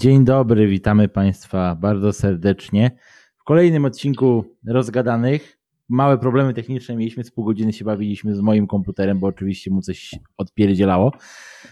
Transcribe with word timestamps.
Dzień 0.00 0.24
dobry, 0.24 0.68
witamy 0.68 1.08
Państwa 1.08 1.74
bardzo 1.74 2.12
serdecznie. 2.12 2.90
W 3.36 3.44
kolejnym 3.44 3.84
odcinku 3.84 4.44
Rozgadanych. 4.66 5.58
Małe 5.88 6.18
problemy 6.18 6.54
techniczne 6.54 6.96
mieliśmy, 6.96 7.24
z 7.24 7.30
pół 7.30 7.44
godziny 7.44 7.72
się 7.72 7.84
bawiliśmy 7.84 8.34
z 8.34 8.40
moim 8.40 8.66
komputerem, 8.66 9.18
bo 9.18 9.26
oczywiście 9.26 9.70
mu 9.70 9.82
coś 9.82 10.14
odpierdzielało, 10.36 11.12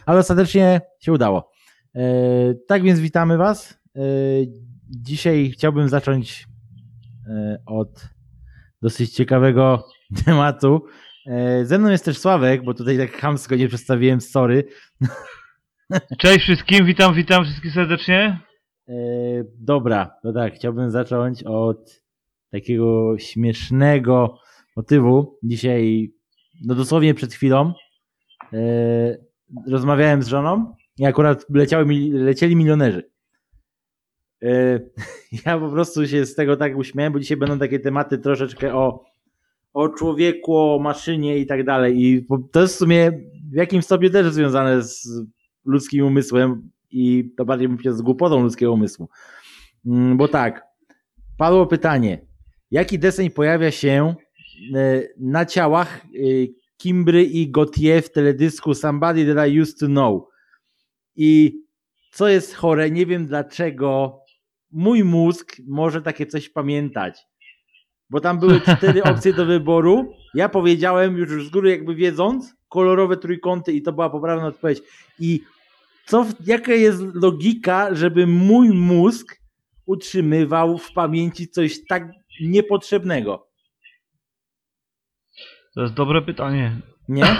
ale 0.07 0.19
ostatecznie 0.19 0.81
się 1.01 1.13
udało. 1.13 1.51
E, 1.95 2.03
tak 2.69 2.83
więc 2.83 3.01
witamy 3.01 3.37
Was. 3.37 3.81
E, 3.97 4.01
dzisiaj 4.89 5.51
chciałbym 5.51 5.89
zacząć 5.89 6.49
e, 7.27 7.63
od 7.67 8.09
dosyć 8.83 9.13
ciekawego 9.13 9.85
tematu. 10.25 10.85
Ze 11.63 11.79
mną 11.79 11.89
jest 11.89 12.05
też 12.05 12.19
Sławek, 12.19 12.65
bo 12.65 12.75
tutaj 12.75 12.99
tak 12.99 13.13
chamsko 13.13 13.57
nie 13.57 13.69
przedstawiłem, 13.69 14.21
sorry. 14.21 14.65
Cześć 16.19 16.45
wszystkim, 16.45 16.87
witam, 16.87 17.15
witam 17.15 17.45
wszystkich 17.45 17.73
serdecznie. 17.73 18.41
E, 18.89 18.95
dobra, 19.59 20.11
to 20.23 20.33
tak, 20.33 20.55
chciałbym 20.55 20.91
zacząć 20.91 21.43
od 21.43 22.03
takiego 22.51 23.19
śmiesznego 23.19 24.39
motywu. 24.77 25.39
Dzisiaj, 25.43 26.13
no 26.65 26.75
dosłownie 26.75 27.15
przed 27.15 27.35
chwilą, 27.35 27.73
e, 28.53 28.59
rozmawiałem 29.67 30.23
z 30.23 30.29
żoną 30.29 30.75
i 30.99 31.07
akurat 31.07 31.47
leciały, 31.51 31.85
lecieli 32.13 32.57
milionerzy. 32.57 33.11
E, 34.43 34.81
ja 35.47 35.59
po 35.59 35.71
prostu 35.71 36.09
się 36.09 36.27
z 36.27 36.35
tego 36.35 36.57
tak 36.57 36.77
uśmiałem, 36.77 37.13
bo 37.13 37.21
dzisiaj 37.21 37.37
będą 37.37 37.59
takie 37.59 37.81
tematy 37.81 38.19
troszeczkę 38.19 38.75
o, 38.75 39.05
o 39.73 39.89
człowieku, 39.89 40.57
o 40.57 40.79
maszynie 40.79 41.39
i 41.39 41.47
tak 41.47 41.65
dalej. 41.65 42.05
I 42.05 42.27
to 42.53 42.61
jest 42.61 42.75
w 42.75 42.79
sumie 42.79 43.13
w 43.53 43.57
jakimś 43.57 43.85
stopniu 43.85 44.11
też 44.11 44.33
związane 44.33 44.83
z 44.83 45.09
ludzkim 45.65 46.07
umysłem 46.07 46.71
i 46.91 47.33
to 47.37 47.45
bardziej 47.45 47.69
bym 47.69 47.77
powiedział 47.77 47.95
z 47.95 48.03
głupotą 48.03 48.43
ludzkiego 48.43 48.73
umysłu. 48.73 49.09
Mm, 49.87 50.17
Bo 50.17 50.29
tak, 50.29 50.63
padło 51.39 51.67
pytanie, 51.67 52.27
jaki 52.71 52.99
deseń 52.99 53.31
pojawia 53.31 53.71
się 53.71 54.15
e, 54.75 55.03
na 55.19 55.47
ciałach 55.47 56.05
e, 56.05 56.09
Kimbry 56.77 57.25
i 57.25 57.51
Gautier 57.51 58.03
w 58.03 58.13
teledysku 58.13 58.75
Somebody 58.75 59.35
That 59.35 59.49
I 59.49 59.61
Used 59.61 59.79
to 59.79 59.87
Know. 59.87 60.23
I 61.17 61.61
co 62.13 62.29
jest 62.29 62.55
chore, 62.55 62.91
nie 62.91 63.07
wiem 63.07 63.27
dlaczego 63.27 64.21
mój 64.73 65.05
mózg 65.05 65.57
może 65.69 66.03
takie 66.03 66.27
coś 66.27 66.49
pamiętać. 66.49 67.19
Bo 68.11 68.21
tam 68.21 68.39
były 68.39 68.61
cztery 68.77 69.03
opcje 69.03 69.33
do 69.33 69.47
wyboru. 69.47 70.13
Ja 70.35 70.49
powiedziałem 70.49 71.17
już 71.17 71.47
z 71.47 71.51
góry 71.51 71.71
jakby 71.71 71.95
wiedząc, 71.95 72.55
kolorowe 72.69 73.17
trójkąty 73.17 73.73
i 73.73 73.83
to 73.83 73.93
była 73.93 74.11
poprawna 74.11 74.47
odpowiedź. 74.47 74.83
I 75.19 75.41
co, 76.11 76.27
jaka 76.47 76.73
jest 76.73 77.03
logika, 77.15 77.95
żeby 77.95 78.27
mój 78.27 78.71
mózg 78.71 79.41
utrzymywał 79.87 80.79
w 80.79 80.93
pamięci 80.93 81.49
coś 81.49 81.87
tak 81.89 82.13
niepotrzebnego? 82.41 83.49
To 85.75 85.83
jest 85.83 85.95
dobre 85.95 86.23
pytanie. 86.23 86.81
Nie? 87.09 87.25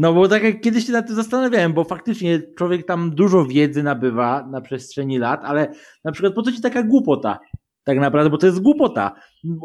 No 0.00 0.12
bo 0.12 0.28
tak 0.28 0.42
jak 0.42 0.60
kiedyś 0.60 0.86
się 0.86 0.92
nad 0.92 1.06
tym 1.06 1.16
zastanawiałem, 1.16 1.72
bo 1.72 1.84
faktycznie 1.84 2.42
człowiek 2.58 2.86
tam 2.86 3.10
dużo 3.10 3.44
wiedzy 3.44 3.82
nabywa 3.82 4.46
na 4.46 4.60
przestrzeni 4.60 5.18
lat, 5.18 5.40
ale 5.44 5.72
na 6.04 6.12
przykład 6.12 6.34
po 6.34 6.42
co 6.42 6.52
ci 6.52 6.60
taka 6.60 6.82
głupota? 6.82 7.38
Tak 7.84 7.98
naprawdę, 7.98 8.30
bo 8.30 8.38
to 8.38 8.46
jest 8.46 8.60
głupota. 8.60 9.14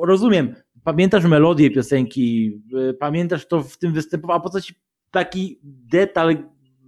Rozumiem, 0.04 0.56
pamiętasz 0.84 1.26
melodię 1.26 1.72
piosenki, 1.72 2.52
y, 2.90 2.94
pamiętasz 2.94 3.48
to 3.48 3.64
w 3.64 3.78
tym 3.78 3.94
występował, 3.94 4.38
a 4.38 4.40
po 4.40 4.50
co 4.50 4.62
ci 4.62 4.74
taki 5.12 5.60
detal 5.64 6.38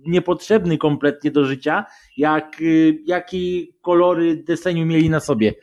niepotrzebny 0.06 0.78
kompletnie 0.78 1.32
do 1.32 1.46
życia, 1.46 1.86
jak 2.18 2.62
y, 2.62 2.98
jakie 3.06 3.38
kolory 3.82 4.44
deseniu 4.44 4.86
mieli 4.86 5.10
na 5.10 5.20
sobie? 5.20 5.54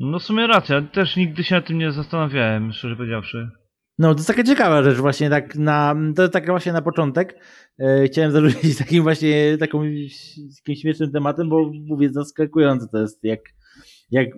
No 0.00 0.18
w 0.18 0.22
sumie 0.22 0.46
racja, 0.46 0.82
też 0.82 1.16
nigdy 1.16 1.44
się 1.44 1.54
nad 1.54 1.66
tym 1.66 1.78
nie 1.78 1.92
zastanawiałem, 1.92 2.72
szczerze 2.72 2.96
powiedziawszy. 2.96 3.50
No, 3.98 4.14
to 4.14 4.18
jest 4.18 4.28
taka 4.28 4.42
ciekawa 4.42 4.82
rzecz 4.82 4.98
właśnie 4.98 5.30
tak 5.30 5.56
na, 5.56 5.94
to 6.16 6.22
jest 6.22 6.46
właśnie 6.46 6.72
na 6.72 6.82
początek. 6.82 7.38
E, 7.78 8.04
chciałem 8.04 8.32
zarzucić 8.32 8.78
takim 8.84 9.02
właśnie, 9.02 9.58
taką, 9.58 9.82
takim 10.56 10.76
śmiesznym 10.76 11.12
tematem, 11.12 11.48
bo 11.48 11.70
mówię, 11.86 12.10
zaskakujące 12.12 12.86
to 12.92 12.98
jest, 12.98 13.24
jak, 13.24 13.40
jak 14.10 14.28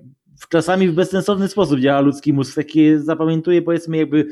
czasami 0.48 0.88
w 0.88 0.94
bezsensowny 0.94 1.48
sposób 1.48 1.81
działa 1.81 2.00
ludzki 2.00 2.32
mózg, 2.32 2.54
takie 2.54 3.00
zapamiętuje 3.00 3.62
powiedzmy 3.62 3.97
jakby, 3.97 4.27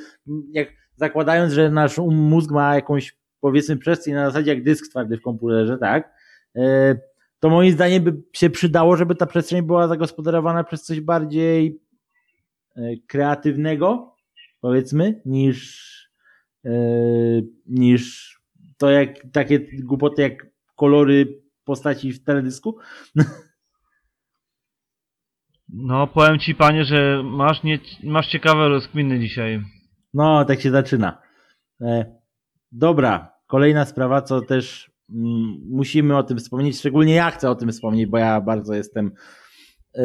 jak 0.52 0.68
zakładając, 0.94 1.52
że 1.52 1.70
nasz 1.70 1.98
um- 1.98 2.14
mózg 2.14 2.50
ma 2.50 2.74
jakąś 2.74 3.16
powiedzmy 3.40 3.76
przestrzeń 3.76 4.14
na 4.14 4.26
zasadzie 4.26 4.50
jak 4.50 4.62
dysk 4.62 4.90
twardy 4.90 5.16
w 5.16 5.22
komputerze, 5.22 5.78
tak? 5.78 6.14
E, 6.56 6.96
to 7.40 7.50
moim 7.50 7.72
zdaniem 7.72 8.04
by 8.04 8.22
się 8.32 8.50
przydało, 8.50 8.96
żeby 8.96 9.14
ta 9.14 9.26
przestrzeń 9.26 9.62
była 9.62 9.88
zagospodarowana 9.88 10.64
przez 10.64 10.82
coś 10.82 11.00
bardziej 11.00 11.80
e, 12.76 12.96
kreatywnego, 13.06 14.16
powiedzmy, 14.60 15.22
niż, 15.24 15.92
e, 16.64 16.70
niż 17.66 18.36
to 18.76 18.90
jak 18.90 19.08
takie 19.32 19.60
głupoty 19.82 20.22
jak 20.22 20.46
kolory 20.76 21.42
postaci 21.64 22.12
w 22.12 22.24
teledysku. 22.24 22.78
No 25.68 26.06
powiem 26.06 26.38
ci 26.38 26.54
panie, 26.54 26.84
że 26.84 27.22
masz, 27.24 27.62
nie, 27.62 27.78
masz 28.02 28.28
ciekawe 28.28 28.68
rozkminy 28.68 29.20
dzisiaj. 29.20 29.62
No, 30.14 30.44
tak 30.44 30.60
się 30.60 30.70
zaczyna. 30.70 31.22
E, 31.80 32.15
dobra, 32.76 33.32
kolejna 33.46 33.84
sprawa, 33.84 34.22
co 34.22 34.40
też 34.40 34.90
mm, 35.10 35.56
musimy 35.70 36.16
o 36.16 36.22
tym 36.22 36.38
wspomnieć, 36.38 36.78
szczególnie 36.78 37.14
ja 37.14 37.30
chcę 37.30 37.50
o 37.50 37.54
tym 37.54 37.72
wspomnieć, 37.72 38.06
bo 38.06 38.18
ja 38.18 38.40
bardzo 38.40 38.74
jestem 38.74 39.12
e, 39.94 40.02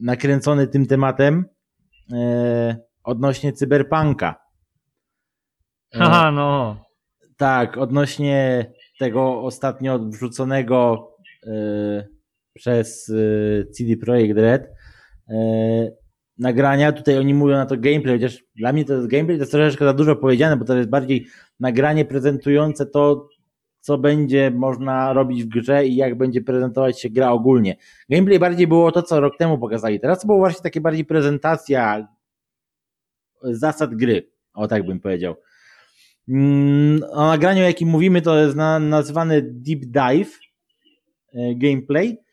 nakręcony 0.00 0.66
tym 0.66 0.86
tematem 0.86 1.44
e, 2.12 2.76
odnośnie 3.04 3.52
cyberpunka. 3.52 4.34
E, 5.94 5.98
Haha, 5.98 6.30
no. 6.30 6.84
Tak, 7.36 7.78
odnośnie 7.78 8.66
tego 8.98 9.42
ostatnio 9.42 9.98
wrzuconego 9.98 11.08
e, 11.46 12.06
przez 12.54 13.12
CD 13.76 13.96
Projekt 13.96 14.38
Red 14.38 14.70
nagrania, 16.38 16.92
tutaj 16.92 17.18
oni 17.18 17.34
mówią 17.34 17.54
na 17.54 17.66
to 17.66 17.76
gameplay, 17.76 18.14
chociaż 18.14 18.44
dla 18.56 18.72
mnie 18.72 18.84
to 18.84 18.94
jest 18.94 19.06
gameplay, 19.06 19.36
to 19.36 19.42
jest 19.42 19.52
troszeczkę 19.52 19.84
za 19.84 19.92
dużo 19.92 20.16
powiedziane, 20.16 20.56
bo 20.56 20.64
to 20.64 20.76
jest 20.76 20.88
bardziej 20.88 21.26
nagranie 21.60 22.04
prezentujące 22.04 22.86
to, 22.86 23.28
co 23.80 23.98
będzie 23.98 24.50
można 24.50 25.12
robić 25.12 25.44
w 25.44 25.48
grze 25.48 25.86
i 25.86 25.96
jak 25.96 26.18
będzie 26.18 26.40
prezentować 26.40 27.00
się 27.00 27.10
gra 27.10 27.30
ogólnie. 27.30 27.76
Gameplay 28.08 28.38
bardziej 28.38 28.66
było 28.66 28.92
to, 28.92 29.02
co 29.02 29.20
rok 29.20 29.36
temu 29.38 29.58
pokazali. 29.58 30.00
Teraz 30.00 30.20
to 30.20 30.26
było 30.26 30.38
właśnie 30.38 30.62
takie 30.62 30.80
bardziej 30.80 31.04
prezentacja 31.04 32.08
zasad 33.42 33.94
gry, 33.94 34.30
o 34.54 34.68
tak 34.68 34.86
bym 34.86 35.00
powiedział. 35.00 35.36
Mm, 36.28 37.02
O 37.10 37.26
nagraniu, 37.26 37.60
o 37.60 37.66
jakim 37.66 37.88
mówimy, 37.88 38.22
to 38.22 38.38
jest 38.38 38.56
na, 38.56 38.78
nazywany 38.78 39.42
Deep 39.42 39.80
Dive 39.80 40.38
e, 41.34 41.54
gameplay. 41.54 42.23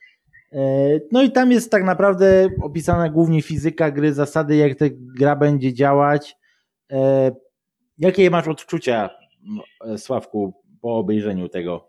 E, 0.53 0.99
No 1.11 1.23
i 1.23 1.31
tam 1.31 1.51
jest 1.51 1.71
tak 1.71 1.83
naprawdę 1.83 2.49
opisana 2.63 3.09
głównie 3.09 3.41
fizyka 3.41 3.91
gry, 3.91 4.13
zasady, 4.13 4.55
jak 4.55 4.77
ta 4.77 4.85
gra 5.17 5.35
będzie 5.35 5.73
działać. 5.73 6.35
E, 6.91 7.31
Jakie 7.97 8.29
masz 8.29 8.47
odczucia, 8.47 9.09
e, 9.85 9.97
Sławku, 9.97 10.53
po 10.81 10.97
obejrzeniu 10.97 11.49
tego? 11.49 11.87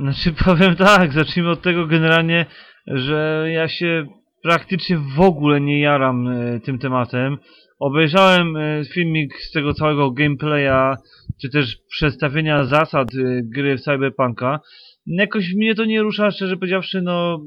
Znaczy 0.00 0.32
powiem 0.44 0.76
tak, 0.76 1.12
zacznijmy 1.12 1.50
od 1.50 1.62
tego 1.62 1.86
generalnie, 1.86 2.46
że 2.86 3.46
ja 3.52 3.68
się 3.68 4.06
praktycznie 4.42 4.98
w 5.16 5.20
ogóle 5.20 5.60
nie 5.60 5.80
jaram 5.80 6.28
tym 6.64 6.78
tematem. 6.78 7.38
Obejrzałem 7.78 8.54
filmik 8.94 9.34
z 9.42 9.52
tego 9.52 9.74
całego 9.74 10.10
gameplaya, 10.10 10.96
czy 11.40 11.50
też 11.50 11.76
przedstawienia 11.88 12.64
zasad 12.64 13.08
gry 13.42 13.76
w 13.76 13.80
Cyberpunka. 13.80 14.60
Jakoś 15.06 15.54
mnie 15.54 15.74
to 15.74 15.84
nie 15.84 16.02
rusza, 16.02 16.30
szczerze 16.30 16.56
powiedziawszy, 16.56 17.02
no 17.02 17.44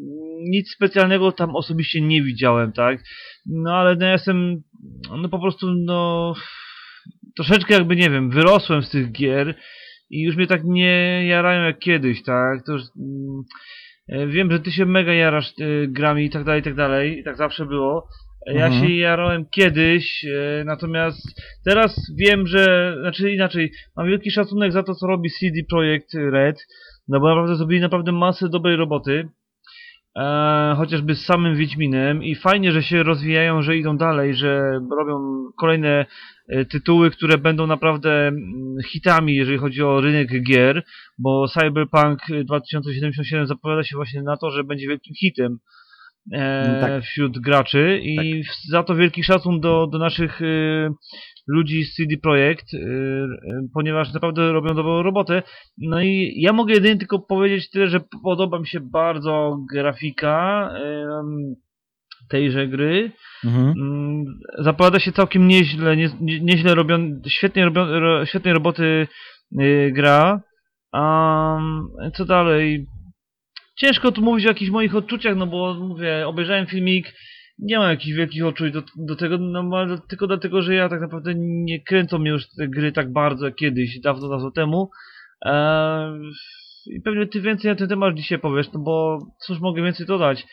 nic 0.49 0.71
specjalnego 0.71 1.31
tam 1.31 1.55
osobiście 1.55 2.01
nie 2.01 2.23
widziałem, 2.23 2.71
tak? 2.71 3.03
No 3.45 3.73
ale 3.75 3.95
no, 3.95 4.05
ja 4.05 4.11
jestem, 4.11 4.61
no 5.21 5.29
po 5.29 5.39
prostu, 5.39 5.67
no 5.85 6.33
troszeczkę 7.35 7.73
jakby, 7.73 7.95
nie 7.95 8.09
wiem, 8.09 8.29
wyrosłem 8.29 8.83
z 8.83 8.89
tych 8.89 9.11
gier 9.11 9.55
i 10.09 10.21
już 10.23 10.35
mnie 10.35 10.47
tak 10.47 10.61
nie 10.63 11.25
jarają 11.27 11.63
jak 11.63 11.79
kiedyś, 11.79 12.23
tak? 12.23 12.65
To 12.65 12.71
już, 12.73 12.81
mm, 12.99 13.43
e, 14.09 14.27
wiem, 14.27 14.51
że 14.51 14.59
ty 14.59 14.71
się 14.71 14.85
mega 14.85 15.13
jarasz 15.13 15.47
e, 15.49 15.87
grami 15.87 16.25
i 16.25 16.29
tak 16.29 16.43
dalej, 16.43 16.61
i 16.61 16.63
tak 16.63 16.75
dalej, 16.75 17.19
i 17.19 17.23
tak 17.23 17.37
zawsze 17.37 17.65
było. 17.65 18.07
E, 18.47 18.53
Ja 18.53 18.65
Mhm. 18.65 18.83
się 18.87 18.95
jarałem 18.95 19.45
kiedyś, 19.55 20.25
e, 20.25 20.63
natomiast 20.65 21.41
teraz 21.65 21.95
wiem, 22.17 22.47
że, 22.47 22.95
znaczy 23.01 23.31
inaczej, 23.31 23.71
mam 23.97 24.07
wielki 24.07 24.31
szacunek 24.31 24.71
za 24.71 24.83
to, 24.83 24.95
co 24.95 25.07
robi 25.07 25.29
CD 25.29 25.59
Projekt 25.69 26.13
Red, 26.13 26.55
no 27.07 27.19
bo 27.19 27.27
naprawdę 27.27 27.55
zrobili 27.55 27.81
naprawdę 27.81 28.11
masę 28.11 28.49
dobrej 28.49 28.75
roboty. 28.75 29.29
e, 30.17 30.75
chociażby 30.77 31.15
z 31.15 31.25
samym 31.25 31.55
Wiedźminem 31.55 32.23
i 32.23 32.35
fajnie, 32.35 32.71
że 32.71 32.83
się 32.83 33.03
rozwijają, 33.03 33.61
że 33.61 33.77
idą 33.77 33.97
dalej, 33.97 34.35
że 34.35 34.79
robią 34.91 35.43
kolejne 35.59 36.05
e, 36.49 36.65
tytuły, 36.65 37.11
które 37.11 37.37
będą 37.37 37.67
naprawdę 37.67 38.27
mm, 38.27 38.75
hitami, 38.91 39.35
jeżeli 39.35 39.57
chodzi 39.57 39.83
o 39.83 40.01
rynek 40.01 40.43
gier, 40.43 40.83
bo 41.17 41.47
Cyberpunk 41.47 42.19
2077 42.45 43.47
zapowiada 43.47 43.83
się 43.83 43.95
właśnie 43.95 44.23
na 44.23 44.37
to, 44.37 44.51
że 44.51 44.63
będzie 44.63 44.87
wielkim 44.87 45.15
hitem 45.15 45.59
e, 46.31 46.73
No 46.73 46.87
tak. 46.87 47.03
wśród 47.03 47.39
graczy 47.39 47.99
i 48.03 48.43
w- 48.43 48.69
za 48.69 48.83
to 48.83 48.95
wielki 48.95 49.23
szacun 49.23 49.59
do, 49.59 49.87
do 49.87 49.97
naszych 49.97 50.41
e, 50.41 50.45
ludzi 51.47 51.83
z 51.83 51.95
CD 51.95 52.17
Projekt, 52.17 52.73
e, 52.73 52.77
ponieważ 53.73 54.13
naprawdę 54.13 54.51
robią 54.51 54.75
dobrą 54.75 55.03
robotę. 55.03 55.43
No 55.77 56.01
i 56.01 56.33
ja 56.37 56.53
mogę 56.53 56.73
jedynie 56.73 56.97
tylko 56.97 57.19
powiedzieć 57.19 57.69
tyle, 57.69 57.87
że 57.87 57.99
podoba 58.23 58.59
mi 58.59 58.67
się 58.67 58.79
bardzo 58.79 59.57
grafika 59.73 60.69
tejże 62.29 62.67
gry. 62.67 63.11
Mhm. 63.45 63.65
Mm, 63.77 64.25
Zapowiada 64.59 64.99
się 64.99 65.11
całkiem 65.11 65.47
nieźle, 65.47 65.97
nie, 65.97 66.09
nie, 66.21 66.39
nieźle 66.39 66.75
robią, 66.75 66.97
świetnie 67.27 67.65
robią, 67.65 67.85
ro, 67.99 68.25
świetnej 68.25 68.53
roboty 68.53 69.07
gra. 69.91 70.41
Um, 70.93 71.87
co 72.13 72.25
dalej? 72.25 72.85
Ciężko 73.75 74.11
tu 74.11 74.21
mówić 74.21 74.45
o 74.45 74.49
jakichś 74.49 74.71
moich 74.71 74.95
odczuciach, 74.95 75.35
no 75.35 75.47
bo 75.47 75.73
mówię, 75.73 76.27
obejrzałem 76.27 76.65
filmik, 76.65 77.13
nie 77.59 77.77
mam 77.77 77.89
jakichś 77.89 78.17
wielkich 78.17 78.45
odczuć 78.45 78.73
do, 78.73 78.83
do 78.97 79.15
tego, 79.15 79.37
no 79.37 79.97
tylko 80.09 80.27
dlatego, 80.27 80.61
że 80.61 80.75
ja 80.75 80.89
tak 80.89 81.01
naprawdę 81.01 81.33
nie 81.37 81.83
kręcą 81.83 82.19
mnie 82.19 82.31
już 82.31 82.49
te 82.49 82.67
gry 82.67 82.91
tak 82.91 83.11
bardzo 83.11 83.45
jak 83.45 83.55
kiedyś, 83.55 83.99
dawno, 83.99 84.29
dawno 84.29 84.51
temu. 84.51 84.89
Eee, 85.45 86.31
I 86.85 87.01
pewnie 87.01 87.27
ty 87.27 87.41
więcej 87.41 87.71
na 87.71 87.75
ten 87.75 87.87
temat 87.87 88.15
dzisiaj 88.15 88.39
powiesz, 88.39 88.71
no 88.73 88.79
bo 88.79 89.19
cóż 89.45 89.59
mogę 89.59 89.83
więcej 89.83 90.05
dodać. 90.05 90.45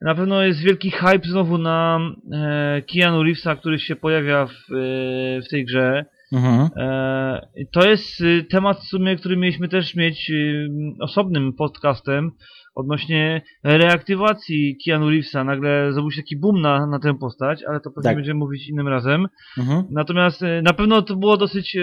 Na 0.00 0.14
pewno 0.14 0.42
jest 0.42 0.60
wielki 0.60 0.90
hype 0.90 1.28
znowu 1.28 1.58
na 1.58 2.00
e, 2.32 2.82
Keanu 2.82 3.22
Reevesa, 3.22 3.56
który 3.56 3.78
się 3.78 3.96
pojawia 3.96 4.46
w, 4.46 4.50
e, 4.50 5.42
w 5.42 5.48
tej 5.50 5.64
grze. 5.64 6.04
Mhm. 6.32 6.68
E, 6.76 7.48
to 7.72 7.88
jest 7.88 8.20
y, 8.20 8.44
temat 8.50 8.78
w 8.78 8.88
sumie, 8.88 9.16
który 9.16 9.36
mieliśmy 9.36 9.68
też 9.68 9.94
mieć 9.94 10.30
y, 10.30 10.68
osobnym 11.00 11.52
podcastem 11.52 12.30
odnośnie 12.74 13.42
reaktywacji 13.64 14.76
Keanu 14.84 15.10
Reevesa. 15.10 15.44
Nagle 15.44 15.92
zrobił 15.92 16.10
się 16.10 16.22
taki 16.22 16.36
boom 16.40 16.60
na, 16.60 16.86
na 16.86 16.98
tę 16.98 17.18
postać, 17.18 17.62
ale 17.68 17.80
to 17.80 17.90
pewnie 17.90 18.10
Tak. 18.10 18.16
będziemy 18.16 18.38
mówić 18.38 18.68
innym 18.68 18.88
razem. 18.88 19.28
Mhm. 19.58 19.84
Natomiast 19.90 20.42
e, 20.42 20.62
na 20.62 20.72
pewno 20.72 21.02
to 21.02 21.16
było 21.16 21.36
dosyć 21.36 21.76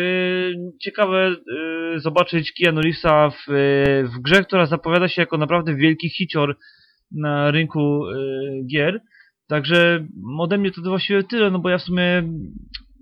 ciekawe 0.81 1.35
zobaczyć 1.95 2.53
Keanu 2.53 2.81
Reevesa 2.81 3.29
w, 3.29 3.45
w 4.15 4.21
grze, 4.21 4.43
która 4.43 4.65
zapowiada 4.65 5.07
się 5.07 5.21
jako 5.21 5.37
naprawdę 5.37 5.75
wielki 5.75 6.09
hicior 6.09 6.57
na 7.11 7.51
rynku 7.51 8.01
gier. 8.71 9.01
Także 9.47 10.07
ode 10.39 10.57
mnie 10.57 10.71
to 10.71 10.81
właściwie 10.81 11.23
tyle, 11.23 11.51
no 11.51 11.59
bo 11.59 11.69
ja 11.69 11.77
w 11.77 11.81
sumie 11.81 12.23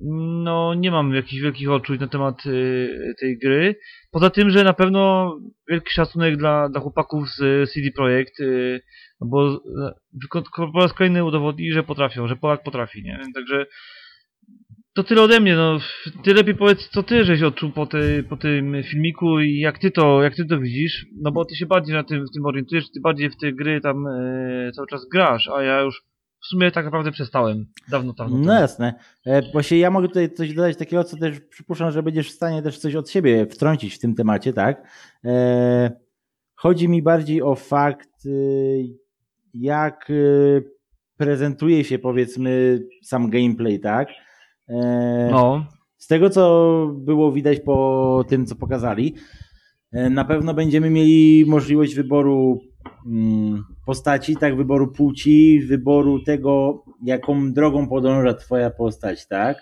no 0.01 0.74
nie 0.74 0.92
mam 0.92 1.13
jakichś 1.13 1.42
wielkich 1.42 1.72
odczuć 1.72 2.00
na 2.00 2.07
temat 2.07 2.44
e, 2.45 3.13
tej 3.19 3.38
gry. 3.38 3.75
Poza 4.12 4.30
tym, 4.30 4.50
że 4.50 4.63
na 4.63 4.74
pewno 4.74 5.34
wielki 5.69 5.94
szacunek 5.94 6.38
dla, 6.38 6.69
dla 6.69 6.81
chłopaków 6.81 7.30
z 7.30 7.42
e, 7.42 7.68
CD 7.68 7.92
Projekt, 7.95 8.40
e, 8.40 8.80
no 9.22 9.28
bo 9.28 9.62
tylko 10.22 10.44
po 10.72 10.80
raz 10.80 10.94
kolejny 10.94 11.25
udowodnili, 11.25 11.72
że 11.72 11.84
potrafią, 11.84 12.28
że 12.28 12.36
Polak 12.36 12.63
potrafi, 12.63 13.04
nie? 13.04 13.19
Także 13.36 13.66
to 14.95 15.04
tyle 15.04 15.22
ode 15.22 15.40
mnie, 15.40 15.56
no. 15.56 15.80
Ty 16.24 16.34
lepiej 16.34 16.56
powiedz, 16.56 16.90
co 16.90 17.04
ty 17.04 17.24
żeś 17.24 17.42
odczuł 17.42 17.72
po, 17.72 17.86
tej, 17.86 18.24
po 18.24 18.38
tym 18.38 18.84
filmiku 18.84 19.40
i 19.40 19.60
jak 19.60 19.80
ty 19.80 19.92
to, 19.92 20.24
jak 20.24 20.36
ty 20.36 20.45
to 20.45 20.60
widzisz, 20.60 21.06
no 21.22 21.31
bo 21.31 21.45
ty 21.45 21.56
się 21.56 21.66
bardziej 21.66 21.95
na 21.95 22.04
tym, 22.04 22.25
w 22.25 22.31
tym 22.34 22.45
orientujesz, 22.45 22.92
ty 22.92 23.00
bardziej 23.01 23.30
w 23.30 23.38
te 23.38 23.54
gry 23.54 23.81
tam 23.81 24.07
e, 24.07 24.72
cały 24.75 24.88
czas 24.88 25.07
grasz, 25.12 25.48
a 25.48 25.63
ja 25.63 25.81
już 25.81 26.01
w 26.44 26.48
sumie 26.48 26.72
tak 26.72 26.86
naprawdę 26.86 27.12
przestałem. 27.12 27.66
Dawno, 27.90 28.13
dawno 28.13 28.38
No 28.38 28.54
jasne. 28.54 28.94
Właśnie 29.51 29.78
ja 29.78 29.92
mogę 29.92 30.07
tutaj 30.07 30.34
coś 30.34 30.54
dodać 30.54 30.78
takiego, 30.78 31.04
co 31.04 31.18
też 31.18 31.40
przypuszczam, 31.40 31.92
że 31.92 32.04
będziesz 32.04 32.30
w 32.31 32.36
stanie 32.36 32.62
też 32.62 32.78
coś 32.78 32.95
od 32.95 33.10
siebie 33.10 33.45
wtrącić 33.45 33.95
w 33.95 34.00
tym 34.00 34.16
temacie, 34.16 34.54
tak? 34.54 34.88
E, 35.25 36.04
Chodzi 36.63 36.90
mi 36.90 37.01
bardziej 37.01 37.42
o 37.42 37.56
fakt, 37.56 38.25
y, 38.25 38.84
jak 39.54 40.10
y, 40.10 40.63
prezentuje 41.18 41.84
się 41.84 42.00
powiedzmy 42.00 42.80
sam 43.01 43.30
gameplay, 43.30 43.80
tak? 43.80 44.07
E, 44.69 45.30
No, 45.31 45.66
Z 45.98 46.07
tego, 46.07 46.30
co 46.30 46.88
było 46.94 47.31
widać 47.31 47.60
po 47.60 48.25
tym, 48.28 48.45
co 48.45 48.56
pokazali, 48.56 49.16
e, 49.92 50.10
na 50.10 50.25
pewno 50.25 50.54
będziemy 50.54 50.90
mieli 50.90 51.45
możliwość 51.48 51.95
wyboru 51.95 52.60
mm, 53.06 53.63
postaci, 53.85 54.35
tak, 54.35 54.57
wyboru 54.57 54.88
płci, 54.91 55.59
wyboru 55.68 56.19
tego, 56.19 56.83
jaką 57.03 57.53
drogą 57.53 57.88
podąża 57.88 58.33
twoja 58.33 58.69
postać, 58.69 59.27
tak? 59.27 59.57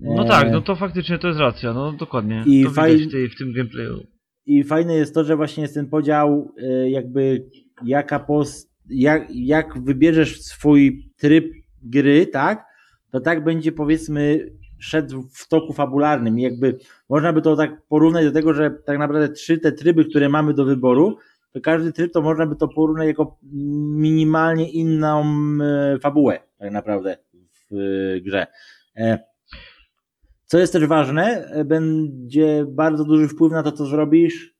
no 0.00 0.24
E, 0.24 0.28
tak, 0.28 0.52
no 0.52 0.60
to 0.60 0.76
faktycznie 0.76 1.18
to 1.18 1.28
jest 1.28 1.40
racja, 1.40 1.72
no 1.72 1.92
dokładnie. 1.92 2.44
I 2.46 2.64
to 2.64 2.70
faj- 2.70 3.30
w, 3.34 3.38
tym 3.38 3.52
gameplayu. 3.52 4.06
I 4.46 4.64
fajne 4.64 4.94
jest 4.94 5.14
to, 5.14 5.24
że 5.24 5.36
właśnie 5.36 5.62
jest 5.62 5.74
ten 5.74 5.88
podział, 5.88 6.52
e, 6.62 6.90
jakby 6.90 7.48
jaka 7.84 8.18
post, 8.18 8.72
jak, 8.90 9.28
jak 9.30 9.84
wybierzesz 9.84 10.40
swój 10.40 11.10
tryb 11.16 11.52
gry, 11.82 12.26
tak? 12.26 12.64
To 13.10 13.20
tak 13.20 13.44
będzie 13.44 13.72
powiedzmy 13.72 14.50
szedł 14.78 15.22
w 15.34 15.48
toku 15.48 15.72
fabularnym. 15.72 16.38
Jakby 16.38 16.78
można 17.08 17.32
by 17.32 17.42
to 17.42 17.56
tak 17.56 17.86
porównać 17.88 18.24
do 18.24 18.32
tego, 18.32 18.54
że 18.54 18.70
tak 18.86 18.98
naprawdę 18.98 19.28
trzy 19.28 19.58
te 19.58 19.72
tryby, 19.72 20.04
które 20.04 20.28
mamy 20.28 20.54
do 20.54 20.64
wyboru, 20.64 21.16
to 21.52 21.60
każdy 21.60 21.92
tryb 21.92 22.12
to 22.12 22.22
można 22.22 22.46
by 22.46 22.56
to 22.56 22.68
porównać 22.68 23.06
jako 23.06 23.38
minimalnie 23.96 24.70
inną 24.70 25.24
e, 25.62 25.98
fabułę, 25.98 26.38
tak 26.58 26.72
naprawdę 26.72 27.16
w 27.40 27.74
e, 27.74 28.20
grze. 28.20 28.46
E, 28.96 29.18
Co 30.46 30.58
jest 30.58 30.72
też 30.72 30.86
ważne, 30.86 31.48
będzie 31.64 32.66
bardzo 32.68 33.04
duży 33.04 33.28
wpływ 33.28 33.52
na 33.52 33.62
to, 33.62 33.72
co 33.72 33.86
zrobisz 33.86 34.52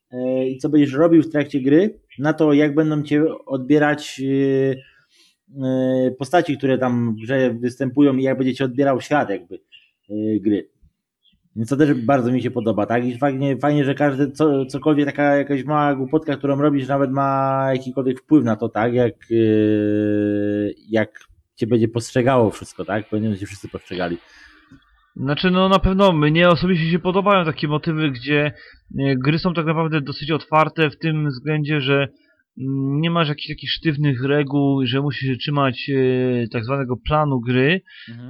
i 0.49 0.59
co 0.59 0.69
będziesz 0.69 0.93
robił 0.93 1.23
w 1.23 1.31
trakcie 1.31 1.61
gry, 1.61 2.01
na 2.19 2.33
to, 2.33 2.53
jak 2.53 2.75
będą 2.75 3.03
cię 3.03 3.25
odbierać 3.47 4.21
postaci, 6.19 6.59
które 6.59 6.79
tam 6.79 7.15
w 7.15 7.21
grze 7.23 7.55
występują 7.55 8.17
i 8.17 8.23
jak 8.23 8.39
będzie 8.39 8.55
cię 8.55 8.65
odbierał 8.65 9.01
świat 9.01 9.31
jakby 9.31 9.59
gry. 10.41 10.72
Więc 11.57 11.69
to 11.69 11.77
też 11.77 11.95
bardzo 11.95 12.33
mi 12.33 12.43
się 12.43 12.51
podoba, 12.51 12.87
tak? 12.87 13.05
I 13.05 13.19
fajnie, 13.19 13.57
fajnie 13.57 13.85
że 13.85 13.95
każdy, 13.95 14.31
co, 14.31 14.67
cokolwiek 14.67 15.07
taka 15.07 15.37
jakaś 15.37 15.65
mała 15.65 15.95
głupotka, 15.95 16.37
którą 16.37 16.57
robisz, 16.57 16.89
nawet 16.89 17.11
ma 17.11 17.67
jakikolwiek 17.73 18.21
wpływ 18.21 18.45
na 18.45 18.57
to, 18.57 18.69
tak? 18.69 18.95
Jak, 18.95 19.15
e, 19.31 19.35
jak 20.89 21.11
cię 21.57 21.67
będzie 21.67 21.89
postrzegało 21.89 22.51
wszystko, 22.51 22.85
tak? 22.85 23.05
Będą 23.13 23.37
cię 23.37 23.47
wszyscy 23.47 23.69
postrzegali. 23.69 24.19
Znaczy, 25.17 25.51
no 25.51 25.69
na 25.69 25.79
pewno 25.79 26.13
mnie 26.13 26.49
osobiście 26.49 26.91
się 26.91 26.99
podobają 26.99 27.45
takie 27.45 27.69
motywy, 27.69 28.11
gdzie 28.11 28.53
e, 28.99 29.17
gry 29.17 29.39
są 29.39 29.55
tak 29.55 29.67
naprawdę 29.67 30.01
dosyć 30.01 30.31
otwarte 30.31 30.91
w 30.91 30.99
tym 30.99 31.29
względzie, 31.29 31.81
że 31.81 32.09
nie 32.57 33.11
masz 33.11 33.29
jakichś 33.29 33.49
takich 33.49 33.71
sztywnych 33.71 34.25
reguł, 34.25 34.87
że 34.87 35.01
musisz 35.01 35.29
się 35.29 35.37
trzymać 35.37 35.91
e, 35.91 36.49
tak 36.49 36.65
zwanego 36.65 36.97
planu 36.97 37.41
gry, 37.41 37.83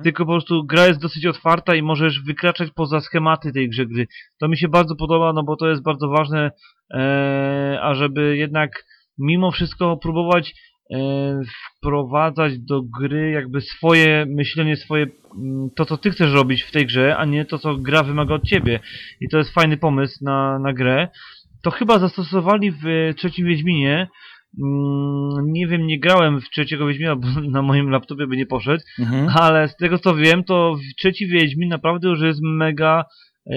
tylko 0.02 0.26
po 0.26 0.32
prostu 0.32 0.64
gra 0.64 0.86
jest 0.86 1.00
dosyć 1.00 1.26
otwarta 1.26 1.74
i 1.74 1.82
możesz 1.82 2.22
wykraczać 2.22 2.70
poza 2.74 3.00
schematy 3.00 3.52
tej 3.52 3.68
grze 3.68 3.86
gry. 3.86 4.06
To 4.40 4.48
mi 4.48 4.58
się 4.58 4.68
bardzo 4.68 4.96
podoba, 4.96 5.32
no 5.32 5.42
bo 5.42 5.56
to 5.56 5.68
jest 5.68 5.82
bardzo 5.82 6.08
ważne, 6.08 6.50
e, 6.94 7.78
ażeby 7.82 8.36
jednak 8.36 8.84
mimo 9.18 9.50
wszystko 9.50 9.96
próbować 9.96 10.54
e, 10.94 11.40
wprowadzać 11.78 12.58
do 12.58 12.82
gry 13.00 13.30
jakby 13.30 13.60
swoje 13.60 14.26
myślenie, 14.28 14.76
swoje 14.76 15.06
mm, 15.36 15.68
to 15.76 15.84
co 15.84 15.96
ty 15.96 16.10
chcesz 16.10 16.32
robić 16.32 16.62
w 16.62 16.72
tej 16.72 16.86
grze, 16.86 17.16
a 17.16 17.24
nie 17.24 17.44
to 17.44 17.58
co 17.58 17.76
gra 17.76 18.02
wymaga 18.02 18.34
od 18.34 18.44
ciebie. 18.44 18.80
I 19.20 19.28
to 19.28 19.38
jest 19.38 19.54
fajny 19.54 19.76
pomysł 19.76 20.24
na, 20.24 20.58
na 20.58 20.72
grę. 20.72 21.08
To 21.62 21.70
chyba 21.70 21.98
zastosowali 21.98 22.70
w 22.72 22.84
trzecim 23.16 23.46
Wiedźminie. 23.46 24.08
Mm, 24.64 25.52
Nie 25.52 25.66
wiem, 25.66 25.86
nie 25.86 26.00
grałem 26.00 26.40
w 26.40 26.50
trzeciego 26.50 26.86
Wiedźmina, 26.86 27.16
bo 27.16 27.26
na 27.50 27.62
moim 27.62 27.90
laptopie 27.90 28.26
by 28.26 28.36
nie 28.36 28.46
poszedł. 28.46 28.82
Mhm. 28.98 29.28
Ale 29.40 29.68
z 29.68 29.76
tego 29.76 29.98
co 29.98 30.14
wiem, 30.14 30.44
to 30.44 30.74
w- 30.74 30.94
trzeci 30.98 31.26
Wiedźmin 31.26 31.68
naprawdę 31.68 32.08
już 32.08 32.20
jest 32.20 32.40
mega 32.42 33.04
e, 33.52 33.56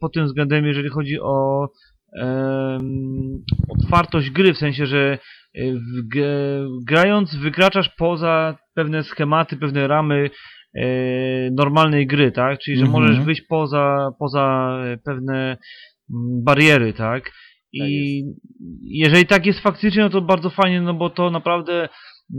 pod 0.00 0.12
tym 0.14 0.24
względem, 0.26 0.66
jeżeli 0.66 0.88
chodzi 0.88 1.20
o 1.20 1.68
otwartość 3.68 4.30
gry, 4.30 4.52
w 4.54 4.58
sensie, 4.58 4.86
że 4.86 5.18
e, 5.56 5.60
grając 6.86 7.36
wykraczasz 7.36 7.88
poza 7.88 8.56
pewne 8.74 9.02
schematy, 9.02 9.56
pewne 9.56 9.88
ramy 9.88 10.30
e, 10.76 10.84
normalnej 11.50 12.06
gry, 12.06 12.32
tak? 12.32 12.58
Czyli, 12.58 12.76
że 12.76 12.84
Mhm. 12.84 13.02
możesz 13.02 13.20
wyjść 13.24 13.42
poza, 13.48 14.10
poza 14.18 14.76
pewne 15.04 15.56
bariery, 16.44 16.92
tak? 16.92 17.24
Tak 17.24 17.32
I 17.88 18.24
jeżeli 18.82 19.26
tak 19.26 19.46
jest 19.46 19.60
faktycznie, 19.60 20.02
no 20.02 20.10
to 20.10 20.20
bardzo 20.20 20.50
fajnie, 20.50 20.80
no 20.80 20.94
bo 20.94 21.10
to 21.10 21.30
naprawdę 21.30 21.88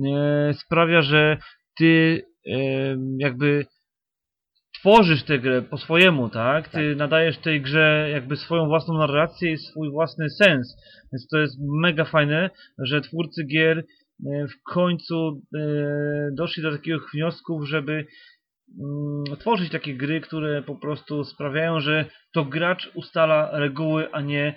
e, 0.08 0.54
sprawia, 0.54 1.02
że 1.02 1.38
ty 1.78 2.22
e, 2.48 2.58
jakby 3.18 3.66
tworzysz 4.84 5.24
tę 5.24 5.40
grę 5.40 5.62
po 5.62 5.78
swojemu, 5.78 6.30
tak? 6.30 6.70
Ty 6.70 6.96
nadajesz 6.96 7.38
tej 7.38 7.62
grze 7.62 8.10
jakby 8.12 8.36
swoją 8.36 8.66
własną 8.66 8.98
narrację 8.98 9.52
i 9.52 9.58
swój 9.58 9.92
własny 9.92 10.30
sens. 10.30 10.76
Więc 11.14 11.28
to 11.28 11.38
jest 11.38 11.58
mega 11.82 12.06
fajne, 12.06 12.50
że 12.78 13.02
twórcy 13.02 13.44
gier 13.44 13.78
e, 13.78 13.84
w 14.48 14.64
końcu 14.74 15.42
e, 15.58 15.60
doszli 16.38 16.64
do 16.64 16.72
takich 16.72 16.96
wniosków, 17.14 17.68
żeby 17.68 18.06
tworzyć 19.40 19.72
takie 19.72 19.96
gry, 19.96 20.22
które 20.22 20.62
po 20.62 20.76
prostu 20.76 21.24
sprawiają, 21.24 21.80
że 21.80 22.06
to 22.34 22.46
gracz 22.46 22.92
ustala 22.96 23.60
reguły, 23.60 24.12
a 24.12 24.22
nie, 24.22 24.56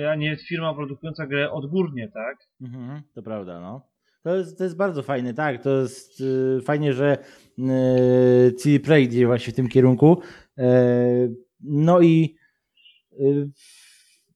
e, 0.00 0.10
a 0.10 0.14
nie 0.14 0.36
firma 0.36 0.74
produkująca 0.74 1.26
grę 1.26 1.50
odgórnie, 1.50 2.08
tak? 2.14 2.36
Mhm, 2.60 3.02
to 3.14 3.22
prawda, 3.22 3.60
no. 3.60 3.88
To 4.22 4.36
jest, 4.36 4.58
to 4.58 4.64
jest 4.64 4.76
bardzo 4.76 5.02
fajne, 5.02 5.34
tak. 5.34 5.62
To 5.62 5.70
jest 5.80 6.20
y, 6.20 6.60
fajnie, 6.64 6.92
że 6.92 7.18
y, 7.58 8.52
CD 8.52 8.80
Projekt 8.80 9.12
idzie 9.12 9.26
właśnie 9.26 9.52
w 9.52 9.56
tym 9.56 9.68
kierunku. 9.68 10.20
E, 10.58 11.28
no 11.60 12.00
i, 12.00 12.36
y, 13.20 13.50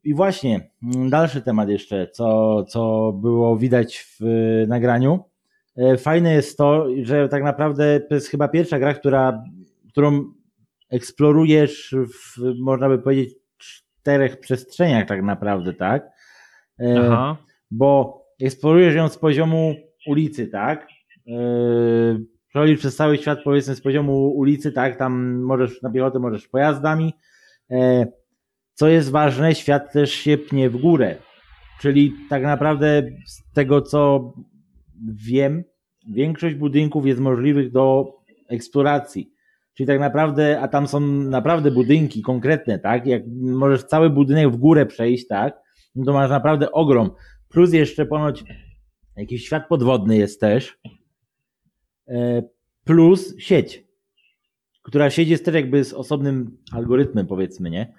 i 0.05 0.15
właśnie 0.15 0.71
mm, 0.83 1.11
dalszy 1.11 1.43
temat 1.43 1.69
jeszcze, 1.69 2.09
co, 2.09 2.65
co 2.65 3.13
było 3.13 3.57
widać 3.57 3.99
w 3.99 4.25
y, 4.25 4.67
nagraniu. 4.69 5.32
E, 5.77 5.97
fajne 5.97 6.35
jest 6.35 6.59
to, 6.59 6.87
że 7.03 7.29
tak 7.29 7.43
naprawdę 7.43 8.01
to 8.01 8.15
jest 8.15 8.29
chyba 8.29 8.49
pierwsza 8.49 8.79
gra, 8.79 8.95
która, 8.95 9.45
którą 9.89 10.25
eksplorujesz 10.91 11.95
w, 11.95 12.43
można 12.61 12.89
by 12.89 12.99
powiedzieć, 12.99 13.35
czterech 13.57 14.41
przestrzeniach 14.41 15.09
tak 15.09 15.23
naprawdę, 15.23 15.75
tak? 15.75 16.09
E, 16.81 17.01
Aha. 17.01 17.37
bo 17.71 18.23
eksplorujesz 18.43 18.95
ją 18.95 19.09
z 19.09 19.19
poziomu 19.19 19.75
ulicy, 20.07 20.47
tak? 20.47 20.89
Yy, 21.27 22.25
przechodzisz 22.49 22.79
przez 22.79 22.97
cały 22.97 23.19
świat, 23.19 23.39
powiedzmy, 23.45 23.75
z 23.75 23.81
poziomu 23.81 24.29
ulicy, 24.29 24.73
tak? 24.73 24.97
Tam 24.97 25.41
możesz 25.43 25.83
na 25.83 25.91
piechotę, 25.91 26.19
możesz 26.19 26.49
pojazdami. 26.49 27.13
E, 27.71 28.07
co 28.75 28.89
jest 28.89 29.11
ważne, 29.11 29.55
świat 29.55 29.93
też 29.93 30.13
się 30.13 30.39
pnie 30.39 30.71
w 30.71 30.77
górę. 30.77 31.17
Czyli 31.81 32.15
tak 32.31 32.43
naprawdę 32.43 33.03
z 33.27 33.53
tego, 33.55 33.83
co 33.83 34.33
wiem, 35.03 35.65
większość 36.09 36.55
budynków 36.57 37.07
jest 37.07 37.21
możliwych 37.21 37.73
do 37.73 38.13
eksploracji. 38.49 39.33
Czyli 39.75 39.87
tak 39.87 40.01
naprawdę, 40.01 40.61
a 40.61 40.69
tam 40.69 40.89
są 40.89 41.01
naprawdę 41.01 41.71
budynki 41.71 42.23
konkretne, 42.23 42.79
tak? 42.79 43.07
Jak 43.07 43.23
możesz 43.41 43.85
cały 43.85 44.11
budynek 44.11 44.51
w 44.51 44.57
górę 44.57 44.87
przejść, 44.87 45.27
tak? 45.27 45.59
No 45.95 46.05
to 46.05 46.13
masz 46.13 46.31
naprawdę 46.31 46.73
ogrom. 46.73 47.11
Plus 47.49 47.73
jeszcze 47.73 48.07
ponoć 48.07 48.45
jakiś 49.17 49.45
świat 49.47 49.69
podwodny 49.69 50.17
jest 50.17 50.41
też. 50.41 50.79
E, 52.09 52.43
Plus 52.85 53.35
sieć, 53.39 53.85
która 54.83 55.11
sieć 55.11 55.29
jest 55.29 55.45
też 55.45 55.55
jakby 55.55 55.85
z 55.85 55.93
osobnym 55.93 56.59
algorytmem, 56.73 57.27
powiedzmy, 57.27 57.71
nie? 57.71 57.95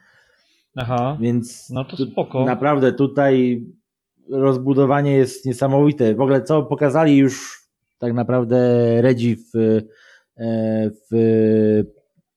Aha. 0.76 1.18
Więc 1.22 1.70
No 1.70 1.86
to 1.86 1.98
tu- 1.98 2.06
spoko. 2.06 2.46
naprawdę 2.46 2.94
tutaj 2.94 3.66
rozbudowanie 4.30 5.18
jest 5.18 5.46
niesamowite. 5.46 6.16
W 6.16 6.22
ogóle 6.22 6.42
co 6.42 6.64
pokazali 6.64 7.18
już 7.18 7.64
tak 8.00 8.14
naprawdę 8.14 8.58
Redzi 9.02 9.36
w, 9.36 9.56
e, 9.56 10.90
w 11.12 11.84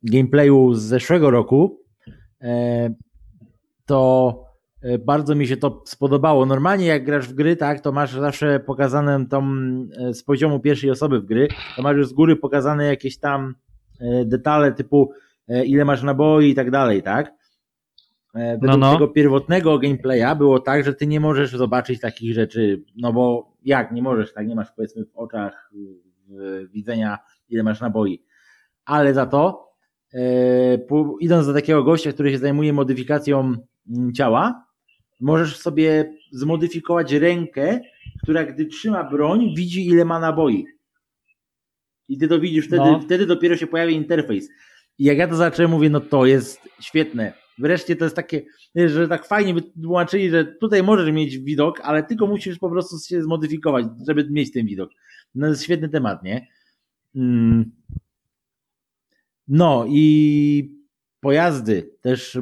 gameplayu 0.02 0.74
z 0.74 0.82
zeszłego 0.82 1.30
roku, 1.30 1.80
e, 2.42 2.94
to 3.86 4.44
e, 4.82 4.98
bardzo 4.98 5.34
mi 5.34 5.46
się 5.46 5.56
to 5.56 5.82
spodobało. 5.86 6.46
Normalnie 6.46 6.86
jak 6.86 7.04
grasz 7.04 7.28
w 7.28 7.34
gry, 7.34 7.56
tak, 7.56 7.80
to 7.80 7.92
masz 7.92 8.12
zawsze 8.12 8.60
pokazane 8.60 9.26
tą 9.26 9.42
z 10.12 10.22
poziomu 10.22 10.60
pierwszej 10.60 10.90
osoby 10.90 11.20
w 11.20 11.26
gry, 11.26 11.48
to 11.76 11.82
masz 11.82 11.96
już 11.96 12.08
z 12.08 12.12
góry 12.12 12.36
pokazane 12.36 12.86
jakieś 12.86 13.18
tam 13.18 13.54
detale 14.24 14.72
typu 14.72 15.10
ile 15.64 15.84
masz 15.84 16.02
naboi 16.02 16.50
i 16.50 16.54
tak 16.54 16.70
dalej, 16.70 17.02
tak? 17.02 17.32
E, 18.36 18.58
Według 18.58 18.80
no. 18.80 18.92
tego 18.92 19.08
pierwotnego 19.08 19.78
gameplaya 19.78 20.34
było 20.36 20.60
tak, 20.60 20.84
że 20.84 20.94
ty 20.94 21.06
nie 21.06 21.20
możesz 21.20 21.50
zobaczyć 21.50 22.00
takich 22.00 22.34
rzeczy, 22.34 22.82
no 22.96 23.12
bo 23.12 23.52
jak, 23.64 23.92
nie 23.92 24.02
możesz, 24.02 24.32
tak, 24.32 24.46
nie 24.46 24.54
masz 24.54 24.72
powiedzmy 24.76 25.04
w 25.04 25.16
oczach 25.16 25.70
widzenia 26.72 27.18
ile 27.48 27.62
masz 27.62 27.80
naboi. 27.80 28.22
Ale 28.84 29.14
za 29.14 29.26
to 29.26 29.68
e, 30.14 30.18
idąc 31.20 31.46
do 31.46 31.54
takiego 31.54 31.84
gościa, 31.84 32.12
który 32.12 32.30
się 32.30 32.38
zajmuje 32.38 32.72
modyfikacją 32.72 33.56
mm, 33.96 34.12
ciała, 34.12 34.66
możesz 35.20 35.56
sobie 35.56 36.14
zmodyfikować 36.32 37.12
rękę, 37.12 37.80
która 38.22 38.44
gdy 38.44 38.66
trzyma 38.66 39.04
broń, 39.04 39.54
widzi 39.56 39.88
ile 39.88 40.04
ma 40.04 40.20
naboi. 40.20 40.66
I 42.08 42.18
ty 42.18 42.28
to 42.28 42.40
widzisz 42.40 42.66
wtedy, 42.66 42.82
No. 42.82 43.00
wtedy 43.00 43.26
dopiero 43.26 43.56
się 43.56 43.66
pojawia 43.66 43.92
interfejs. 43.92 44.48
I 44.98 45.04
jak 45.04 45.18
ja 45.18 45.28
to 45.28 45.34
zacząłem, 45.36 45.70
mówię, 45.70 45.90
no 45.90 46.00
to 46.00 46.26
jest 46.26 46.68
świetne. 46.80 47.32
Wreszcie 47.58 47.96
to 47.96 48.04
jest 48.04 48.16
takie, 48.16 48.42
że 48.86 49.08
tak 49.08 49.26
fajnie 49.26 49.54
wytłumaczyli, 49.54 50.30
że 50.30 50.44
tutaj 50.44 50.82
możesz 50.82 51.12
mieć 51.12 51.38
widok, 51.38 51.80
ale 51.80 52.02
tylko 52.02 52.26
musisz 52.26 52.58
po 52.58 52.70
prostu 52.70 52.98
się 52.98 53.22
zmodyfikować, 53.22 53.86
żeby 54.06 54.26
mieć 54.30 54.52
ten 54.52 54.66
widok. 54.66 54.90
No 55.34 55.46
to 55.46 55.50
jest 55.50 55.62
świetny 55.62 55.88
temat, 55.88 56.22
nie? 56.22 56.46
Mm. 57.16 57.70
No 59.48 59.84
i 59.88 60.76
pojazdy. 61.20 61.90
Też, 62.00 62.38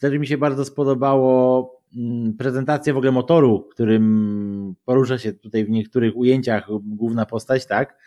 też 0.00 0.18
mi 0.18 0.26
się 0.26 0.38
bardzo 0.38 0.64
spodobało 0.64 1.70
mm, 1.96 2.34
prezentacja 2.36 2.94
w 2.94 2.96
ogóle 2.96 3.12
motoru, 3.12 3.68
którym 3.70 4.74
porusza 4.84 5.18
się 5.18 5.32
tutaj 5.32 5.64
w 5.64 5.70
niektórych 5.70 6.16
ujęciach 6.16 6.68
główna 6.82 7.26
postać, 7.26 7.66
tak? 7.66 7.98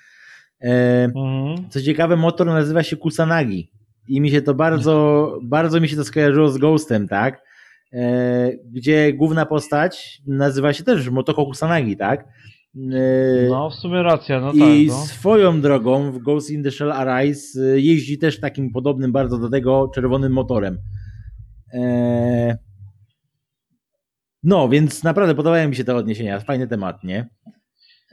E, 0.62 1.04
Mhm. 1.16 1.70
co 1.70 1.82
ciekawe, 1.82 2.16
motor 2.16 2.48
nazywa 2.48 2.84
się 2.84 2.98
Kusanagi. 2.98 3.72
I 4.08 4.22
mi 4.22 4.30
się 4.32 4.42
to 4.42 4.54
bardzo, 4.54 5.38
bardzo 5.44 5.80
mi 5.82 5.90
się 5.90 5.96
to 5.96 6.04
skojarzyło 6.04 6.50
z 6.50 6.58
Ghostem, 6.58 7.08
tak? 7.08 7.42
E, 7.94 8.52
gdzie 8.72 9.14
główna 9.14 9.46
postać 9.46 10.22
nazywa 10.28 10.74
się 10.74 10.84
też 10.84 11.10
Motoko 11.10 11.46
Kusanagi, 11.46 11.98
tak? 11.98 12.28
E, 12.94 13.50
No, 13.50 13.70
w 13.70 13.76
sumie 13.76 14.04
racja, 14.04 14.40
no 14.42 14.52
I 14.52 14.60
tak. 14.60 14.98
No. 14.98 15.06
swoją 15.06 15.62
drogą 15.62 16.12
w 16.12 16.20
Ghost 16.20 16.52
in 16.52 16.64
the 16.64 16.72
Shell 16.72 16.92
Arise 16.92 17.60
y, 17.62 17.82
jeździ 17.82 18.18
też 18.18 18.40
takim 18.40 18.72
podobnym 18.72 19.12
bardzo 19.12 19.38
do 19.38 19.50
tego 19.50 19.92
czerwonym 19.96 20.32
motorem. 20.32 20.78
E, 21.74 22.58
No, 24.44 24.70
więc 24.70 25.04
naprawdę 25.04 25.36
podobają 25.36 25.70
mi 25.70 25.76
się 25.76 25.84
te 25.84 25.96
odniesienia. 25.96 26.40
Fajny 26.40 26.68
temat, 26.68 27.04
nie? 27.04 27.30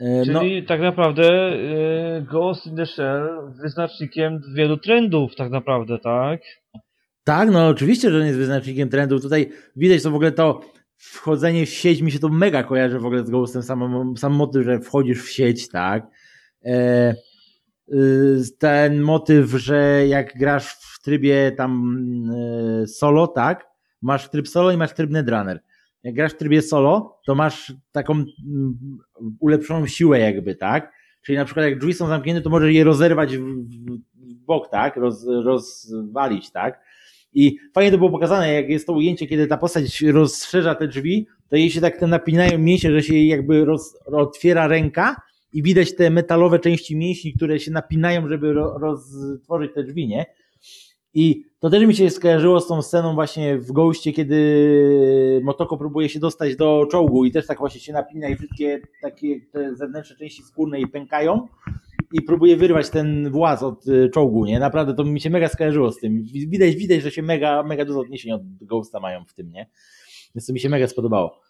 E, 0.02 0.32
No, 0.32 0.40
Czyli 0.40 0.62
tak 0.66 0.80
naprawdę 0.80 1.52
y, 2.18 2.23
Ghost 2.23 2.66
in 2.66 2.76
the 2.76 2.87
Shell 2.87 3.52
wyznacznikiem 3.62 4.40
wielu 4.54 4.76
trendów 4.76 5.37
tak 5.37 5.50
naprawdę, 5.50 5.99
tak? 5.99 6.40
Tak, 7.25 7.50
no 7.50 7.68
oczywiście, 7.68 8.11
że 8.11 8.18
on 8.18 8.26
jest 8.26 8.38
wyznacznikiem 8.38 8.88
trendów. 8.88 9.23
Tutaj 9.23 9.50
widać 9.76 10.02
to 10.02 10.11
w 10.11 10.14
ogóle 10.14 10.32
to 10.32 10.61
wchodzenie 10.97 11.66
w 11.66 11.68
sieć, 11.68 12.00
mi 12.00 12.12
się 12.12 12.18
to 12.18 12.28
mega 12.28 12.62
kojarzy 12.62 12.99
w 12.99 13.06
ogóle 13.06 13.25
z 13.25 13.30
Ghostem, 13.30 13.62
sam, 13.62 14.14
sam 14.16 14.32
motyw, 14.32 14.64
że 14.64 14.80
wchodzisz 14.80 15.23
w 15.23 15.30
sieć, 15.30 15.68
tak. 15.68 16.06
E, 16.64 17.14
y, 17.92 18.40
ten 18.59 19.00
motyw, 19.00 19.50
że 19.50 20.06
jak 20.06 20.38
grasz 20.38 20.66
w 20.66 21.02
trybie 21.02 21.52
tam 21.56 22.00
y, 22.82 22.87
solo, 22.87 23.26
tak, 23.26 23.66
masz 24.02 24.30
tryb 24.30 24.49
solo 24.49 24.73
i 24.73 24.76
masz 24.76 24.92
tryb 24.94 25.11
Netrunner. 25.11 25.61
Jak 26.04 26.14
grasz 26.14 26.32
w 26.32 26.37
trybie 26.37 26.62
solo, 26.62 27.21
to 27.26 27.35
masz 27.35 27.73
taką 27.92 28.12
mm, 28.12 28.99
ulepszoną 29.40 29.87
siłę 29.87 30.18
jakby, 30.18 30.54
tak? 30.54 30.92
Czyli 31.23 31.38
na 31.38 31.44
przykład 31.44 31.66
jak 31.66 31.78
drzwi 31.78 31.94
są 31.94 32.06
zamknięte, 32.06 32.42
to 32.42 32.50
możesz 32.50 32.75
je 32.75 32.85
rozerwać 32.85 33.37
w, 33.37 33.44
bok, 34.47 34.71
tak? 34.71 34.97
Roz, 34.97 35.26
rozwalić, 35.26 36.50
tak? 36.50 36.80
I 37.35 37.56
fajnie 37.75 37.90
to 37.90 37.99
było 37.99 38.11
pokazane, 38.11 38.52
jak 38.52 38.68
jest 38.68 38.87
to 38.87 38.92
ujęcie, 38.92 39.26
kiedy 39.26 39.47
ta 39.47 39.56
postać 39.56 40.02
rozszerza 40.02 40.75
te 40.75 40.88
drzwi, 40.88 41.26
to 41.49 41.56
jej 41.56 41.71
się 41.71 41.80
tak 41.80 41.97
te 41.97 42.06
napinają 42.06 42.59
mięśnie, 42.59 42.90
że 42.90 43.02
się 43.02 43.14
jej 43.14 43.28
jakby 43.28 43.64
roz, 43.64 43.99
otwiera 44.06 44.66
ręka 44.66 45.16
i 45.52 45.62
widać 45.62 45.94
te 45.97 46.11
metalowe 46.11 46.59
części 46.59 46.97
mięśni, 46.97 47.32
które 47.32 47.61
się 47.61 47.71
napinają, 47.71 48.28
żeby 48.28 48.52
ro, 48.52 48.78
roztworzyć 48.78 49.75
te 49.75 49.85
drzwi, 49.85 50.09
nie? 50.09 50.26
I 51.14 51.44
to 51.62 51.71
też 51.71 51.87
mi 51.87 51.95
się 51.95 52.11
skojarzyło 52.11 52.61
z 52.61 52.66
tą 52.66 52.83
sceną 52.83 53.14
właśnie 53.14 53.59
w 53.59 53.73
Ghoście, 53.73 54.12
kiedy 54.12 55.40
Motoko 55.45 55.76
próbuje 55.76 56.09
się 56.09 56.21
dostać 56.21 56.57
do 56.57 56.87
czołgu 56.90 57.25
i 57.25 57.33
też 57.33 57.47
tak 57.47 57.59
właśnie 57.59 57.81
się 57.81 57.92
napina 57.92 58.28
i 58.28 58.37
wszystkie 58.37 58.81
takie 59.02 59.40
te 59.52 59.76
zewnętrzne 59.76 60.16
części 60.16 60.42
skórne 60.42 60.78
jej 60.78 60.88
pękają 60.88 61.49
i 62.12 62.23
próbuje 62.23 62.57
wyrwać 62.57 62.90
ten 62.90 63.31
właz 63.31 63.62
od 63.62 63.88
y, 63.88 64.11
czołgu, 64.14 64.45
nie? 64.45 64.59
Naprawdę 64.59 64.95
to 64.95 65.04
mi 65.04 65.21
się 65.21 65.31
mega 65.31 65.49
skojarzyło 65.49 65.92
z 65.92 65.99
tym. 66.00 66.23
Widać, 66.33 66.76
widać, 66.76 67.02
że 67.02 67.11
się 67.11 67.23
mega, 67.23 67.62
mega 67.62 67.85
dużo 67.85 68.00
odniesień 68.00 68.33
od 68.33 68.42
Ghosta 68.61 69.00
mają 69.00 69.25
w 69.25 69.35
tym, 69.35 69.50
nie? 69.52 69.66
Więc 70.35 70.47
to 70.47 70.52
mi 70.52 70.61
się 70.61 70.69
mega 70.69 70.87
spodobało. 70.87 71.40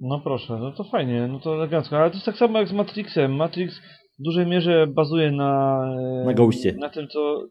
No 0.00 0.20
proszę, 0.20 0.58
no 0.58 0.72
to 0.72 0.84
fajnie, 0.84 1.28
no 1.28 1.40
to 1.40 1.54
elegancko. 1.54 1.96
Ale 1.98 2.10
to 2.10 2.14
jest 2.16 2.26
tak 2.26 2.36
samo 2.36 2.58
jak 2.58 2.68
z 2.68 2.72
Matrixem. 2.72 3.36
Matrix 3.36 3.74
w 4.18 4.22
dużej 4.22 4.46
mierze 4.46 4.86
bazuje 4.86 5.32
na... 5.32 5.80
e, 6.22 6.24
Na 6.24 6.34
Ghostie. 6.34 6.72
Na 6.72 6.88
tym, 6.88 7.08
co... 7.08 7.46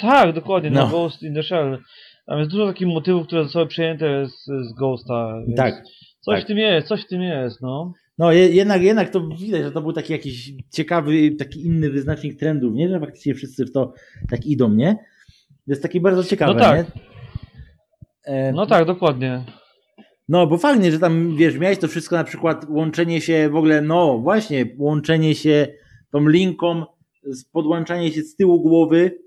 Tak, 0.00 0.34
dokładnie, 0.34 0.70
na 0.70 0.80
No. 0.80 0.88
Ghost 0.88 1.22
in 1.22 1.34
the 1.34 1.42
Shell. 1.42 1.78
Tam 2.26 2.38
jest 2.38 2.50
dużo 2.50 2.66
takich 2.66 2.88
motywów, 2.88 3.26
które 3.26 3.44
zostały 3.44 3.66
przejęte 3.66 4.26
z, 4.28 4.44
z 4.46 4.72
Ghosta. 4.78 5.42
Tak. 5.56 5.82
Coś 6.20 6.34
tak. 6.34 6.44
w 6.44 6.46
tym 6.46 6.58
jest, 6.58 6.88
coś 6.88 7.04
w 7.04 7.06
tym 7.06 7.22
jest, 7.22 7.60
no. 7.62 7.92
No 8.18 8.32
je, 8.32 8.48
jednak, 8.48 8.82
jednak 8.82 9.10
to 9.10 9.28
widać, 9.28 9.62
że 9.62 9.72
to 9.72 9.82
był 9.82 9.92
taki 9.92 10.12
jakiś 10.12 10.52
ciekawy, 10.72 11.30
taki 11.30 11.66
inny 11.66 11.90
wyznacznik 11.90 12.38
trendów, 12.38 12.74
nie? 12.74 12.88
Że 12.88 13.00
faktycznie 13.00 13.34
wszyscy 13.34 13.64
w 13.66 13.72
to 13.72 13.92
tak 14.30 14.46
idą, 14.46 14.70
nie? 14.74 14.94
To 15.48 15.72
jest 15.72 15.82
taki 15.82 16.00
bardzo 16.00 16.24
ciekawe, 16.24 16.54
No 16.54 16.60
tak. 16.60 16.86
E, 18.24 18.52
No 18.52 18.66
tak, 18.66 18.86
dokładnie. 18.86 19.44
No, 20.28 20.46
bo 20.46 20.58
fajnie, 20.58 20.92
że 20.92 20.98
tam, 20.98 21.36
wiesz, 21.36 21.58
miałeś 21.58 21.78
to 21.78 21.88
wszystko, 21.88 22.16
na 22.16 22.24
przykład 22.24 22.66
łączenie 22.68 23.20
się 23.20 23.50
w 23.50 23.56
ogóle, 23.56 23.82
no 23.82 24.18
właśnie, 24.18 24.66
łączenie 24.78 25.34
się 25.34 25.66
tą 26.12 26.28
linką, 26.28 26.84
podłączanie 27.52 28.12
się 28.12 28.22
z 28.22 28.36
tyłu 28.36 28.60
głowy 28.62 29.18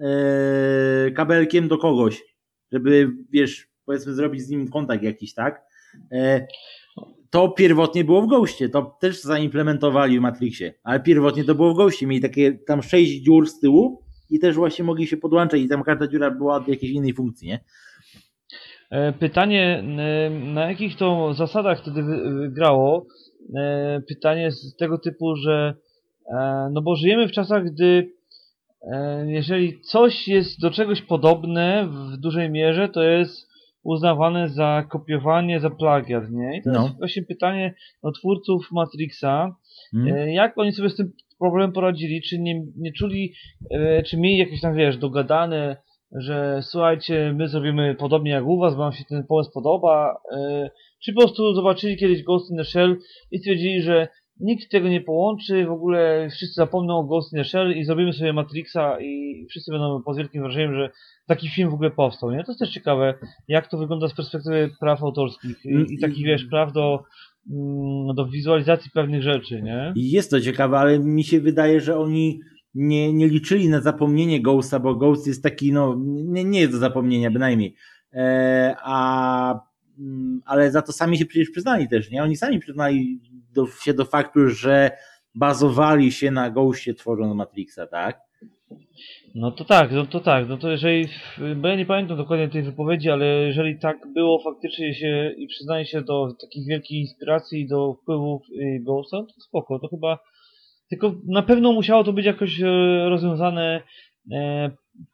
e, 0.00 1.10
kabelkiem 1.10 1.68
do 1.68 1.78
kogoś, 1.78 2.22
żeby, 2.72 3.10
wiesz, 3.30 3.68
powiedzmy 3.84 4.14
zrobić 4.14 4.42
z 4.42 4.48
nim 4.48 4.70
kontakt 4.70 5.02
jakiś, 5.02 5.34
tak? 5.34 5.62
E, 6.12 6.46
to 7.30 7.48
pierwotnie 7.48 8.04
było 8.04 8.22
w 8.22 8.26
Ghostie, 8.26 8.68
to 8.68 8.96
też 9.00 9.22
zaimplementowali 9.22 10.18
w 10.18 10.22
Matrixie, 10.22 10.74
ale 10.82 11.00
pierwotnie 11.00 11.44
to 11.44 11.54
było 11.54 11.74
w 11.74 11.76
Ghostie, 11.76 12.06
mieli 12.06 12.22
takie 12.22 12.52
tam 12.52 12.82
sześć 12.82 13.12
dziur 13.12 13.48
z 13.48 13.60
tyłu 13.60 14.02
i 14.30 14.38
też 14.38 14.56
właśnie 14.56 14.84
mogli 14.84 15.06
się 15.06 15.16
podłączać 15.16 15.60
i 15.60 15.68
tam 15.68 15.82
każda 15.82 16.08
dziura 16.08 16.30
była 16.30 16.60
do 16.60 16.70
jakiejś 16.70 16.92
innej 16.92 17.14
funkcji, 17.14 17.48
nie? 17.48 17.60
E, 18.90 19.12
Pytanie, 19.12 19.82
na 20.30 20.70
jakich 20.70 20.96
to 20.96 21.34
zasadach 21.34 21.80
wtedy 21.80 22.02
grało? 22.48 23.06
Pytanie 24.08 24.52
z 24.52 24.76
tego 24.76 24.98
typu, 24.98 25.36
że 25.36 25.74
no 26.72 26.82
bo 26.82 26.96
żyjemy 26.96 27.28
w 27.28 27.32
czasach, 27.32 27.64
gdy 27.64 28.17
jeżeli 29.26 29.80
coś 29.80 30.28
jest 30.28 30.60
do 30.60 30.70
czegoś 30.70 31.02
podobne 31.02 31.88
w 31.90 32.16
dużej 32.16 32.50
mierze, 32.50 32.88
to 32.88 33.02
jest 33.02 33.48
uznawane 33.84 34.48
za 34.48 34.84
kopiowanie, 34.90 35.60
za 35.60 35.70
plagiat, 35.70 36.30
nie? 36.30 36.58
I 36.58 36.62
to 36.62 36.70
No. 36.70 36.82
jest 36.82 36.98
właśnie 36.98 37.22
pytanie 37.22 37.74
do 38.02 38.12
twórców 38.12 38.68
Matrixa, 38.72 39.56
Mm? 39.94 40.14
E, 40.16 40.32
Jak 40.32 40.58
oni 40.58 40.72
sobie 40.72 40.90
z 40.90 40.96
tym 40.96 41.12
problemem 41.38 41.72
poradzili? 41.72 42.22
Czy 42.22 42.38
nie, 42.38 42.62
nie 42.76 42.92
czuli, 42.92 43.32
e, 43.70 44.02
czy 44.02 44.16
mieli 44.16 44.36
jakieś 44.36 44.60
tam, 44.60 44.74
wiesz, 44.74 44.96
dogadane, 44.96 45.76
że 46.12 46.58
słuchajcie, 46.62 47.32
my 47.36 47.48
zrobimy 47.48 47.94
podobnie 47.94 48.30
jak 48.30 48.46
u 48.46 48.58
was, 48.58 48.74
bo 48.74 48.82
nam 48.82 48.92
się 48.92 49.04
ten 49.04 49.24
pomysł 49.26 49.50
podoba, 49.54 50.20
e, 50.36 50.70
czy 51.04 51.12
po 51.12 51.20
prostu 51.20 51.54
zobaczyli 51.54 51.96
kiedyś 51.96 52.22
Ghost 52.22 52.50
in 52.50 52.56
the 52.56 52.64
Shell 52.64 52.96
i 53.30 53.38
stwierdzili, 53.38 53.82
że 53.82 54.08
nikt 54.40 54.70
tego 54.70 54.88
nie 54.88 55.00
połączy, 55.00 55.66
w 55.66 55.70
ogóle 55.70 56.28
wszyscy 56.30 56.54
zapomną 56.54 56.98
o 56.98 57.04
Ghost 57.04 57.32
in 57.32 57.38
the 57.38 57.44
Shell 57.44 57.76
i 57.76 57.84
zrobimy 57.84 58.12
sobie 58.12 58.32
Matrixa 58.32 59.00
i 59.00 59.46
wszyscy 59.50 59.72
będą 59.72 60.02
pod 60.02 60.16
wielkim 60.16 60.42
wrażeniem, 60.42 60.74
że 60.74 60.90
taki 61.26 61.48
film 61.48 61.70
w 61.70 61.74
ogóle 61.74 61.90
powstał, 61.90 62.30
nie? 62.30 62.44
To 62.44 62.52
jest 62.52 62.58
też 62.58 62.70
ciekawe, 62.70 63.14
jak 63.48 63.68
to 63.68 63.78
wygląda 63.78 64.08
z 64.08 64.14
perspektywy 64.14 64.70
praw 64.80 65.02
autorskich 65.02 65.64
i, 65.64 65.94
i 65.94 65.98
takich, 65.98 66.26
wiesz, 66.26 66.44
praw 66.44 66.72
do, 66.72 67.02
mm, 67.50 68.14
do 68.14 68.26
wizualizacji 68.26 68.90
pewnych 68.90 69.22
rzeczy, 69.22 69.62
nie? 69.62 69.92
Jest 69.96 70.30
to 70.30 70.40
ciekawe, 70.40 70.78
ale 70.78 70.98
mi 70.98 71.24
się 71.24 71.40
wydaje, 71.40 71.80
że 71.80 71.98
oni 71.98 72.40
nie, 72.74 73.12
nie 73.12 73.28
liczyli 73.28 73.68
na 73.68 73.80
zapomnienie 73.80 74.42
Ghosta, 74.42 74.80
bo 74.80 74.94
Ghost 74.94 75.26
jest 75.26 75.42
taki, 75.42 75.72
no, 75.72 75.96
nie, 76.06 76.44
nie 76.44 76.60
jest 76.60 76.72
do 76.72 76.78
zapomnienia 76.78 77.30
bynajmniej. 77.30 77.74
E, 78.12 78.76
a, 78.82 79.60
mm, 79.98 80.40
ale 80.44 80.70
za 80.70 80.82
to 80.82 80.92
sami 80.92 81.18
się 81.18 81.26
przecież 81.26 81.50
przyznali 81.50 81.88
też, 81.88 82.10
nie? 82.10 82.22
Oni 82.22 82.36
sami 82.36 82.58
przyznali 82.58 83.20
do, 83.58 83.66
się 83.66 83.94
do 83.94 84.04
faktu, 84.04 84.48
że 84.48 84.90
bazowali 85.34 86.12
się 86.12 86.30
na 86.30 86.50
Ghostie 86.50 86.94
tworząc 86.94 87.34
Matrixa, 87.34 87.86
tak? 87.86 88.20
No 89.34 89.50
to 89.50 89.64
tak, 89.64 89.92
no 89.92 90.06
to 90.06 90.20
tak, 90.20 90.48
no 90.48 90.56
to 90.56 90.70
jeżeli, 90.70 91.08
bo 91.56 91.68
ja 91.68 91.76
nie 91.76 91.86
pamiętam 91.86 92.16
dokładnie 92.16 92.48
tej 92.48 92.62
wypowiedzi, 92.62 93.10
ale 93.10 93.26
jeżeli 93.26 93.78
tak 93.78 93.96
było 94.14 94.42
faktycznie 94.42 94.94
się 94.94 95.34
i 95.36 95.46
przyznaje 95.46 95.86
się 95.86 96.02
do 96.02 96.28
takich 96.40 96.66
wielkich 96.68 96.98
inspiracji 96.98 97.68
do 97.68 97.94
wpływów 97.94 98.42
y, 98.50 98.80
Ghosta, 98.86 99.16
to 99.16 99.40
spoko, 99.40 99.78
to 99.78 99.88
chyba, 99.88 100.18
tylko 100.90 101.14
na 101.28 101.42
pewno 101.42 101.72
musiało 101.72 102.04
to 102.04 102.12
być 102.12 102.26
jakoś 102.26 102.62
e, 102.62 102.66
rozwiązane 103.08 103.82
e, 104.32 104.70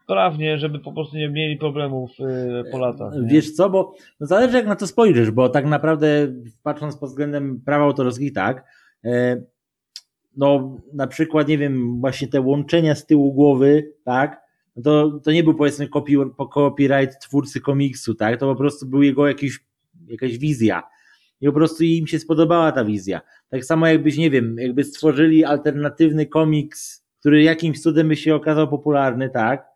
prawnie, 0.06 0.58
żeby 0.58 0.78
po 0.78 0.92
prostu 0.92 1.16
nie 1.16 1.28
mieli 1.28 1.56
problemów 1.56 2.10
e, 2.20 2.64
po 2.70 2.78
latach. 2.78 3.14
nie? 3.14 3.28
Wiesz 3.28 3.52
co, 3.52 3.70
bo 3.70 3.94
no 4.20 4.26
zależy 4.26 4.56
jak 4.56 4.66
na 4.66 4.76
to 4.76 4.86
spojrzysz, 4.86 5.30
bo 5.30 5.48
tak 5.48 5.66
naprawdę 5.66 6.06
patrząc 6.62 6.96
pod 6.96 7.08
względem 7.08 7.60
praw 7.60 7.80
autorskich, 7.80 8.32
tak, 8.32 8.64
e, 9.04 9.42
no 10.36 10.76
na 10.92 11.06
przykład, 11.06 11.48
nie 11.48 11.58
wiem, 11.58 12.00
właśnie 12.00 12.28
te 12.28 12.40
łączenia 12.40 12.94
z 12.94 13.06
tyłu 13.06 13.32
głowy, 13.32 13.92
tak, 14.04 14.40
no 14.76 14.82
to, 14.82 15.20
to 15.24 15.32
nie 15.32 15.44
był 15.44 15.54
powiedzmy 15.54 15.88
copy, 15.88 16.12
copyright 16.54 17.20
twórcy 17.20 17.60
komiksu, 17.60 18.14
tak, 18.14 18.40
to 18.40 18.46
po 18.46 18.56
prostu 18.56 18.86
był 18.86 19.02
jego 19.02 19.28
jakiś, 19.28 19.60
jakaś 20.08 20.38
wizja 20.38 20.82
i 21.40 21.46
po 21.46 21.52
prostu 21.52 21.84
im 21.84 22.06
się 22.06 22.18
spodobała 22.18 22.72
ta 22.72 22.84
wizja. 22.84 23.20
Tak 23.48 23.64
samo 23.64 23.86
jakbyś, 23.86 24.16
nie 24.16 24.30
wiem, 24.30 24.56
jakby 24.58 24.84
stworzyli 24.84 25.44
alternatywny 25.44 26.26
komiks, 26.26 27.04
który 27.20 27.42
jakimś 27.42 27.80
cudem 27.82 28.08
by 28.08 28.16
się 28.16 28.34
okazał 28.34 28.68
popularny, 28.68 29.30
tak. 29.30 29.73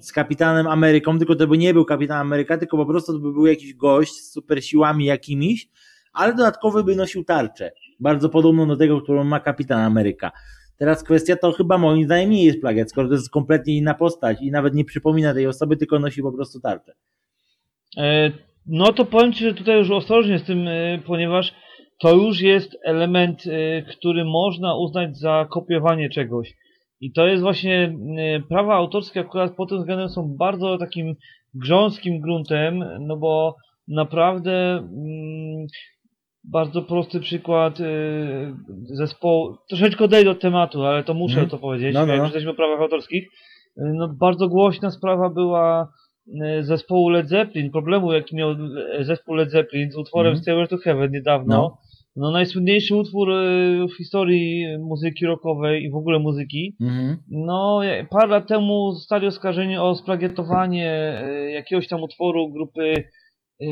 Z 0.00 0.12
Kapitanem 0.12 0.66
Ameryką, 0.66 1.18
tylko 1.18 1.36
to 1.36 1.46
by 1.46 1.58
nie 1.58 1.74
był 1.74 1.84
Kapitan 1.84 2.20
Ameryka, 2.20 2.58
tylko 2.58 2.76
po 2.76 2.86
prostu 2.86 3.12
to 3.12 3.18
by 3.18 3.32
był 3.32 3.46
jakiś 3.46 3.74
gość 3.74 4.12
z 4.12 4.32
super 4.32 4.64
siłami 4.64 5.04
jakimiś, 5.04 5.68
ale 6.12 6.34
dodatkowo 6.34 6.84
by 6.84 6.96
nosił 6.96 7.24
tarczę, 7.24 7.72
bardzo 8.00 8.28
podobną 8.28 8.68
do 8.68 8.76
tego, 8.76 9.00
którą 9.00 9.24
ma 9.24 9.40
Kapitan 9.40 9.80
Ameryka. 9.80 10.30
Teraz 10.78 11.04
kwestia 11.04 11.36
to 11.36 11.52
chyba 11.52 11.78
moim 11.78 12.04
zdaniem 12.04 12.30
nie 12.30 12.44
jest 12.44 12.60
plagiat, 12.60 12.90
skoro 12.90 13.08
to 13.08 13.14
jest 13.14 13.30
kompletnie 13.30 13.76
inna 13.76 13.94
postać 13.94 14.42
i 14.42 14.50
nawet 14.50 14.74
nie 14.74 14.84
przypomina 14.84 15.34
tej 15.34 15.46
osoby, 15.46 15.76
tylko 15.76 15.98
nosi 15.98 16.22
po 16.22 16.32
prostu 16.32 16.60
tarczę. 16.60 16.92
E, 17.96 18.32
No 18.66 18.92
to 18.92 19.04
powiem 19.04 19.32
Ci, 19.32 19.44
że 19.44 19.54
tutaj 19.54 19.78
już 19.78 19.90
ostrożnie 19.90 20.38
z 20.38 20.44
tym, 20.44 20.68
e, 20.68 20.98
ponieważ 21.06 21.54
to 21.98 22.14
już 22.14 22.40
jest 22.40 22.76
element, 22.84 23.42
e, 23.46 23.82
który 23.82 24.24
można 24.24 24.76
uznać 24.76 25.18
za 25.18 25.46
kopiowanie 25.50 26.10
czegoś. 26.10 26.54
I 27.00 27.12
to 27.12 27.26
jest 27.26 27.42
właśnie, 27.42 27.94
e, 28.18 28.40
prawa 28.40 28.74
autorskie 28.74 29.20
akurat 29.20 29.54
pod 29.56 29.68
tym 29.68 29.78
względem 29.78 30.08
są 30.08 30.36
bardzo 30.38 30.78
takim 30.78 31.14
grząskim 31.54 32.20
gruntem, 32.20 32.84
no 33.00 33.16
bo 33.16 33.56
naprawdę 33.88 34.52
mm, 34.76 35.66
bardzo 36.44 36.82
prosty 36.82 37.20
przykład 37.20 37.80
e, 37.80 37.84
zespołu, 38.84 39.56
troszeczkę 39.68 40.04
odejdę 40.04 40.30
od 40.30 40.40
tematu, 40.40 40.84
ale 40.84 41.04
to 41.04 41.14
muszę 41.14 41.32
Mhm. 41.40 41.50
to 41.50 41.58
powiedzieć, 41.58 41.94
No, 41.94 42.00
no, 42.06 42.12
jak 42.12 42.18
no. 42.18 42.24
już 42.24 42.32
jesteśmy 42.34 42.50
o 42.50 42.54
prawach 42.54 42.80
autorskich. 42.80 43.24
E, 43.78 43.82
No 43.94 44.08
bardzo 44.20 44.48
głośna 44.48 44.90
sprawa 44.90 45.30
była 45.30 45.88
e, 46.44 46.62
zespołu 46.62 47.08
Led 47.08 47.28
Zeppelin, 47.28 47.70
problemu 47.70 48.12
jaki 48.12 48.36
miał 48.36 48.54
zespół 49.00 49.34
Led 49.34 49.50
Zeppelin 49.50 49.90
z 49.92 49.96
utworem 49.96 50.30
Mhm. 50.30 50.42
Stairway 50.42 50.68
to 50.68 50.76
Heaven 50.78 51.10
niedawno. 51.12 51.56
No. 51.56 51.76
No. 52.16 52.30
najsłynniejszy 52.30 52.96
utwór 52.96 53.30
e, 53.32 53.86
w 53.86 53.96
historii 53.96 54.66
muzyki 54.78 55.26
rockowej 55.26 55.82
i 55.84 55.90
w 55.90 55.94
ogóle 55.94 56.18
muzyki. 56.18 56.76
Mhm. 56.80 57.16
No, 57.30 57.80
parę 58.10 58.26
lat 58.28 58.48
temu 58.48 58.92
zostali 58.92 59.26
oskarżeni 59.26 59.76
o 59.78 59.94
splagiatowanie 59.94 60.90
e, 61.24 61.50
jakiegoś 61.50 61.88
tam 61.88 62.02
utworu 62.02 62.52
grupy. 62.52 62.94
E, 63.62 63.66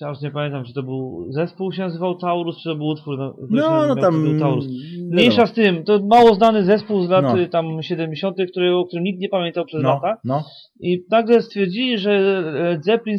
ja 0.00 0.08
już 0.08 0.20
nie 0.20 0.30
pamiętam, 0.30 0.64
czy 0.64 0.72
to 0.74 0.82
był 0.82 1.26
zespół 1.30 1.72
się 1.72 1.82
nazywał 1.82 2.18
Taurus, 2.18 2.56
czy 2.62 2.68
to 2.68 2.76
był 2.76 2.86
utwór. 2.86 3.18
No, 3.18 3.34
no 3.50 3.86
miał 3.86 3.96
tam. 3.96 4.38
Taurus. 4.40 4.66
Mniejsza 5.10 5.46
z 5.46 5.52
tym, 5.52 5.84
to 5.84 6.00
mało 6.10 6.34
znany 6.34 6.64
zespół 6.64 7.02
z 7.02 7.08
lat 7.10 7.22
No. 7.24 7.38
y, 7.40 7.48
tam 7.48 7.82
70., 7.82 8.36
który, 8.50 8.76
o 8.76 8.86
którym 8.86 9.04
nikt 9.04 9.20
nie 9.20 9.28
pamiętał 9.28 9.64
przez 9.64 9.82
No, 9.82 9.88
lata. 9.88 10.16
no. 10.24 10.44
I 10.80 11.04
nagle 11.10 11.42
stwierdzili, 11.42 11.98
że 11.98 12.40
Led 12.40 12.84
Zeppelin 12.84 13.18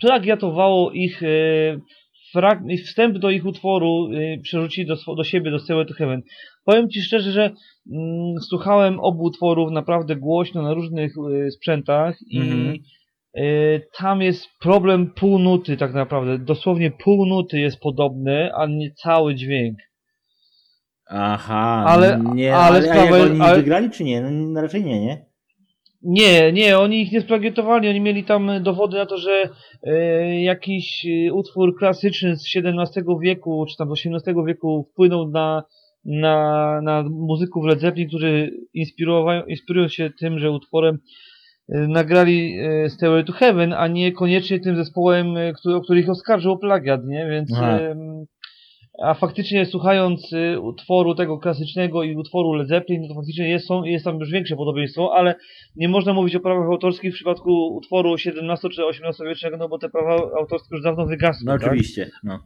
plagiatowało 0.00 0.90
ich 0.92 1.22
e, 1.22 1.26
wstęp 2.86 3.18
do 3.18 3.30
ich 3.30 3.46
utworu, 3.46 4.08
e, 4.14 4.38
przerzucili 4.40 4.86
do, 4.86 5.14
do 5.14 5.24
siebie, 5.24 5.50
do 5.50 5.58
Stairway 5.58 5.86
to 5.86 5.94
Heaven. 5.94 6.22
Powiem 6.64 6.90
Ci 6.90 7.02
szczerze, 7.02 7.32
że 7.32 7.50
mm, 7.92 8.34
słuchałem 8.40 9.00
obu 9.00 9.22
utworów 9.24 9.70
naprawdę 9.72 10.16
głośno 10.16 10.62
na 10.62 10.74
różnych 10.74 11.14
e, 11.46 11.50
sprzętach 11.50 12.16
i 12.30 12.38
Mhm. 12.38 12.76
e, 13.34 13.42
tam 13.98 14.22
jest 14.22 14.46
problem 14.60 15.10
pół 15.14 15.38
nuty 15.38 15.76
tak 15.76 15.94
naprawdę. 15.94 16.38
Dosłownie 16.38 16.90
pół 16.90 17.26
nuty 17.26 17.58
jest 17.60 17.80
podobny, 17.80 18.50
a 18.54 18.66
nie 18.66 18.90
cały 18.90 19.34
dźwięk. 19.34 19.78
Aha, 21.10 21.84
Ale- 21.86 22.20
nie, 22.34 22.54
ale 22.56 22.64
ale, 22.66 22.82
sprawa- 22.82 23.16
jak 23.18 23.30
oni 23.30 23.40
ale- 23.40 23.56
wygrali, 23.56 23.90
czy 23.90 24.04
nie? 24.04 24.20
No, 24.20 24.60
raczej 24.60 24.84
nie, 24.84 25.00
nie? 25.00 25.25
Nie, 26.08 26.52
nie, 26.52 26.78
oni 26.78 27.02
ich 27.02 27.12
nie 27.12 27.20
splagiatowali, 27.20 27.88
oni 27.88 28.00
mieli 28.00 28.24
tam 28.24 28.50
dowody 28.62 28.96
na 28.96 29.06
to, 29.06 29.18
że 29.18 29.48
e, 29.82 30.42
jakiś 30.42 31.06
e, 31.06 31.32
utwór 31.32 31.78
klasyczny 31.78 32.36
z 32.36 32.44
XVII 32.56 33.04
wieku, 33.20 33.66
czy 33.70 33.76
tam 33.76 33.96
z 33.96 34.06
XVIII 34.06 34.44
wieku 34.46 34.88
wpłynął 34.92 35.28
na, 35.28 35.62
na, 36.04 36.80
na 36.82 37.02
muzyków 37.02 37.64
Led 37.64 37.80
Zeppelin, 37.80 38.08
którzy 38.08 38.50
inspirują 39.48 39.88
się 39.88 40.10
tym, 40.20 40.38
że 40.38 40.50
utworem 40.50 40.98
e, 41.68 41.88
nagrali 41.88 42.58
e, 42.58 42.90
Stairway 42.90 43.24
to 43.24 43.32
Heaven, 43.32 43.72
a 43.72 43.88
nie 43.88 44.12
koniecznie 44.12 44.60
tym 44.60 44.76
zespołem, 44.76 45.36
e, 45.36 45.52
który, 45.52 45.76
o 45.76 45.80
których 45.80 46.10
oskarżył 46.10 46.52
o 46.52 46.58
plagiat, 46.58 47.04
nie? 47.04 47.26
Więc 47.30 47.52
Aha. 47.56 47.78
A 49.02 49.14
faktycznie 49.14 49.66
słuchając 49.66 50.32
y, 50.32 50.60
utworu 50.60 51.14
tego 51.14 51.38
klasycznego 51.38 52.02
i 52.02 52.16
utworu 52.16 52.52
Led 52.52 52.68
Zeppelin, 52.68 53.02
no 53.02 53.08
to 53.08 53.14
faktycznie 53.14 53.48
jest, 53.48 53.66
są, 53.66 53.84
jest 53.84 54.04
tam 54.04 54.18
już 54.18 54.30
większe 54.30 54.56
podobieństwo, 54.56 55.14
ale 55.16 55.34
nie 55.76 55.88
można 55.88 56.12
mówić 56.12 56.36
o 56.36 56.40
prawach 56.40 56.68
autorskich 56.68 57.12
w 57.12 57.14
przypadku 57.14 57.76
utworu 57.76 58.14
XVII 58.14 58.70
czy 58.70 58.82
XVIII 58.82 59.28
wiecznego, 59.28 59.56
no 59.56 59.68
bo 59.68 59.78
te 59.78 59.88
prawa 59.88 60.14
autorskie 60.38 60.68
już 60.72 60.82
dawno 60.82 61.06
wygasły. 61.06 61.42
No 61.46 61.52
tak? 61.52 61.62
oczywiście. 61.62 62.10
No. 62.24 62.38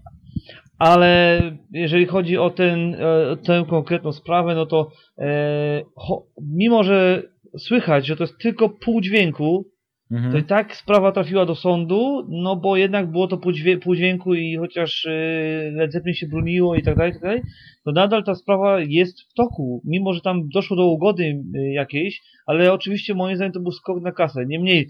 Ale 0.78 1.40
jeżeli 1.72 2.06
chodzi 2.06 2.38
o 2.38 2.50
ten, 2.50 2.94
e, 2.94 3.36
tę 3.36 3.64
konkretną 3.70 4.12
sprawę, 4.12 4.54
no 4.54 4.66
to 4.66 4.90
e, 5.18 5.82
cho, 5.96 6.22
mimo, 6.42 6.82
że 6.82 7.22
słychać, 7.58 8.06
że 8.06 8.16
to 8.16 8.24
jest 8.24 8.38
tylko 8.38 8.68
pół 8.68 9.00
dźwięku, 9.00 9.64
Mhm. 10.10 10.32
to 10.32 10.38
i 10.38 10.44
tak 10.44 10.76
sprawa 10.76 11.12
trafiła 11.12 11.46
do 11.46 11.54
sądu, 11.54 12.26
no 12.28 12.56
bo 12.56 12.76
jednak 12.76 13.10
było 13.10 13.26
to 13.28 13.38
po, 13.38 13.50
dźwię- 13.52 13.78
po 13.78 13.96
dźwięku 13.96 14.34
i 14.34 14.56
chociaż 14.56 15.04
yy, 15.04 15.70
Led 15.70 15.92
Zeppelin 15.92 16.14
się 16.14 16.26
broniło 16.26 16.76
i 16.76 16.82
tak 16.82 16.96
dalej, 16.96 17.12
tak 17.12 17.22
dalej, 17.22 17.42
to 17.84 17.92
nadal 17.92 18.24
ta 18.24 18.34
sprawa 18.34 18.80
jest 18.80 19.20
w 19.20 19.34
toku, 19.34 19.82
mimo 19.84 20.12
że 20.12 20.20
tam 20.20 20.48
doszło 20.48 20.76
do 20.76 20.86
ugody 20.86 21.42
yy, 21.54 21.72
jakiejś, 21.72 22.20
ale 22.46 22.72
oczywiście 22.72 23.14
moim 23.14 23.36
zdaniem 23.36 23.52
to 23.52 23.60
był 23.60 23.72
skok 23.72 24.02
na 24.02 24.12
kasę. 24.12 24.46
Niemniej, 24.46 24.88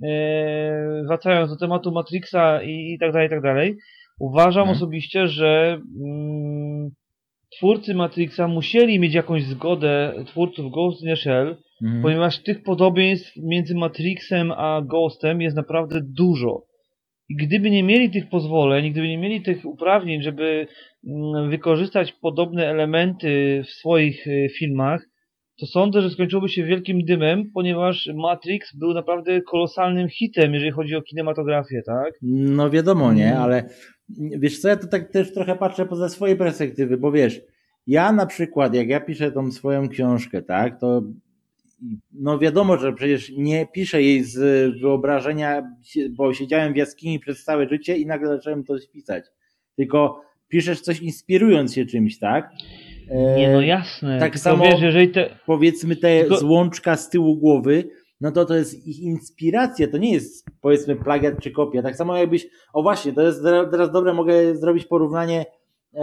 yy, 0.00 0.08
wracając 1.06 1.50
do 1.50 1.56
tematu 1.56 1.92
Matrixa 1.92 2.62
i, 2.62 2.92
i 2.92 2.98
tak 2.98 3.12
dalej, 3.12 3.26
i 3.26 3.30
tak 3.30 3.42
dalej, 3.42 3.76
uważam 4.20 4.60
Mhm. 4.62 4.76
osobiście, 4.76 5.28
że 5.28 5.80
mm, 6.04 6.90
twórcy 7.58 7.94
Matrixa 7.94 8.48
musieli 8.48 8.98
mieć 9.00 9.14
jakąś 9.14 9.42
zgodę 9.44 10.14
twórców 10.26 10.72
Ghost 10.72 11.02
in 11.02 11.08
the 11.08 11.16
Shell, 11.16 11.56
Mhm. 11.82 12.02
ponieważ 12.02 12.42
tych 12.42 12.62
podobieństw 12.62 13.32
między 13.36 13.74
Matrixem 13.74 14.52
a 14.52 14.82
Ghostem 14.82 15.40
jest 15.40 15.56
naprawdę 15.56 16.00
dużo. 16.04 16.62
I 17.28 17.36
gdyby 17.36 17.70
nie 17.70 17.82
mieli 17.82 18.10
tych 18.10 18.28
pozwoleń, 18.28 18.90
gdyby 18.90 19.08
nie 19.08 19.18
mieli 19.18 19.42
tych 19.42 19.64
uprawnień, 19.64 20.22
żeby 20.22 20.66
mm, 21.08 21.50
wykorzystać 21.50 22.12
podobne 22.12 22.66
elementy 22.66 23.62
w 23.66 23.70
swoich 23.70 24.26
e, 24.26 24.48
filmach, 24.48 25.02
to 25.60 25.66
sądzę, 25.66 26.02
że 26.02 26.10
skończyłoby 26.10 26.48
się 26.48 26.64
wielkim 26.64 27.04
dymem, 27.04 27.50
ponieważ 27.54 28.08
Matrix 28.14 28.76
był 28.76 28.94
naprawdę 28.94 29.40
kolosalnym 29.42 30.08
hitem, 30.08 30.54
jeżeli 30.54 30.70
chodzi 30.72 30.96
o 30.96 31.02
kinematografię, 31.02 31.82
tak? 31.86 32.12
No 32.22 32.70
wiadomo, 32.70 33.12
nie, 33.12 33.26
Mm. 33.30 33.42
ale 33.42 33.64
wiesz 34.18 34.58
co, 34.60 34.68
ja 34.68 34.76
to 34.76 34.86
tak 34.86 35.08
też 35.10 35.32
trochę 35.34 35.56
patrzę 35.56 35.86
poza 35.86 36.08
swojej 36.08 36.36
perspektywy, 36.36 36.96
bo 36.96 37.12
wiesz, 37.12 37.40
ja 37.86 38.12
na 38.12 38.26
przykład, 38.26 38.74
jak 38.74 38.88
ja 38.88 39.00
piszę 39.00 39.32
tą 39.32 39.52
swoją 39.52 39.88
książkę, 39.88 40.42
tak, 40.42 40.80
to 40.80 41.02
no 42.12 42.38
wiadomo, 42.38 42.76
że 42.78 42.92
przecież 42.92 43.32
nie 43.36 43.66
piszę 43.72 44.02
jej 44.02 44.24
z 44.24 44.38
wyobrażenia, 44.80 45.62
bo 46.10 46.34
siedziałem 46.34 46.72
w 46.72 46.76
jaskini 46.76 47.18
przez 47.18 47.44
całe 47.44 47.68
życie 47.68 47.96
i 47.96 48.06
nagle 48.06 48.28
zacząłem 48.28 48.64
coś 48.64 48.88
pisać. 48.88 49.24
Tylko 49.76 50.20
piszesz 50.48 50.80
coś 50.80 51.00
inspirując 51.00 51.74
się 51.74 51.86
czymś, 51.86 52.18
tak? 52.18 52.50
E, 53.10 53.36
Nie, 53.36 53.52
no 53.52 53.60
jasne. 53.60 54.18
tak 54.18 54.32
tylko 54.32 54.44
samo- 54.44 54.64
wiesz, 54.64 54.80
jeżeli 54.80 55.08
te... 55.08 55.30
powiedzmy 55.46 55.96
te 55.96 56.20
Tylko- 56.20 56.36
złączka 56.36 56.96
z 56.96 57.10
tyłu 57.10 57.36
głowy, 57.36 57.84
no 58.22 58.32
to 58.32 58.44
to 58.44 58.54
jest 58.54 58.86
ich 58.86 58.98
inspiracja, 59.00 59.88
to 59.88 59.98
nie 59.98 60.12
jest 60.12 60.46
powiedzmy 60.60 60.96
plagiat 60.96 61.34
czy 61.40 61.50
kopia. 61.50 61.82
Tak 61.82 61.96
samo 61.96 62.16
jakbyś, 62.16 62.46
o 62.72 62.82
właśnie, 62.82 63.12
to 63.12 63.22
jest 63.22 63.42
teraz 63.70 63.92
dobre, 63.92 64.14
mogę 64.14 64.56
zrobić 64.56 64.84
porównanie 64.84 65.44
e, 65.94 66.00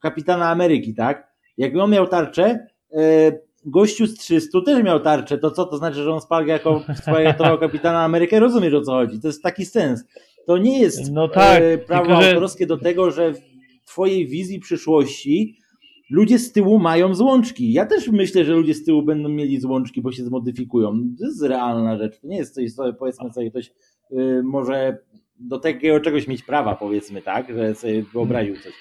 Kapitana 0.00 0.48
Ameryki, 0.50 0.94
tak? 0.94 1.32
Jak 1.58 1.76
on 1.76 1.90
miał 1.90 2.06
tarczę, 2.06 2.66
e, 2.92 3.32
gościu 3.64 4.06
z 4.06 4.14
300 4.14 4.60
też 4.66 4.84
miał 4.84 5.00
tarczę, 5.00 5.38
to 5.38 5.50
co 5.50 5.64
to 5.64 5.76
znaczy, 5.76 6.02
że 6.02 6.12
on 6.12 6.20
spalga 6.20 6.52
jako 6.52 6.82
splagiatował 7.02 7.58
Kapitana 7.58 8.04
Amerykę? 8.04 8.40
Rozumiesz 8.40 8.74
o 8.74 8.80
co 8.80 8.92
chodzi, 8.92 9.20
to 9.20 9.26
jest 9.28 9.42
taki 9.42 9.66
sens. 9.66 10.04
To 10.46 10.58
nie 10.58 10.80
jest 10.80 11.12
No 11.12 11.28
tak, 11.28 11.62
e, 11.62 11.78
prawo 11.78 12.06
tylko 12.06 12.22
że- 12.22 12.30
autorskie 12.30 12.66
do 12.66 12.76
tego, 12.78 13.10
że 13.10 13.32
w 13.34 13.40
twojej 13.86 14.26
wizji 14.26 14.60
przyszłości 14.60 15.58
ludzie 16.12 16.38
z 16.38 16.52
tyłu 16.52 16.78
mają 16.78 17.14
złączki. 17.14 17.72
Ja 17.72 17.86
też 17.86 18.08
myślę, 18.08 18.44
że 18.44 18.52
ludzie 18.52 18.74
z 18.74 18.84
tyłu 18.84 19.02
będą 19.02 19.28
mieli 19.28 19.60
złączki, 19.60 20.02
bo 20.02 20.12
się 20.12 20.24
zmodyfikują. 20.24 20.92
To 21.18 21.24
jest 21.24 21.42
realna 21.42 21.98
rzecz. 21.98 22.20
To 22.20 22.28
nie 22.28 22.36
jest 22.36 22.54
coś, 22.54 22.72
co 22.72 22.92
powiedzmy 22.92 23.32
sobie 23.32 23.50
ktoś 23.50 23.70
y, 24.12 24.42
może 24.44 24.98
do 25.40 25.58
takiego 25.58 26.00
czegoś 26.00 26.28
mieć 26.28 26.42
prawa, 26.42 26.74
powiedzmy, 26.74 27.22
tak, 27.22 27.54
że 27.54 27.74
sobie 27.74 28.02
wyobraził 28.02 28.54
coś. 28.56 28.72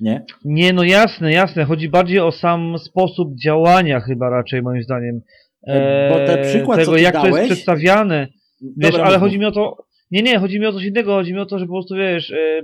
Nie? 0.00 0.24
Nie, 0.44 0.72
no 0.72 0.84
jasne, 0.84 1.32
jasne. 1.32 1.64
Chodzi 1.64 1.88
bardziej 1.88 2.18
o 2.18 2.32
sam 2.32 2.78
sposób 2.78 3.34
działania 3.44 4.00
chyba 4.00 4.30
raczej 4.30 4.62
moim 4.62 4.82
zdaniem. 4.82 5.20
E, 5.66 6.10
bo 6.10 6.26
ten 6.26 6.44
przykład, 6.44 6.78
tego, 6.78 6.92
co 6.92 6.98
jak 6.98 7.14
to 7.14 7.26
jest 7.26 7.38
dałeś- 7.38 7.46
przedstawiane. 7.46 8.28
Wiesz, 8.76 8.90
Dobra, 8.90 9.06
ale 9.06 9.18
chodzi 9.18 9.38
mi 9.38 9.44
o 9.44 9.52
to. 9.52 9.76
Nie, 10.10 10.22
nie, 10.22 10.38
chodzi 10.38 10.60
mi 10.60 10.66
o 10.66 10.72
coś 10.72 10.84
innego, 10.84 11.12
chodzi 11.12 11.32
mi 11.32 11.38
o 11.38 11.46
to, 11.46 11.58
że 11.58 11.66
po 11.66 11.72
prostu 11.72 11.94
wiesz. 11.94 12.30
E, 12.30 12.62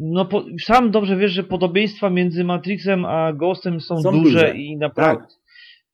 no 0.00 0.24
po, 0.24 0.44
sam 0.60 0.90
dobrze 0.90 1.16
wiesz, 1.16 1.32
że 1.32 1.42
podobieństwa 1.44 2.10
między 2.10 2.44
Matrixem 2.44 3.04
a 3.04 3.32
Ghostem 3.32 3.80
są, 3.80 4.00
Są 4.02 4.12
duże, 4.12 4.22
duże. 4.22 4.56
i 4.56 4.76
naprawdę. 4.76 5.22
Tak. 5.24 5.30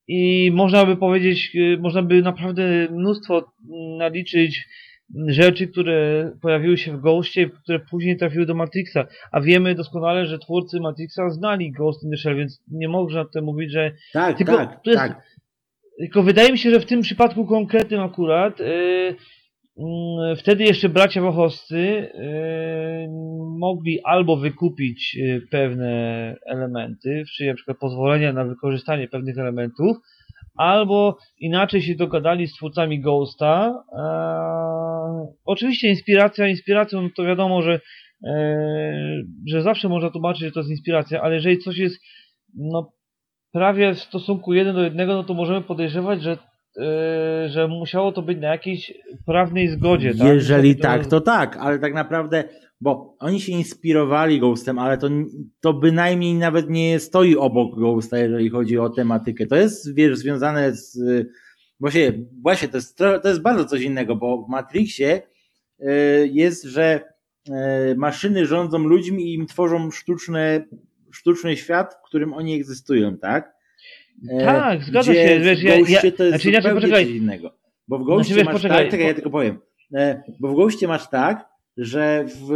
I 0.07 0.51
można 0.53 0.85
by 0.85 0.97
powiedzieć, 0.97 1.55
e, 1.55 1.77
można 1.77 2.01
by 2.01 2.21
naprawdę 2.21 2.87
mnóstwo 2.91 3.33
mm, 3.37 3.97
naliczyć 3.97 4.67
rzeczy, 5.27 5.67
które 5.67 6.31
pojawiły 6.41 6.77
się 6.77 6.97
w 6.97 7.01
Ghostie, 7.01 7.49
które 7.49 7.79
później 7.79 8.17
trafiły 8.17 8.45
do 8.45 8.55
Matrixa. 8.55 9.05
A 9.31 9.41
wiemy 9.41 9.75
doskonale, 9.75 10.25
że 10.25 10.39
twórcy 10.39 10.79
Matrixa 10.79 11.29
znali 11.29 11.71
Ghost 11.71 12.03
in 12.03 12.11
the 12.11 12.17
Shell, 12.17 12.35
więc 12.37 12.63
nie 12.71 12.87
można 12.89 13.25
tutaj 13.25 13.41
mówić, 13.41 13.71
że 13.71 13.91
Tak, 14.13 14.37
Tylko 14.37 14.57
tak, 14.57 14.79
jest- 14.85 14.99
tak. 14.99 15.21
tylko 15.99 16.23
wydaje 16.23 16.51
mi 16.51 16.57
się, 16.57 16.71
że 16.71 16.79
w 16.79 16.85
tym 16.85 17.01
przypadku 17.01 17.45
konkretnym 17.45 18.01
akurat 18.01 18.59
yy, 18.59 18.65
mm, 18.65 19.15
wtedy 20.37 20.63
jeszcze 20.63 20.89
bracia 20.89 21.21
Wochowscy 21.21 21.77
yy, 21.77 23.07
mogli 23.59 23.99
albo 24.03 24.37
wykupić 24.37 25.15
yy, 25.15 25.41
pewne 25.51 26.35
elementy, 26.45 27.23
czyli 27.35 27.49
na 27.49 27.55
przykład 27.55 27.77
pozwolenia 27.77 28.33
na 28.33 28.45
wykorzystanie 28.45 29.07
pewnych 29.07 29.37
elementów, 29.37 29.97
albo 30.57 31.17
inaczej 31.39 31.81
się 31.81 31.95
dogadali 31.95 32.47
z 32.47 32.53
twórcami 32.53 33.01
Ghosta. 33.01 33.83
Eee, 33.97 35.27
oczywiście 35.45 35.89
inspiracja, 35.89 36.47
inspiracją 36.47 37.09
to 37.17 37.23
wiadomo, 37.23 37.61
że, 37.61 37.79
eee, 38.23 39.23
że 39.47 39.61
zawsze 39.61 39.89
można 39.89 40.09
tłumaczyć, 40.09 40.43
że 40.43 40.51
to 40.51 40.59
jest 40.59 40.71
inspiracja, 40.71 41.21
ale 41.21 41.35
jeżeli 41.35 41.57
coś 41.57 41.77
jest 41.77 42.01
no, 42.57 42.91
prawie 43.51 43.93
w 43.93 43.99
stosunku 43.99 44.53
jeden 44.53 44.75
do 44.75 44.83
jednego, 44.83 45.13
no 45.13 45.23
to 45.23 45.33
możemy 45.33 45.61
podejrzewać, 45.61 46.21
że, 46.21 46.37
e, 46.77 47.49
że 47.49 47.67
musiało 47.67 48.11
to 48.11 48.21
być 48.21 48.39
na 48.39 48.47
jakiejś 48.47 48.93
prawnej 49.25 49.67
zgodzie. 49.67 50.15
tak? 50.15 50.27
Jeżeli 50.27 50.75
tak, 50.75 51.05
to 51.05 51.21
tak, 51.21 51.57
ale 51.57 51.79
tak 51.79 51.93
naprawdę, 51.93 52.43
bo 52.81 53.15
oni 53.19 53.41
się 53.41 53.51
inspirowali 53.51 54.39
Ghostem, 54.39 54.79
ale 54.79 54.97
to, 54.97 55.09
to 55.61 55.73
bynajmniej 55.73 56.33
nawet 56.33 56.69
nie 56.69 56.99
stoi 56.99 57.35
obok 57.35 57.79
Ghosta, 57.79 58.17
jeżeli 58.17 58.49
chodzi 58.49 58.77
o 58.77 58.89
tematykę. 58.89 59.45
To 59.45 59.55
jest, 59.55 59.95
wiesz, 59.95 60.17
związane 60.17 60.75
z. 60.75 60.95
y, 60.95 61.29
Właśnie, 61.79 62.13
właśnie 62.41 62.67
to, 62.67 62.77
jest, 62.77 62.97
to 62.97 63.27
jest 63.27 63.41
bardzo 63.41 63.65
coś 63.65 63.81
innego, 63.81 64.15
bo 64.15 64.45
w 64.45 64.49
Matrixie 64.49 65.21
y, 65.79 65.85
jest, 66.31 66.63
że 66.63 67.01
y, 67.49 67.95
maszyny 67.95 68.45
rządzą 68.45 68.77
ludźmi 68.77 69.23
i 69.23 69.33
im 69.33 69.45
tworzą 69.47 69.91
sztuczne, 69.91 70.65
sztuczny 71.11 71.57
świat, 71.57 71.95
w 72.03 72.07
którym 72.07 72.33
oni 72.33 72.55
egzystują, 72.55 73.17
tak? 73.17 73.54
E, 74.31 74.45
Tak, 74.45 74.83
zgadza 74.83 75.13
się, 75.13 75.39
wiesz, 75.39 75.63
ja- 75.63 75.75
ja- 75.75 76.01
to 76.01 76.05
jest 76.07 76.17
znaczy 76.17 76.49
inaczej, 76.49 76.73
poczekaj. 76.73 77.05
coś 77.05 77.15
innego. 77.15 77.51
Bo 77.87 77.99
w 77.99 78.03
Ghoście 78.03 78.35
wiesz, 78.35 78.45
masz 78.45 78.55
poczekaj, 78.55 78.81
tak, 78.83 78.91
czekaj, 78.91 79.07
ja 79.07 79.13
tylko 79.13 79.29
powiem. 79.29 79.57
E, 79.93 80.23
Bo 80.39 80.47
w 80.47 80.55
Ghoście 80.55 80.87
masz 80.87 81.09
tak, 81.09 81.45
że 81.77 82.25
w, 82.27 82.49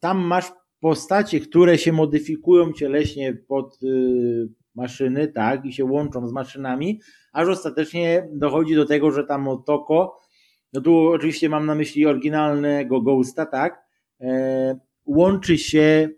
tam 0.00 0.18
masz 0.18 0.52
postacie, 0.80 1.40
które 1.40 1.78
się 1.78 1.92
modyfikują 1.92 2.72
cieleśnie 2.72 3.34
pod 3.48 3.82
y, 3.82 4.48
maszyny, 4.74 5.28
tak, 5.28 5.64
i 5.64 5.72
się 5.72 5.84
łączą 5.84 6.28
z 6.28 6.32
maszynami, 6.32 7.00
aż 7.32 7.48
ostatecznie 7.48 8.28
dochodzi 8.32 8.74
do 8.74 8.84
tego, 8.86 9.10
że 9.10 9.24
tam 9.24 9.48
Otoko, 9.48 10.20
no 10.72 10.80
tu 10.80 11.08
oczywiście 11.08 11.48
mam 11.48 11.66
na 11.66 11.74
myśli 11.74 12.06
oryginalnego 12.06 13.00
Ghosta, 13.00 13.46
tak, 13.46 13.84
e, 14.20 14.78
łączy 15.06 15.58
się 15.58 16.08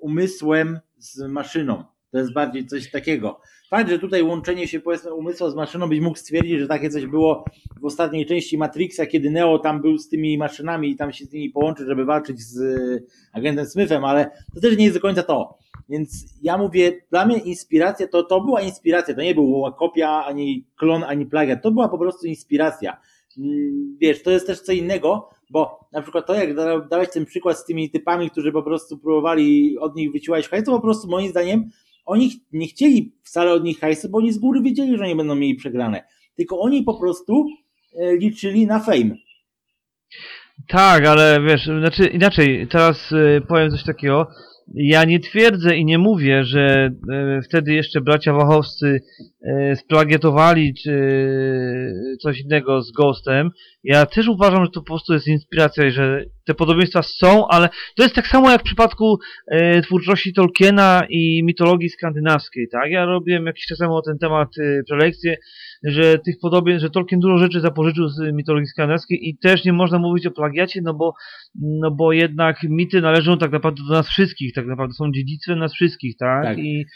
umysłem 0.00 0.78
z 0.98 1.18
maszyną. 1.28 1.84
To 2.10 2.18
jest 2.18 2.32
bardziej 2.32 2.66
coś 2.66 2.90
takiego. 2.90 3.40
Fakt, 3.70 3.90
że 3.90 3.98
tutaj 3.98 4.22
łączenie 4.22 4.68
się 4.68 4.80
powiedzmy 4.80 5.14
umysłu 5.14 5.50
z 5.50 5.54
maszyną 5.54 5.88
byś 5.88 6.00
mógł 6.00 6.18
stwierdzić, 6.18 6.58
że 6.58 6.66
takie 6.66 6.90
coś 6.90 7.06
było 7.06 7.44
w 7.80 7.84
ostatniej 7.84 8.26
części 8.26 8.58
Matrixa, 8.58 9.06
kiedy 9.06 9.30
Neo 9.30 9.58
tam 9.58 9.80
był 9.80 9.98
z 9.98 10.08
tymi 10.08 10.38
maszynami 10.38 10.90
i 10.90 10.96
tam 10.96 11.12
się 11.12 11.24
z 11.24 11.32
nimi 11.32 11.50
połączył, 11.50 11.86
żeby 11.86 12.04
walczyć 12.04 12.40
z 12.40 12.60
y, 12.60 13.06
agentem 13.32 13.66
Smithem, 13.66 14.04
ale 14.04 14.30
to 14.54 14.60
też 14.60 14.76
nie 14.76 14.84
jest 14.84 14.96
do 14.96 15.00
końca 15.00 15.22
to. 15.22 15.58
Więc 15.88 16.24
ja 16.42 16.58
mówię, 16.58 16.92
dla 17.10 17.26
mnie 17.26 17.38
inspiracja 17.38 18.08
to, 18.08 18.22
to 18.22 18.40
była 18.40 18.60
inspiracja, 18.60 19.14
to 19.14 19.22
nie 19.22 19.34
była 19.34 19.72
kopia, 19.72 20.24
ani 20.24 20.64
klon, 20.76 21.04
ani 21.04 21.26
plagiat, 21.26 21.62
to 21.62 21.70
była 21.70 21.88
po 21.88 21.98
prostu 21.98 22.26
inspiracja. 22.26 22.96
Mm, 23.38 23.96
Wiesz, 24.00 24.22
to 24.22 24.30
jest 24.30 24.46
też 24.46 24.60
co 24.60 24.72
innego, 24.72 25.30
bo 25.50 25.80
na 25.92 26.02
przykład 26.02 26.26
to, 26.26 26.34
jak 26.34 26.54
da- 26.54 26.80
dałeś 26.80 27.10
ten 27.10 27.24
przykład 27.24 27.58
z 27.58 27.64
tymi 27.64 27.90
typami, 27.90 28.30
którzy 28.30 28.52
po 28.52 28.62
prostu 28.62 28.98
próbowali 28.98 29.78
od 29.78 29.96
nich 29.96 30.12
wyciłać 30.12 30.48
to 30.66 30.72
po 30.72 30.80
prostu 30.80 31.08
moim 31.08 31.28
zdaniem 31.28 31.70
oni 32.04 32.30
nie 32.52 32.66
chcieli 32.66 33.12
wcale 33.22 33.52
od 33.52 33.64
nich 33.64 33.80
hajsu, 33.80 34.08
bo 34.08 34.18
oni 34.18 34.32
z 34.32 34.38
góry 34.38 34.62
wiedzieli, 34.62 34.98
że 34.98 35.06
nie 35.06 35.16
będą 35.16 35.34
mieli 35.34 35.54
przegrane. 35.54 36.04
Tylko 36.36 36.60
oni 36.60 36.82
po 36.82 36.94
prostu 36.94 37.46
e, 37.96 38.16
liczyli 38.16 38.66
na 38.66 38.80
fame. 38.80 39.16
Tak, 40.68 41.06
ale 41.06 41.40
wiesz, 41.42 41.64
znaczy 41.64 42.06
inaczej, 42.06 42.68
teraz 42.68 43.12
e, 43.12 43.40
powiem 43.40 43.70
coś 43.70 43.84
takiego. 43.84 44.26
Ja 44.74 45.04
nie 45.04 45.20
twierdzę 45.20 45.76
i 45.76 45.84
nie 45.84 45.98
mówię, 45.98 46.44
że 46.44 46.90
e, 47.12 47.42
wtedy 47.42 47.72
jeszcze 47.72 48.00
bracia 48.00 48.32
Wachowscy 48.32 49.00
splagiatowali 49.74 50.74
czy 50.74 50.92
coś 52.22 52.40
innego 52.40 52.82
z 52.82 52.92
Ghostem. 52.92 53.50
Ja 53.82 54.06
też 54.06 54.28
uważam, 54.28 54.64
że 54.64 54.70
to 54.70 54.80
po 54.80 54.86
prostu 54.86 55.12
jest 55.12 55.26
inspiracja 55.26 55.86
i 55.86 55.90
że 55.90 56.24
te 56.44 56.54
podobieństwa 56.54 57.02
są, 57.02 57.48
ale 57.48 57.68
to 57.96 58.02
jest 58.02 58.14
tak 58.14 58.26
samo 58.26 58.50
jak 58.50 58.60
w 58.60 58.64
przypadku 58.64 59.18
e, 59.46 59.82
twórczości 59.82 60.32
Tolkiena 60.32 61.06
i 61.08 61.42
mitologii 61.44 61.90
skandynawskiej, 61.90 62.68
tak? 62.68 62.90
Ja 62.90 63.04
robiłem 63.04 63.46
jakiś 63.46 63.66
czas 63.66 63.78
temu 63.78 63.96
o 63.96 64.02
ten 64.02 64.18
temat 64.18 64.48
e, 64.58 64.82
prelekcję, 64.88 65.36
że 65.84 66.18
tych 66.18 66.34
podobieństw, 66.42 66.82
że 66.82 66.90
Tolkien 66.90 67.20
dużo 67.20 67.38
rzeczy 67.38 67.60
zapożyczył 67.60 68.08
z 68.08 68.34
mitologii 68.34 68.68
skandynawskiej 68.68 69.28
i 69.28 69.38
też 69.38 69.64
nie 69.64 69.72
można 69.72 69.98
mówić 69.98 70.26
o 70.26 70.30
plagiacie, 70.30 70.80
no 70.82 70.94
bo, 70.94 71.14
no 71.54 71.90
bo 71.90 72.12
jednak 72.12 72.62
mity 72.62 73.00
należą 73.00 73.38
tak 73.38 73.52
naprawdę 73.52 73.82
do 73.88 73.94
nas 73.94 74.08
wszystkich, 74.08 74.54
tak 74.54 74.66
naprawdę 74.66 74.94
są 74.94 75.12
dziedzictwem 75.12 75.58
nas 75.58 75.74
wszystkich, 75.74 76.16
tak? 76.16 76.44
Tak. 76.44 76.58
I, 76.58 76.86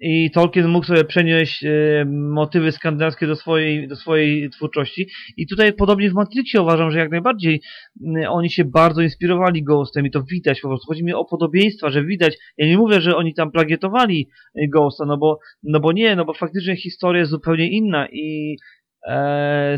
I 0.00 0.30
Tolkien 0.30 0.68
mógł 0.68 0.86
sobie 0.86 1.04
przenieść 1.04 1.64
e, 1.64 2.04
motywy 2.08 2.72
skandynawskie 2.72 3.26
do 3.26 3.36
swojej, 3.36 3.88
do 3.88 3.96
swojej 3.96 4.50
twórczości 4.50 5.08
i 5.36 5.46
tutaj 5.46 5.72
podobnie 5.72 6.10
w 6.10 6.14
Matrixie 6.14 6.62
uważam, 6.62 6.90
że 6.90 6.98
jak 6.98 7.10
najbardziej 7.10 7.62
mm, 8.06 8.32
oni 8.32 8.50
się 8.50 8.64
bardzo 8.64 9.02
inspirowali 9.02 9.62
Ghostem 9.62 10.06
i 10.06 10.10
to 10.10 10.22
widać 10.22 10.60
po 10.60 10.68
prostu. 10.68 10.86
Chodzi 10.86 11.04
mi 11.04 11.12
o 11.12 11.24
podobieństwa, 11.24 11.90
że 11.90 12.04
widać. 12.04 12.38
Ja 12.56 12.66
nie 12.66 12.78
mówię, 12.78 13.00
że 13.00 13.16
oni 13.16 13.34
tam 13.34 13.50
plagietowali 13.50 14.28
y, 14.58 14.68
Ghosta, 14.68 15.04
no 15.06 15.18
bo, 15.18 15.38
no 15.62 15.80
bo 15.80 15.92
nie, 15.92 16.16
no 16.16 16.24
bo 16.24 16.34
faktycznie 16.34 16.76
historia 16.76 17.20
jest 17.20 17.30
zupełnie 17.30 17.70
inna 17.70 18.08
i 18.12 18.56
e, 18.56 18.79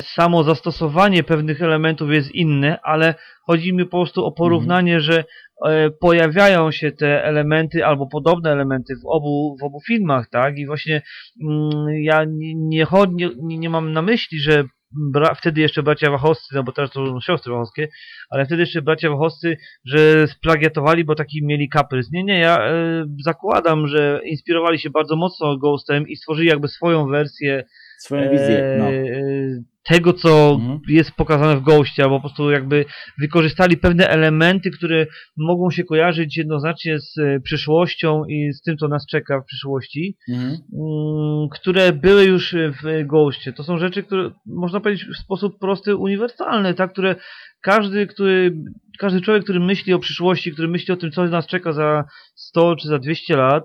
samo 0.01 0.43
zastosowanie 0.45 1.23
pewnych 1.23 1.63
elementów 1.63 2.11
jest 2.11 2.35
inne, 2.35 2.81
ale 2.83 3.15
chodzi 3.47 3.73
mi 3.73 3.85
po 3.85 3.91
prostu 3.91 4.25
o 4.25 4.33
porównanie, 4.33 5.01
że 5.01 5.25
e, 5.67 5.91
pojawiają 5.91 6.71
się 6.71 6.93
te 6.93 7.25
elementy 7.25 7.87
albo 7.87 8.07
podobne 8.07 8.53
elementy 8.53 8.95
w 8.97 9.07
obu, 9.07 9.57
w 9.61 9.65
obu 9.65 9.81
filmach, 9.87 10.29
tak? 10.31 10.59
I 10.59 10.67
właśnie 10.67 11.03
mm, 11.43 11.89
ja 12.03 12.25
nie, 12.25 12.55
nie, 12.55 12.87
nie 13.43 13.59
nie 13.59 13.71
mam 13.71 13.93
na 13.93 14.03
myśli, 14.03 14.41
że 14.41 14.65
bra- 15.15 15.35
wtedy 15.35 15.61
jeszcze 15.61 15.83
bracia 15.83 16.11
Wachowscy, 16.11 16.55
no 16.55 16.63
bo 16.63 16.73
teraz 16.73 16.91
to 16.91 17.07
są 17.07 17.21
siostry 17.21 17.53
Wachowskie, 17.53 17.89
ale 18.31 18.47
wtedy 18.47 18.63
jeszcze 18.63 18.83
bracia 18.83 19.11
Wachowscy, 19.11 19.57
że 19.85 20.29
splagiatowali, 20.29 21.05
bo 21.05 21.15
taki 21.15 21.47
mieli 21.47 21.69
kaprys. 21.69 22.11
Nie, 22.13 22.25
nie, 22.25 22.39
ja 22.39 22.59
e, 22.59 23.05
zakładam, 23.25 23.87
że 23.87 24.21
inspirowali 24.25 24.79
się 24.79 24.91
bardzo 24.91 25.17
mocno 25.17 25.59
Ghostem 25.59 26.09
i 26.09 26.17
stworzyli 26.17 26.49
jakby 26.49 26.69
swoją 26.69 27.07
wersję 27.07 27.65
Swoją 28.03 28.31
wizję. 28.31 28.77
No. 28.79 28.85
e, 28.85 29.63
tego, 29.89 30.13
co 30.13 30.51
Mhm. 30.61 30.81
jest 30.89 31.13
pokazane 31.13 31.57
w 31.57 31.63
Ghostie, 31.63 32.03
albo 32.03 32.17
po 32.17 32.21
prostu 32.21 32.51
jakby 32.51 32.85
wykorzystali 33.21 33.77
pewne 33.77 34.09
elementy, 34.09 34.71
które 34.71 35.07
mogą 35.37 35.71
się 35.71 35.85
kojarzyć 35.85 36.37
jednoznacznie 36.37 36.99
z 37.01 37.19
e, 37.19 37.41
przyszłością 37.41 38.25
i 38.25 38.53
z 38.53 38.63
tym, 38.63 38.77
co 38.77 38.89
nas 38.89 39.07
czeka 39.07 39.41
w 39.41 39.45
przyszłości 39.45 40.17
Mhm. 40.29 40.51
mm, 40.53 41.49
które 41.53 41.93
były 41.93 42.25
już 42.25 42.55
w 42.83 43.07
Ghostie. 43.07 43.53
To 43.53 43.65
są 43.65 43.79
rzeczy, 43.79 44.03
które 44.03 44.31
można 44.47 44.81
powiedzieć 44.81 45.07
w 45.07 45.17
sposób 45.25 45.59
prosty, 45.59 45.97
uniwersalny, 45.97 46.75
tak, 46.75 46.93
które 46.93 47.17
każdy, 47.63 48.07
który, 48.07 48.57
każdy 48.99 49.21
człowiek, 49.21 49.43
który 49.45 49.61
myśli 49.61 49.93
o 49.93 49.99
przyszłości, 49.99 50.53
który 50.53 50.69
myśli 50.69 50.95
o 50.95 50.97
tym, 50.97 51.11
co 51.11 51.25
nas 51.25 51.47
czeka 51.47 51.73
za 51.73 52.05
100 52.35 52.77
czy 52.77 52.89
za 52.89 52.99
200 52.99 53.37
lat, 53.37 53.65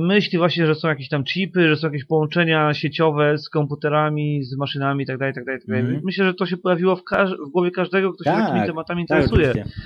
myśli 0.00 0.38
właśnie, 0.38 0.66
że 0.66 0.74
są 0.74 0.88
jakieś 0.88 1.08
tam 1.08 1.24
chipy, 1.24 1.68
że 1.68 1.76
są 1.76 1.86
jakieś 1.86 2.04
połączenia 2.04 2.74
sieciowe 2.74 3.38
z 3.38 3.48
komputerami, 3.48 4.42
z 4.44 4.56
maszynami 4.56 5.02
itd., 5.02 5.26
itd., 5.26 5.52
itd. 5.52 5.78
Mhm. 5.78 6.00
Myślę, 6.04 6.24
że 6.24 6.34
to 6.34 6.46
się 6.46 6.56
pojawiło 6.56 6.96
w, 6.96 7.02
w 7.48 7.50
głowie 7.52 7.70
każdego, 7.70 8.12
kto 8.12 8.24
się 8.24 8.30
Tak, 8.30 8.46
takimi 8.46 8.66
tematami 8.66 9.06
Tak, 9.06 9.18
interesuje. 9.18 9.50
oczywiście. 9.50 9.80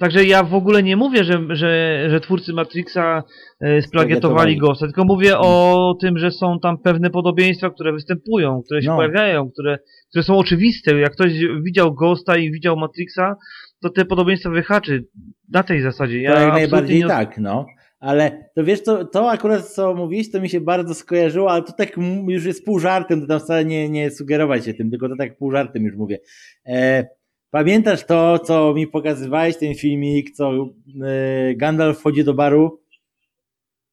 Także 0.00 0.24
ja 0.24 0.42
w 0.42 0.54
ogóle 0.54 0.82
nie 0.82 0.96
mówię, 0.96 1.24
że, 1.24 1.40
że, 1.50 2.04
że 2.10 2.20
twórcy 2.20 2.52
Matrixa 2.52 3.22
e, 3.60 3.82
splagiatowali. 3.82 4.58
Ghosta, 4.58 4.86
tylko 4.86 5.04
mówię 5.04 5.38
o 5.38 5.94
tym, 6.00 6.18
że 6.18 6.30
są 6.30 6.58
tam 6.60 6.78
pewne 6.78 7.10
podobieństwa, 7.10 7.70
które 7.70 7.92
występują, 7.92 8.62
które 8.64 8.82
się 8.82 8.88
No. 8.88 8.96
pojawiają, 8.96 9.50
które, 9.50 9.78
które 10.10 10.22
są 10.22 10.38
oczywiste. 10.38 10.98
Jak 10.98 11.12
ktoś 11.12 11.32
widział 11.62 11.94
Ghosta 11.94 12.36
i 12.36 12.50
widział 12.50 12.76
Matrixa, 12.76 13.36
to 13.82 13.90
te 13.90 14.04
podobieństwa 14.04 14.50
wyhaczy 14.50 15.04
na 15.52 15.62
tej 15.62 15.80
zasadzie. 15.82 16.22
Ja 16.22 16.34
to 16.34 16.40
jak 16.40 16.52
najbardziej 16.52 16.98
nie... 16.98 17.06
tak, 17.08 17.38
no. 17.38 17.66
Ale 18.06 18.50
to 18.54 18.64
wiesz, 18.64 18.82
to, 18.82 19.04
to 19.04 19.30
akurat 19.30 19.68
co 19.68 19.94
mówiłeś, 19.94 20.30
to 20.30 20.40
mi 20.40 20.48
się 20.48 20.60
bardzo 20.60 20.94
skojarzyło, 20.94 21.50
ale 21.50 21.62
to 21.62 21.72
tak 21.72 21.96
już 22.28 22.44
jest 22.44 22.64
pół 22.64 22.78
żartem, 22.78 23.20
to 23.20 23.26
tam 23.26 23.40
wcale 23.40 23.64
nie, 23.64 23.88
nie 23.88 24.10
sugerować 24.10 24.64
się 24.64 24.74
tym, 24.74 24.90
tylko 24.90 25.08
to 25.08 25.16
tak 25.16 25.38
pół 25.38 25.50
żartem 25.50 25.84
już 25.84 25.96
mówię. 25.96 26.18
E, 26.66 27.06
pamiętasz 27.50 28.04
to, 28.04 28.38
co 28.38 28.74
mi 28.74 28.86
pokazywałeś, 28.86 29.56
ten 29.56 29.74
filmik, 29.74 30.30
co 30.30 30.52
e, 30.52 31.54
Gandalf 31.54 31.98
wchodzi 31.98 32.24
do 32.24 32.34
baru? 32.34 32.80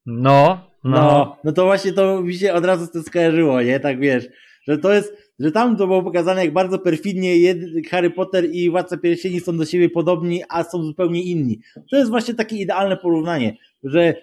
No, 0.05 0.67
no. 0.83 0.91
No, 0.91 1.37
no 1.43 1.51
to 1.51 1.65
właśnie 1.65 1.93
to 1.93 2.21
mi 2.21 2.33
się 2.33 2.53
od 2.53 2.65
razu 2.65 2.85
z 2.85 2.91
tym 2.91 3.03
skojarzyło, 3.03 3.61
nie? 3.61 3.79
Tak 3.79 3.99
wiesz, 3.99 4.27
że 4.67 4.77
to 4.77 4.93
jest, 4.93 5.33
że 5.39 5.51
tam 5.51 5.77
to 5.77 5.87
było 5.87 6.03
pokazane 6.03 6.45
jak 6.45 6.53
bardzo 6.53 6.79
perfidnie 6.79 7.55
Harry 7.89 8.09
Potter 8.09 8.45
i 8.51 8.69
Władca 8.69 8.97
Pierścieni 8.97 9.39
są 9.39 9.57
do 9.57 9.65
siebie 9.65 9.89
podobni, 9.89 10.43
a 10.49 10.63
są 10.63 10.83
zupełnie 10.83 11.23
inni. 11.23 11.59
To 11.91 11.97
jest 11.97 12.09
właśnie 12.09 12.33
takie 12.33 12.55
idealne 12.55 12.97
porównanie, 12.97 13.57
że 13.83 14.13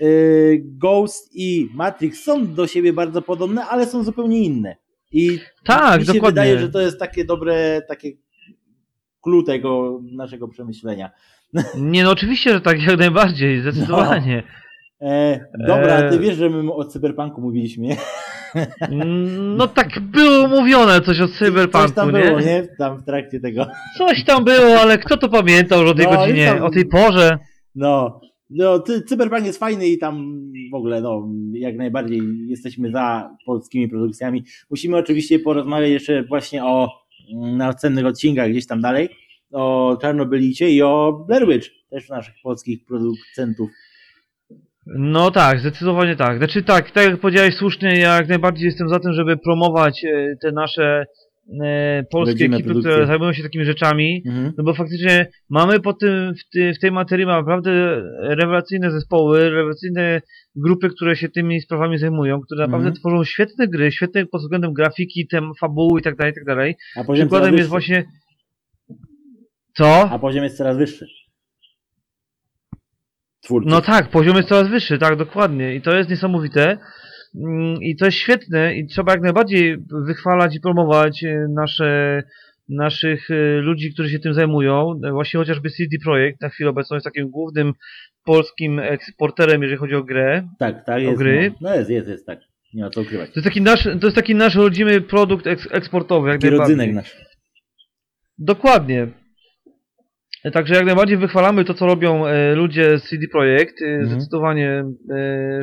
y, 0.00 0.62
Ghost 0.64 1.30
i 1.34 1.68
Matrix 1.74 2.24
są 2.24 2.54
do 2.54 2.66
siebie 2.66 2.92
bardzo 2.92 3.22
podobne, 3.22 3.64
ale 3.64 3.86
są 3.86 4.02
zupełnie 4.04 4.42
inne. 4.44 4.76
I 5.12 5.38
Tak, 5.64 6.00
mi 6.00 6.06
się 6.06 6.12
dokładnie. 6.12 6.42
wydaje, 6.42 6.58
że 6.58 6.68
to 6.70 6.80
jest 6.80 6.98
takie 6.98 7.24
dobre, 7.24 7.82
takie 7.88 8.08
clue 9.22 9.42
tego 9.42 10.00
naszego 10.12 10.48
przemyślenia. 10.48 11.10
Nie, 11.78 12.04
no 12.04 12.10
oczywiście, 12.10 12.52
że 12.52 12.60
tak, 12.60 12.82
jak 12.82 12.98
najbardziej, 12.98 13.60
zdecydowanie. 13.60 14.42
E, 15.00 15.40
dobra, 15.66 15.98
E. 15.98 16.10
ty 16.10 16.18
wiesz, 16.18 16.36
że 16.36 16.50
my 16.50 16.72
o 16.72 16.84
cyberpunku 16.84 17.40
mówiliśmy, 17.40 17.86
nie? 17.86 17.96
No 19.56 19.66
tak 19.68 20.00
było 20.00 20.48
mówione 20.48 21.00
coś 21.00 21.20
o 21.20 21.28
cyberpunku, 21.28 21.86
Coś 21.86 21.96
tam 21.96 22.12
nie? 22.12 22.22
było, 22.22 22.40
nie? 22.40 22.68
Tam 22.78 22.96
w 22.98 23.04
trakcie 23.04 23.40
tego. 23.40 23.66
Coś 23.98 24.24
tam 24.24 24.44
było, 24.44 24.80
ale 24.80 24.98
kto 24.98 25.16
to 25.16 25.28
pamiętał 25.28 25.86
o 25.86 25.94
tej 25.94 26.06
No, 26.06 26.12
godzinie, 26.12 26.46
tam- 26.46 26.62
o 26.62 26.70
tej 26.70 26.86
porze? 26.86 27.38
No, 27.74 28.20
no 28.50 28.82
cyberpunk 29.08 29.46
jest 29.46 29.58
fajny 29.58 29.88
i 29.88 29.98
tam 29.98 30.42
w 30.72 30.74
ogóle, 30.74 31.00
no, 31.00 31.28
jak 31.52 31.76
najbardziej 31.76 32.20
jesteśmy 32.48 32.90
za 32.90 33.30
polskimi 33.46 33.88
produkcjami. 33.88 34.44
Musimy 34.70 34.96
oczywiście 34.96 35.38
porozmawiać 35.38 35.90
jeszcze 35.90 36.22
właśnie 36.22 36.64
o 36.64 36.88
mm, 37.32 37.56
następnych 37.56 38.06
odcinkach 38.06 38.50
gdzieś 38.50 38.66
tam 38.66 38.80
dalej, 38.80 39.08
o 39.52 39.96
Czarnobylicie 40.00 40.70
i 40.70 40.82
o 40.82 41.24
Blair 41.28 41.48
Witch, 41.48 41.68
też 41.90 42.08
naszych 42.08 42.34
polskich 42.42 42.84
producentów. 42.84 43.70
No 44.86 45.30
tak, 45.30 45.60
zdecydowanie 45.60 46.16
tak. 46.16 46.38
Znaczy 46.38 46.62
tak, 46.62 46.90
tak 46.90 47.04
jak 47.04 47.20
powiedziałeś 47.20 47.54
słusznie, 47.54 47.98
ja 47.98 48.16
jak 48.16 48.28
najbardziej 48.28 48.66
jestem 48.66 48.88
za 48.88 49.00
tym, 49.00 49.12
żeby 49.12 49.36
promować 49.36 50.04
e, 50.04 50.36
te 50.42 50.52
nasze 50.52 51.06
polskie 52.10 52.32
Rodzime 52.32 52.56
ekipy, 52.56 52.64
produkcje. 52.68 52.92
które 52.92 53.06
zajmują 53.06 53.32
się 53.32 53.42
takimi 53.42 53.64
rzeczami. 53.64 54.22
Mhm. 54.26 54.52
No 54.58 54.64
bo 54.64 54.74
faktycznie 54.74 55.26
mamy 55.50 55.80
po 55.80 55.92
tym, 55.92 56.34
w, 56.34 56.48
ty, 56.52 56.72
w 56.74 56.78
tej 56.78 56.92
materii 56.92 57.26
naprawdę 57.26 58.02
rewelacyjne 58.20 58.90
zespoły, 58.90 59.50
rewelacyjne 59.50 60.20
grupy, 60.56 60.88
które 60.90 61.16
się 61.16 61.28
tymi 61.28 61.60
sprawami 61.60 61.98
zajmują, 61.98 62.40
które 62.40 62.60
naprawdę 62.60 62.86
Mhm. 62.88 63.00
tworzą 63.00 63.24
świetne 63.24 63.68
gry, 63.68 63.92
świetne 63.92 64.26
pod 64.26 64.40
względem 64.40 64.72
grafiki, 64.72 65.26
tem, 65.26 65.52
fabuły 65.60 66.00
i 66.00 66.02
tak 66.02 66.16
dalej, 66.16 66.32
i 66.32 66.34
tak 66.34 66.44
dalej. 66.44 66.76
A 66.96 67.04
poziom 67.04 67.26
Przykładem 67.26 67.50
wyższy. 67.50 67.58
jest 67.60 67.70
właśnie... 67.70 68.04
Co? 69.74 70.08
A 70.10 70.18
poziom 70.18 70.44
jest 70.44 70.56
coraz 70.56 70.76
wyższy. 70.76 71.06
Twórcy. 73.40 73.70
No 73.70 73.80
tak, 73.80 74.10
poziom 74.10 74.36
jest 74.36 74.48
coraz 74.48 74.68
wyższy, 74.68 74.98
tak, 74.98 75.16
dokładnie. 75.16 75.74
I 75.74 75.80
to 75.82 75.96
jest 75.96 76.10
niesamowite. 76.10 76.78
Mm, 77.36 77.82
I 77.82 77.96
to 77.96 78.04
jest 78.04 78.18
świetne 78.18 78.76
i 78.76 78.86
trzeba 78.86 79.12
jak 79.12 79.22
najbardziej 79.22 79.76
wychwalać 80.06 80.56
i 80.56 80.60
promować 80.60 81.24
e, 81.24 81.46
nasze, 81.54 82.22
naszych 82.68 83.30
e, 83.30 83.34
ludzi, 83.60 83.92
którzy 83.94 84.10
się 84.10 84.18
tym 84.18 84.34
zajmują. 84.34 85.00
E, 85.04 85.10
Właśnie 85.10 85.38
chociażby 85.38 85.70
CD 85.70 85.96
Projekt 86.04 86.40
na 86.40 86.48
chwilę 86.48 86.70
obecną 86.70 86.96
jest 86.96 87.04
takim 87.04 87.30
głównym 87.30 87.72
polskim 88.24 88.78
eksporterem, 88.78 89.62
jeżeli 89.62 89.78
chodzi 89.78 89.94
o 89.94 90.04
grę. 90.04 90.48
tak, 90.58 90.84
tak, 90.84 91.02
jest. 91.02 91.18
gry? 91.18 91.52
No, 91.60 91.68
no 91.68 91.76
jest, 91.76 91.90
jest, 91.90 92.08
jest, 92.08 92.26
tak. 92.26 92.40
Nie 92.74 92.82
ma 92.82 92.90
co 92.90 93.00
ukrywać. 93.00 93.30
To 93.30 93.40
jest 93.40 93.44
taki 93.44 93.62
nasz, 93.62 93.84
to 93.84 94.06
jest 94.06 94.16
taki 94.16 94.34
nasz 94.34 94.54
rodzimy 94.54 95.00
produkt 95.00 95.46
eks 95.46 95.68
eksportowy. 95.70 96.28
Jak 96.28 96.44
rodzynek 96.44 96.92
nasz. 96.92 97.16
Dokładnie. 98.38 99.06
Także 100.52 100.74
jak 100.74 100.86
najbardziej 100.86 101.16
wychwalamy 101.16 101.64
to, 101.64 101.74
co 101.74 101.86
robią 101.86 102.24
ludzie 102.54 102.98
z 102.98 103.02
CD 103.02 103.26
Projekt. 103.32 103.82
Mhm. 103.82 104.10
Zdecydowanie 104.10 104.84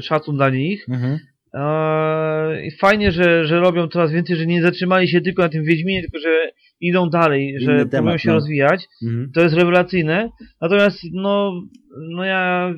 szacun 0.01 0.35
dla 0.35 0.49
nich. 0.49 0.85
Mhm. 0.89 1.19
Eee, 1.53 2.67
I 2.67 2.71
fajnie, 2.71 3.11
że, 3.11 3.45
że 3.45 3.59
robią 3.59 3.87
coraz 3.87 4.11
więcej, 4.11 4.35
że 4.35 4.45
nie 4.45 4.61
zatrzymali 4.61 5.07
się 5.07 5.21
tylko 5.21 5.41
na 5.41 5.49
tym 5.49 5.63
Wiedźminie, 5.63 6.01
tylko 6.01 6.19
że 6.19 6.51
idą 6.81 7.09
dalej, 7.09 7.49
Inny 7.49 7.59
że 7.59 7.65
próbują 7.65 7.89
temat, 7.89 8.21
się 8.21 8.29
no. 8.29 8.35
rozwijać. 8.35 8.85
Mhm. 9.03 9.31
To 9.35 9.41
jest 9.41 9.55
rewelacyjne. 9.55 10.29
Natomiast 10.61 10.99
no, 11.13 11.61
no 12.09 12.23
ja 12.23 12.73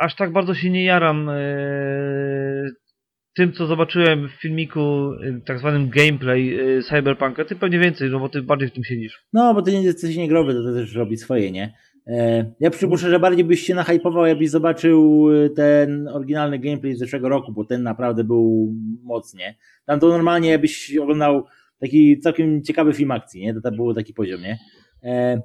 aż 0.00 0.14
tak 0.16 0.32
bardzo 0.32 0.54
się 0.54 0.70
nie 0.70 0.84
jaram 0.84 1.28
eee, 1.28 2.70
tym, 3.36 3.52
co 3.52 3.66
zobaczyłem 3.66 4.28
w 4.28 4.32
filmiku, 4.32 5.12
e, 5.12 5.40
tak 5.46 5.58
zwanym 5.58 5.88
gameplay 5.88 6.60
e, 6.78 6.82
Cyberpunka. 6.82 7.44
Ty 7.44 7.56
pewnie 7.56 7.78
więcej, 7.78 8.10
no 8.10 8.20
bo 8.20 8.28
ty 8.28 8.42
bardziej 8.42 8.68
w 8.68 8.72
tym 8.72 8.84
siedzisz. 8.84 9.24
No, 9.32 9.54
bo 9.54 9.62
ty 9.62 9.72
nie 9.72 9.82
jesteś 9.82 10.16
niegrowy, 10.16 10.54
to, 10.54 10.62
to 10.62 10.72
też 10.74 10.94
robi 10.94 11.16
swoje, 11.16 11.50
nie? 11.50 11.74
E, 12.10 12.44
ja 12.60 12.70
przypuszczę, 12.70 13.10
że 13.10 13.20
bardziej 13.20 13.44
byś 13.44 13.60
się 13.60 13.74
nahypował, 13.74 14.26
jakbyś 14.26 14.50
zobaczył 14.50 15.28
y, 15.32 15.50
ten 15.50 16.08
oryginalny 16.08 16.58
gameplay 16.58 16.94
z 16.94 16.98
zeszłego 16.98 17.28
roku, 17.28 17.52
bo 17.52 17.64
ten 17.64 17.82
naprawdę 17.82 18.24
był 18.24 18.74
mocnie. 19.02 19.54
Tam 19.86 20.00
to 20.00 20.08
normalnie 20.08 20.58
byś 20.58 20.96
oglądał 20.96 21.44
taki 21.78 22.18
całkiem 22.20 22.62
ciekawy 22.62 22.92
film 22.92 23.10
akcji, 23.10 23.42
nie? 23.42 23.54
To, 23.54 23.60
to 23.60 23.72
był 23.72 23.94
taki 23.94 24.14
poziom, 24.14 24.40
nie? 24.42 24.58
E, 25.04 25.42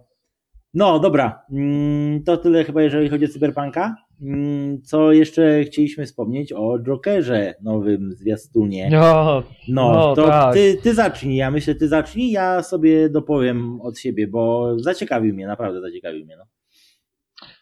No 0.73 0.99
dobra, 0.99 1.45
Mm, 1.51 2.23
to 2.23 2.37
tyle 2.37 2.63
chyba 2.63 2.81
jeżeli 2.81 3.09
chodzi 3.09 3.25
o 3.25 3.27
Cyberpunka. 3.27 3.95
Mm, 4.21 4.81
Co 4.81 5.11
jeszcze 5.11 5.63
chcieliśmy 5.63 6.05
wspomnieć 6.05 6.53
o 6.53 6.79
Jokerze 6.79 7.53
nowym 7.63 8.13
zwiastunie. 8.13 8.89
No, 8.91 9.43
No, 9.67 9.91
no, 9.93 10.15
to 10.15 10.27
tak. 10.27 10.53
ty, 10.53 10.77
ty 10.83 10.93
zacznij, 10.93 11.35
ja 11.35 11.51
myślę, 11.51 11.75
ty 11.75 11.87
zacznij, 11.87 12.31
ja 12.31 12.63
sobie 12.63 13.09
dopowiem 13.09 13.81
od 13.81 13.99
siebie, 13.99 14.27
bo 14.27 14.73
zaciekawił 14.79 15.33
mnie, 15.33 15.47
naprawdę 15.47 15.81
zaciekawił 15.81 16.25
mnie. 16.25 16.37
No. 16.37 16.45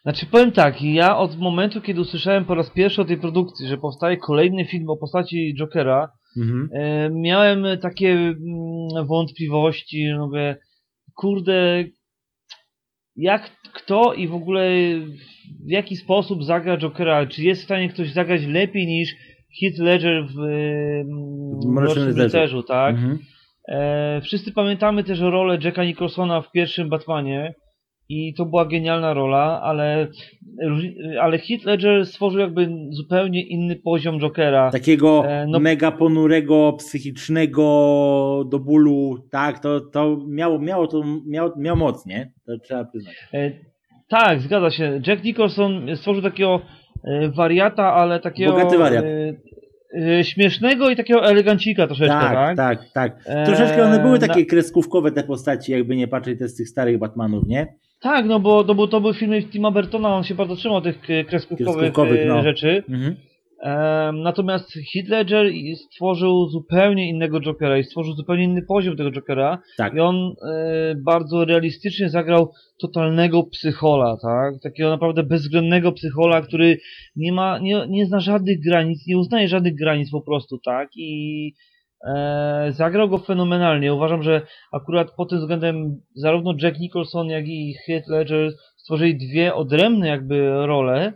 Znaczy 0.03 0.25
powiem 0.25 0.51
tak, 0.51 0.81
ja 0.81 1.17
od 1.17 1.37
momentu, 1.39 1.81
kiedy 1.81 2.01
usłyszałem 2.01 2.45
po 2.45 2.55
raz 2.55 2.69
pierwszy 2.69 3.01
o 3.01 3.05
tej 3.05 3.17
produkcji, 3.17 3.67
że 3.67 3.77
powstaje 3.77 4.17
kolejny 4.17 4.65
film 4.65 4.89
o 4.89 4.97
postaci 4.97 5.55
Jokera, 5.59 6.09
Mhm. 6.37 6.69
e, 6.73 7.09
miałem 7.09 7.65
takie 7.81 8.09
mm, 8.11 9.07
wątpliwości, 9.07 10.07
że 10.09 10.17
mówię, 10.17 10.55
kurde, 11.15 11.83
jak, 13.15 13.51
kto 13.73 14.13
i 14.13 14.27
w 14.27 14.33
ogóle 14.33 14.69
w 15.65 15.69
jaki 15.71 15.95
sposób 15.95 16.43
zagra 16.43 16.77
Jokera, 16.77 17.25
czy 17.27 17.43
jest 17.43 17.61
w 17.61 17.65
stanie 17.65 17.89
ktoś 17.89 18.11
zagrać 18.13 18.41
lepiej 18.45 18.87
niż 18.87 19.15
Heath 19.61 19.77
Ledger 19.79 20.25
w, 20.27 20.39
mm, 20.39 21.59
W 21.61 21.65
Mrocznym. 21.65 22.17
Rycerzu, 22.17 22.63
tak? 22.63 22.95
Mhm. 22.95 23.19
E, 23.67 24.21
wszyscy 24.21 24.51
pamiętamy 24.51 25.03
też 25.03 25.19
rolę 25.19 25.57
Jacka 25.63 25.83
Nicholsona 25.85 26.41
w 26.41 26.51
pierwszym 26.51 26.89
Batmanie 26.89 27.53
i 28.13 28.33
to 28.33 28.45
była 28.45 28.65
genialna 28.65 29.13
rola, 29.13 29.61
ale, 29.63 30.07
ale 31.21 31.37
Heath 31.37 31.65
Ledger 31.65 32.05
stworzył 32.05 32.39
jakby 32.39 32.69
zupełnie 32.89 33.41
inny 33.47 33.75
poziom 33.75 34.19
Jokera. 34.19 34.71
Takiego 34.71 35.23
E, 35.27 35.47
no- 35.47 35.59
mega 35.59 35.91
ponurego, 35.91 36.73
psychicznego 36.77 37.63
do 38.51 38.59
bólu, 38.59 39.17
tak, 39.31 39.59
to, 39.59 39.81
to 39.81 40.17
miało, 40.27 40.59
miało 40.59 40.87
to, 40.87 41.03
miało, 41.27 41.51
miało 41.57 41.77
moc, 41.79 42.05
nie? 42.05 42.31
To 42.45 42.57
trzeba 42.57 42.85
przyznać. 42.85 43.15
E, 43.33 43.51
tak, 44.09 44.41
zgadza 44.41 44.69
się. 44.71 45.01
Jack 45.07 45.23
Nicholson 45.23 45.87
stworzył 45.95 46.23
takiego 46.23 46.61
e, 47.03 47.29
wariata, 47.29 47.93
ale 47.93 48.19
takiego 48.19 48.51
Bogaty 48.51 48.77
wariat. 48.77 49.05
śmiesznego 50.23 50.89
i 50.89 50.95
takiego 50.95 51.25
elegancika 51.25 51.87
troszeczkę, 51.87 52.13
Tak, 52.13 52.33
tak? 52.33 52.57
tak, 52.57 52.79
tak. 52.93 53.23
Troszeczkę 53.45 53.83
one 53.83 53.99
były 53.99 54.19
takie 54.19 54.45
kreskówkowe 54.45 55.11
te 55.11 55.23
postaci, 55.23 55.71
jakby 55.71 55.95
nie 55.95 56.07
patrzeć 56.07 56.39
te 56.39 56.47
z 56.47 56.55
tych 56.55 56.69
starych 56.69 56.97
Batmanów, 56.99 57.47
nie? 57.47 57.67
Tak, 58.03 58.25
no 58.25 58.39
bo 58.39 58.63
to, 58.63 58.75
był, 58.75 58.87
to 58.87 59.01
były 59.01 59.13
filmy 59.13 59.43
Tima 59.43 59.71
Burtona, 59.71 60.15
on 60.15 60.23
się 60.23 60.35
bardzo 60.35 60.55
trzymał 60.55 60.81
tych 60.81 61.09
e, 61.09 61.23
kreskówkowych, 61.23 61.97
e, 61.97 62.25
no. 62.25 62.43
rzeczy. 62.43 62.83
Mhm. 62.89 63.15
Natomiast 64.13 64.73
Heath 64.93 65.09
Ledger 65.09 65.51
stworzył 65.75 66.47
zupełnie 66.47 67.09
innego 67.09 67.41
Jokera 67.41 67.77
i 67.77 67.83
stworzył 67.83 68.13
zupełnie 68.13 68.43
inny 68.43 68.61
poziom 68.61 68.97
tego 68.97 69.11
Jokera 69.11 69.61
Tak. 69.77 69.93
i 69.93 69.99
on 69.99 70.15
e, 70.15 70.95
bardzo 70.95 71.45
realistycznie 71.45 72.09
zagrał 72.09 72.51
totalnego 72.81 73.43
psychola, 73.43 74.17
tak? 74.21 74.53
Takiego 74.63 74.89
naprawdę 74.89 75.23
bezwzględnego 75.23 75.91
psychola, 75.91 76.41
który 76.41 76.77
nie 77.15 77.33
ma, 77.33 77.59
nie, 77.59 77.85
nie 77.89 78.05
zna 78.05 78.19
żadnych 78.19 78.59
granic, 78.59 79.07
nie 79.07 79.17
uznaje 79.17 79.47
żadnych 79.47 79.75
granic 79.75 80.11
po 80.11 80.21
prostu, 80.21 80.57
tak? 80.57 80.89
I 80.95 81.53
zagrał 82.69 83.09
go 83.09 83.17
fenomenalnie. 83.17 83.93
Uważam, 83.93 84.23
że 84.23 84.41
akurat 84.73 85.11
pod 85.11 85.29
tym 85.29 85.39
względem 85.39 86.01
zarówno 86.15 86.53
Jack 86.61 86.79
Nicholson, 86.79 87.27
jak 87.29 87.47
i 87.47 87.75
Heath 87.87 88.07
Ledger 88.07 88.51
stworzyli 88.77 89.17
dwie 89.17 89.53
odrębne 89.55 90.07
jakby 90.07 90.49
role, 90.65 91.13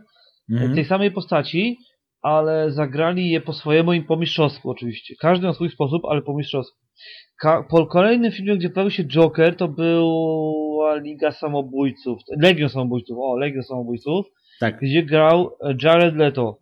Mhm. 0.52 0.74
tej 0.74 0.84
samej 0.84 1.10
postaci, 1.10 1.76
ale 2.22 2.70
zagrali 2.70 3.30
je 3.30 3.40
po 3.40 3.52
swojemu 3.52 3.92
i 3.92 4.02
po 4.02 4.16
mistrzowsku 4.16 4.70
oczywiście. 4.70 5.14
Każdy 5.20 5.46
na 5.46 5.52
swój 5.52 5.70
sposób, 5.70 6.02
ale 6.04 6.22
po 6.22 6.34
mistrzowsku. 6.36 6.76
Ka- 7.42 7.64
po 7.70 7.86
kolejnym 7.86 8.32
filmie, 8.32 8.56
gdzie 8.56 8.70
pojawił 8.70 8.90
się 8.90 9.04
Joker, 9.04 9.56
to 9.56 9.68
była 9.68 10.96
Liga 10.96 11.30
Samobójców, 11.32 12.18
Legion 12.42 12.68
Samobójców, 12.68 13.16
o, 13.20 13.36
Legion 13.36 13.62
Samobójców, 13.62 14.26
Tak. 14.60 14.80
gdzie 14.80 15.02
grał 15.02 15.50
e, 15.64 15.74
Jared 15.82 16.16
Leto. 16.16 16.58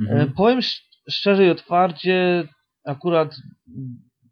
E, 0.00 0.12
Mhm. 0.12 0.32
Powiem 0.36 0.58
sz- 0.58 0.82
szczerze 1.10 1.46
i 1.46 1.50
otwarcie, 1.50 2.44
akurat 2.84 3.34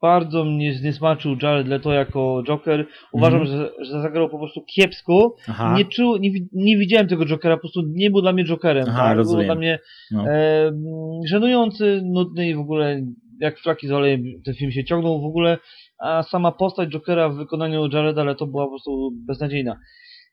bardzo 0.02 0.44
mnie 0.44 0.74
zniesmaczył 0.74 1.36
Jared 1.42 1.66
Leto 1.68 1.92
jako 1.92 2.42
Joker. 2.46 2.86
Uważam, 3.12 3.40
Mhm. 3.40 3.58
że, 3.58 3.84
że 3.84 4.02
zagrał 4.02 4.28
po 4.28 4.38
prostu 4.38 4.64
kiepsko. 4.74 5.34
Aha. 5.48 5.74
Nie, 5.78 5.84
czu, 5.84 6.16
nie, 6.16 6.30
nie 6.52 6.78
widziałem 6.78 7.08
tego 7.08 7.26
Jokera, 7.26 7.56
po 7.56 7.60
prostu 7.60 7.82
nie 7.86 8.10
był 8.10 8.20
dla 8.22 8.32
mnie 8.32 8.44
Jokerem. 8.44 8.84
Aha, 8.88 8.98
tak? 8.98 9.08
Był 9.14 9.18
rozumiem. 9.18 9.46
dla 9.46 9.54
mnie 9.54 9.78
No. 10.10 10.24
e, 10.28 10.62
mm, 10.66 10.80
żenujący, 11.26 12.00
nudny 12.04 12.48
i 12.48 12.54
w 12.54 12.58
ogóle 12.60 13.02
jak 13.40 13.58
flaki 13.58 13.88
z 13.88 13.92
olejem 13.92 14.22
ten 14.44 14.54
film 14.54 14.70
się 14.72 14.84
ciągnął 14.84 15.20
w 15.20 15.24
ogóle, 15.24 15.58
a 15.98 16.22
sama 16.22 16.52
postać 16.52 16.88
Jokera 16.90 17.28
w 17.28 17.36
wykonaniu 17.36 17.88
Jareda 17.92 18.24
Leto 18.24 18.46
była 18.46 18.64
po 18.64 18.70
prostu 18.70 19.10
beznadziejna. 19.26 19.76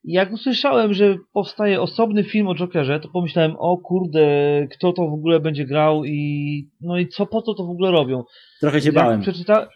Jak 0.07 0.31
usłyszałem, 0.33 0.93
że 0.93 1.17
powstaje 1.33 1.81
osobny 1.81 2.23
film 2.23 2.47
o 2.47 2.55
Jokerze, 2.55 2.99
to 2.99 3.09
pomyślałem, 3.09 3.55
o 3.59 3.77
kurde, 3.77 4.27
kto 4.71 4.93
to 4.93 5.01
w 5.07 5.13
ogóle 5.13 5.39
będzie 5.39 5.65
grał 5.65 6.05
i 6.05 6.69
no 6.81 6.97
i 6.97 7.07
co 7.07 7.25
po 7.25 7.41
co 7.41 7.53
to 7.53 7.63
w 7.65 7.69
ogóle 7.69 7.91
robią. 7.91 8.23
Trochę 8.59 8.81
się 8.81 8.85
jak 8.85 8.95
bałem. 8.95 9.21
Przeczyta... 9.21 9.67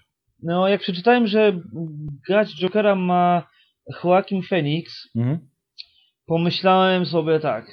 No, 0.44 0.68
jak 0.68 0.82
przeczytałem, 0.82 1.28
że 1.28 1.60
grać 2.28 2.56
Jokera 2.62 2.96
ma 2.96 3.48
Joaquin 4.04 4.42
Phoenix, 4.42 5.10
Mhm. 5.15 5.39
pomyślałem 6.26 7.06
sobie 7.06 7.39
tak, 7.39 7.65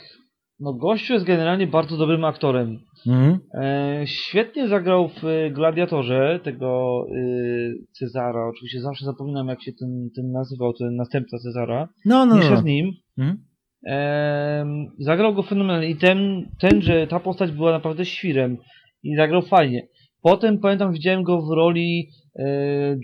no 0.61 0.73
gościu 0.73 1.13
jest 1.13 1.27
generalnie 1.27 1.67
bardzo 1.67 1.97
dobrym 1.97 2.25
aktorem. 2.25 2.79
Mhm. 3.07 3.39
E, 3.55 4.03
świetnie 4.07 4.69
zagrał 4.69 5.09
w 5.09 5.25
y, 5.25 5.51
Gladiatorze 5.51 6.41
tego 6.43 7.05
y, 7.17 7.75
Cezara, 7.93 8.49
oczywiście 8.49 8.81
zawsze 8.81 9.05
zapominam 9.05 9.49
jak 9.49 9.63
się 9.63 9.73
ten, 9.73 10.11
ten 10.17 10.33
nazywał, 10.33 10.73
ten 10.73 10.97
następca 10.97 11.39
Cezara, 11.39 11.89
No, 12.05 12.27
no, 12.27 12.35
Mniejsza 12.35 12.55
no. 12.55 12.61
z 12.61 12.65
nim. 12.65 12.93
Mhm. 13.19 13.39
Em, 13.87 14.87
zagrał 14.99 15.35
go 15.35 15.43
fenomenalnie 15.43 15.91
i 15.91 15.97
ten, 15.97 16.49
ten, 16.61 16.83
że 16.83 17.07
ta 17.07 17.21
postać 17.21 17.53
była 17.53 17.73
naprawdę 17.73 18.05
świrem 18.05 18.57
i 19.03 19.17
zagrał 19.17 19.43
fajnie. 19.43 19.87
Potem 20.27 20.59
pamiętam 20.59 20.93
widziałem 20.93 21.23
go 21.23 21.43
w 21.43 21.51
roli 21.51 22.09
e, 22.39 22.45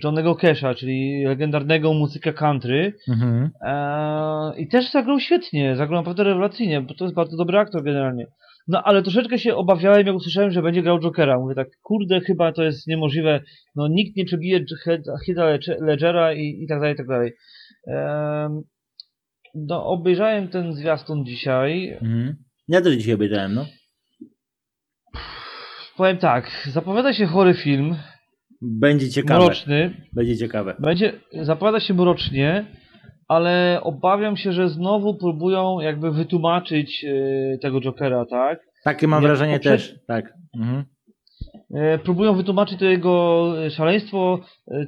Johnego 0.03 0.35
Casha, 0.35 0.75
czyli 0.75 1.23
legendarnego 1.25 1.93
muzyka 1.93 2.33
country 2.33 2.93
Mhm. 3.09 3.49
e, 3.61 4.59
i 4.61 4.67
też 4.67 4.91
zagrał 4.91 5.19
świetnie, 5.19 5.75
zagrał 5.75 5.99
naprawdę 5.99 6.23
rewelacyjnie, 6.23 6.81
bo 6.81 6.93
to 6.93 7.05
jest 7.05 7.15
bardzo 7.15 7.37
dobry 7.37 7.57
aktor 7.57 7.83
generalnie. 7.83 8.25
No 8.67 8.83
ale 8.83 9.01
troszeczkę 9.01 9.39
się 9.39 9.55
obawiałem, 9.55 10.07
jak 10.07 10.15
usłyszałem, 10.15 10.51
że 10.51 10.61
będzie 10.61 10.83
grał 10.83 10.99
Jokera. 10.99 11.39
Mówię 11.39 11.55
tak, 11.55 11.67
kurde, 11.81 12.21
chyba 12.21 12.51
to 12.51 12.63
jest 12.63 12.87
niemożliwe. 12.87 13.41
No 13.75 13.87
nikt 13.87 14.17
nie 14.17 14.25
przebije 14.25 14.65
Heatha 15.25 15.45
Ledgera 15.81 16.33
i, 16.33 16.63
i 16.63 16.67
tak 16.67 16.79
dalej, 16.79 16.93
i 16.93 16.97
tak 16.97 17.07
dalej. 17.07 17.31
Em, 17.87 18.61
no, 19.55 19.85
obejrzałem 19.85 20.47
ten 20.47 20.73
zwiastun 20.73 21.25
dzisiaj. 21.25 21.89
Mhm. 21.89 22.35
Ja 22.67 22.81
też 22.81 22.95
dzisiaj 22.95 23.13
obejrzałem, 23.13 23.53
no. 23.53 23.65
Powiem 25.97 26.17
tak, 26.17 26.67
zapowiada 26.71 27.13
się 27.13 27.25
chory 27.25 27.53
film, 27.53 27.95
Będzie 28.61 29.09
ciekawe. 29.09 29.45
mroczny. 29.45 29.93
Będzie 30.13 30.37
ciekawe. 30.37 30.75
Będzie, 30.79 31.13
zapowiada 31.41 31.79
się 31.79 31.93
mrocznie, 31.93 32.65
ale 33.27 33.79
obawiam 33.83 34.37
się, 34.37 34.51
że 34.51 34.69
znowu 34.69 35.15
próbują 35.17 35.79
jakby 35.79 36.11
wytłumaczyć 36.11 37.05
e, 37.05 37.57
tego 37.57 37.81
Jokera, 37.81 38.25
tak? 38.25 38.59
Takie 38.83 39.07
mam 39.07 39.23
Jak 39.23 39.29
wrażenie 39.29 39.53
poprzedni- 39.59 39.77
też. 39.87 39.95
Tak. 40.07 40.33
Mhm. 40.59 40.83
E, 41.75 41.97
próbują 41.99 42.33
wytłumaczyć 42.35 42.79
to 42.79 42.85
jego 42.85 43.53
e, 43.65 43.69
szaleństwo, 43.69 44.39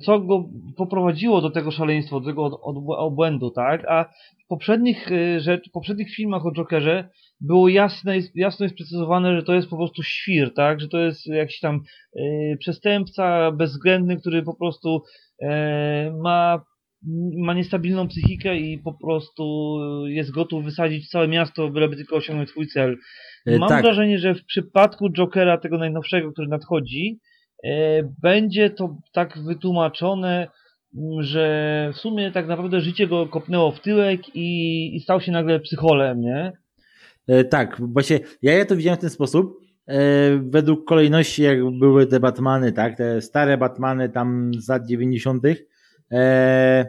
co 0.05 0.19
go 0.19 0.43
poprowadziło 0.77 1.41
do 1.41 1.49
tego 1.49 1.71
szaleństwa, 1.71 2.19
do 2.19 2.25
tego 2.25 2.43
od, 2.43 2.53
od, 2.63 2.75
obłędu, 2.97 3.51
tak? 3.51 3.85
A 3.89 4.03
w 4.45 4.47
poprzednich, 4.47 5.09
rzecz, 5.37 5.69
w 5.69 5.71
poprzednich 5.71 6.15
filmach 6.15 6.45
o 6.45 6.51
Jokerze 6.51 7.09
było 7.41 7.69
jasne, 7.69 8.17
jasno 8.35 8.63
jest 8.63 8.75
sprecyzowane, 8.75 9.35
że 9.35 9.43
to 9.43 9.53
jest 9.53 9.69
po 9.69 9.77
prostu 9.77 10.03
świr, 10.03 10.53
tak? 10.53 10.81
Że 10.81 10.87
to 10.87 10.99
jest 10.99 11.27
jakiś 11.27 11.59
tam 11.59 11.81
e, 12.15 12.21
przestępca 12.57 13.51
bezwzględny, 13.51 14.17
który 14.17 14.43
po 14.43 14.55
prostu 14.55 15.01
e, 15.41 16.11
ma, 16.23 16.63
ma 17.37 17.53
niestabilną 17.53 18.07
psychikę 18.07 18.57
i 18.57 18.77
po 18.77 18.93
prostu 18.93 19.77
jest 20.05 20.31
gotów 20.31 20.63
wysadzić 20.63 21.09
całe 21.09 21.27
miasto, 21.27 21.69
byleby 21.69 21.95
tylko 21.95 22.15
osiągnąć 22.15 22.49
swój 22.49 22.67
cel. 22.67 22.97
E, 23.45 23.57
Mam 23.57 23.69
tak. 23.69 23.83
wrażenie, 23.83 24.19
że 24.19 24.35
w 24.35 24.45
przypadku 24.45 25.09
Jokera, 25.09 25.57
tego 25.57 25.77
najnowszego, 25.77 26.31
który 26.31 26.47
nadchodzi, 26.47 27.19
będzie 28.21 28.69
to 28.69 28.97
tak 29.13 29.39
wytłumaczone, 29.39 30.47
że 31.19 31.91
w 31.93 31.97
sumie 31.97 32.31
tak 32.31 32.47
naprawdę 32.47 32.81
życie 32.81 33.07
go 33.07 33.27
kopnęło 33.27 33.71
w 33.71 33.79
tyłek 33.79 34.35
i, 34.35 34.95
i 34.95 34.99
stał 34.99 35.21
się 35.21 35.31
nagle 35.31 35.59
psycholem, 35.59 36.21
nie? 36.21 36.51
E, 37.27 37.43
tak, 37.43 37.77
właśnie 37.79 38.19
ja, 38.41 38.53
ja 38.53 38.65
to 38.65 38.75
widziałem 38.75 38.97
w 38.97 39.01
ten 39.01 39.09
sposób. 39.09 39.59
E, 39.87 39.99
według 40.43 40.85
kolejności, 40.85 41.43
jak 41.43 41.57
były 41.79 42.07
te 42.07 42.19
Batmany, 42.19 42.71
tak, 42.71 42.97
te 42.97 43.21
stare 43.21 43.57
Batmany 43.57 44.09
tam 44.09 44.51
z 44.59 44.69
lat 44.69 44.85
90., 44.87 45.43
e, 46.11 46.85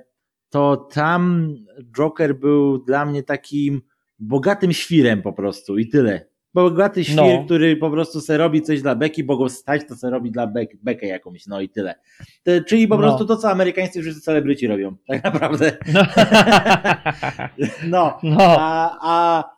to 0.51 0.77
tam 0.77 1.55
Joker 1.97 2.39
był 2.39 2.79
dla 2.79 3.07
mnie 3.07 3.23
takim 3.23 3.83
bogatym 4.19 4.73
świrem 4.73 5.23
po 5.23 5.33
prostu 5.33 5.79
i 5.79 5.89
tyle. 5.89 6.27
bogaty 6.55 7.05
świr, 7.05 7.17
No. 7.17 7.45
który 7.45 7.77
po 7.77 7.91
prostu 7.91 8.21
se 8.21 8.37
robi 8.37 8.63
coś 8.63 8.83
dla 8.83 8.95
beki, 8.95 9.25
bo 9.25 9.37
go 9.37 9.49
stać, 9.49 9.83
to 9.89 9.97
se 9.97 10.11
robi 10.11 10.31
dla 10.31 10.47
bek, 10.47 10.71
bekę 10.83 11.07
jakąś, 11.07 11.47
no 11.47 11.61
i 11.61 11.69
tyle. 11.69 11.95
Te, 12.43 12.65
czyli 12.65 12.89
po 12.89 12.95
No. 12.95 13.01
prostu 13.03 13.27
to, 13.27 13.37
co 13.37 13.51
amerykańscy 13.51 14.03
wszyscy 14.03 14.21
celebryci 14.21 14.67
robią, 14.67 14.97
tak 15.09 15.25
naprawdę. 15.25 15.73
No, 17.89 18.19
No, 18.23 18.39
a, 18.59 18.99
a 19.03 19.45
y, 19.45 19.56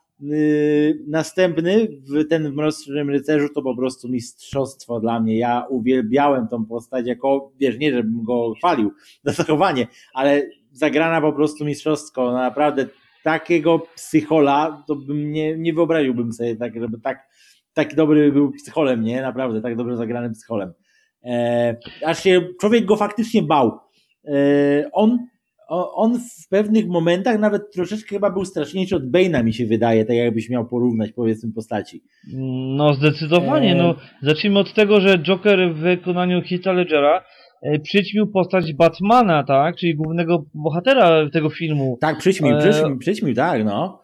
następny, 1.07 1.89
w 1.89 2.29
ten 2.29 2.51
w 2.51 2.55
Mrocznym 2.55 3.11
Rycerzu 3.11 3.49
to 3.55 3.63
po 3.63 3.77
prostu 3.77 4.09
mistrzostwo 4.09 5.01
dla 5.01 5.21
mnie. 5.21 5.39
Ja 5.39 5.67
uwielbiałem 5.69 6.49
tą 6.49 6.67
postać 6.67 7.07
jako, 7.07 7.53
wiesz, 7.61 7.79
nie 7.79 7.93
żebym 7.93 8.23
go 8.23 8.55
chwalił 8.55 8.93
za 9.25 9.33
zachowanie, 9.33 9.87
ale 10.15 10.43
zagrana 10.73 11.21
po 11.21 11.33
prostu 11.33 11.65
mistrzostwo. 11.65 12.25
No, 12.25 12.33
naprawdę 12.33 12.87
takiego 13.25 13.79
psychola 13.79 14.85
to 14.87 14.97
bym 14.97 15.33
nie, 15.33 15.59
nie 15.59 15.75
wyobraziłbym 15.75 16.33
sobie 16.33 16.57
tak, 16.57 16.81
żeby 16.81 17.01
tak, 17.01 17.29
tak 17.73 17.95
dobry 17.95 18.33
był 18.33 18.53
psycholem, 18.53 19.05
nie? 19.05 19.23
Naprawdę, 19.23 19.63
tak 19.63 19.77
dobrze 19.77 19.97
zagranym 19.97 20.33
psycholem. 20.33 20.73
E, 21.25 21.77
aż 22.07 22.23
się 22.23 22.49
człowiek 22.61 22.85
go 22.85 22.97
faktycznie 22.97 23.43
bał. 23.43 23.79
E, 24.25 24.33
on 24.93 25.19
on 25.69 26.19
w 26.19 26.49
pewnych 26.49 26.87
momentach 26.87 27.39
nawet 27.39 27.73
troszeczkę 27.73 28.09
chyba 28.09 28.31
był 28.31 28.45
straszniejszy 28.45 28.97
od 28.97 29.11
Bane'a 29.11 29.45
mi 29.45 29.55
się 29.55 29.67
wydaje, 29.67 30.05
tak 30.05 30.17
jakbyś 30.17 30.51
miał 30.51 30.67
porównać 30.67 31.13
powiedzmy 31.13 31.53
postaci. 31.53 32.03
no 32.77 32.95
zdecydowanie. 32.95 33.73
E. 33.73 33.75
No, 33.75 33.95
zacznijmy 34.23 34.59
od 34.59 34.75
tego, 34.75 35.01
że 35.01 35.19
Joker 35.19 35.75
w 35.75 35.79
wykonaniu 35.79 36.41
Heath'a 36.41 36.75
Ledgera 36.75 37.25
e, 37.63 37.79
przyćmił 37.79 38.27
postać 38.27 38.73
Batmana, 38.73 39.45
tak? 39.45 39.77
Czyli 39.77 39.95
głównego 39.97 40.45
bohatera 40.55 41.31
tego 41.33 41.51
filmu. 41.51 41.99
Tak, 42.01 42.19
przyćmił, 42.19 42.57
E, 42.57 42.59
przyćmił, 42.59 42.99
przyćmił, 42.99 43.35
tak, 43.35 43.65
no. 43.65 44.03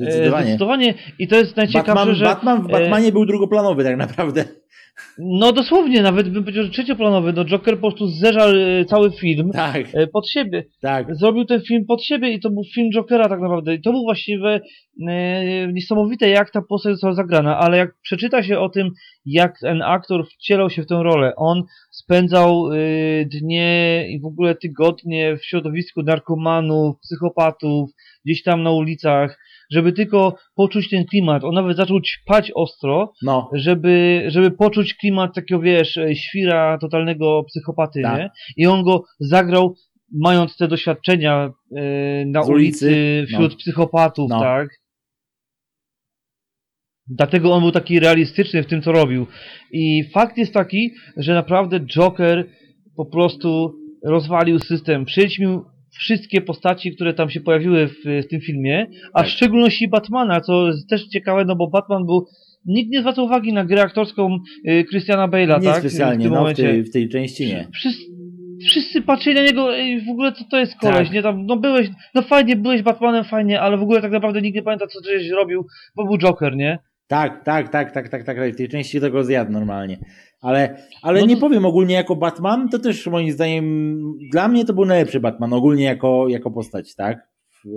E, 0.00 0.02
Zdecydowanie. 0.02 0.46
Zdecydowanie. 0.46 0.94
I 1.18 1.28
to 1.28 1.36
jest 1.36 1.56
najciekawsze, 1.56 1.94
Batman, 1.94 2.14
że... 2.14 2.24
Batman 2.24 2.62
w 2.62 2.66
e, 2.66 2.72
Batmanie 2.72 3.12
był 3.12 3.26
drugoplanowy 3.26 3.84
tak 3.84 3.96
naprawdę. 3.96 4.44
No 5.18 5.52
dosłownie, 5.52 6.02
nawet 6.02 6.28
bym 6.28 6.42
powiedział, 6.42 6.64
że 6.64 6.70
trzecioplanowy. 6.70 7.32
No 7.32 7.44
Joker 7.44 7.74
po 7.74 7.80
prostu 7.80 8.06
zeżarł 8.08 8.58
e, 8.58 8.84
cały 8.84 9.10
film 9.10 9.50
Tak, 9.52 9.86
e, 9.94 10.06
pod 10.06 10.28
siebie. 10.28 10.64
tak. 10.80 11.16
Zrobił 11.16 11.44
ten 11.44 11.60
film 11.60 11.84
pod 11.86 12.04
siebie 12.04 12.32
i 12.32 12.40
to 12.40 12.50
był 12.50 12.62
film 12.74 12.90
Jokera 12.92 13.28
tak 13.28 13.40
naprawdę. 13.40 13.74
I 13.74 13.80
to 13.80 13.92
był 13.92 14.02
właściwie 14.02 14.60
e, 15.08 15.72
niesamowite, 15.72 16.28
jak 16.28 16.50
ta 16.50 16.62
postać 16.62 16.92
została 16.92 17.14
zagrana, 17.14 17.58
ale 17.58 17.76
jak 17.76 17.94
przeczyta 18.02 18.42
się 18.42 18.58
o 18.58 18.68
tym, 18.68 18.90
jak 19.26 19.60
ten 19.60 19.82
aktor 19.82 20.26
wcielał 20.28 20.70
się 20.70 20.82
w 20.82 20.86
tę 20.86 21.02
rolę, 21.02 21.32
on 21.36 21.62
spędzał 21.90 22.72
e, 22.72 22.76
dnie 23.24 24.04
i 24.08 24.20
w 24.20 24.26
ogóle 24.26 24.54
tygodnie 24.54 25.36
w 25.36 25.44
środowisku 25.44 26.02
narkomanów, 26.02 26.96
psychopatów, 27.00 27.90
gdzieś 28.24 28.42
tam 28.42 28.62
na 28.62 28.70
ulicach, 28.70 29.38
żeby 29.72 29.92
tylko 29.92 30.36
poczuć 30.54 30.90
ten 30.90 31.04
klimat. 31.04 31.44
On 31.44 31.54
nawet 31.54 31.76
zaczął 31.76 32.00
ćpać 32.00 32.52
ostro, 32.54 33.12
No, 33.22 33.50
żeby, 33.52 34.24
żeby 34.26 34.50
poczuć 34.50 34.94
klimat 34.94 35.34
takiego, 35.34 35.60
wiesz, 35.60 35.96
e, 35.96 36.14
świra, 36.14 36.78
totalnego 36.80 37.44
psychopaty, 37.48 38.02
Tak. 38.02 38.18
nie? 38.18 38.30
I 38.56 38.66
on 38.66 38.82
go 38.82 39.04
zagrał, 39.20 39.74
mając 40.14 40.56
te 40.56 40.68
doświadczenia 40.68 41.50
e, 41.76 42.26
na 42.26 42.42
Z 42.42 42.48
ulicy, 42.48 42.86
ulicy, 42.86 43.24
wśród 43.28 43.50
no. 43.52 43.58
psychopatów, 43.58 44.30
No. 44.30 44.40
tak? 44.40 44.68
Dlatego 47.08 47.52
on 47.52 47.62
był 47.62 47.72
taki 47.72 48.00
realistyczny 48.00 48.62
w 48.62 48.66
tym, 48.66 48.82
co 48.82 48.92
robił. 48.92 49.26
I 49.72 50.04
fakt 50.14 50.36
jest 50.38 50.54
taki, 50.54 50.90
że 51.16 51.34
naprawdę 51.34 51.80
Joker 51.80 52.46
po 52.96 53.06
prostu 53.06 53.74
rozwalił 54.04 54.58
system, 54.58 55.04
przyćmił 55.04 55.64
wszystkie 55.98 56.40
postaci, 56.40 56.94
które 56.94 57.14
tam 57.14 57.30
się 57.30 57.40
pojawiły 57.40 57.88
w, 57.88 58.24
w 58.24 58.28
tym 58.28 58.40
filmie, 58.40 58.86
a 59.12 59.18
Tak. 59.18 59.28
w 59.28 59.30
szczególności 59.30 59.88
Batmana, 59.88 60.40
co 60.40 60.66
jest 60.66 60.88
też 60.88 61.06
ciekawe, 61.08 61.44
no 61.44 61.56
bo 61.56 61.66
Batman 61.70 62.06
był 62.06 62.26
Nikt 62.66 62.90
nie 62.90 63.00
zwracał 63.00 63.24
uwagi 63.24 63.52
na 63.52 63.64
grę 63.64 63.82
aktorską 63.82 64.38
y, 64.68 64.84
Christiana 64.90 65.28
Bale'a, 65.28 65.60
nie 65.60 65.68
tak? 65.68 65.78
specjalnie, 65.80 66.18
w 66.18 66.22
tym 66.22 66.32
no, 66.32 66.36
w 66.36 66.40
momencie. 66.40 66.62
tej, 66.62 66.82
w 66.82 66.92
tej 66.92 67.08
części 67.08 67.46
nie. 67.46 67.68
Wszyscy, 67.72 68.04
wszyscy 68.68 69.02
patrzyli 69.02 69.36
na 69.36 69.42
niego, 69.42 69.76
ej, 69.76 70.00
w 70.00 70.08
ogóle 70.08 70.32
co 70.32 70.44
to 70.50 70.58
jest 70.58 70.76
koleś, 70.76 71.08
Tak. 71.08 71.12
nie 71.12 71.22
tam, 71.22 71.46
no 71.46 71.56
byłeś, 71.56 71.88
no 72.14 72.22
fajnie, 72.22 72.56
byłeś 72.56 72.82
Batmanem, 72.82 73.24
fajnie, 73.24 73.60
ale 73.60 73.76
w 73.76 73.82
ogóle 73.82 74.02
tak 74.02 74.12
naprawdę 74.12 74.42
nikt 74.42 74.54
nie 74.56 74.62
pamięta, 74.62 74.86
co 74.86 74.98
żeś 75.04 75.28
robił, 75.28 75.66
bo 75.96 76.04
był 76.04 76.18
Joker, 76.18 76.56
nie? 76.56 76.78
Tak, 77.06 77.44
tak, 77.44 77.68
tak, 77.68 77.92
tak, 77.92 78.08
tak, 78.08 78.24
tak, 78.24 78.52
w 78.52 78.56
tej 78.56 78.68
części 78.68 79.00
tego 79.00 79.24
zjadł 79.24 79.52
normalnie. 79.52 79.98
Ale, 80.42 80.76
ale 81.02 81.20
No 81.20 81.26
nie 81.26 81.36
powiem 81.36 81.64
ogólnie 81.64 81.94
jako 81.94 82.16
Batman, 82.16 82.68
to 82.68 82.78
też 82.78 83.06
moim 83.06 83.32
zdaniem, 83.32 83.98
dla 84.32 84.48
mnie 84.48 84.64
to 84.64 84.72
był 84.72 84.84
najlepszy 84.84 85.20
Batman, 85.20 85.52
ogólnie 85.52 85.84
jako, 85.84 86.28
jako 86.28 86.50
postać, 86.50 86.94
tak? 86.94 87.28
W, 87.64 87.68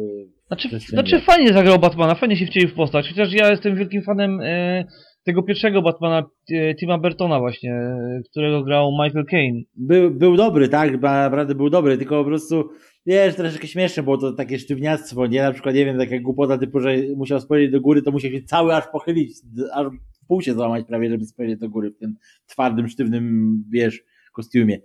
Znaczy, 0.47 0.79
znaczy 0.79 1.21
fajnie 1.21 1.53
zagrał 1.53 1.79
Batmana, 1.79 2.15
fajnie 2.15 2.37
się 2.37 2.45
wcielił 2.45 2.69
w 2.69 2.73
postać, 2.73 3.09
chociaż 3.09 3.33
ja 3.33 3.49
jestem 3.49 3.75
wielkim 3.75 4.03
fanem 4.03 4.39
e, 4.43 4.85
tego 5.23 5.43
pierwszego 5.43 5.81
Batmana, 5.81 6.23
e, 6.51 6.75
Tima 6.75 6.97
Burtona 6.97 7.39
właśnie, 7.39 7.73
e, 7.73 8.21
którego 8.31 8.63
grał 8.63 8.91
Michael 8.91 9.25
Caine. 9.25 9.61
Był, 9.75 10.11
był 10.11 10.37
dobry, 10.37 10.69
tak, 10.69 11.01
naprawdę 11.01 11.55
był 11.55 11.69
dobry, 11.69 11.97
tylko 11.97 12.23
po 12.23 12.25
prostu, 12.25 12.69
wiesz, 13.05 13.35
troszeczkę 13.35 13.67
śmieszne 13.67 14.03
było 14.03 14.17
to 14.17 14.33
takie 14.33 14.59
sztywniactwo, 14.59 15.27
nie? 15.27 15.41
Na 15.41 15.51
przykład, 15.51 15.75
nie 15.75 15.85
wiem, 15.85 15.97
taka 15.97 16.19
głupota 16.19 16.57
typu, 16.57 16.79
że 16.79 16.95
musiał 17.15 17.39
spojrzeć 17.39 17.71
do 17.71 17.81
góry, 17.81 18.01
to 18.01 18.11
musiał 18.11 18.31
się 18.31 18.41
cały 18.41 18.75
aż 18.75 18.83
pochylić, 18.87 19.31
aż 19.73 19.87
pół 20.29 20.41
się 20.41 20.53
złamać 20.53 20.85
prawie, 20.87 21.09
żeby 21.09 21.25
spojrzeć 21.25 21.59
do 21.59 21.69
góry 21.69 21.91
w 21.91 21.97
tym 21.97 22.15
twardym, 22.47 22.87
sztywnym, 22.87 23.53
wiesz, 23.71 23.99
kostiumie, 24.33 24.79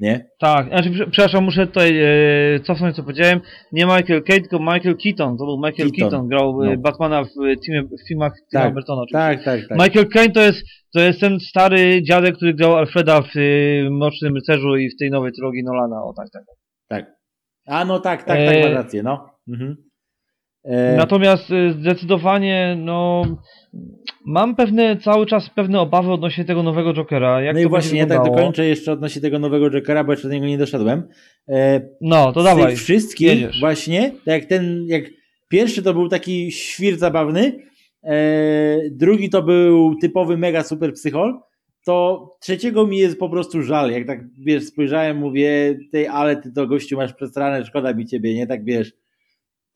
nie? 0.00 0.26
Tak, 0.38 0.68
znaczy, 0.68 0.90
prze- 0.90 1.10
przepraszam, 1.10 1.44
muszę 1.44 1.66
tutaj 1.66 1.98
e, 2.02 2.60
cofnąć 2.60 2.96
co 2.96 3.02
powiedziałem. 3.02 3.40
Nie 3.72 3.84
Michael 3.84 4.22
Caine, 4.22 4.40
tylko 4.40 4.58
Michael 4.58 4.96
Keaton. 5.04 5.36
To 5.38 5.44
był 5.44 5.56
Michael 5.56 5.90
Keaton. 5.90 6.10
Keaton, 6.10 6.28
grał 6.28 6.62
e, 6.62 6.70
No. 6.70 6.76
Batmana 6.76 7.24
w, 7.24 7.26
e, 7.26 7.54
teamie, 7.66 7.82
w 8.04 8.08
filmach 8.08 8.32
Tima 8.50 8.62
Tak, 8.62 8.74
Burtona. 8.74 9.02
Tak, 9.12 9.44
tak, 9.44 9.60
tak. 9.68 9.78
Michael 9.78 10.08
Caine 10.08 10.32
to 10.32 10.40
jest, 10.40 10.62
to 10.94 11.00
jest 11.00 11.20
ten 11.20 11.40
stary 11.40 12.02
dziadek, 12.02 12.36
który 12.36 12.54
grał 12.54 12.76
Alfreda 12.76 13.22
w 13.22 13.36
e, 13.36 13.90
Mrocznym 13.90 14.34
Rycerzu 14.34 14.76
i 14.76 14.90
w 14.90 14.96
tej 14.98 15.10
nowej 15.10 15.32
trylogii 15.32 15.64
Nolana. 15.64 16.02
O 16.04 16.14
tak, 16.16 16.26
tak. 16.32 16.42
tak. 16.88 17.18
A 17.66 17.84
no 17.84 18.00
tak, 18.00 18.24
tak, 18.24 18.38
tak, 18.38 18.56
E, 18.56 18.60
masz 18.62 18.72
rację, 18.72 19.02
no. 19.02 19.30
Mhm. 19.48 19.76
E, 20.68 20.96
Natomiast 20.96 21.50
e, 21.50 21.72
zdecydowanie, 21.72 22.76
no, 22.78 23.22
mam 24.26 24.56
pewne, 24.56 24.96
cały 24.96 25.26
czas 25.26 25.50
pewne 25.50 25.80
obawy 25.80 26.12
odnośnie 26.12 26.44
tego 26.44 26.62
nowego 26.62 26.94
Jokera. 26.94 27.42
Jak 27.42 27.54
no 27.56 27.60
i 27.62 27.66
właśnie, 27.66 27.98
ja 27.98 28.06
tak 28.06 28.24
dokończę 28.24 28.66
jeszcze 28.66 28.92
odnośnie 28.92 29.22
tego 29.22 29.38
nowego 29.38 29.70
Jokera, 29.70 30.04
bo 30.04 30.12
jeszcze 30.12 30.28
do 30.28 30.34
niego 30.34 30.46
nie 30.46 30.58
doszedłem. 30.58 31.08
E, 31.48 31.80
No, 32.00 32.32
to 32.32 32.40
z 32.40 32.44
dawaj. 32.44 32.66
tych 32.72 32.78
wszystkich 32.82 33.28
jedziesz. 33.28 33.60
właśnie, 33.60 34.10
tak 34.10 34.40
jak 34.40 34.44
ten, 34.44 34.84
jak 34.86 35.04
pierwszy 35.48 35.82
to 35.82 35.94
był 35.94 36.08
taki 36.08 36.52
świr 36.52 36.96
zabawny, 36.98 37.52
e, 38.04 38.78
drugi 38.90 39.30
to 39.30 39.42
był 39.42 39.94
typowy 40.00 40.36
mega 40.36 40.62
super 40.62 40.92
psychol, 40.92 41.38
to 41.86 42.26
trzeciego 42.40 42.86
mi 42.86 42.98
jest 42.98 43.18
po 43.18 43.28
prostu 43.28 43.62
żal, 43.62 43.90
jak 43.90 44.06
tak 44.06 44.20
wiesz, 44.38 44.64
spojrzałem, 44.64 45.16
mówię, 45.16 45.78
tej, 45.92 46.06
ale 46.06 46.36
ty 46.36 46.52
to 46.52 46.66
gościu 46.66 46.96
masz 46.96 47.12
przesrane, 47.14 47.64
szkoda 47.64 47.94
mi 47.94 48.06
ciebie, 48.06 48.34
nie, 48.34 48.46
tak 48.46 48.64
wiesz, 48.64 48.92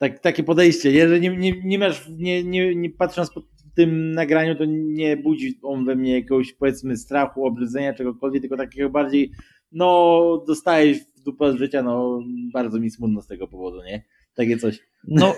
tak, 0.02 0.18
takie 0.18 0.42
podejście, 0.42 1.08
że 1.08 1.20
nie, 1.20 1.36
nie, 1.36 1.52
nie 1.64 1.78
masz, 1.78 2.08
nie, 2.08 2.44
nie, 2.44 2.74
nie 2.74 2.90
patrząc 2.90 3.30
po 3.30 3.42
tym 3.74 4.12
nagraniu, 4.12 4.54
to 4.54 4.64
nie 4.68 5.16
budzi 5.16 5.58
on 5.62 5.84
we 5.84 5.96
mnie 5.96 6.14
jakiegoś 6.14 6.52
powiedzmy 6.52 6.96
strachu, 6.96 7.46
obrzydzenia, 7.46 7.94
czegokolwiek, 7.94 8.42
tylko 8.42 8.56
takiego 8.56 8.90
bardziej, 8.90 9.32
no 9.72 10.44
dostajesz 10.46 10.98
w 10.98 11.22
dupę 11.24 11.52
z 11.52 11.56
życia, 11.56 11.82
no 11.82 12.20
bardzo 12.52 12.80
mi 12.80 12.90
smutno 12.90 13.22
z 13.22 13.26
tego 13.26 13.48
powodu, 13.48 13.82
nie? 13.82 14.02
Takie 14.34 14.56
coś. 14.56 14.78
No, 15.08 15.34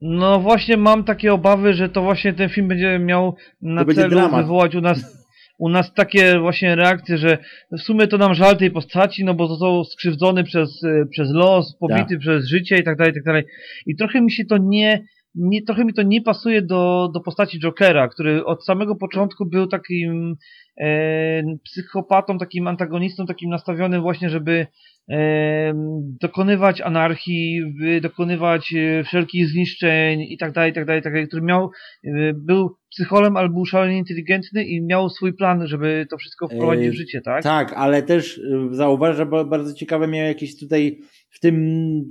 no 0.00 0.40
właśnie 0.40 0.76
mam 0.76 1.04
takie 1.04 1.34
obawy, 1.34 1.74
że 1.74 1.88
to 1.88 2.02
właśnie 2.02 2.34
ten 2.34 2.48
film 2.48 2.68
będzie 2.68 2.98
miał 2.98 3.34
na 3.62 3.84
To 3.84 3.94
celu 3.94 4.36
wywołać 4.36 4.74
u 4.74 4.80
nas, 4.80 5.25
u 5.58 5.68
nas 5.68 5.94
takie 5.94 6.38
właśnie 6.38 6.76
reakcje, 6.76 7.18
że 7.18 7.38
w 7.72 7.80
sumie 7.80 8.06
to 8.06 8.18
nam 8.18 8.34
żal 8.34 8.56
tej 8.56 8.70
postaci, 8.70 9.24
no 9.24 9.34
bo 9.34 9.48
został 9.48 9.84
skrzywdzony 9.84 10.44
przez, 10.44 10.84
e, 10.84 11.06
przez 11.10 11.30
los, 11.30 11.76
pobity 11.76 12.08
Tak. 12.08 12.18
przez 12.18 12.48
życie 12.48 12.78
i 12.78 12.84
tak 12.84 12.98
dalej, 12.98 13.12
i 13.12 13.14
tak 13.14 13.24
dalej. 13.24 13.44
I 13.86 13.96
trochę 13.96 14.20
mi 14.20 14.32
się 14.32 14.44
to 14.44 14.58
nie, 14.58 15.04
nie 15.36 15.62
trochę 15.62 15.84
mi 15.84 15.94
to 15.94 16.02
nie 16.02 16.22
pasuje 16.22 16.62
do, 16.62 17.10
do 17.14 17.20
postaci 17.20 17.58
Jokera, 17.60 18.08
który 18.08 18.44
od 18.44 18.64
samego 18.64 18.96
początku 18.96 19.46
był 19.46 19.66
takim 19.66 20.36
e, 20.80 21.42
psychopatą, 21.64 22.38
takim 22.38 22.66
antagonistą, 22.66 23.26
takim 23.26 23.50
nastawionym 23.50 24.02
właśnie, 24.02 24.30
żeby 24.30 24.66
e, 25.10 25.72
dokonywać 26.20 26.80
anarchii, 26.80 27.60
wy- 27.80 28.00
dokonywać 28.00 28.74
e, 28.74 29.04
wszelkich 29.04 29.48
zniszczeń 29.48 30.20
i 30.20 30.38
tak 30.38 30.52
dalej, 30.52 30.70
i 30.70 30.74
tak 30.74 30.84
dalej, 30.86 31.02
tak 31.02 31.12
dalej, 31.12 31.28
który 31.28 31.42
miał, 31.42 31.70
e, 32.04 32.32
był 32.34 32.76
psycholem, 32.90 33.36
ale 33.36 33.48
był 33.48 33.64
szalenie 33.66 33.98
inteligentny 33.98 34.64
i 34.64 34.82
miał 34.82 35.08
swój 35.10 35.34
plan, 35.34 35.66
żeby 35.66 36.06
to 36.10 36.18
wszystko 36.18 36.48
wprowadzić 36.48 36.86
E, 36.86 36.90
w 36.90 36.94
życie, 36.94 37.20
tak? 37.20 37.42
Tak, 37.42 37.72
ale 37.72 38.02
też 38.02 38.38
y, 38.38 38.68
zauważ, 38.70 39.16
że 39.16 39.26
ba- 39.26 39.44
bardzo 39.44 39.74
ciekawe 39.74 40.08
miał 40.08 40.26
jakieś 40.26 40.58
tutaj 40.58 40.98
w 41.36 41.40
tym, 41.40 41.56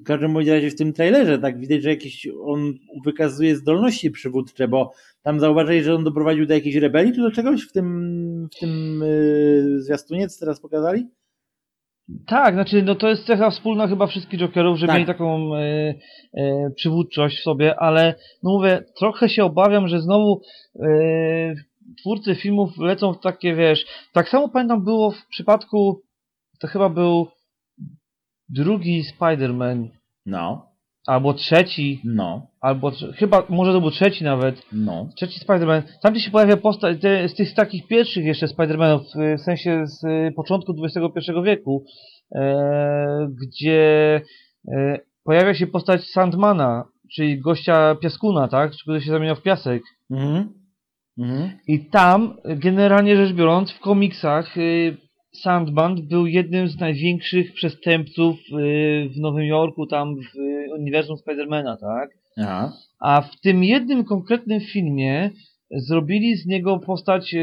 w 0.02 0.04
każdym 0.04 0.34
bądź 0.34 0.48
razie 0.48 0.70
w 0.70 0.76
tym 0.76 0.94
trailerze, 0.94 1.40
tak 1.40 1.60
widać, 1.60 1.84
że 1.84 1.90
jakieś 1.90 2.28
on 2.42 2.74
wykazuje 3.06 3.56
zdolności 3.56 4.12
przywódcze, 4.12 4.68
bo 4.68 4.92
tam 5.24 5.40
zauważyłeś, 5.40 5.84
że 5.84 5.96
on 5.96 6.04
doprowadził 6.04 6.46
do 6.46 6.54
jakiejś 6.54 6.76
rebelii 6.76 7.14
czy 7.14 7.22
do 7.22 7.32
czegoś 7.32 7.68
w 7.68 7.72
tym, 7.72 8.48
w 8.56 8.60
tym 8.60 9.02
yy, 9.04 9.82
zwiastunie, 9.82 10.28
co 10.28 10.40
teraz 10.40 10.62
pokazali? 10.62 11.08
Tak, 12.28 12.54
znaczy 12.54 12.82
no 12.82 12.96
to 12.96 13.10
jest 13.10 13.26
cecha 13.26 13.50
wspólna 13.50 13.88
chyba 13.88 14.08
wszystkich 14.08 14.40
Jokerów, 14.40 14.78
że 14.78 14.88
Tak. 14.88 14.96
mieli 14.96 15.08
taką 15.08 15.56
e, 15.56 15.60
e, 16.34 16.72
przywódczość 16.76 17.40
w 17.40 17.44
sobie, 17.44 17.80
ale 17.80 18.16
no 18.44 18.52
mówię, 18.52 18.84
trochę 19.00 19.30
się 19.30 19.44
obawiam, 19.44 19.88
że 19.88 20.02
znowu 20.02 20.42
e, 20.80 20.88
twórcy 22.00 22.36
filmów 22.36 22.78
lecą 22.78 23.14
w 23.14 23.20
takie, 23.20 23.56
wiesz, 23.56 23.86
tak 24.14 24.30
samo 24.30 24.50
pamiętam 24.50 24.84
było 24.84 25.12
w 25.12 25.28
przypadku, 25.30 26.02
to 26.60 26.68
chyba 26.68 26.90
był 26.90 27.28
drugi 28.50 29.04
Spider-Man, 29.04 29.88
No, 30.26 30.76
albo 31.08 31.34
trzeci, 31.34 32.02
no, 32.04 32.48
albo 32.62 32.92
chyba, 33.16 33.44
może 33.50 33.74
to 33.74 33.82
był 33.82 33.92
trzeci 33.92 34.24
nawet, 34.24 34.62
no. 34.72 35.10
Trzeci 35.16 35.40
Spider-Man. 35.40 35.82
Tam 36.02 36.14
gdzie 36.14 36.22
się 36.22 36.32
pojawia 36.32 36.58
postać 36.58 37.02
te, 37.02 37.30
z 37.30 37.36
tych 37.36 37.54
takich 37.54 37.88
pierwszych 37.88 38.26
jeszcze 38.26 38.48
Spider-Manów, 38.48 39.02
w 39.38 39.42
sensie 39.42 39.88
z 39.88 40.04
y, 40.04 40.34
początku 40.36 40.76
XXI 40.84 41.32
wieku, 41.44 41.86
e, 42.36 43.30
gdzie 43.42 44.22
e, 44.72 45.00
pojawia 45.24 45.54
się 45.54 45.68
postać 45.68 46.04
Sandmana, 46.04 46.84
czyli 47.16 47.40
gościa 47.40 47.96
Piaskuna, 47.96 48.48
tak? 48.48 48.72
Który 48.72 49.02
się 49.02 49.12
zamieniał 49.12 49.36
w 49.36 49.42
piasek. 49.42 49.84
Mhm. 50.12 50.54
Mhm. 51.18 51.50
I 51.68 51.90
tam, 51.90 52.38
generalnie 52.46 53.16
rzecz 53.16 53.34
biorąc, 53.34 53.72
w 53.72 53.80
komiksach 53.80 54.58
y, 54.58 54.98
Sandman 55.42 56.08
był 56.08 56.28
jednym 56.28 56.68
z 56.68 56.80
największych 56.80 57.54
przestępców 57.54 58.36
y, 58.36 59.10
w 59.10 59.20
Nowym 59.20 59.44
Jorku, 59.46 59.88
tam 59.88 60.16
w 60.16 60.40
y, 60.40 60.74
uniwersum 60.74 61.18
Spidermana, 61.18 61.78
tak? 61.78 62.10
Aha. 62.38 62.74
A 63.00 63.22
w 63.22 63.40
tym 63.42 63.64
jednym 63.64 64.04
konkretnym 64.04 64.62
filmie 64.62 65.30
zrobili 65.72 66.36
z 66.36 66.46
niego 66.46 66.80
postać 66.80 67.34
e, 67.34 67.42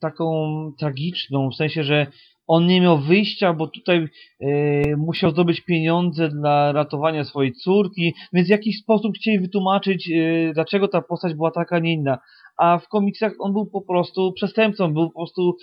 taką 0.00 0.72
tragiczną, 0.78 1.50
w 1.50 1.54
sensie, 1.54 1.84
że 1.84 2.06
on 2.54 2.66
nie 2.66 2.80
miał 2.80 2.98
wyjścia, 2.98 3.52
bo 3.52 3.66
tutaj 3.66 4.08
e, 4.40 4.96
musiał 4.96 5.30
zdobyć 5.30 5.60
pieniądze 5.60 6.28
dla 6.28 6.72
ratowania 6.72 7.24
swojej 7.24 7.52
córki, 7.52 8.14
więc 8.32 8.48
w 8.48 8.50
jakiś 8.50 8.78
sposób 8.82 9.12
chcieli 9.16 9.40
wytłumaczyć, 9.40 10.10
e, 10.10 10.52
dlaczego 10.54 10.88
ta 10.88 11.02
postać 11.02 11.34
była 11.34 11.50
taka, 11.50 11.78
nie 11.78 11.92
inna. 11.92 12.18
A 12.58 12.78
w 12.78 12.88
komiksach 12.88 13.32
on 13.38 13.52
był 13.52 13.66
po 13.66 13.80
prostu 13.80 14.32
przestępcą, 14.32 14.92
był 14.94 15.10
po 15.10 15.20
prostu 15.20 15.56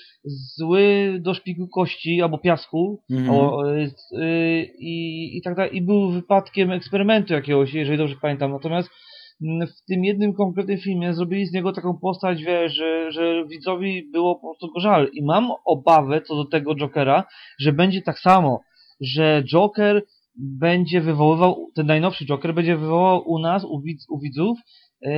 zły 0.57 1.17
do 1.21 1.33
szpiku 1.33 1.67
kości 1.67 2.21
albo 2.21 2.37
piasku, 2.37 3.01
Mhm. 3.11 3.29
o, 3.29 3.63
y, 3.75 3.91
y, 4.21 4.67
i, 4.79 5.37
i 5.37 5.41
tak 5.41 5.55
dalej. 5.55 5.77
I 5.77 5.81
był 5.81 6.09
wypadkiem 6.09 6.71
eksperymentu 6.71 7.33
jakiegoś, 7.33 7.73
jeżeli 7.73 7.97
dobrze 7.97 8.15
pamiętam. 8.21 8.51
Natomiast 8.51 8.89
mm, 8.89 9.08
w 9.41 9.85
tym 9.87 10.05
jednym 10.05 10.33
konkretnym 10.33 10.77
filmie 10.77 11.13
zrobili 11.13 11.45
z 11.45 11.53
niego 11.53 11.73
taką 11.73 11.97
postać, 11.97 12.43
wiesz, 12.43 12.73
że, 12.73 13.11
że 13.11 13.45
widzowi 13.47 14.09
było 14.11 14.35
po 14.35 14.41
prostu 14.41 14.73
go 14.73 14.79
żal. 14.79 15.09
I 15.13 15.23
mam 15.23 15.51
obawę 15.65 16.21
co 16.21 16.35
do 16.35 16.45
tego 16.45 16.75
Jokera, 16.75 17.23
że 17.59 17.73
będzie 17.73 18.01
tak 18.01 18.19
samo, 18.19 18.61
że 19.01 19.43
Joker 19.43 20.03
będzie 20.35 21.01
wywoływał, 21.01 21.67
ten 21.75 21.87
najnowszy 21.87 22.25
Joker 22.25 22.53
będzie 22.53 22.77
wywołał 22.77 23.23
u 23.25 23.39
nas, 23.39 23.65
u, 23.65 23.81
widz, 23.81 24.09
u 24.09 24.19
widzów, 24.19 24.59
yy, 25.01 25.11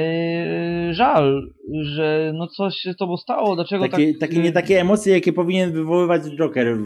żal, 0.94 1.42
że 1.82 2.32
no 2.36 2.48
coś 2.48 2.76
się 2.76 2.94
z 2.94 2.98
tobą 2.98 3.18
stało, 3.18 3.56
dlaczego 3.56 3.90
Takie, 3.90 4.12
tak... 4.12 4.20
takie 4.20 4.42
nie 4.42 4.52
takie 4.52 4.82
emocje, 4.82 5.14
jakie 5.14 5.34
powinien 5.34 5.72
wywoływać 5.72 6.22
Joker 6.40 6.78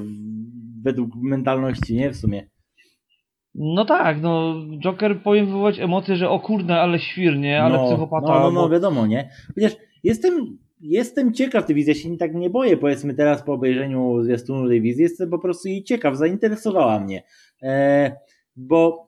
według 0.84 1.10
mentalności, 1.16 1.96
nie? 1.96 2.12
W 2.12 2.16
sumie. 2.16 2.55
No 3.56 3.86
tak, 3.86 4.22
no 4.22 4.56
Joker 4.80 5.24
powinien 5.24 5.46
wywołać 5.46 5.80
emocje, 5.80 6.16
że 6.16 6.30
o 6.30 6.40
kurde, 6.40 6.76
ale 6.76 7.00
świrnie, 7.00 7.64
ale 7.64 7.78
no, 7.78 7.88
psychopata. 7.88 8.28
No, 8.28 8.40
no, 8.40 8.52
no, 8.52 8.62
bo- 8.62 8.70
wiadomo, 8.70 9.08
nie? 9.08 9.30
Chociaż 9.56 9.76
jestem, 10.04 10.58
jestem 10.82 11.34
ciekaw 11.34 11.66
tej 11.66 11.76
wizji, 11.76 11.94
ja 11.94 12.00
się 12.00 12.18
tak 12.18 12.36
nie 12.36 12.50
boję, 12.50 12.78
powiedzmy 12.78 13.14
teraz 13.14 13.44
po 13.44 13.54
obejrzeniu 13.54 14.24
zwiastunu 14.24 14.68
tej 14.68 14.82
wizji, 14.82 15.04
jestem 15.04 15.30
po 15.30 15.40
prostu 15.40 15.68
jej 15.68 15.84
ciekaw, 15.84 16.18
zainteresowała 16.18 17.00
mnie. 17.00 17.24
E, 17.64 18.12
bo 18.56 19.06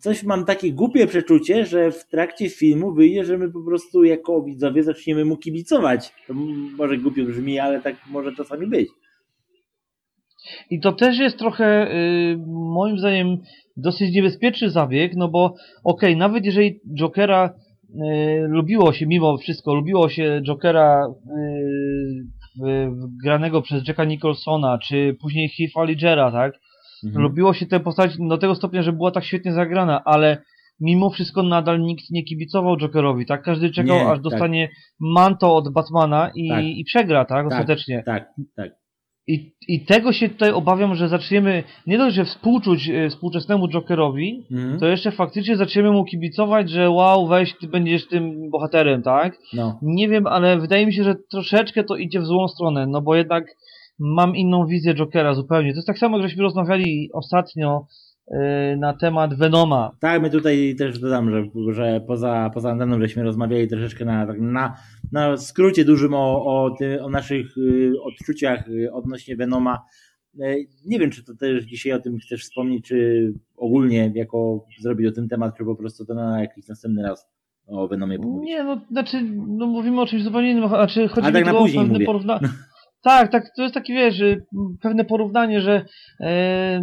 coś 0.00 0.22
mam 0.22 0.44
takie 0.44 0.72
głupie 0.72 1.06
przeczucie, 1.06 1.64
że 1.64 1.90
w 1.92 2.08
trakcie 2.08 2.50
filmu 2.50 2.92
wyjdzie, 2.92 3.24
że 3.24 3.38
my 3.38 3.50
po 3.50 3.62
prostu 3.62 4.04
jako 4.04 4.42
widzowie 4.42 4.82
zaczniemy 4.82 5.24
mu 5.24 5.36
kibicować. 5.36 6.14
To 6.26 6.34
może 6.76 6.98
głupio 6.98 7.24
brzmi, 7.24 7.58
ale 7.58 7.80
tak 7.80 7.96
może 8.10 8.34
czasami 8.34 8.66
być. 8.66 8.88
I 10.70 10.80
to 10.80 10.92
też 10.92 11.18
jest 11.18 11.38
trochę, 11.38 11.94
y, 11.94 12.36
moim 12.48 12.98
zdaniem, 12.98 13.38
dosyć 13.76 14.14
niebezpieczny 14.14 14.70
zabieg, 14.70 15.12
no 15.16 15.28
bo 15.28 15.54
okej, 15.84 16.16
nawet 16.16 16.44
jeżeli 16.44 16.80
Jokera 16.98 17.54
y, 17.90 17.94
lubiło 18.48 18.92
się 18.92 19.06
mimo 19.06 19.38
wszystko, 19.38 19.74
lubiło 19.74 20.08
się 20.08 20.40
Jokera 20.46 21.06
y, 21.06 22.90
granego 23.24 23.62
przez 23.62 23.88
Jacka 23.88 24.04
Nicholsona, 24.04 24.78
czy 24.78 25.16
później 25.20 25.48
Heath'a 25.48 25.86
Ledgera, 25.86 26.32
tak? 26.32 26.52
Mhm. 27.04 27.22
Lubiło 27.22 27.54
się 27.54 27.66
tę 27.66 27.80
postać 27.80 28.10
do 28.28 28.38
tego 28.38 28.54
stopnia, 28.54 28.82
że 28.82 28.92
była 28.92 29.10
tak 29.10 29.24
świetnie 29.24 29.52
zagrana, 29.52 30.02
ale 30.04 30.42
mimo 30.80 31.10
wszystko 31.10 31.42
nadal 31.42 31.80
nikt 31.80 32.04
nie 32.10 32.24
kibicował 32.24 32.76
Jokerowi, 32.76 33.26
tak? 33.26 33.42
Każdy 33.42 33.70
czekał, 33.70 33.96
Nie, 33.96 34.02
aż 34.02 34.08
tak. 34.08 34.20
dostanie 34.20 34.68
manto 35.00 35.56
od 35.56 35.72
Batmana 35.72 36.30
i, 36.34 36.48
Tak. 36.48 36.64
i 36.64 36.84
przegra, 36.84 37.24
tak? 37.24 37.48
Tak. 37.48 37.52
Ostatecznie. 37.52 38.02
Tak, 38.06 38.28
tak. 38.56 38.70
I, 39.26 39.52
I 39.68 39.84
tego 39.84 40.12
się 40.12 40.28
tutaj 40.28 40.50
obawiam, 40.52 40.94
że 40.94 41.08
zaczniemy 41.08 41.62
nie 41.86 41.98
dość, 41.98 42.16
że 42.16 42.24
współczuć 42.24 42.88
e, 42.88 43.08
współczesnemu 43.10 43.68
Jokerowi, 43.68 44.46
Mhm. 44.52 44.80
to 44.80 44.86
jeszcze 44.86 45.12
faktycznie 45.12 45.56
zaczniemy 45.56 45.90
mu 45.90 46.04
kibicować, 46.04 46.70
że 46.70 46.90
wow, 46.90 47.26
weź, 47.26 47.54
ty 47.58 47.68
będziesz 47.68 48.06
tym 48.06 48.50
bohaterem, 48.50 49.02
tak? 49.02 49.38
No. 49.52 49.78
Nie 49.82 50.08
wiem, 50.08 50.26
ale 50.26 50.58
wydaje 50.58 50.86
mi 50.86 50.94
się, 50.94 51.04
że 51.04 51.14
troszeczkę 51.30 51.84
to 51.84 51.96
idzie 51.96 52.20
w 52.20 52.26
złą 52.26 52.48
stronę, 52.48 52.86
no 52.86 53.02
bo 53.02 53.14
jednak 53.14 53.44
mam 53.98 54.36
inną 54.36 54.66
wizję 54.66 54.94
Jokera 54.94 55.34
zupełnie. 55.34 55.72
To 55.72 55.76
jest 55.78 55.86
tak 55.86 55.98
samo, 55.98 56.18
jak 56.18 56.28
żeśmy 56.28 56.42
rozmawiali 56.42 57.10
ostatnio 57.12 57.86
na 58.76 58.92
temat 58.92 59.34
Venoma. 59.34 59.90
Tak, 60.00 60.22
my 60.22 60.30
tutaj 60.30 60.74
też 60.78 60.98
dodam, 60.98 61.30
że, 61.30 61.44
że 61.72 62.00
poza, 62.06 62.50
poza 62.54 62.70
anteną 62.70 63.00
żeśmy 63.00 63.22
rozmawiali 63.22 63.68
troszeczkę 63.68 64.04
na, 64.04 64.26
tak 64.26 64.40
na, 64.40 64.76
na 65.12 65.36
skrócie 65.36 65.84
dużym 65.84 66.14
o, 66.14 66.44
o, 66.46 66.76
o 67.02 67.10
naszych 67.10 67.58
y, 67.58 67.92
odczuciach 68.02 68.68
y, 68.68 68.92
odnośnie 68.92 69.36
Venoma. 69.36 69.84
Nie 70.86 70.98
wiem, 70.98 71.10
czy 71.10 71.24
to 71.24 71.34
też 71.34 71.64
dzisiaj 71.64 71.92
o 71.92 72.00
tym 72.00 72.18
chcesz 72.18 72.42
wspomnieć, 72.42 72.84
czy 72.84 73.32
ogólnie 73.56 74.12
jako 74.14 74.66
zrobić 74.80 75.06
o 75.06 75.12
tym 75.12 75.28
temat, 75.28 75.56
czy 75.58 75.64
po 75.64 75.76
prostu 75.76 76.06
to 76.06 76.14
na 76.14 76.40
jakiś 76.40 76.68
następny 76.68 77.02
raz 77.02 77.28
o 77.66 77.88
Venomie 77.88 78.18
pomówić. 78.18 78.46
Nie, 78.46 78.64
no 78.64 78.80
znaczy, 78.90 79.22
no 79.46 79.66
mówimy 79.66 80.00
o 80.00 80.06
czymś 80.06 80.22
zupełnie 80.22 80.50
innym, 80.50 80.68
znaczy 80.68 81.08
chodzi 81.08 81.26
A 81.26 81.30
mi 81.30 81.34
tak 81.34 81.44
na 81.44 81.50
tu 81.50 81.56
o 81.56 81.60
później 81.60 81.84
pewne 81.88 82.04
porównanie. 82.04 82.48
Tak, 83.02 83.32
tak, 83.32 83.44
to 83.56 83.62
jest 83.62 83.74
takie, 83.74 83.94
wiesz, 83.94 84.20
y, 84.20 84.46
pewne 84.80 85.04
porównanie, 85.04 85.60
że 85.60 85.84
e, 86.20 86.80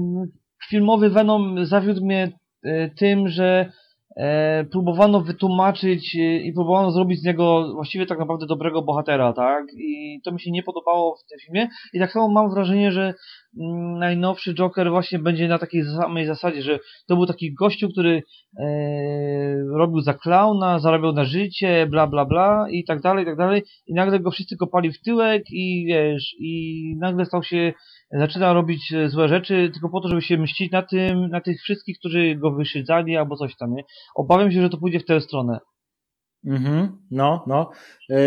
filmowy 0.70 1.10
Venom 1.10 1.66
zawiódł 1.66 2.06
mnie 2.06 2.32
e, 2.64 2.90
tym, 2.90 3.28
że 3.28 3.72
e, 4.18 4.66
próbowano 4.66 5.22
wytłumaczyć 5.22 6.16
e, 6.16 6.38
i 6.38 6.54
próbowano 6.54 6.92
zrobić 6.92 7.22
z 7.22 7.26
niego 7.26 7.74
właściwie 7.74 8.06
tak 8.06 8.20
naprawdę 8.20 8.46
dobrego 8.46 8.82
bohatera, 8.82 9.34
tak? 9.34 9.66
I 9.78 10.22
to 10.24 10.32
mi 10.32 10.42
się 10.42 10.52
nie 10.52 10.64
podobało 10.64 11.16
w 11.16 11.30
tym 11.30 11.40
filmie. 11.46 11.68
I 11.94 12.00
tak 12.00 12.12
samo 12.12 12.28
mam 12.28 12.50
wrażenie, 12.54 12.92
że 12.92 13.14
najnowszy 14.00 14.54
Joker 14.54 14.90
właśnie 14.90 15.20
będzie 15.20 15.48
na 15.48 15.60
takiej 15.60 15.84
samej 15.84 16.26
zasadzie, 16.26 16.62
że 16.62 16.80
to 17.08 17.16
był 17.16 17.26
taki 17.26 17.54
gościu, 17.54 17.90
który 17.90 18.24
e, 18.60 18.64
robił 19.78 20.02
za 20.02 20.14
klauna, 20.14 20.80
zarabiał 20.80 21.14
na 21.14 21.26
życie, 21.26 21.88
bla 21.90 22.08
bla 22.08 22.26
bla 22.26 22.66
i 22.70 22.84
tak 22.84 23.02
dalej, 23.02 23.24
i 23.24 23.28
tak 23.28 23.38
dalej. 23.38 23.64
I 23.88 23.94
nagle 23.94 24.20
go 24.20 24.32
wszyscy 24.32 24.58
kopali 24.58 24.94
w 24.94 25.02
tyłek 25.02 25.44
i 25.50 25.86
wiesz, 25.88 26.36
i 26.40 26.96
nagle 27.00 27.26
stał 27.26 27.44
się, 27.44 27.74
zaczyna 28.12 28.54
robić 28.54 28.94
e, 28.94 29.10
złe 29.10 29.28
rzeczy 29.28 29.70
tylko 29.74 29.90
po 29.90 30.02
to, 30.02 30.08
żeby 30.08 30.22
się 30.22 30.38
mścić 30.38 30.72
na 30.72 30.82
tym, 30.82 31.30
na 31.30 31.42
tych 31.42 31.62
wszystkich, 31.62 32.00
którzy 32.00 32.36
go 32.36 32.52
wyszydzali 32.52 33.18
albo 33.18 33.36
coś 33.36 33.56
tam, 33.56 33.74
nie? 33.74 33.84
Obawiam 34.16 34.52
się, 34.52 34.62
że 34.62 34.70
to 34.70 34.78
pójdzie 34.78 35.00
w 35.00 35.06
tę 35.06 35.22
stronę. 35.22 35.60
Mhm, 36.46 36.98
no, 37.12 37.44
no. 37.48 37.72
E, 38.10 38.18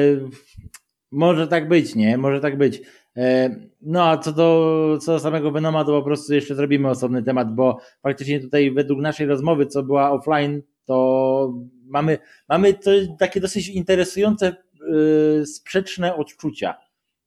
może 1.13 1.49
tak 1.49 1.69
być, 1.69 1.95
nie? 1.95 2.19
Może 2.19 2.41
tak 2.41 2.59
być. 2.59 2.81
E, 3.17 3.57
no 3.83 4.05
a 4.05 4.19
co 4.19 4.33
do, 4.33 4.99
co 5.03 5.13
do 5.13 5.21
samego 5.21 5.51
Venoma, 5.51 5.85
to 5.85 5.93
po 5.93 6.03
prostu 6.03 6.35
jeszcze 6.35 6.55
zrobimy 6.55 6.89
osobny 6.89 7.23
temat, 7.23 7.55
bo 7.55 7.79
faktycznie 8.03 8.41
tutaj 8.41 8.71
według 8.71 9.01
naszej 9.01 9.27
rozmowy, 9.27 9.67
co 9.67 9.83
była 9.83 10.11
offline, 10.11 10.63
to 10.85 11.55
mamy, 11.87 12.19
mamy 12.49 12.75
to 12.75 12.91
takie 13.19 13.41
dosyć 13.41 13.69
interesujące, 13.69 14.47
e, 14.47 15.47
sprzeczne 15.47 16.17
odczucia 16.17 16.75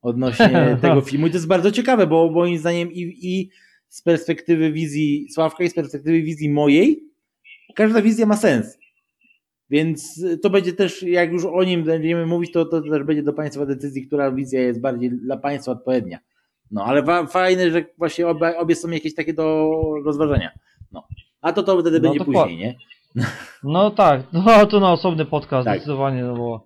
odnośnie 0.01 0.77
tego 0.81 1.01
filmu. 1.01 1.27
I 1.27 1.29
to 1.29 1.37
jest 1.37 1.47
bardzo 1.47 1.71
ciekawe, 1.71 2.07
bo 2.07 2.31
moim 2.31 2.57
zdaniem 2.57 2.91
i, 2.91 3.17
i 3.21 3.49
z 3.89 4.01
perspektywy 4.01 4.71
wizji 4.71 5.27
Sławka, 5.33 5.63
i 5.63 5.69
z 5.69 5.73
perspektywy 5.73 6.21
wizji 6.21 6.49
mojej, 6.49 7.03
każda 7.75 8.01
wizja 8.01 8.25
ma 8.25 8.37
sens. 8.37 8.77
Więc 9.69 10.23
to 10.43 10.49
będzie 10.49 10.73
też, 10.73 11.03
jak 11.03 11.31
już 11.31 11.45
o 11.45 11.63
nim 11.63 11.83
będziemy 11.83 12.25
mówić, 12.25 12.51
to, 12.51 12.65
to 12.65 12.81
też 12.81 13.03
będzie 13.03 13.23
do 13.23 13.33
Państwa 13.33 13.65
decyzji, 13.65 14.07
która 14.07 14.31
wizja 14.31 14.61
jest 14.61 14.81
bardziej 14.81 15.11
dla 15.11 15.37
Państwa 15.37 15.71
odpowiednia. 15.71 16.19
No, 16.71 16.83
ale 16.83 17.03
wa- 17.03 17.25
fajne, 17.27 17.71
że 17.71 17.85
właśnie 17.97 18.27
obie, 18.27 18.57
obie 18.57 18.75
są 18.75 18.89
jakieś 18.89 19.15
takie 19.15 19.33
do 19.33 19.71
rozważenia. 20.05 20.51
No. 20.91 21.07
A 21.41 21.53
to 21.53 21.63
to 21.63 21.81
wtedy 21.81 21.99
No, 21.99 22.03
będzie 22.03 22.19
dokładnie. 22.19 22.43
później, 22.43 22.59
nie? 23.15 23.23
No 23.63 23.91
tak, 23.91 24.21
no 24.33 24.65
to 24.65 24.79
na 24.79 24.91
osobny 24.91 25.25
podcast 25.25 25.65
Tak. 25.65 25.77
zdecydowanie, 25.77 26.23
no 26.23 26.35
bo 26.35 26.65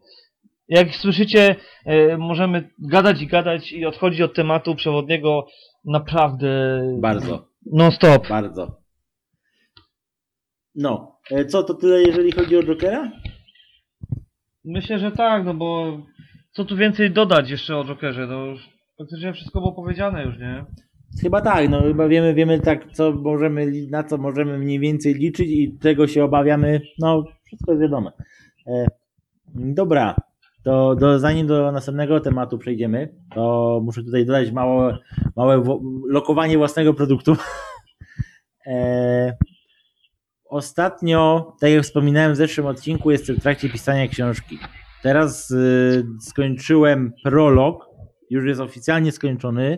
Jak 0.67 0.95
słyszycie, 0.95 1.55
e, 1.85 2.17
możemy 2.17 2.69
gadać 2.79 3.21
i 3.21 3.27
gadać 3.27 3.71
i 3.71 3.85
odchodzić 3.85 4.21
od 4.21 4.33
tematu 4.33 4.75
przewodniego 4.75 5.47
naprawdę 5.85 6.81
Bardzo, 6.99 7.47
non-stop. 7.65 8.27
bardzo. 8.27 8.81
No, 10.75 11.10
e, 11.31 11.45
co 11.45 11.63
to 11.63 11.73
tyle, 11.73 12.01
jeżeli 12.03 12.31
chodzi 12.31 12.57
o 12.57 12.63
Jokera? 12.63 13.11
Myślę, 14.65 14.99
że 14.99 15.11
tak, 15.11 15.45
no 15.45 15.53
bo 15.53 15.97
co 16.51 16.65
tu 16.65 16.77
więcej 16.77 17.11
dodać 17.11 17.49
jeszcze 17.49 17.77
o 17.77 17.85
Jokerze? 17.85 18.27
No 18.27 18.45
już 18.45 18.69
praktycznie 18.97 19.33
wszystko 19.33 19.59
było 19.59 19.73
powiedziane 19.73 20.23
już, 20.25 20.37
nie? 20.37 20.65
Chyba 21.21 21.41
tak, 21.41 21.69
no 21.69 21.81
chyba 21.81 22.07
wiemy, 22.07 22.33
wiemy 22.33 22.59
tak, 22.59 22.91
co 22.91 23.11
możemy, 23.11 23.65
li- 23.65 23.87
na 23.91 24.03
co 24.03 24.17
możemy 24.17 24.57
mniej 24.57 24.79
więcej 24.79 25.13
liczyć 25.13 25.49
i 25.49 25.77
czego 25.81 26.07
się 26.07 26.23
obawiamy, 26.23 26.81
no 26.99 27.23
wszystko 27.45 27.71
jest 27.71 27.81
wiadome. 27.81 28.11
E, 28.67 28.85
dobra, 29.55 30.15
to 30.63 30.95
do, 30.95 31.19
zanim 31.19 31.47
do 31.47 31.71
następnego 31.71 32.19
tematu 32.19 32.57
przejdziemy, 32.57 33.15
to 33.35 33.79
muszę 33.83 34.03
tutaj 34.03 34.25
dodać 34.25 34.51
małe, 34.51 34.97
małe 35.35 35.61
wo- 35.61 35.81
lokowanie 36.09 36.57
własnego 36.57 36.93
produktu. 36.93 37.35
e, 38.67 39.33
ostatnio, 40.51 41.53
tak 41.59 41.71
jak 41.71 41.83
wspominałem 41.83 42.33
w 42.33 42.35
zeszłym 42.35 42.67
odcinku, 42.67 43.11
jestem 43.11 43.35
w 43.35 43.41
trakcie 43.41 43.69
pisania 43.69 44.07
książki. 44.07 44.59
Teraz 45.03 45.51
y, 45.51 46.05
skończyłem 46.19 47.13
prolog, 47.23 47.85
już 48.29 48.45
jest 48.45 48.61
oficjalnie 48.61 49.11
skończony. 49.11 49.77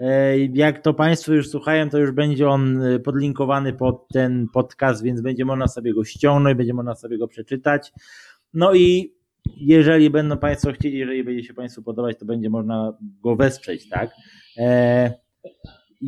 E, 0.00 0.38
Jak 0.38 0.82
to 0.82 0.94
Państwo 0.94 1.32
już 1.32 1.48
słuchają, 1.48 1.90
to 1.90 1.98
już 1.98 2.10
będzie 2.10 2.48
on 2.48 2.82
e, 2.82 2.98
podlinkowany 2.98 3.72
pod 3.72 4.08
ten 4.08 4.46
podcast, 4.52 5.02
więc 5.02 5.20
będzie 5.20 5.44
można 5.44 5.68
sobie 5.68 5.94
go 5.94 6.04
ściągnąć, 6.04 6.56
będzie 6.56 6.74
można 6.74 6.94
sobie 6.94 7.18
go 7.18 7.28
przeczytać. 7.28 7.92
No 8.54 8.74
i 8.74 9.14
jeżeli 9.56 10.10
będą 10.10 10.38
Państwo 10.38 10.72
chcieli, 10.72 10.98
jeżeli 10.98 11.24
będzie 11.24 11.44
się 11.44 11.54
Państwu 11.54 11.82
podobać, 11.82 12.18
to 12.18 12.26
będzie 12.26 12.50
można 12.50 12.92
go 13.22 13.36
wesprzeć, 13.36 13.88
tak? 13.88 14.10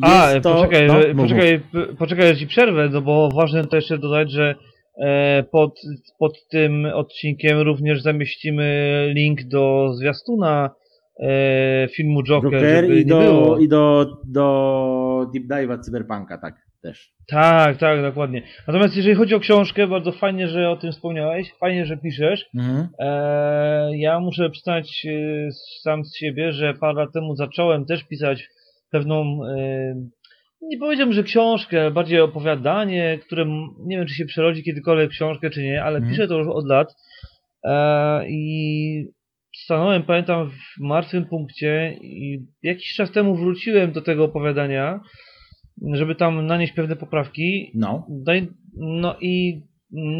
A, 0.01 0.39
to- 0.41 0.55
poczekaj, 0.55 0.87
no, 0.87 1.23
poczekaj, 1.23 1.61
poczekaj, 1.97 2.27
że 2.27 2.37
ci 2.37 2.47
przerwę, 2.47 2.89
no 2.89 3.01
bo 3.01 3.29
ważne 3.29 3.67
to 3.67 3.75
jeszcze 3.75 3.97
dodać, 3.97 4.31
że 4.31 4.55
e, 4.97 5.43
pod, 5.51 5.81
pod 6.19 6.47
tym 6.47 6.85
odcinkiem 6.93 7.61
również 7.61 8.01
zamieścimy 8.01 9.11
link 9.15 9.43
do 9.43 9.93
zwiastuna 9.93 10.69
e, 11.19 11.87
filmu. 11.95 12.23
Joker, 12.23 12.51
Joker 12.51 12.83
żeby 12.83 13.01
i 13.01 13.05
nie 13.05 13.05
do, 13.05 13.19
było. 13.19 13.59
i 13.59 13.67
do, 13.67 14.17
do 14.25 15.27
Deep 15.33 15.47
Dive'a 15.47 15.79
Cyberpunka, 15.79 16.37
tak, 16.37 16.55
też. 16.81 17.13
Tak, 17.27 17.77
tak, 17.77 18.01
dokładnie. 18.01 18.43
Natomiast 18.67 18.95
jeżeli 18.95 19.15
chodzi 19.15 19.35
o 19.35 19.39
książkę, 19.39 19.87
bardzo 19.87 20.11
fajnie, 20.11 20.47
że 20.47 20.69
o 20.69 20.75
tym 20.75 20.91
wspomniałeś, 20.91 21.53
fajnie, 21.59 21.85
że 21.85 21.97
piszesz. 21.97 22.45
Mhm. 22.55 22.87
E, 22.99 23.97
ja 23.97 24.19
muszę 24.19 24.49
przyznać 24.49 25.05
e, 25.05 25.51
sam 25.81 26.05
z 26.05 26.17
siebie, 26.17 26.51
że 26.51 26.73
parę 26.73 26.93
lat 26.93 27.13
temu 27.13 27.35
zacząłem 27.35 27.85
też 27.85 28.03
pisać 28.03 28.49
pewną, 28.93 29.39
nie 30.61 30.77
powiedziałbym, 30.77 31.13
że 31.13 31.23
książkę, 31.23 31.91
bardziej 31.91 32.19
opowiadanie, 32.21 33.19
które 33.25 33.45
nie 33.85 33.97
wiem, 33.97 34.07
czy 34.07 34.13
się 34.15 34.25
przerodzi 34.25 34.63
kiedykolwiek 34.63 35.09
książkę, 35.09 35.49
czy 35.49 35.63
nie, 35.63 35.83
ale 35.83 35.95
Mhm. 35.97 36.11
piszę 36.13 36.27
to 36.27 36.37
już 36.37 36.47
od 36.47 36.67
lat. 36.67 36.87
E, 37.65 38.29
I 38.29 39.05
stanąłem, 39.63 40.03
pamiętam, 40.03 40.49
w 40.49 40.79
martwym 40.81 41.25
punkcie 41.25 41.97
i 42.01 42.45
jakiś 42.63 42.93
czas 42.95 43.11
temu 43.11 43.35
wróciłem 43.35 43.91
do 43.91 44.01
tego 44.01 44.23
opowiadania, 44.23 44.99
żeby 45.93 46.15
tam 46.15 46.45
nanieść 46.45 46.73
pewne 46.73 46.95
poprawki. 46.95 47.71
No, 47.75 48.07
No 48.77 49.15
i, 49.21 49.61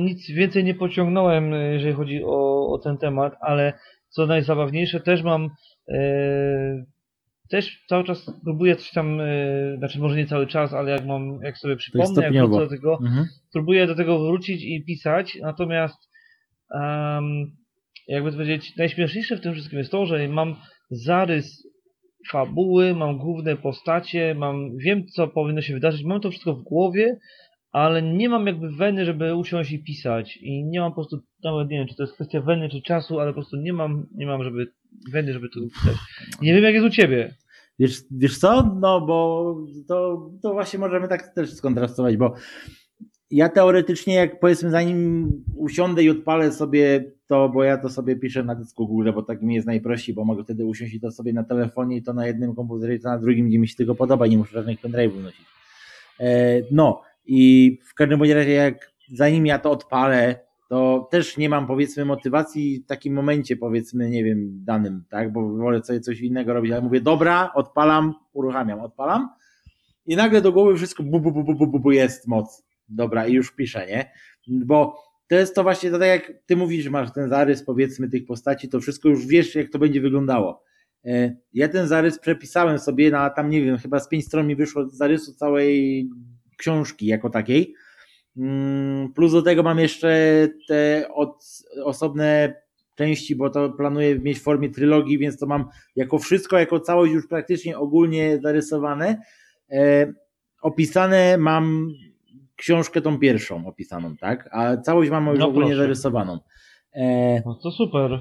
nic 0.05 0.31
więcej 0.31 0.63
nie 0.63 0.75
pociągnąłem, 0.75 1.51
jeżeli 1.51 1.93
chodzi 1.93 2.23
o, 2.23 2.67
o 2.73 2.79
ten 2.83 2.97
temat, 2.97 3.33
ale 3.41 3.73
co 4.09 4.25
najzabawniejsze, 4.25 4.99
też 4.99 5.23
mam, 5.23 5.49
e, 5.93 6.85
też 7.53 7.83
cały 7.87 8.03
czas 8.03 8.31
próbuję 8.43 8.75
coś 8.75 8.91
tam, 8.91 9.21
e, 9.21 9.25
znaczy 9.77 9.99
może 9.99 10.15
nie 10.15 10.25
cały 10.25 10.47
czas, 10.47 10.73
ale 10.73 10.91
jak 10.91 11.05
mam, 11.05 11.39
jak 11.43 11.57
sobie 11.57 11.75
przypomnę, 11.75 12.21
jak 12.21 12.33
wrócę 12.33 12.59
do 12.59 12.69
tego, 12.69 12.99
mhm. 13.01 13.27
próbuję 13.51 13.87
do 13.87 13.95
tego 13.95 14.19
wrócić 14.19 14.63
i 14.63 14.83
pisać, 14.83 15.37
natomiast 15.41 16.09
em, 16.75 17.51
jakby 18.07 18.31
to 18.31 18.37
powiedzieć, 18.37 18.77
najśmieszniejsze 18.77 19.37
w 19.37 19.41
tym 19.41 19.53
wszystkim 19.53 19.79
jest 19.79 19.91
to, 19.91 20.05
że 20.05 20.27
mam 20.27 20.55
zarys 20.91 21.67
fabuły, 22.29 22.95
mam 22.95 23.17
główne 23.17 23.57
postacie, 23.57 24.35
mam, 24.35 24.77
wiem 24.77 25.07
co 25.07 25.27
powinno 25.27 25.61
się 25.61 25.73
wydarzyć, 25.73 26.03
mam 26.03 26.21
to 26.21 26.29
wszystko 26.29 26.53
w 26.53 26.63
głowie, 26.63 27.17
ale 27.71 28.01
nie 28.01 28.29
mam 28.29 28.47
jakby 28.47 28.71
weny, 28.71 29.05
żeby 29.05 29.35
usiąść 29.35 29.71
i 29.71 29.83
pisać 29.83 30.37
i 30.37 30.65
nie 30.65 30.79
mam 30.79 30.91
po 30.91 30.95
prostu, 30.95 31.19
nawet 31.43 31.69
nie 31.69 31.77
wiem, 31.77 31.87
czy 31.87 31.95
to 31.95 32.03
jest 32.03 32.13
kwestia 32.13 32.41
weny 32.41 32.69
czy 32.69 32.81
czasu, 32.81 33.19
ale 33.19 33.31
po 33.31 33.35
prostu 33.35 33.57
nie 33.57 33.73
mam, 33.73 34.05
nie 34.15 34.25
mam 34.25 34.43
żeby 34.43 34.67
weny, 35.11 35.33
żeby 35.33 35.49
to 35.49 35.59
pisać. 35.59 35.97
Nie 36.41 36.53
wiem 36.53 36.63
jak 36.63 36.73
jest 36.73 36.87
u 36.87 36.89
ciebie. 36.89 37.42
Wiesz, 37.79 38.03
wiesz 38.11 38.37
co? 38.37 38.75
No 38.81 39.01
bo 39.01 39.55
to, 39.87 40.29
to 40.41 40.53
właśnie 40.53 40.79
możemy 40.79 41.07
tak 41.07 41.33
też 41.35 41.53
skontrastować, 41.53 42.17
bo 42.17 42.33
ja 43.31 43.49
teoretycznie, 43.49 44.13
jak 44.13 44.39
powiedzmy, 44.39 44.69
zanim 44.69 45.31
usiądę 45.55 46.03
i 46.03 46.09
odpalę 46.09 46.51
sobie 46.51 47.11
to, 47.27 47.49
bo 47.49 47.63
ja 47.63 47.77
to 47.77 47.89
sobie 47.89 48.15
piszę 48.15 48.43
na 48.43 48.55
dysku 48.55 48.87
Google, 48.87 49.11
bo 49.13 49.23
tak 49.23 49.41
mi 49.41 49.55
jest 49.55 49.67
najprościej, 49.67 50.15
bo 50.15 50.25
mogę 50.25 50.43
wtedy 50.43 50.65
usiąść 50.65 50.93
i 50.93 50.99
to 50.99 51.11
sobie 51.11 51.33
na 51.33 51.43
telefonie 51.43 51.97
i 51.97 52.03
to 52.03 52.13
na 52.13 52.27
jednym 52.27 52.55
komputerze 52.55 52.95
i 52.95 52.99
to 52.99 53.09
na 53.09 53.19
drugim, 53.19 53.47
gdzie 53.47 53.59
mi 53.59 53.67
się 53.67 53.75
tylko 53.75 53.95
podoba 53.95 54.27
nie 54.27 54.37
muszę 54.37 54.53
żadnych 54.53 54.81
pendrive'ów 54.81 55.23
nosić. 55.23 55.45
E, 56.19 56.61
no 56.71 57.01
i 57.25 57.79
w 57.85 57.93
każdym 57.93 58.21
razie, 58.21 58.51
jak 58.51 58.91
zanim 59.13 59.45
ja 59.45 59.59
to 59.59 59.71
odpalę, 59.71 60.42
to 60.69 61.07
też 61.11 61.37
nie 61.37 61.49
mam 61.49 61.67
powiedzmy 61.67 62.05
motywacji 62.05 62.79
w 62.79 62.85
takim 62.85 63.13
momencie, 63.13 63.57
powiedzmy, 63.57 64.09
nie 64.09 64.23
wiem, 64.23 64.63
danym, 64.65 65.03
tak, 65.09 65.33
bo 65.33 65.49
wolę 65.49 65.83
sobie 65.83 65.99
coś 65.99 66.19
innego 66.19 66.53
robić, 66.53 66.71
ale 66.71 66.81
mówię, 66.81 67.01
dobra, 67.01 67.51
odpalam, 67.55 68.13
uruchamiam, 68.33 68.79
odpalam 68.79 69.29
i 70.05 70.15
nagle 70.15 70.41
do 70.41 70.51
głowy 70.51 70.75
wszystko 70.75 71.03
bu, 71.03 71.19
bu, 71.19 71.31
bu, 71.31 71.43
bu, 71.43 71.67
bu, 71.67 71.79
bu, 71.79 71.91
jest 71.91 72.27
moc. 72.27 72.63
Dobra, 72.89 73.27
i 73.27 73.33
już 73.33 73.55
piszę, 73.55 73.87
nie? 73.87 74.11
Bo 74.47 74.95
to 75.27 75.35
jest 75.35 75.55
to 75.55 75.63
właśnie, 75.63 75.91
to 75.91 75.99
tak 75.99 76.07
jak 76.07 76.33
ty 76.45 76.55
mówisz, 76.55 76.89
masz 76.89 77.13
ten 77.13 77.29
zarys 77.29 77.63
powiedzmy 77.63 78.09
tych 78.09 78.25
postaci, 78.25 78.69
to 78.69 78.79
wszystko 78.79 79.09
już 79.09 79.27
wiesz, 79.27 79.55
jak 79.55 79.69
to 79.69 79.79
będzie 79.79 80.01
wyglądało. 80.01 80.63
E, 81.05 81.35
Ja 81.53 81.67
ten 81.67 81.87
zarys 81.87 82.19
przepisałem 82.19 82.79
sobie 82.79 83.11
na 83.11 83.29
tam, 83.29 83.49
nie 83.49 83.61
wiem, 83.61 83.77
chyba 83.77 83.99
z 83.99 84.09
pięć 84.09 84.25
stron 84.25 84.47
mi 84.47 84.55
wyszło 84.55 84.89
zarysu 84.89 85.33
całej 85.33 86.09
książki 86.57 87.05
jako 87.05 87.29
takiej. 87.29 87.75
Mm, 88.37 89.13
Plus 89.13 89.31
do 89.31 89.41
tego 89.41 89.63
mam 89.63 89.79
jeszcze 89.79 90.17
te 90.67 91.07
od, 91.13 91.45
osobne 91.83 92.55
części, 92.95 93.35
bo 93.35 93.49
to 93.49 93.69
planuję 93.69 94.19
mieć 94.19 94.39
w 94.39 94.43
formie 94.43 94.69
trylogii, 94.69 95.17
więc 95.17 95.37
to 95.37 95.45
mam 95.45 95.65
jako 95.95 96.19
wszystko, 96.19 96.59
jako 96.59 96.79
całość 96.79 97.13
już 97.13 97.27
praktycznie 97.27 97.77
ogólnie 97.77 98.39
zarysowane. 98.43 99.21
E, 99.71 100.13
opisane 100.61 101.37
mam 101.37 101.93
książkę 102.55 103.01
tą 103.01 103.19
pierwszą 103.19 103.67
opisaną, 103.67 104.17
tak? 104.17 104.49
A 104.51 104.77
całość 104.77 105.11
mam 105.11 105.27
już 105.27 105.39
No 105.39 105.47
ogólnie 105.47 105.69
proszę. 105.69 105.81
zarysowaną. 105.83 106.39
E, 106.95 107.41
No 107.45 107.55
to 107.63 107.71
super. 107.71 108.19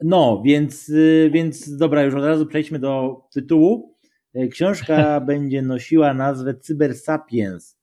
no, 0.00 0.42
więc, 0.44 0.88
y, 0.88 1.30
więc 1.32 1.76
dobra, 1.76 2.02
już 2.02 2.14
od 2.14 2.24
razu 2.24 2.46
przejdźmy 2.46 2.78
do 2.78 3.20
tytułu. 3.32 3.94
E, 4.34 4.48
Książka 4.48 5.20
będzie 5.30 5.62
nosiła 5.62 6.14
nazwę 6.14 6.54
Cybersapiens 6.54 7.78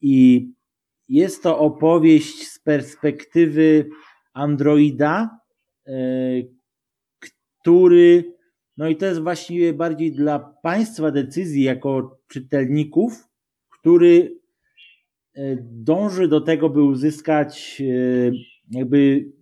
i 0.00 0.48
jest 1.08 1.42
to 1.42 1.58
opowieść 1.58 2.48
z 2.48 2.58
perspektywy 2.58 3.88
androida, 4.32 5.40
e, 5.86 5.92
który, 7.20 8.34
no 8.76 8.88
i 8.88 8.96
to 8.96 9.06
jest 9.06 9.20
właściwie 9.20 9.72
bardziej 9.72 10.12
dla 10.12 10.38
Państwa 10.38 11.10
decyzji 11.10 11.62
jako 11.62 12.20
czytelników, 12.28 13.28
który 13.70 14.38
e, 15.34 15.56
dąży 15.60 16.28
do 16.28 16.40
tego, 16.40 16.70
by 16.70 16.82
uzyskać 16.82 17.82
e, 17.82 18.30
jakby 18.70 19.32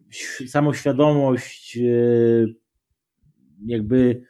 samoświadomość, 0.47 1.79
jakby 3.67 4.23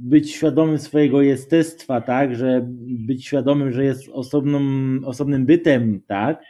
być 0.00 0.30
świadomym 0.30 0.78
swojego 0.78 1.22
jestestwa, 1.22 2.00
tak, 2.00 2.36
że 2.36 2.66
być 3.06 3.26
świadomym, 3.26 3.72
że 3.72 3.84
jest 3.84 4.08
osobną, 4.08 4.60
osobnym 5.04 5.46
bytem, 5.46 6.00
tak. 6.06 6.42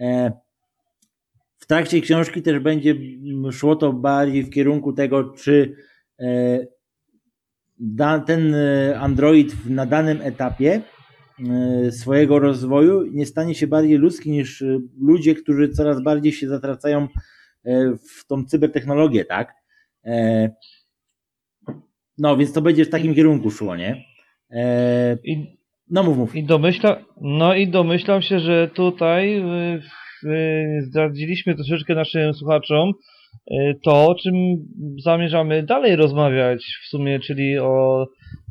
E, 0.00 0.32
W 1.58 1.66
trakcie 1.66 2.00
książki 2.00 2.42
też 2.42 2.58
będzie 2.58 2.94
szło 3.52 3.76
to 3.76 3.92
bardziej 3.92 4.42
w 4.42 4.50
kierunku 4.50 4.92
tego, 4.92 5.24
czy 5.24 5.76
e, 6.20 6.66
ten 8.26 8.54
android 8.96 9.54
na 9.70 9.86
danym 9.86 10.20
etapie 10.22 10.82
e, 11.86 11.92
swojego 11.92 12.38
rozwoju 12.38 13.06
nie 13.12 13.26
stanie 13.26 13.54
się 13.54 13.66
bardziej 13.66 13.98
ludzki 13.98 14.30
niż 14.30 14.64
ludzie, 15.00 15.34
którzy 15.34 15.68
coraz 15.68 16.02
bardziej 16.02 16.32
się 16.32 16.48
zatracają 16.48 17.08
w 18.10 18.26
tą 18.26 18.44
cybertechnologię, 18.44 19.24
tak? 19.24 19.54
No, 22.18 22.36
więc 22.36 22.52
to 22.52 22.62
będzie 22.62 22.84
w 22.84 22.90
takim 22.90 23.14
kierunku 23.14 23.50
szło, 23.50 23.76
nie? 23.76 24.04
E, 24.50 25.18
I, 25.24 25.58
No 25.90 26.02
mów, 26.02 26.18
mów. 26.18 26.36
I 26.36 26.44
domyśla, 26.44 27.04
no 27.20 27.54
i 27.54 27.68
domyślam 27.68 28.22
się, 28.22 28.40
że 28.40 28.68
tutaj 28.74 29.38
y, 29.38 29.80
y, 30.24 30.82
zdradziliśmy 30.82 31.54
troszeczkę 31.54 31.94
naszym 31.94 32.34
słuchaczom, 32.34 32.92
e, 33.50 33.74
to, 33.84 34.06
o 34.06 34.14
czym 34.14 34.34
zamierzamy 35.04 35.62
dalej 35.62 35.96
rozmawiać 35.96 36.78
w 36.84 36.88
sumie, 36.88 37.20
czyli 37.20 37.58
o 37.58 38.06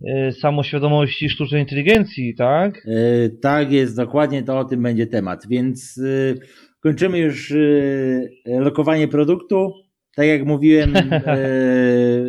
e, 0.07 0.31
samoświadomości 0.31 1.29
sztucznej 1.29 1.61
inteligencji, 1.61 2.35
tak? 2.35 2.87
E, 2.87 3.29
tak 3.29 3.71
jest, 3.71 3.97
dokładnie 3.97 4.43
to 4.43 4.59
o 4.59 4.65
tym 4.65 4.83
będzie 4.83 5.07
temat. 5.07 5.47
Więc 5.49 5.97
e, 5.97 6.33
kończymy 6.83 7.19
już 7.19 7.51
e, 7.51 8.59
lokowanie 8.59 9.07
produktu. 9.07 9.86
Tak 10.17 10.27
jak 10.27 10.45
mówiłem, 10.45 10.95
e, 10.97 11.11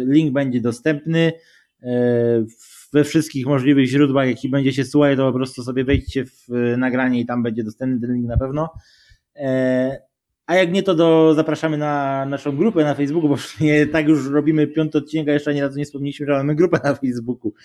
link 0.07 0.33
będzie 0.33 0.61
dostępny 0.61 1.33
e, 1.83 2.45
we 2.93 3.05
wszystkich 3.05 3.47
możliwych 3.47 3.87
źródłach, 3.87 4.29
jaki 4.29 4.49
będzie 4.49 4.73
się 4.73 4.85
słuchać, 4.85 5.17
to 5.17 5.33
po 5.33 5.39
prostu 5.39 5.63
sobie 5.63 5.85
wejdźcie 5.85 6.25
w 6.25 6.55
e, 6.55 6.77
nagranie 6.77 7.21
i 7.21 7.27
tam 7.27 7.43
będzie 7.43 7.65
dostępny 7.65 8.01
ten 8.01 8.17
link 8.17 8.27
na 8.27 8.37
pewno. 8.37 8.71
A 10.49 10.55
jak 10.55 10.73
nie, 10.73 10.83
to 10.83 10.95
do, 10.95 11.35
zapraszamy 11.35 11.79
na 11.79 12.27
naszą 12.27 12.57
grupę 12.57 12.85
na 12.85 12.95
Facebooku, 12.95 13.29
bo 13.29 13.37
sumie 13.37 13.87
tak 13.87 14.09
już 14.09 14.27
robimy 14.27 14.67
piąty 14.67 14.99
odcinek, 14.99 15.29
a 15.29 15.33
jeszcze 15.33 15.51
ani 15.51 15.61
razu 15.61 15.79
nie 15.79 15.85
wspomnieliśmy, 15.85 16.27
że 16.27 16.33
mamy 16.33 16.55
grupę 16.55 16.81
na 16.85 16.95
Facebooku. 16.95 17.53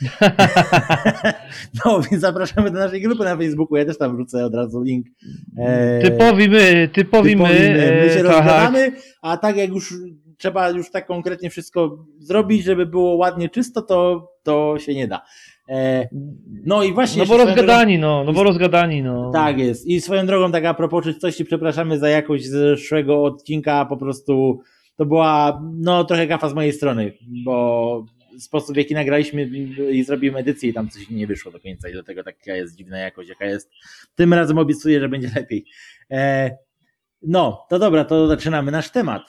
No, 1.85 2.01
więc 2.01 2.21
zapraszamy 2.21 2.71
do 2.71 2.79
naszej 2.79 3.01
grupy 3.01 3.23
na 3.23 3.37
Facebooku. 3.37 3.77
Ja 3.77 3.85
też 3.85 3.97
tam 3.97 4.15
wrzucę 4.15 4.45
od 4.45 4.55
razu 4.55 4.81
link. 4.81 5.07
E, 5.57 6.01
Typowi 6.01 6.49
my, 6.49 6.89
typowi 6.93 7.35
my, 7.35 7.43
my. 7.43 8.09
Się 8.09 8.23
tak. 8.23 8.23
rozgadamy, 8.23 8.91
a 9.21 9.37
tak 9.37 9.57
jak 9.57 9.69
już 9.69 9.93
trzeba 10.37 10.69
już 10.69 10.91
tak 10.91 11.07
konkretnie 11.07 11.49
wszystko 11.49 12.05
zrobić, 12.19 12.63
żeby 12.63 12.85
było 12.85 13.15
ładnie 13.15 13.49
czysto, 13.49 13.81
to, 13.81 14.31
to 14.43 14.75
się 14.79 14.95
nie 14.95 15.07
da. 15.07 15.21
E, 15.69 16.07
no 16.65 16.83
i 16.83 16.93
właśnie. 16.93 17.21
No 17.21 17.25
bo 17.25 17.37
rozgadani, 17.37 17.99
no, 17.99 18.23
no 18.23 18.33
bo 18.33 18.43
rozgadani, 18.43 19.03
no. 19.03 19.31
tak 19.31 19.59
jest. 19.59 19.87
I 19.87 20.01
swoją 20.01 20.25
drogą, 20.25 20.51
tak 20.51 20.65
a 20.65 20.73
propos 20.73 21.03
czystości, 21.03 21.45
przepraszamy 21.45 21.99
za 21.99 22.09
jakość 22.09 22.45
zeszłego 22.45 23.23
odcinka, 23.23 23.85
po 23.85 23.97
prostu 23.97 24.59
to 24.95 25.05
była 25.05 25.61
no 25.73 26.03
trochę 26.03 26.27
gafa 26.27 26.49
z 26.49 26.53
mojej 26.53 26.73
strony, 26.73 27.13
bo 27.45 28.05
sposób 28.39 28.75
w 28.75 28.77
jaki 28.77 28.93
nagraliśmy 28.93 29.43
i 29.91 30.03
zrobiłem 30.03 30.37
edycję 30.37 30.69
i 30.69 30.73
tam 30.73 30.89
coś 30.89 31.09
nie 31.09 31.27
wyszło 31.27 31.51
do 31.51 31.59
końca 31.59 31.89
i 31.89 31.93
dlatego 31.93 32.23
taka 32.23 32.55
jest 32.55 32.75
dziwna 32.75 32.97
jakość, 32.97 33.29
jaka 33.29 33.45
jest. 33.45 33.71
Tym 34.15 34.33
razem 34.33 34.57
obiecuję, 34.57 34.99
że 34.99 35.09
będzie 35.09 35.31
lepiej. 35.35 35.65
E, 36.11 36.51
no, 37.21 37.65
to 37.69 37.79
dobra, 37.79 38.05
to 38.05 38.27
zaczynamy 38.27 38.71
nasz 38.71 38.89
temat. 38.89 39.21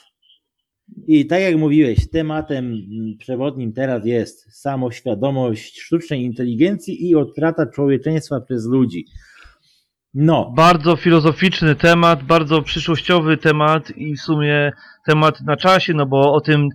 I 1.07 1.26
tak 1.26 1.41
jak 1.41 1.57
mówiłeś, 1.57 2.11
tematem 2.11 2.64
mm, 2.64 3.16
przewodnim 3.18 3.72
teraz 3.72 4.07
jest 4.07 4.61
samoświadomość 4.61 5.80
sztucznej 5.80 6.22
inteligencji 6.22 7.09
i 7.11 7.14
odtrata 7.14 7.66
człowieczeństwa 7.66 8.41
przez 8.41 8.66
ludzi. 8.66 9.05
No, 10.14 10.53
Bardzo 10.57 10.97
filozoficzny 10.97 11.74
temat, 11.74 12.22
bardzo 12.22 12.62
przyszłościowy 12.62 13.37
temat 13.37 13.97
i 13.97 14.16
w 14.16 14.20
sumie 14.20 14.72
temat 15.07 15.41
na 15.41 15.57
czasie, 15.57 15.95
no 15.95 16.07
bo 16.07 16.32
o 16.32 16.41
tym, 16.41 16.68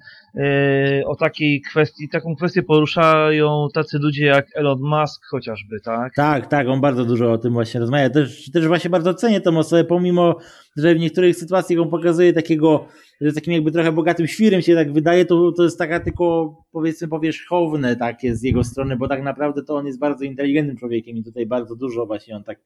o 1.06 1.16
takiej 1.16 1.62
kwestii, 1.62 2.10
taką 2.10 2.36
kwestię 2.36 2.64
poruszają 2.64 3.68
tacy 3.74 3.98
ludzie 4.00 4.26
jak 4.26 4.48
Elon 4.56 4.80
Musk 4.82 5.26
chociażby, 5.26 5.80
tak? 5.80 6.16
Tak, 6.16 6.48
tak, 6.48 6.68
on 6.68 6.82
bardzo 6.82 7.06
dużo 7.06 7.32
o 7.32 7.38
tym 7.38 7.54
właśnie 7.54 7.80
rozmawia. 7.80 8.10
Też, 8.10 8.52
też 8.52 8.68
właśnie 8.68 8.90
bardzo 8.90 9.14
cenię 9.14 9.42
tą 9.42 9.58
osobę, 9.58 9.84
pomimo, 9.84 10.36
że 10.78 10.96
w 10.96 11.00
niektórych 11.00 11.36
sytuacjach 11.36 11.80
on 11.80 11.90
pokazuje 11.90 12.34
takiego, 12.34 12.86
że 13.22 13.34
takim 13.34 13.54
jakby 13.54 13.72
trochę 13.72 13.92
bogatym 13.92 14.28
świrem 14.28 14.62
się 14.62 14.76
tak 14.76 14.94
wydaje, 14.94 15.26
to, 15.26 15.52
to 15.52 15.64
jest 15.64 15.78
taka 15.78 16.00
tylko 16.00 16.56
powiedzmy 16.72 17.08
powierzchowne 17.08 17.96
takie 17.96 18.36
z 18.36 18.44
jego 18.44 18.64
strony, 18.64 18.98
bo 18.98 19.08
tak 19.08 19.24
naprawdę 19.24 19.64
to 19.64 19.76
on 19.76 19.86
jest 19.86 20.00
bardzo 20.00 20.26
inteligentnym 20.26 20.78
człowiekiem 20.78 21.18
i 21.18 21.24
tutaj 21.24 21.46
bardzo 21.46 21.76
dużo 21.76 22.06
właśnie 22.06 22.36
on 22.36 22.44
tak 22.44 22.60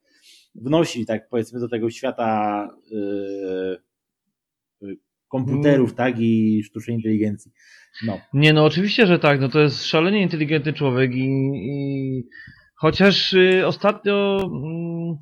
wnosi, 0.55 1.05
tak 1.05 1.29
powiedzmy 1.29 1.59
do 1.59 1.69
tego 1.69 1.89
świata 1.89 2.69
yy, 2.91 3.77
komputerów, 5.33 5.95
tak, 5.95 6.15
i 6.19 6.63
sztucznej 6.63 6.95
inteligencji. 6.95 7.51
No. 8.05 8.19
Nie, 8.33 8.53
no 8.53 8.65
oczywiście, 8.65 9.07
że 9.07 9.19
tak, 9.19 9.39
no 9.39 9.49
to 9.49 9.59
jest 9.59 9.85
szalenie 9.85 10.21
inteligentny 10.21 10.73
człowiek 10.73 11.15
i, 11.15 11.27
i 11.53 12.27
chociaż 12.75 13.33
y, 13.33 13.67
ostatnio 13.67 14.39
mm, 14.43 15.15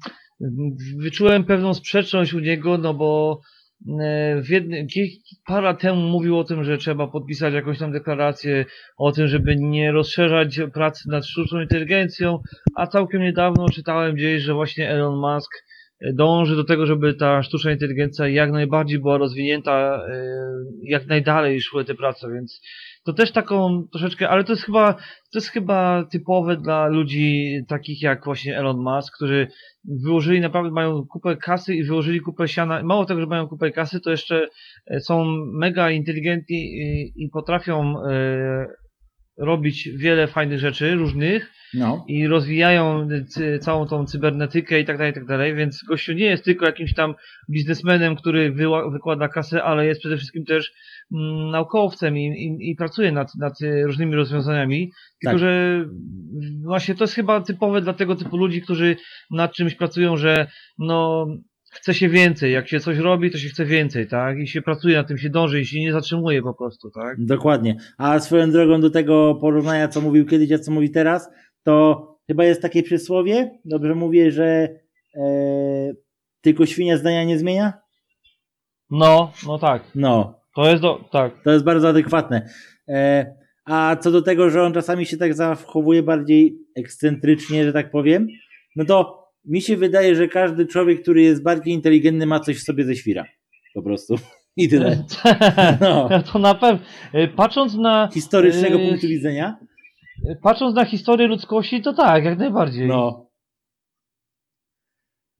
wyczułem 0.98 1.44
pewną 1.44 1.74
sprzeczność 1.74 2.34
u 2.34 2.40
niego, 2.40 2.78
no 2.78 2.94
bo 2.94 3.42
y, 3.82 3.92
w 4.42 4.50
jednym, 4.50 4.88
parę 5.46 5.62
lat 5.62 5.82
temu 5.82 6.02
mówił 6.02 6.40
o 6.40 6.44
tym, 6.44 6.64
że 6.64 6.78
trzeba 6.78 7.08
podpisać 7.08 7.54
jakąś 7.54 7.80
tam 7.80 7.92
deklarację 7.92 8.66
o 8.98 9.12
tym, 9.12 9.28
żeby 9.28 9.56
nie 9.56 9.92
rozszerzać 9.92 10.60
pracy 10.74 11.10
nad 11.10 11.26
sztuczną 11.26 11.62
inteligencją, 11.62 12.40
a 12.76 12.88
całkiem 12.88 13.22
niedawno 13.22 13.70
czytałem 13.70 14.16
gdzieś, 14.16 14.44
że 14.44 14.54
właśnie 14.54 14.90
Elon 14.90 15.20
Musk 15.20 15.52
y, 15.56 15.71
dąży 16.14 16.56
do 16.56 16.64
tego, 16.64 16.86
żeby 16.86 17.14
ta 17.14 17.44
sztuczna 17.44 17.72
inteligencja 17.72 18.28
jak 18.28 18.52
najbardziej 18.52 19.00
była 19.00 19.18
rozwinięta, 19.18 20.02
y, 20.08 20.12
jak 20.84 21.08
najdalej 21.08 21.62
szły 21.62 21.86
te 21.86 21.96
prace, 21.96 22.28
więc 22.34 22.62
to 23.04 23.14
też 23.14 23.32
taką 23.32 23.88
troszeczkę, 23.92 24.30
ale 24.30 24.44
to 24.44 24.54
jest 24.54 24.64
chyba, 24.64 24.94
to 24.94 25.36
jest 25.36 25.48
chyba 25.48 26.06
typowe 26.12 26.58
dla 26.58 26.88
ludzi 26.88 27.60
takich 27.68 28.02
jak 28.02 28.26
właśnie 28.26 28.58
Elon 28.58 28.78
Musk, 28.78 29.16
którzy 29.16 29.48
wyłożyli 30.04 30.42
naprawdę, 30.42 30.72
mają 30.72 31.06
kupę 31.06 31.38
kasy 31.38 31.76
i 31.76 31.84
wyłożyli 31.84 32.22
kupę 32.22 32.48
siana. 32.48 32.84
Mało 32.84 33.06
tego, 33.06 33.22
że 33.22 33.28
mają 33.28 33.48
kupę 33.48 33.72
kasy, 33.72 34.00
to 34.00 34.12
jeszcze 34.12 34.48
e, 34.88 35.00
są 35.00 35.26
mega 35.54 35.92
inteligentni 35.92 36.58
i, 36.58 37.14
i 37.24 37.30
potrafią 37.30 38.04
e, 38.04 38.68
robić 39.38 39.90
wiele 39.96 40.28
fajnych 40.28 40.60
rzeczy, 40.60 40.96
różnych 40.96 41.52
No. 41.74 42.06
i 42.08 42.28
rozwijają 42.28 43.08
całą 43.62 43.88
tą 43.88 44.06
cybernetykę 44.06 44.80
i 44.80 44.86
tak 44.86 44.98
dalej, 44.98 45.12
i 45.12 45.16
tak 45.16 45.26
dalej, 45.26 45.56
więc 45.56 45.84
gościu 45.84 46.14
nie 46.14 46.26
jest 46.26 46.46
tylko 46.46 46.66
jakimś 46.66 46.94
tam 46.94 47.16
biznesmenem, 47.50 48.16
który 48.16 48.52
wykłada 48.92 49.28
kasę, 49.28 49.64
ale 49.64 49.86
jest 49.86 50.00
przede 50.00 50.18
wszystkim 50.18 50.46
też 50.46 50.74
mm, 51.14 51.50
naukowcem 51.50 52.18
i, 52.18 52.26
i, 52.26 52.72
i 52.72 52.76
pracuje 52.76 53.12
nad, 53.12 53.36
nad 53.36 53.54
różnymi 53.86 54.16
rozwiązaniami, 54.16 54.92
tylko 55.22 55.32
Tak. 55.32 55.40
że 55.40 55.86
właśnie 56.64 56.96
to 56.96 57.04
jest 57.04 57.14
chyba 57.14 57.42
typowe 57.42 57.82
dla 57.82 57.94
tego 57.94 58.16
typu 58.16 58.38
ludzi, 58.38 58.62
którzy 58.62 58.96
nad 59.32 59.54
czymś 59.54 59.76
pracują, 59.76 60.18
że 60.18 60.48
no 60.78 61.28
chce 61.72 61.94
się 61.94 62.10
więcej, 62.10 62.54
jak 62.54 62.68
się 62.68 62.80
coś 62.80 62.98
robi, 62.98 63.32
to 63.32 63.38
się 63.38 63.50
chce 63.50 63.66
więcej, 63.66 64.08
tak, 64.08 64.38
i 64.38 64.48
się 64.48 64.62
pracuje 64.62 64.98
nad 64.98 65.08
tym, 65.08 65.18
się 65.18 65.30
dąży 65.30 65.62
i 65.62 65.66
się 65.66 65.80
nie 65.80 65.92
zatrzymuje 65.92 66.42
po 66.42 66.54
prostu, 66.54 66.92
tak. 66.92 67.26
Dokładnie. 67.26 67.76
A 67.98 68.20
swoją 68.20 68.52
drogą 68.52 68.82
do 68.82 68.90
tego 68.90 69.36
porównania, 69.36 69.88
co 69.88 70.02
mówił 70.02 70.26
kiedyś, 70.26 70.52
a 70.52 70.60
co 70.60 70.72
mówi 70.72 70.92
teraz, 70.92 71.30
to 71.64 72.08
chyba 72.28 72.46
jest 72.46 72.62
takie 72.62 72.84
przysłowie, 72.84 73.60
dobrze 73.66 73.96
mówię, 73.96 74.32
że 74.32 74.70
e, 75.16 75.94
tylko 76.42 76.66
świnia 76.66 76.98
zdania 76.98 77.24
nie 77.24 77.38
zmienia? 77.38 77.74
No, 78.90 79.34
no 79.48 79.60
tak, 79.60 79.84
No, 79.96 80.40
to 80.56 80.70
jest 80.70 80.82
do, 80.82 81.10
tak. 81.12 81.44
to 81.44 81.52
jest 81.52 81.66
bardzo 81.66 81.90
adekwatne. 81.90 82.50
E, 82.90 83.26
a 83.66 83.96
co 83.96 84.12
do 84.12 84.22
tego, 84.22 84.50
że 84.50 84.64
on 84.64 84.74
czasami 84.74 85.06
się 85.06 85.18
tak 85.18 85.34
zachowuje 85.34 86.04
bardziej 86.04 86.58
ekscentrycznie, 86.76 87.66
że 87.66 87.74
tak 87.74 87.92
powiem, 87.92 88.28
no 88.76 88.86
to 88.86 89.21
mi 89.46 89.62
się 89.62 89.78
wydaje, 89.78 90.16
że 90.16 90.28
każdy 90.28 90.66
człowiek, 90.66 91.02
który 91.02 91.22
jest 91.22 91.44
bardziej 91.44 91.74
inteligentny, 91.74 92.26
ma 92.26 92.40
coś 92.40 92.58
w 92.58 92.64
sobie 92.64 92.84
ze 92.84 92.96
świra. 92.96 93.26
Po 93.74 93.82
prostu. 93.82 94.16
I 94.58 94.70
tyle. 94.70 95.04
No. 95.82 96.10
To 96.34 96.40
na 96.40 96.56
pewno. 96.56 96.86
Patrząc 97.36 97.76
na, 97.76 98.10
Historycznego 98.14 98.78
Yy, 98.80 98.90
punktu 98.90 99.08
widzenia. 99.08 99.58
patrząc 100.42 100.76
na 100.76 100.86
historię 100.86 101.28
ludzkości, 101.28 101.82
to 101.82 101.94
tak, 101.94 102.26
jak 102.26 102.38
najbardziej. 102.38 102.88
No, 102.88 103.32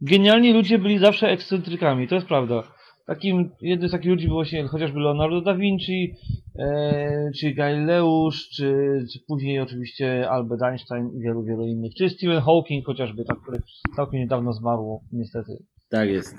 Genialni 0.02 0.54
ludzie 0.54 0.80
byli 0.80 0.98
zawsze 1.00 1.28
ekscentrykami, 1.28 2.08
to 2.08 2.16
jest 2.16 2.28
prawda. 2.28 2.64
Takim, 3.12 3.50
jednym 3.62 3.90
z 3.90 3.92
takich 3.92 4.12
ludzi 4.12 4.28
był 4.28 4.36
właśnie 4.36 4.68
chociażby 4.68 5.00
Leonardo 5.00 5.42
da 5.42 5.56
Vinci, 5.56 6.16
e, 6.60 7.32
czy 7.40 7.54
Galileusz, 7.54 8.50
czy, 8.50 9.00
czy 9.14 9.20
później 9.28 9.60
oczywiście 9.60 10.30
Albert 10.30 10.62
Einstein 10.62 11.10
i 11.18 11.20
wielu, 11.20 11.44
wielu 11.44 11.66
innych. 11.68 11.94
Czy 11.96 12.10
Stephen 12.10 12.42
Hawking 12.42 12.86
chociażby, 12.86 13.26
tak, 13.26 13.42
który 13.42 13.62
całkiem 13.96 14.20
niedawno 14.20 14.54
zmarł, 14.54 15.02
niestety. 15.12 15.64
Tak 15.90 16.10
jest. 16.10 16.36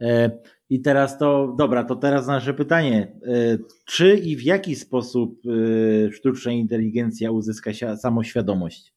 E, 0.00 0.30
I 0.70 0.80
teraz 0.80 1.18
to, 1.18 1.54
dobra, 1.58 1.84
to 1.84 1.96
teraz 1.96 2.26
nasze 2.26 2.54
pytanie. 2.54 3.12
E, 3.26 3.58
czy 3.86 4.14
i 4.16 4.36
w 4.36 4.42
jaki 4.42 4.76
sposób 4.76 5.40
e, 5.46 6.12
sztuczna 6.12 6.52
inteligencja 6.52 7.30
uzyska 7.30 7.70
samoświadomość? 7.96 8.93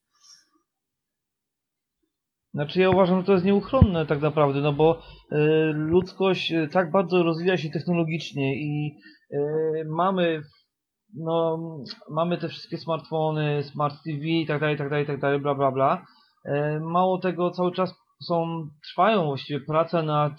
Znaczy 2.58 2.82
ja 2.82 2.90
uważam, 2.90 3.20
że 3.20 3.26
to 3.26 3.34
jest 3.34 3.46
nieuchronne 3.46 4.06
tak 4.06 4.22
naprawdę, 4.22 4.62
no 4.62 4.74
bo 4.74 5.00
y, 5.32 5.36
ludzkość 5.74 6.52
y, 6.52 6.68
tak 6.68 6.92
bardzo 6.92 7.24
rozwija 7.24 7.58
się 7.58 7.70
technologicznie 7.70 8.56
i 8.56 8.98
y, 9.34 9.38
mamy 9.90 10.42
no, 11.16 11.60
mamy 12.12 12.38
te 12.38 12.50
wszystkie 12.50 12.78
smartfony, 12.78 13.64
smart 13.64 13.96
TV 14.04 14.26
i 14.26 14.46
tak 14.48 14.62
dalej, 14.62 14.78
tak 14.78 14.90
dalej, 14.90 15.06
tak 15.06 15.20
dalej, 15.20 15.40
bla 15.40 15.56
bla 15.56 15.72
bla. 15.72 16.06
Mało 16.82 17.18
tego, 17.18 17.52
cały 17.52 17.72
czas 17.72 17.96
są, 18.24 18.68
trwają 18.90 19.26
właściwie 19.26 19.60
prace 19.60 20.04
nad, 20.04 20.34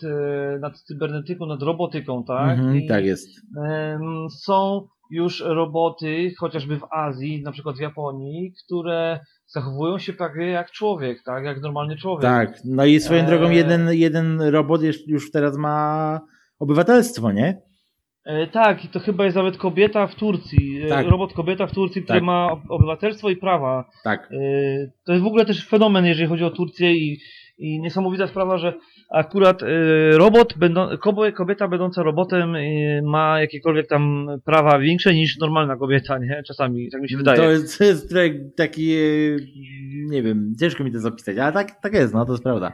nad 0.61 0.81
cybernetyką, 0.81 1.47
nad 1.47 1.63
robotyką, 1.63 2.25
tak? 2.25 2.59
Mhm, 2.59 2.77
I, 2.77 2.89
tak 2.89 3.05
jest. 3.05 3.29
Są 4.45 4.87
już 5.11 5.41
roboty, 5.41 6.33
chociażby 6.39 6.79
w 6.79 6.87
Azji, 6.91 7.43
na 7.43 7.53
przykład 7.53 7.77
w 7.77 7.81
Japonii, 7.81 8.53
które 8.65 9.21
zachowują 9.49 9.99
się 9.99 10.13
prawie 10.13 10.47
jak 10.47 10.71
człowiek, 10.71 11.23
tak? 11.23 11.45
Jak 11.45 11.61
normalny 11.61 11.97
człowiek. 11.97 12.23
Tak. 12.23 12.59
No 12.65 12.85
i 12.85 13.01
swoją 13.01 13.23
E, 13.23 13.27
drogą 13.27 13.51
jeden, 13.51 13.89
jeden 13.93 14.41
robot 14.43 14.81
już, 15.07 15.31
teraz 15.31 15.57
ma 15.57 16.21
obywatelstwo, 16.59 17.33
nie? 17.33 17.63
E, 18.25 18.47
tak, 18.47 18.85
i 18.85 18.89
to 18.89 19.01
chyba 19.01 19.25
jest 19.25 19.37
nawet 19.37 19.57
kobieta 19.57 20.07
w 20.07 20.15
Turcji. 20.15 20.83
e, 20.85 20.89
Tak. 20.89 21.07
Robot 21.07 21.33
kobieta 21.33 21.67
w 21.67 21.73
Turcji, 21.73 22.03
który 22.03 22.19
Tak. 22.19 22.27
ma 22.27 22.51
ob- 22.53 22.61
obywatelstwo 22.71 23.31
i 23.31 23.37
prawa. 23.37 23.91
Tak. 24.05 24.29
To 25.07 25.13
jest 25.13 25.25
w 25.25 25.27
ogóle 25.27 25.45
też 25.45 25.69
fenomen, 25.69 26.07
jeżeli 26.07 26.29
chodzi 26.29 26.45
o 26.45 26.51
Turcję 26.51 26.93
i, 26.95 27.19
i 27.59 27.81
niesamowita 27.81 28.27
sprawa, 28.27 28.59
że 28.59 28.75
akurat 29.09 29.63
e, 29.63 29.67
robot, 30.19 30.55
kobieta 31.37 31.69
będąca 31.69 32.03
robotem 32.03 32.55
e, 32.55 32.61
ma 33.03 33.41
jakiekolwiek 33.41 33.89
tam 33.89 34.29
prawa 34.45 34.79
większe 34.79 35.15
niż 35.15 35.39
normalna 35.39 35.77
kobieta, 35.77 36.19
nie? 36.19 36.43
Czasami, 36.47 36.91
tak 36.91 37.03
mi 37.03 37.09
się 37.09 37.17
wydaje. 37.17 37.39
To 37.39 37.51
jest, 37.51 37.79
to 37.79 37.85
jest 37.85 38.15
taki, 38.57 38.95
e, 38.95 39.01
nie 40.07 40.23
wiem, 40.23 40.53
ciężko 40.61 40.85
mi 40.85 40.93
to 40.93 41.01
zapisać, 41.01 41.39
ale 41.39 41.53
tak, 41.53 41.81
tak 41.81 41.95
jest, 41.95 42.15
no 42.15 42.25
to 42.27 42.33
jest 42.33 42.45
prawda. 42.45 42.73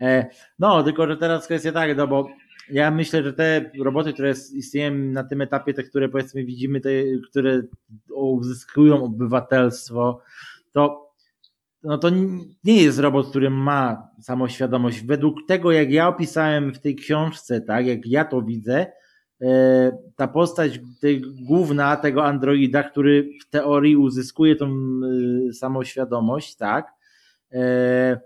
E, 0.00 0.26
no, 0.58 0.82
tylko 0.82 1.06
że 1.06 1.16
teraz 1.16 1.46
kwestia 1.46 1.72
tak, 1.72 1.96
no 1.96 2.06
bo 2.06 2.28
ja 2.70 2.90
myślę, 2.90 3.22
że 3.22 3.32
te 3.32 3.70
roboty, 3.84 4.12
które 4.12 4.30
istnieją 4.30 4.94
na 4.94 5.24
tym 5.24 5.40
etapie, 5.40 5.74
te, 5.74 5.82
które 5.82 6.08
powiedzmy 6.08 6.44
widzimy, 6.44 6.80
te, 6.80 6.90
które 7.30 7.62
uzyskują 8.14 9.04
obywatelstwo, 9.04 10.20
to 10.72 11.05
no 11.86 11.98
to 11.98 12.10
nie 12.64 12.82
jest 12.82 12.98
robot, 12.98 13.30
który 13.30 13.50
ma 13.50 14.08
samoświadomość. 14.20 15.02
Według 15.02 15.46
tego, 15.48 15.72
jak 15.72 15.90
ja 15.90 16.08
opisałem 16.08 16.74
w 16.74 16.78
tej 16.78 16.96
książce, 16.96 17.60
tak, 17.60 17.86
jak 17.86 18.06
ja 18.06 18.24
to 18.24 18.42
widzę, 18.42 18.86
e, 19.42 19.98
ta 20.16 20.28
postać 20.28 20.80
główna 21.42 21.96
tego 21.96 22.24
androida, 22.24 22.82
który 22.82 23.28
w 23.46 23.50
teorii 23.50 23.96
uzyskuje 23.96 24.56
tą 24.56 24.66
e, 24.66 25.52
samoświadomość, 25.52 26.56
tak, 26.56 26.92
e, 27.52 28.20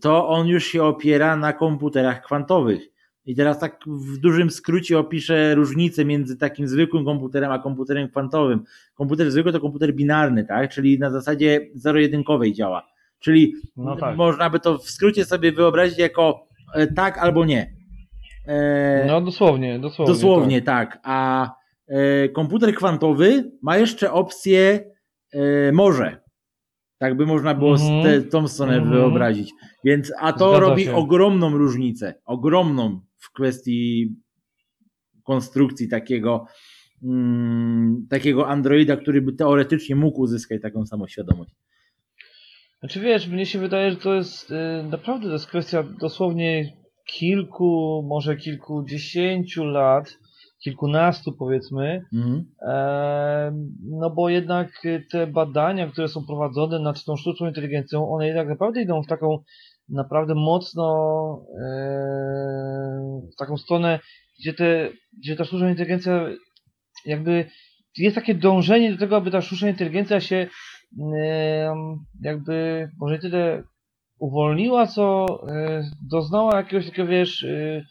to 0.00 0.28
on 0.28 0.46
już 0.46 0.66
się 0.66 0.82
opiera 0.82 1.36
na 1.36 1.52
komputerach 1.52 2.22
kwantowych. 2.22 2.95
I 3.26 3.34
teraz 3.34 3.58
tak 3.58 3.78
w 3.86 4.18
dużym 4.18 4.50
skrócie 4.50 4.98
opiszę 4.98 5.54
różnicę 5.54 6.04
między 6.04 6.36
takim 6.36 6.68
zwykłym 6.68 7.04
komputerem 7.04 7.52
a 7.52 7.58
komputerem 7.58 8.08
kwantowym. 8.08 8.64
Komputer 8.94 9.30
zwykły 9.30 9.52
to 9.52 9.60
komputer 9.60 9.94
binarny, 9.94 10.44
tak? 10.44 10.70
Czyli 10.70 10.98
na 10.98 11.10
zasadzie 11.10 11.60
zero-jedynkowej 11.74 12.52
działa. 12.54 12.86
Czyli 13.18 13.54
No 13.76 13.96
tak. 13.96 14.16
można 14.16 14.50
by 14.50 14.60
to 14.60 14.78
w 14.78 14.90
skrócie 14.90 15.24
sobie 15.24 15.52
wyobrazić 15.52 15.98
jako 15.98 16.46
e, 16.74 16.86
tak 16.86 17.18
albo 17.18 17.44
nie. 17.44 17.72
E, 18.46 19.04
No 19.08 19.20
dosłownie, 19.20 19.78
dosłownie. 19.78 20.14
Dosłownie 20.14 20.62
tak. 20.62 20.98
A 21.02 21.50
e, 21.88 22.28
komputer 22.28 22.74
kwantowy 22.74 23.50
ma 23.62 23.76
jeszcze 23.76 24.12
opcję 24.12 24.80
e, 25.32 25.72
może. 25.72 26.20
Tak 26.98 27.16
by 27.16 27.26
można 27.26 27.54
było 27.54 27.72
Mhm. 27.72 28.02
z 28.02 28.04
te, 28.04 28.30
tą 28.30 28.48
stronę 28.48 28.74
Mhm. 28.74 28.92
wyobrazić. 28.92 29.52
Więc, 29.84 30.12
a 30.20 30.32
to 30.32 30.48
Zgadza 30.48 30.58
robi 30.68 30.84
się. 30.84 30.94
ogromną 30.94 31.50
różnicę. 31.58 32.14
Ogromną 32.24 33.00
w 33.26 33.32
kwestii 33.32 34.16
konstrukcji 35.24 35.88
takiego, 35.88 36.46
mm, 37.02 38.06
takiego 38.10 38.48
androida, 38.48 38.96
który 38.96 39.22
by 39.22 39.32
teoretycznie 39.32 39.96
mógł 39.96 40.20
uzyskać 40.20 40.62
taką 40.62 40.86
samoświadomość. 40.86 41.50
Znaczy 42.80 43.00
wiesz, 43.00 43.28
mnie 43.28 43.46
się 43.46 43.58
wydaje, 43.58 43.90
że 43.90 43.96
to 43.96 44.14
jest 44.14 44.50
y, 44.50 44.54
naprawdę 44.90 45.26
to 45.26 45.32
jest 45.32 45.46
kwestia 45.46 45.82
dosłownie 46.00 46.72
kilku, 47.06 48.04
może 48.08 48.36
kilkudziesięciu 48.36 49.64
lat, 49.64 50.18
kilkunastu 50.64 51.32
powiedzmy, 51.32 52.02
Mhm. 52.12 52.44
Em, 52.68 53.76
no 53.90 54.10
bo 54.10 54.28
jednak 54.28 54.82
te 55.10 55.26
badania, 55.26 55.90
które 55.90 56.08
są 56.08 56.26
prowadzone 56.26 56.78
nad 56.78 57.04
tą 57.04 57.16
sztuczną 57.16 57.46
inteligencją, 57.46 58.10
one 58.10 58.26
jednak 58.26 58.48
naprawdę 58.48 58.82
idą 58.82 59.02
w 59.02 59.06
taką 59.06 59.38
naprawdę 59.88 60.34
mocno 60.34 60.86
em, 61.54 63.20
w 63.32 63.36
taką 63.38 63.56
stronę, 63.56 64.00
gdzie, 64.40 64.54
te, 64.54 64.88
gdzie 65.18 65.36
ta 65.36 65.44
sztuczna 65.44 65.70
inteligencja 65.70 66.26
jakby 67.06 67.44
jest 67.98 68.14
takie 68.14 68.34
dążenie 68.34 68.92
do 68.92 68.98
tego, 68.98 69.16
aby 69.16 69.30
ta 69.30 69.40
sztuczna 69.40 69.68
inteligencja 69.68 70.20
się 70.20 70.46
jakby 72.22 72.88
może 73.00 73.14
nie 73.14 73.20
tyle 73.20 73.62
uwolniła, 74.18 74.86
co 74.86 75.26
e, 75.48 75.82
doznała 76.10 76.56
jakiegoś 76.56 76.86
takiego, 76.86 77.08
wiesz, 77.08 77.44
e, 77.44 77.82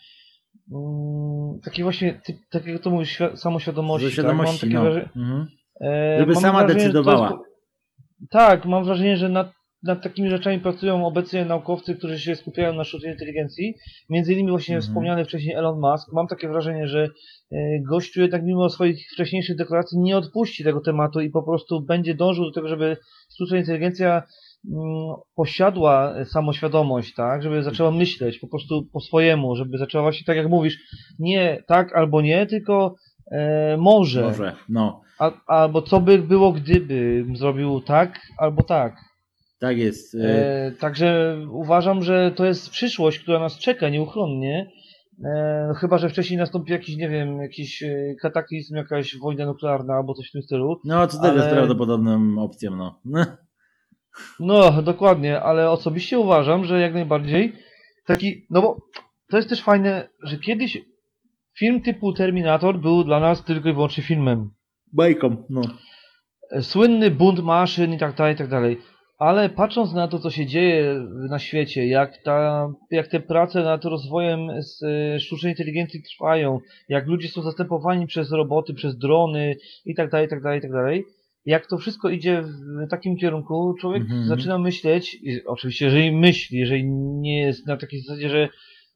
mm, 0.71 1.59
takiej 1.63 1.83
właśnie, 1.83 2.21
typ, 2.25 2.37
takiego 2.51 2.79
to 2.79 2.89
mówisz, 2.89 3.19
świa- 3.19 3.35
samoświadomości. 3.37 4.11
Świadomości, 4.11 4.59
tak? 4.61 4.69
No. 4.73 4.81
wrażenie, 4.83 5.09
Mhm. 5.15 5.47
e, 5.81 6.19
Żeby 6.19 6.35
sama 6.35 6.59
wrażenie, 6.59 6.79
decydowała. 6.79 7.27
Jest, 7.29 8.31
tak, 8.31 8.65
mam 8.65 8.83
wrażenie, 8.83 9.17
że 9.17 9.29
nad, 9.29 9.51
nad 9.85 10.03
takimi 10.03 10.29
rzeczami 10.29 10.59
pracują 10.59 11.05
obecnie 11.05 11.45
naukowcy, 11.45 11.95
którzy 11.95 12.19
się 12.19 12.35
skupiają 12.35 12.73
na 12.73 12.83
sztucznej 12.83 13.11
inteligencji. 13.13 13.75
Między 14.09 14.33
innymi 14.33 14.49
właśnie 14.49 14.75
Mhm. 14.75 14.89
wspomniany 14.89 15.25
wcześniej 15.25 15.55
Elon 15.55 15.79
Musk. 15.79 16.13
Mam 16.13 16.27
takie 16.27 16.47
wrażenie, 16.47 16.87
że 16.87 17.09
e, 17.51 17.57
gościu 17.89 18.21
jednak 18.21 18.43
mimo 18.43 18.69
swoich 18.69 19.07
wcześniejszych 19.13 19.55
deklaracji 19.57 19.99
nie 19.99 20.17
odpuści 20.17 20.63
tego 20.63 20.81
tematu 20.81 21.21
i 21.21 21.29
po 21.29 21.43
prostu 21.43 21.81
będzie 21.81 22.15
dążył 22.15 22.45
do 22.45 22.51
tego, 22.51 22.67
żeby 22.67 22.97
sztuczna 23.33 23.57
inteligencja 23.57 24.23
mm, 24.71 25.15
posiadła 25.35 26.25
samoświadomość, 26.25 27.13
tak, 27.13 27.43
żeby 27.43 27.63
zaczęła 27.63 27.91
myśleć 27.91 28.39
po 28.39 28.47
prostu 28.47 28.85
po 28.93 28.99
swojemu, 28.99 29.55
żeby 29.55 29.77
zaczęła 29.77 30.01
właśnie 30.01 30.25
tak 30.25 30.37
jak 30.37 30.49
mówisz, 30.49 30.77
nie 31.19 31.63
tak 31.67 31.95
albo 31.95 32.21
nie, 32.21 32.45
tylko 32.45 32.95
e, 33.31 33.77
może. 33.77 34.21
Może, 34.21 34.55
no. 34.69 35.01
A, 35.19 35.31
albo 35.47 35.81
co 35.81 35.99
by 35.99 36.19
było, 36.19 36.51
gdyby 36.51 37.25
zrobił 37.33 37.81
tak 37.81 38.19
albo 38.37 38.63
tak. 38.63 38.95
Tak 39.65 39.77
jest. 39.77 40.15
E, 40.15 40.19
E, 40.19 40.71
także 40.71 41.37
uważam, 41.51 42.03
że 42.03 42.31
to 42.35 42.45
jest 42.45 42.69
przyszłość, 42.69 43.19
która 43.19 43.39
nas 43.39 43.57
czeka 43.57 43.89
nieuchronnie. 43.89 44.71
E, 45.25 45.65
no 45.67 45.73
chyba, 45.73 45.97
że 45.97 46.09
wcześniej 46.09 46.37
nastąpi 46.39 46.71
jakiś, 46.71 46.97
nie 46.97 47.09
wiem, 47.09 47.41
jakiś 47.41 47.83
e, 47.83 48.15
kataklizm, 48.21 48.75
jakaś 48.75 49.17
wojna 49.17 49.45
nuklearna 49.45 49.93
albo 49.93 50.13
coś 50.13 50.29
w 50.29 50.31
tym 50.31 50.41
stylu. 50.41 50.79
No, 50.85 51.07
to 51.07 51.17
też 51.21 51.35
jest 51.35 51.47
ale- 51.47 51.55
prawdopodobną 51.55 52.41
opcją, 52.43 52.75
no. 52.75 52.99
No, 54.39 54.81
dokładnie, 54.81 55.41
ale 55.41 55.69
osobiście 55.71 56.19
uważam, 56.19 56.65
że 56.65 56.79
jak 56.79 56.93
najbardziej 56.93 57.53
taki, 58.05 58.45
no 58.49 58.61
bo 58.61 58.77
to 59.29 59.37
jest 59.37 59.49
też 59.49 59.61
fajne, 59.61 60.09
że 60.23 60.37
kiedyś 60.37 60.77
film 61.57 61.81
typu 61.81 62.13
Terminator 62.13 62.79
był 62.79 63.03
dla 63.03 63.19
nas 63.19 63.43
tylko 63.43 63.69
i 63.69 63.73
wyłącznie 63.73 64.03
filmem. 64.03 64.49
Bajką, 64.93 65.43
no. 65.49 65.61
E, 66.51 66.61
Słynny 66.61 67.11
bunt 67.11 67.39
maszyn 67.39 67.93
i 67.93 67.97
tak 67.97 68.15
dalej, 68.15 68.33
i 68.33 68.37
tak 68.37 68.47
dalej. 68.47 68.77
Ale 69.17 69.49
patrząc 69.49 69.93
na 69.93 70.07
to, 70.07 70.19
co 70.19 70.29
się 70.29 70.45
dzieje 70.45 71.07
na 71.29 71.39
świecie, 71.39 71.87
jak, 71.87 72.17
ta, 72.23 72.67
jak 72.91 73.07
te 73.07 73.19
prace 73.19 73.63
nad 73.63 73.85
rozwojem 73.85 74.63
z, 74.63 74.83
e, 74.83 75.19
sztucznej 75.19 75.51
inteligencji 75.51 76.03
trwają, 76.03 76.59
jak 76.89 77.07
ludzie 77.07 77.27
są 77.27 77.41
zastępowani 77.41 78.07
przez 78.07 78.31
roboty, 78.31 78.73
przez 78.73 78.97
drony 78.97 79.55
i 79.85 79.95
tak 79.95 80.11
tak 80.29 80.43
tak 80.61 80.71
dalej, 80.71 81.03
jak 81.45 81.67
to 81.67 81.77
wszystko 81.77 82.09
idzie 82.09 82.41
w 82.41 82.89
takim 82.89 83.17
kierunku, 83.17 83.75
człowiek 83.79 84.01
Mhm. 84.03 84.27
zaczyna 84.27 84.57
myśleć, 84.57 85.17
i 85.21 85.45
oczywiście 85.45 85.85
jeżeli 85.85 86.11
myśli, 86.11 86.57
jeżeli 86.57 86.85
nie 87.21 87.39
jest 87.39 87.67
na 87.67 87.77
takiej 87.77 88.01
zasadzie, 88.01 88.29
że 88.29 88.49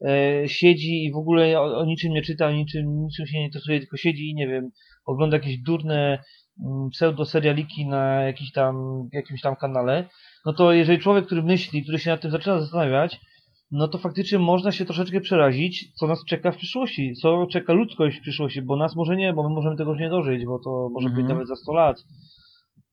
e, 0.06 0.44
siedzi 0.48 1.04
i 1.06 1.12
w 1.12 1.18
ogóle 1.18 1.62
o, 1.62 1.78
o 1.78 1.86
niczym 1.86 2.14
nie 2.14 2.22
czyta, 2.22 2.48
o 2.48 2.52
niczym, 2.52 3.04
niczym 3.04 3.26
się 3.26 3.38
nie 3.38 3.46
interesuje, 3.46 3.80
tylko 3.80 3.98
siedzi 3.98 4.30
i 4.30 4.36
nie 4.36 4.48
wiem, 4.48 4.70
ogląda 5.06 5.38
jakieś 5.38 5.58
durne 5.58 6.04
mm, 6.14 6.20
pseudoserialiki 6.92 7.88
na 7.88 8.22
jakiś 8.22 8.52
tam, 8.52 8.76
jakimś 9.14 9.42
tam 9.42 9.56
kanale, 9.56 10.10
no 10.46 10.54
to 10.54 10.74
jeżeli 10.74 11.00
człowiek, 11.00 11.26
który 11.26 11.44
myśli, 11.44 11.84
który 11.84 12.00
się 12.00 12.10
nad 12.10 12.22
tym 12.22 12.32
zaczyna 12.32 12.60
zastanawiać, 12.60 13.20
no 13.72 13.88
to 13.88 13.98
faktycznie 13.98 14.40
można 14.40 14.72
się 14.72 14.86
troszeczkę 14.86 15.22
przerazić, 15.22 15.94
co 15.94 16.08
nas 16.08 16.26
czeka 16.26 16.52
w 16.52 16.58
przyszłości, 16.58 17.14
co 17.22 17.48
czeka 17.52 17.74
ludzkość 17.74 18.18
w 18.18 18.22
przyszłości, 18.22 18.62
bo 18.62 18.76
nas 18.76 18.96
może 18.96 19.16
nie, 19.16 19.34
bo 19.34 19.50
my 19.50 19.56
możemy 19.56 19.76
tego 19.78 19.92
już 19.92 20.00
nie 20.00 20.10
dożyć, 20.10 20.46
bo 20.46 20.60
to 20.60 20.90
może 20.94 21.08
Mhm. 21.08 21.16
być 21.24 21.30
nawet 21.30 21.48
za 21.48 21.56
100 21.56 21.74
lat. 21.74 21.98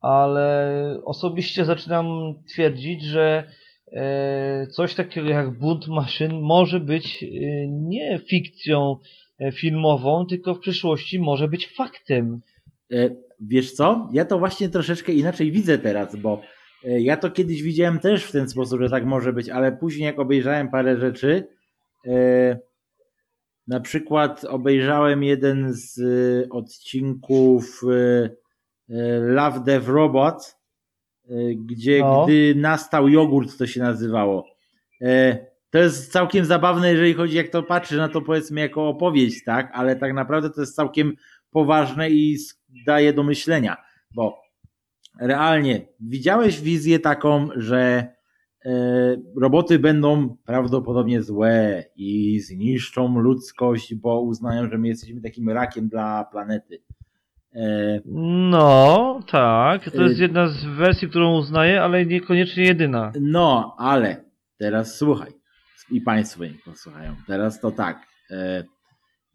Ale 0.00 1.00
osobiście 1.04 1.64
zaczynam 1.64 2.06
twierdzić, 2.52 3.02
że 3.02 3.44
e, 3.92 4.66
coś 4.66 4.94
takiego 4.94 5.28
jak 5.28 5.58
bunt 5.58 5.88
maszyn 5.88 6.40
może 6.40 6.80
być 6.80 7.22
e, 7.22 7.26
nie 7.68 8.18
fikcją 8.18 8.96
e, 9.40 9.52
filmową, 9.52 10.26
tylko 10.26 10.54
w 10.54 10.60
przyszłości 10.60 11.18
może 11.18 11.48
być 11.48 11.74
faktem. 11.76 12.40
Wiesz 13.40 13.72
co? 13.72 14.08
Ja 14.12 14.24
to 14.24 14.38
właśnie 14.38 14.68
troszeczkę 14.68 15.12
inaczej 15.12 15.52
widzę 15.52 15.78
teraz, 15.78 16.16
bo 16.16 16.42
e, 16.84 17.00
ja 17.00 17.16
to 17.16 17.30
kiedyś 17.30 17.62
widziałem 17.62 17.98
też 17.98 18.24
w 18.24 18.32
ten 18.32 18.48
sposób, 18.48 18.80
że 18.80 18.90
tak 18.90 19.04
może 19.04 19.32
być, 19.32 19.48
ale 19.48 19.72
później 19.72 20.06
jak 20.06 20.18
obejrzałem 20.18 20.68
parę 20.70 21.00
rzeczy, 21.00 21.48
e, 22.06 22.58
na 23.66 23.80
przykład 23.80 24.44
obejrzałem 24.44 25.22
jeden 25.22 25.72
z 25.72 25.98
e, 25.98 26.48
odcinków 26.48 27.82
Love 29.20 29.60
Death 29.60 29.88
Robot, 29.88 30.56
gdzie 31.56 32.00
No. 32.00 32.24
gdy 32.24 32.54
nastał 32.56 33.08
jogurt, 33.08 33.58
to 33.58 33.66
się 33.66 33.80
nazywało. 33.80 34.46
To 35.70 35.78
jest 35.78 36.12
całkiem 36.12 36.44
zabawne, 36.44 36.92
jeżeli 36.92 37.14
chodzi, 37.14 37.36
jak 37.36 37.48
to 37.48 37.62
patrzy 37.62 37.96
na 37.96 38.08
to 38.08 38.22
powiedzmy 38.22 38.60
jako 38.60 38.88
opowieść, 38.88 39.44
tak? 39.44 39.70
Ale 39.74 39.96
tak 39.96 40.12
naprawdę 40.14 40.50
to 40.50 40.60
jest 40.60 40.76
całkiem 40.76 41.12
poważne 41.50 42.10
i 42.10 42.36
daje 42.86 43.12
do 43.12 43.22
myślenia, 43.22 43.76
bo 44.14 44.42
realnie 45.20 45.86
widziałeś 46.00 46.60
wizję 46.60 46.98
taką, 46.98 47.48
że 47.56 48.06
e, 48.64 48.70
roboty 49.40 49.78
będą 49.78 50.36
prawdopodobnie 50.46 51.22
złe 51.22 51.84
i 51.96 52.40
zniszczą 52.40 53.18
ludzkość, 53.20 53.94
bo 53.94 54.20
uznają, 54.20 54.70
że 54.70 54.78
my 54.78 54.88
jesteśmy 54.88 55.20
takim 55.20 55.48
rakiem 55.50 55.88
dla 55.88 56.24
planety. 56.24 56.82
E, 57.54 58.00
No, 58.50 59.20
tak. 59.30 59.90
To 59.90 60.02
jest 60.02 60.20
jedna 60.20 60.48
z 60.48 60.64
wersji, 60.64 61.08
którą 61.08 61.36
uznaję, 61.38 61.82
ale 61.82 62.06
niekoniecznie 62.06 62.64
jedyna. 62.64 63.12
No, 63.20 63.74
ale 63.78 64.24
teraz 64.58 64.96
słuchaj. 64.96 65.32
I 65.90 66.00
Państwo 66.00 66.40
mnie 66.40 66.54
posłuchają. 66.64 67.16
Teraz 67.26 67.60
to 67.60 67.70
tak. 67.70 68.06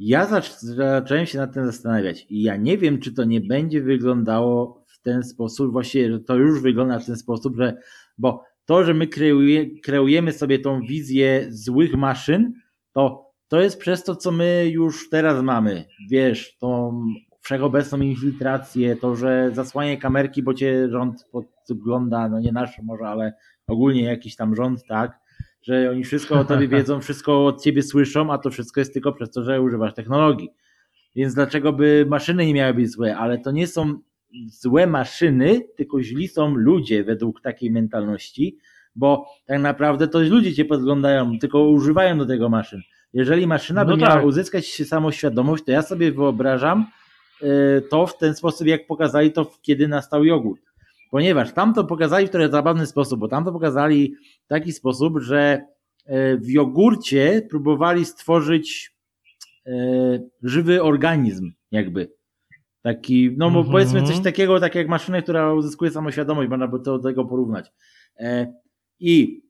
Ja 0.04 0.26
zac- 0.26 0.60
zacząłem 0.60 1.26
się 1.26 1.38
nad 1.38 1.54
tym 1.54 1.66
zastanawiać 1.66 2.26
i 2.30 2.42
ja 2.42 2.56
nie 2.56 2.78
wiem, 2.78 3.00
czy 3.00 3.14
to 3.14 3.24
nie 3.24 3.42
będzie 3.42 3.82
wyglądało 3.82 4.86
w 4.88 5.02
ten 5.02 5.24
sposób, 5.24 5.72
właściwie, 5.72 6.20
to 6.20 6.36
już 6.36 6.62
wygląda 6.62 7.00
w 7.00 7.06
ten 7.06 7.18
sposób, 7.18 7.58
że, 7.58 7.78
bo 8.18 8.44
to, 8.66 8.84
że 8.84 8.94
my 8.94 9.08
kreuje, 9.08 9.80
kreujemy 9.80 10.34
sobie 10.34 10.60
tą 10.60 10.82
wizję 10.82 11.48
złych 11.50 11.96
maszyn, 11.96 12.54
to 12.94 13.32
to 13.48 13.62
jest 13.62 13.80
przez 13.80 14.04
to, 14.04 14.16
co 14.16 14.32
my 14.32 14.70
już 14.72 15.10
teraz 15.10 15.44
mamy. 15.44 15.86
Wiesz, 16.10 16.58
tą 16.58 17.02
wszechobecną 17.42 18.02
infiltrację, 18.02 18.96
to, 18.96 19.16
że 19.16 19.52
zasłanie 19.54 19.98
kamerki, 19.98 20.44
bo 20.44 20.54
cię 20.54 20.90
rząd 20.90 21.26
podgląda, 21.68 22.30
no 22.30 22.40
nie 22.40 22.52
nasz 22.52 22.80
może, 22.84 23.04
ale 23.04 23.34
ogólnie 23.68 24.04
jakiś 24.04 24.36
tam 24.36 24.56
rząd, 24.56 24.86
tak, 24.88 25.20
że 25.62 25.90
oni 25.92 26.04
wszystko 26.04 26.40
o 26.40 26.46
tobie 26.46 26.68
wiedzą, 26.78 27.02
wszystko 27.02 27.46
od 27.46 27.64
ciebie 27.64 27.84
słyszą, 27.84 28.34
a 28.34 28.38
to 28.38 28.50
wszystko 28.50 28.82
jest 28.82 28.94
tylko 28.94 29.14
przez 29.14 29.32
to, 29.32 29.44
że 29.44 29.62
używasz 29.62 29.94
technologii. 29.94 30.50
Więc 31.16 31.34
dlaczego 31.34 31.74
by 31.74 32.06
maszyny 32.10 32.46
nie 32.46 32.54
miały 32.54 32.74
być 32.74 32.92
złe? 32.92 33.18
Ale 33.18 33.38
to 33.38 33.52
nie 33.52 33.68
są 33.68 33.94
złe 34.48 34.88
maszyny, 34.88 35.62
tylko 35.76 36.04
źli 36.04 36.28
są 36.28 36.56
ludzie 36.56 37.04
według 37.04 37.42
takiej 37.42 37.72
mentalności, 37.72 38.58
bo 38.96 39.26
tak 39.46 39.62
naprawdę 39.62 40.08
to 40.08 40.20
ludzie 40.20 40.54
cię 40.54 40.66
podglądają, 40.66 41.40
tylko 41.40 41.64
używają 41.64 42.18
do 42.18 42.26
tego 42.26 42.50
maszyn. 42.50 42.82
Jeżeli 43.14 43.48
maszyna 43.48 43.86
by 43.86 43.92
No 43.92 43.98
miała 43.98 44.16
tak. 44.16 44.26
uzyskać 44.26 44.88
samoświadomość, 44.88 45.64
to 45.64 45.72
ja 45.72 45.82
sobie 45.82 46.12
wyobrażam 46.12 46.86
y, 47.42 47.48
to 47.90 48.08
w 48.08 48.18
ten 48.18 48.36
sposób, 48.36 48.68
jak 48.68 48.88
pokazali 48.88 49.32
to, 49.32 49.52
kiedy 49.62 49.88
nastał 49.88 50.24
jogurt. 50.26 50.71
Ponieważ 51.12 51.54
tam 51.54 51.74
to 51.74 51.84
pokazali 51.84 52.28
w 52.28 52.30
trochę 52.30 52.50
zabawny 52.50 52.86
sposób, 52.86 53.20
bo 53.20 53.28
tam 53.28 53.46
to 53.46 53.52
pokazali 53.52 54.16
w 54.46 54.48
taki 54.48 54.72
sposób, 54.72 55.20
że 55.20 55.62
e, 56.06 56.38
w 56.38 56.50
jogurcie 56.50 57.42
próbowali 57.50 58.06
stworzyć 58.06 58.96
e, 59.66 59.72
żywy 60.44 60.84
organizm, 60.84 61.52
jakby. 61.72 62.12
Taki, 62.82 63.36
no 63.38 63.52
bo 63.52 63.58
Mhm. 63.60 63.72
powiedzmy 63.72 64.04
coś 64.04 64.20
takiego, 64.24 64.60
tak 64.60 64.76
jak 64.76 64.88
maszyna, 64.88 65.22
która 65.22 65.54
uzyskuje 65.54 65.92
samoświadomość, 65.92 66.50
można 66.50 66.68
by 66.68 66.80
to 66.80 66.98
do 66.98 67.04
tego 67.04 67.26
porównać. 67.26 67.72
E, 68.20 68.54
I 69.00 69.42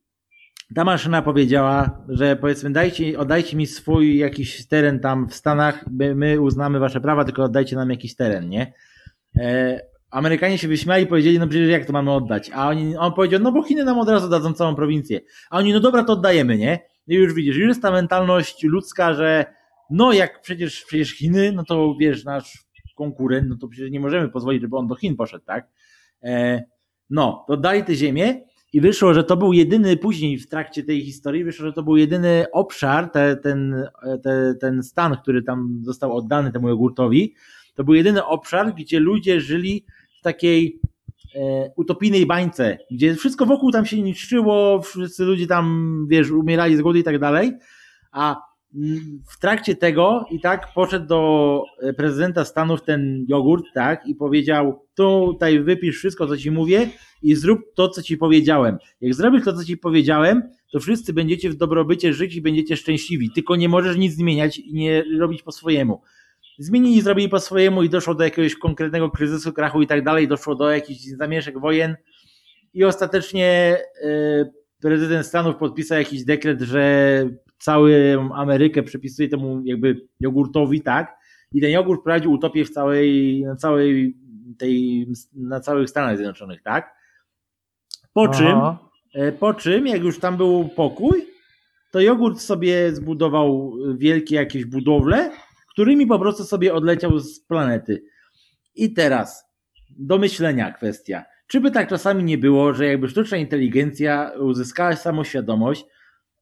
ta 0.76 0.84
maszyna 0.84 1.22
powiedziała, 1.22 2.04
że 2.10 2.36
powiedzmy, 2.36 2.72
dajcie, 2.72 3.20
oddajcie 3.20 3.58
mi 3.58 3.68
swój 3.68 4.18
jakiś 4.18 4.68
teren 4.68 5.00
tam 5.00 5.28
w 5.30 5.36
Stanach, 5.36 5.86
my, 5.92 6.16
my 6.16 6.42
uznamy 6.42 6.80
wasze 6.80 7.02
prawa, 7.02 7.26
tylko 7.26 7.44
oddajcie 7.44 7.76
nam 7.76 7.90
jakiś 7.90 8.16
teren, 8.16 8.50
nie? 8.50 8.74
Amerykanie 10.12 10.58
się 10.58 10.68
wyśmiali 10.68 11.04
i 11.04 11.08
powiedzieli, 11.08 11.40
no 11.40 11.48
przecież 11.48 11.70
jak 11.70 11.86
to 11.86 11.94
mamy 11.94 12.12
oddać? 12.12 12.52
A 12.54 12.70
oni, 12.70 12.98
on 12.98 13.14
powiedział, 13.14 13.40
no 13.40 13.52
bo 13.52 13.64
Chiny 13.64 13.84
nam 13.84 14.00
od 14.00 14.10
razu 14.10 14.30
dadzą 14.30 14.54
całą 14.54 14.76
prowincję. 14.76 15.20
A 15.50 15.58
oni, 15.58 15.74
no 15.74 15.80
dobra, 15.80 16.04
to 16.04 16.14
oddajemy, 16.14 16.58
nie? 16.58 16.80
I 17.08 17.16
już 17.16 17.34
widzisz, 17.34 17.56
już 17.56 17.68
jest 17.68 17.82
ta 17.82 17.92
mentalność 17.92 18.64
ludzka, 18.64 19.14
że 19.14 19.46
no 19.90 20.14
jak 20.14 20.42
przecież, 20.42 20.84
przecież 20.86 21.12
Chiny, 21.12 21.52
no 21.52 21.64
to 21.64 21.96
wiesz, 22.00 22.24
nasz 22.24 22.72
konkurent, 22.96 23.50
no 23.50 23.56
to 23.58 23.68
przecież 23.68 23.92
nie 23.92 24.00
możemy 24.00 24.30
pozwolić, 24.30 24.62
żeby 24.62 24.78
on 24.78 24.88
do 24.88 24.96
Chin 24.96 25.16
poszedł, 25.16 25.46
tak? 25.46 25.68
E, 26.24 26.64
no, 27.10 27.46
to 27.48 27.58
dali 27.58 27.84
tę 27.84 27.96
ziemię 27.96 28.42
i 28.74 28.82
wyszło, 28.82 29.14
że 29.14 29.24
to 29.24 29.38
był 29.38 29.54
jedyny, 29.54 29.98
później 29.98 30.38
w 30.38 30.50
trakcie 30.50 30.84
tej 30.84 31.02
historii 31.06 31.44
wyszło, 31.44 31.66
że 31.66 31.74
to 31.74 31.84
był 31.84 31.98
jedyny 31.98 32.46
obszar, 32.52 33.10
te, 33.10 33.36
ten, 33.36 33.88
te, 34.24 34.56
ten 34.62 34.84
stan, 34.84 35.18
który 35.18 35.44
tam 35.44 35.80
został 35.84 36.18
oddany 36.18 36.52
temu 36.52 36.70
jogurtowi, 36.70 37.36
to 37.76 37.84
był 37.84 37.94
jedyny 37.94 38.26
obszar, 38.26 38.74
gdzie 38.76 39.00
ludzie 39.00 39.42
żyli 39.42 39.86
takiej 40.22 40.80
e, 41.36 41.72
utopijnej 41.76 42.26
bańce, 42.26 42.78
gdzie 42.92 43.16
wszystko 43.16 43.46
wokół 43.46 43.72
tam 43.72 43.86
się 43.86 44.02
niszczyło, 44.02 44.82
wszyscy 44.82 45.24
ludzie 45.24 45.48
tam, 45.48 46.06
wiesz, 46.10 46.32
umierali 46.32 46.78
z 46.78 46.82
głodu 46.82 47.00
i 47.00 47.04
tak 47.04 47.20
dalej, 47.20 47.52
a 48.12 48.36
mm, 48.76 49.22
w 49.30 49.40
trakcie 49.40 49.76
tego 49.76 50.26
i 50.32 50.40
tak 50.40 50.74
poszedł 50.74 51.08
do 51.08 51.64
e, 51.82 51.94
prezydenta 51.94 52.46
Stanów 52.46 52.84
ten 52.84 53.26
jogurt, 53.30 53.66
tak, 53.74 54.08
i 54.08 54.16
powiedział, 54.16 54.86
tutaj 54.96 55.60
wypisz 55.60 55.98
wszystko, 55.98 56.28
co 56.28 56.38
ci 56.38 56.52
mówię 56.52 56.90
i 57.22 57.36
zrób 57.36 57.60
to, 57.76 57.90
co 57.90 58.02
ci 58.02 58.18
powiedziałem. 58.18 58.78
Jak 59.02 59.14
zrobisz 59.14 59.46
to, 59.46 59.54
co 59.54 59.66
ci 59.66 59.78
powiedziałem, 59.78 60.42
to 60.72 60.80
wszyscy 60.80 61.14
będziecie 61.14 61.50
w 61.50 61.56
dobrobycie 61.56 62.14
żyć 62.14 62.36
i 62.36 62.42
będziecie 62.42 62.78
szczęśliwi, 62.78 63.32
tylko 63.32 63.56
nie 63.56 63.70
możesz 63.70 63.98
nic 63.98 64.14
zmieniać 64.14 64.60
i 64.60 64.74
nie 64.74 65.04
robić 65.20 65.44
po 65.44 65.52
swojemu. 65.52 66.02
Zmienili, 66.60 67.02
zrobili 67.02 67.30
po 67.30 67.40
swojemu 67.40 67.84
i 67.84 67.90
doszło 67.90 68.16
do 68.16 68.24
jakiegoś 68.24 68.56
konkretnego 68.56 69.10
kryzysu, 69.10 69.54
krachu 69.54 69.82
i 69.82 69.88
tak 69.88 70.04
dalej, 70.04 70.28
doszło 70.28 70.56
do 70.56 70.72
jakichś 70.72 71.02
zamieszek 71.02 71.60
wojen 71.60 71.96
i 72.74 72.84
ostatecznie 72.84 73.78
e, 74.04 74.10
prezydent 74.82 75.26
Stanów 75.26 75.56
podpisał 75.56 75.98
jakiś 75.98 76.24
dekret, 76.24 76.62
że 76.62 77.24
całą 77.58 77.90
Amerykę 78.34 78.84
przypisuje 78.84 79.30
temu 79.30 79.62
jakby 79.66 80.08
jogurtowi, 80.20 80.82
tak? 80.82 81.18
I 81.54 81.62
ten 81.62 81.72
jogurt 81.72 82.04
prowadził 82.04 82.32
utopię 82.32 82.66
w 82.66 82.70
całej, 82.70 83.42
na 83.46 83.56
całej 83.56 84.18
tej, 84.58 85.08
na 85.34 85.60
całych 85.60 85.90
Stanach 85.90 86.18
Zjednoczonych, 86.18 86.62
tak? 86.64 86.96
Po 88.14 88.28
czym, 88.28 88.48
Aha. 88.48 88.90
e, 89.14 89.32
po 89.32 89.54
czym, 89.54 89.88
jak 89.88 90.04
już 90.04 90.20
tam 90.20 90.38
był 90.38 90.70
pokój, 90.76 91.26
to 91.92 92.00
jogurt 92.00 92.40
sobie 92.40 92.96
zbudował 92.96 93.74
wielkie 93.98 94.36
jakieś 94.36 94.66
budowle, 94.66 95.32
którymi 95.72 96.08
po 96.08 96.20
prostu 96.20 96.44
sobie 96.44 96.74
odleciał 96.74 97.20
z 97.20 97.40
planety. 97.40 98.04
I 98.76 98.94
teraz 98.94 99.44
do 100.00 100.18
myślenia 100.18 100.72
kwestia. 100.72 101.26
Czy 101.48 101.62
by 101.62 101.72
tak 101.72 101.90
czasami 101.90 102.24
nie 102.24 102.38
było, 102.38 102.74
że 102.74 102.86
jakby 102.86 103.10
sztuczna 103.10 103.38
inteligencja 103.38 104.32
uzyskała 104.40 104.96
samoświadomość, 104.96 105.86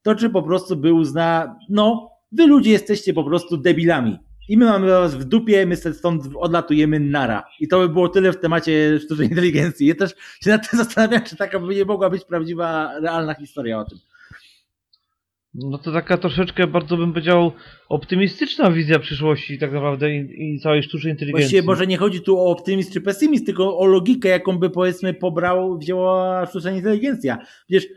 to 0.02 0.16
czy 0.16 0.30
po 0.30 0.44
prostu 0.44 0.78
by 0.78 0.94
uzna, 0.94 1.56
no, 1.70 2.12
wy 2.32 2.48
ludzie 2.48 2.72
jesteście 2.72 3.14
po 3.14 3.24
prostu 3.24 3.58
debilami. 3.58 4.18
I 4.50 4.58
my 4.58 4.66
mamy 4.66 4.88
was 4.88 5.16
w 5.16 5.24
dupie, 5.24 5.66
my 5.66 5.76
stąd 5.76 6.24
odlatujemy 6.36 7.00
nara. 7.00 7.44
I 7.60 7.68
to 7.68 7.80
by 7.80 7.90
było 7.90 8.10
tyle 8.10 8.32
w 8.32 8.40
temacie 8.40 9.00
sztucznej 9.00 9.28
inteligencji. 9.32 9.88
Ja 9.88 9.96
też 9.96 10.16
się 10.42 10.50
nad 10.50 10.70
tym 10.70 10.80
zastanawiam, 10.84 11.24
czy 11.24 11.36
taka 11.36 11.60
by 11.60 11.76
nie 11.76 11.86
mogła 11.86 12.10
być 12.10 12.26
prawdziwa, 12.26 13.00
realna 13.00 13.34
historia 13.34 13.80
o 13.80 13.86
tym. 13.86 14.00
No 15.54 15.78
to 15.78 15.92
taka 15.92 16.18
troszeczkę, 16.18 16.68
bardzo 16.68 16.98
bym 16.98 17.14
powiedział, 17.14 17.52
optymistyczna 17.90 18.72
wizja 18.72 19.00
przyszłości 19.00 19.60
tak 19.60 19.72
naprawdę 19.72 20.16
i, 20.16 20.56
i 20.56 20.60
całej 20.60 20.84
sztucznej 20.84 21.14
inteligencji. 21.14 21.44
Właściwie 21.44 21.64
może 21.68 21.88
nie 21.88 21.98
chodzi 21.98 22.22
tu 22.22 22.40
o 22.40 22.52
optymizm 22.52 22.94
czy 22.94 23.02
pesymizm, 23.02 23.46
tylko 23.46 23.78
o 23.78 23.86
logikę, 23.86 24.30
jaką 24.30 24.58
by 24.58 24.70
powiedzmy 24.70 25.14
pobrał, 25.14 25.78
wzięła 25.78 26.46
sztuczna 26.46 26.72
inteligencja. 26.72 27.38
Wiesz, 27.70 27.88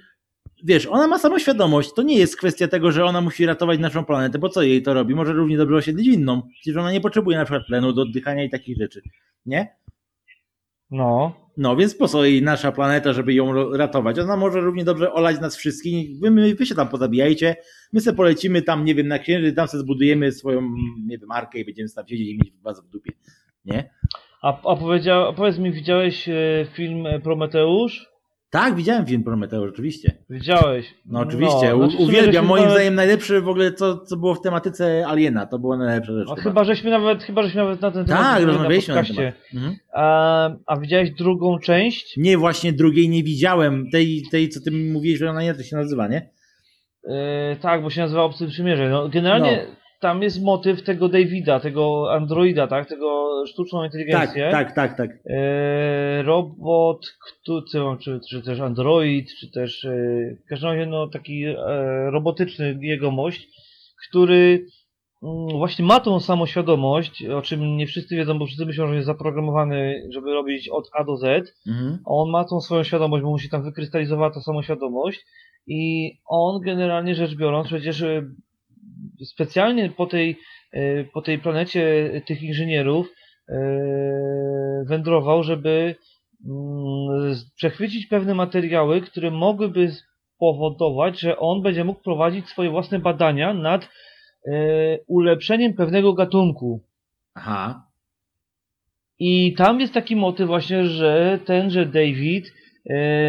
wiesz, 0.65 0.87
ona 0.87 1.09
ma 1.09 1.19
samoświadomość. 1.19 1.93
To 1.93 2.03
nie 2.03 2.19
jest 2.19 2.37
kwestia 2.37 2.69
tego, 2.69 2.93
że 2.93 3.05
ona 3.05 3.21
musi 3.21 3.47
ratować 3.47 3.79
naszą 3.81 4.05
planetę, 4.05 4.39
bo 4.39 4.49
co 4.49 4.63
jej 4.63 4.83
to 4.83 4.95
robi? 4.95 5.15
Może 5.15 5.33
równie 5.33 5.57
dobrze 5.57 5.77
osiedlić 5.77 6.07
inną. 6.07 6.43
Przecież 6.61 6.77
ona 6.77 6.93
nie 6.93 7.01
potrzebuje 7.01 7.37
na 7.37 7.45
przykład 7.45 7.67
tlenu 7.67 7.93
do 7.93 8.03
oddychania 8.03 8.45
i 8.45 8.51
takich 8.51 8.77
rzeczy. 8.79 9.03
Nie? 9.47 9.77
No. 10.91 11.42
No 11.57 11.77
więc 11.77 11.95
po 11.95 12.09
co 12.09 12.25
jej 12.25 12.43
nasza 12.43 12.73
planeta, 12.73 13.13
żeby 13.13 13.35
ją 13.35 13.73
ratować? 13.73 14.19
Ona 14.19 14.37
może 14.37 14.61
równie 14.61 14.85
dobrze 14.85 15.13
olać 15.13 15.41
nas 15.41 15.57
wszystkich. 15.57 16.21
Wy, 16.21 16.31
my, 16.31 16.55
wy 16.55 16.67
się 16.67 16.75
tam 16.75 16.89
pozabijajcie. 16.89 17.57
My 17.93 18.01
se 18.01 18.13
polecimy 18.13 18.63
tam, 18.63 18.85
nie 18.85 18.95
wiem, 18.95 19.09
na 19.09 19.19
księżyc, 19.19 19.57
tam 19.57 19.69
se 19.69 19.79
zbudujemy 19.79 20.33
swoją, 20.33 20.61
nie 21.07 21.19
wiem, 21.19 21.29
markę 21.29 21.59
i 21.59 21.65
będziemy 21.65 21.89
tam 21.89 22.09
siedzieć 22.09 22.29
i 22.29 22.35
mieć 22.35 22.55
was 22.63 22.87
w 22.87 22.89
dupie. 22.89 23.13
Nie? 23.65 23.91
A, 24.43 24.73
a, 24.73 24.77
powiedział, 24.77 25.29
a 25.29 25.33
powiedz 25.33 25.59
mi, 25.59 25.73
widziałeś 25.73 26.29
e, 26.29 26.67
film 26.75 27.07
Prometeusz? 27.23 28.12
Tak, 28.53 28.75
widziałem 28.75 29.07
film 29.07 29.25
Prometeusz, 29.25 29.71
oczywiście. 29.71 30.13
Widziałeś. 30.31 30.95
No 31.07 31.21
oczywiście, 31.21 31.71
No, 31.71 31.89
znaczy 31.91 32.05
uwielbiam. 32.05 32.47
Moim 32.47 32.63
nawet- 32.63 32.77
zdaniem 32.77 32.95
najlepszy 32.95 33.41
w 33.41 33.49
ogóle, 33.49 33.73
co, 33.73 33.99
co 33.99 34.17
było 34.17 34.35
w 34.35 34.41
tematyce 34.41 35.07
Aliena. 35.07 35.47
To 35.47 35.59
była 35.59 35.77
najlepsza 35.77 36.13
rzecz. 36.13 36.29
No, 36.29 36.35
chyba. 36.35 36.43
chyba, 36.51 36.65
żeśmy 36.65 36.91
nawet, 36.91 37.23
chyba 37.23 37.43
żeśmy 37.43 37.61
nawet 37.61 37.81
na 37.81 37.91
ten 37.91 38.05
temat 38.05 38.23
tak, 38.23 38.27
rozmawiali 38.35 38.47
rozmawialiśmy 38.47 38.95
na 38.95 39.01
na 39.03 39.07
temat. 39.09 39.35
Mhm. 39.55 39.77
A, 39.95 40.51
a 40.67 40.77
widziałeś 40.77 41.11
drugą 41.11 41.59
część? 41.59 42.17
Nie, 42.17 42.39
właśnie 42.39 42.73
drugiej 42.73 43.09
nie 43.09 43.23
widziałem. 43.23 43.91
Tej, 43.91 44.23
tej 44.31 44.49
co 44.49 44.61
ty 44.61 44.71
mi 44.71 44.93
mówiłeś, 44.93 45.19
że 45.19 45.31
ona 45.31 45.43
nie 45.43 45.55
to 45.55 45.63
się 45.63 45.77
nazywa, 45.77 46.09
nie? 46.09 46.31
E, 47.09 47.57
tak, 47.57 47.83
bo 47.83 47.91
się 47.91 48.01
nazywa 48.01 48.23
Obcy 48.23 48.47
Przymierze. 48.47 48.89
No, 48.89 49.09
generalnie 49.09 49.67
tam 50.03 50.23
jest 50.23 50.43
motyw 50.43 50.83
tego 50.83 51.09
Davida, 51.09 51.61
tego 51.61 52.13
androida, 52.13 52.67
tak? 52.67 52.89
Tego 52.89 53.45
sztuczną 53.47 53.79
Tak, 53.81 53.87
inteligencję. 53.87 54.49
tak, 54.51 54.75
tak, 54.75 54.97
tak. 54.97 55.11
E, 55.27 56.23
robot, 56.23 57.07
który, 57.43 57.63
czy, 58.01 58.21
czy 58.31 58.43
też 58.43 58.61
android, 58.61 59.29
czy 59.41 59.51
też 59.51 59.85
e, 59.85 59.91
w 60.45 60.49
każdym 60.49 60.71
razie 60.71 60.87
no, 60.87 61.07
taki 61.09 61.45
e, 61.45 61.55
robotyczny 62.11 62.79
jegomość, 62.81 63.49
który 64.09 64.67
mm, 65.23 65.49
właśnie 65.59 65.85
ma 65.85 66.01
tą 66.01 66.21
samoświadomość, 66.21 67.25
o 67.25 67.43
czym 67.43 67.77
nie 67.77 67.87
wszyscy 67.87 68.17
wiedzą, 68.17 68.39
bo 68.39 68.47
wszyscy 68.47 68.67
myślą, 68.67 68.89
że 68.89 68.95
jest 68.95 69.07
zaprogramowany, 69.07 70.09
żeby 70.11 70.33
robić 70.33 70.69
od 70.69 70.91
A 70.95 71.05
do 71.05 71.17
Z, 71.17 71.55
Mhm. 71.67 71.99
a 72.07 72.11
on 72.11 72.31
ma 72.31 72.45
tą 72.45 72.61
swoją 72.61 72.83
świadomość, 72.85 73.23
bo 73.25 73.31
mu 73.31 73.39
się 73.39 73.49
tam 73.49 73.63
wykrystalizowała 73.63 74.31
ta 74.31 74.41
samoświadomość 74.41 75.25
i 75.67 76.11
on 76.27 76.61
generalnie 76.61 77.15
rzecz 77.15 77.35
biorąc 77.35 77.67
przecież 77.67 78.03
e, 78.03 78.23
specjalnie 79.25 79.91
po 79.91 80.07
tej, 80.07 80.39
e, 80.73 81.05
po 81.05 81.23
tej 81.23 81.39
planecie 81.39 82.11
tych 82.27 82.43
inżynierów 82.43 83.07
e, 83.49 83.55
wędrował, 84.87 85.43
żeby 85.43 85.95
mm, 86.47 87.35
przechwycić 87.57 88.07
pewne 88.07 88.35
materiały, 88.35 89.01
które 89.01 89.31
mogłyby 89.31 89.91
spowodować, 90.37 91.21
że 91.21 91.39
on 91.39 91.63
będzie 91.63 91.85
mógł 91.85 92.03
prowadzić 92.03 92.49
swoje 92.49 92.71
własne 92.71 92.99
badania 92.99 93.55
nad 93.55 93.89
e, 94.47 94.99
ulepszeniem 95.07 95.75
pewnego 95.75 96.13
gatunku. 96.13 96.81
Aha. 97.35 97.87
I 99.19 99.55
tam 99.55 99.81
jest 99.81 99.95
taki 99.95 100.17
motyw 100.17 100.47
właśnie, 100.47 100.85
że 100.85 101.39
tenże 101.45 101.87
David 101.87 102.53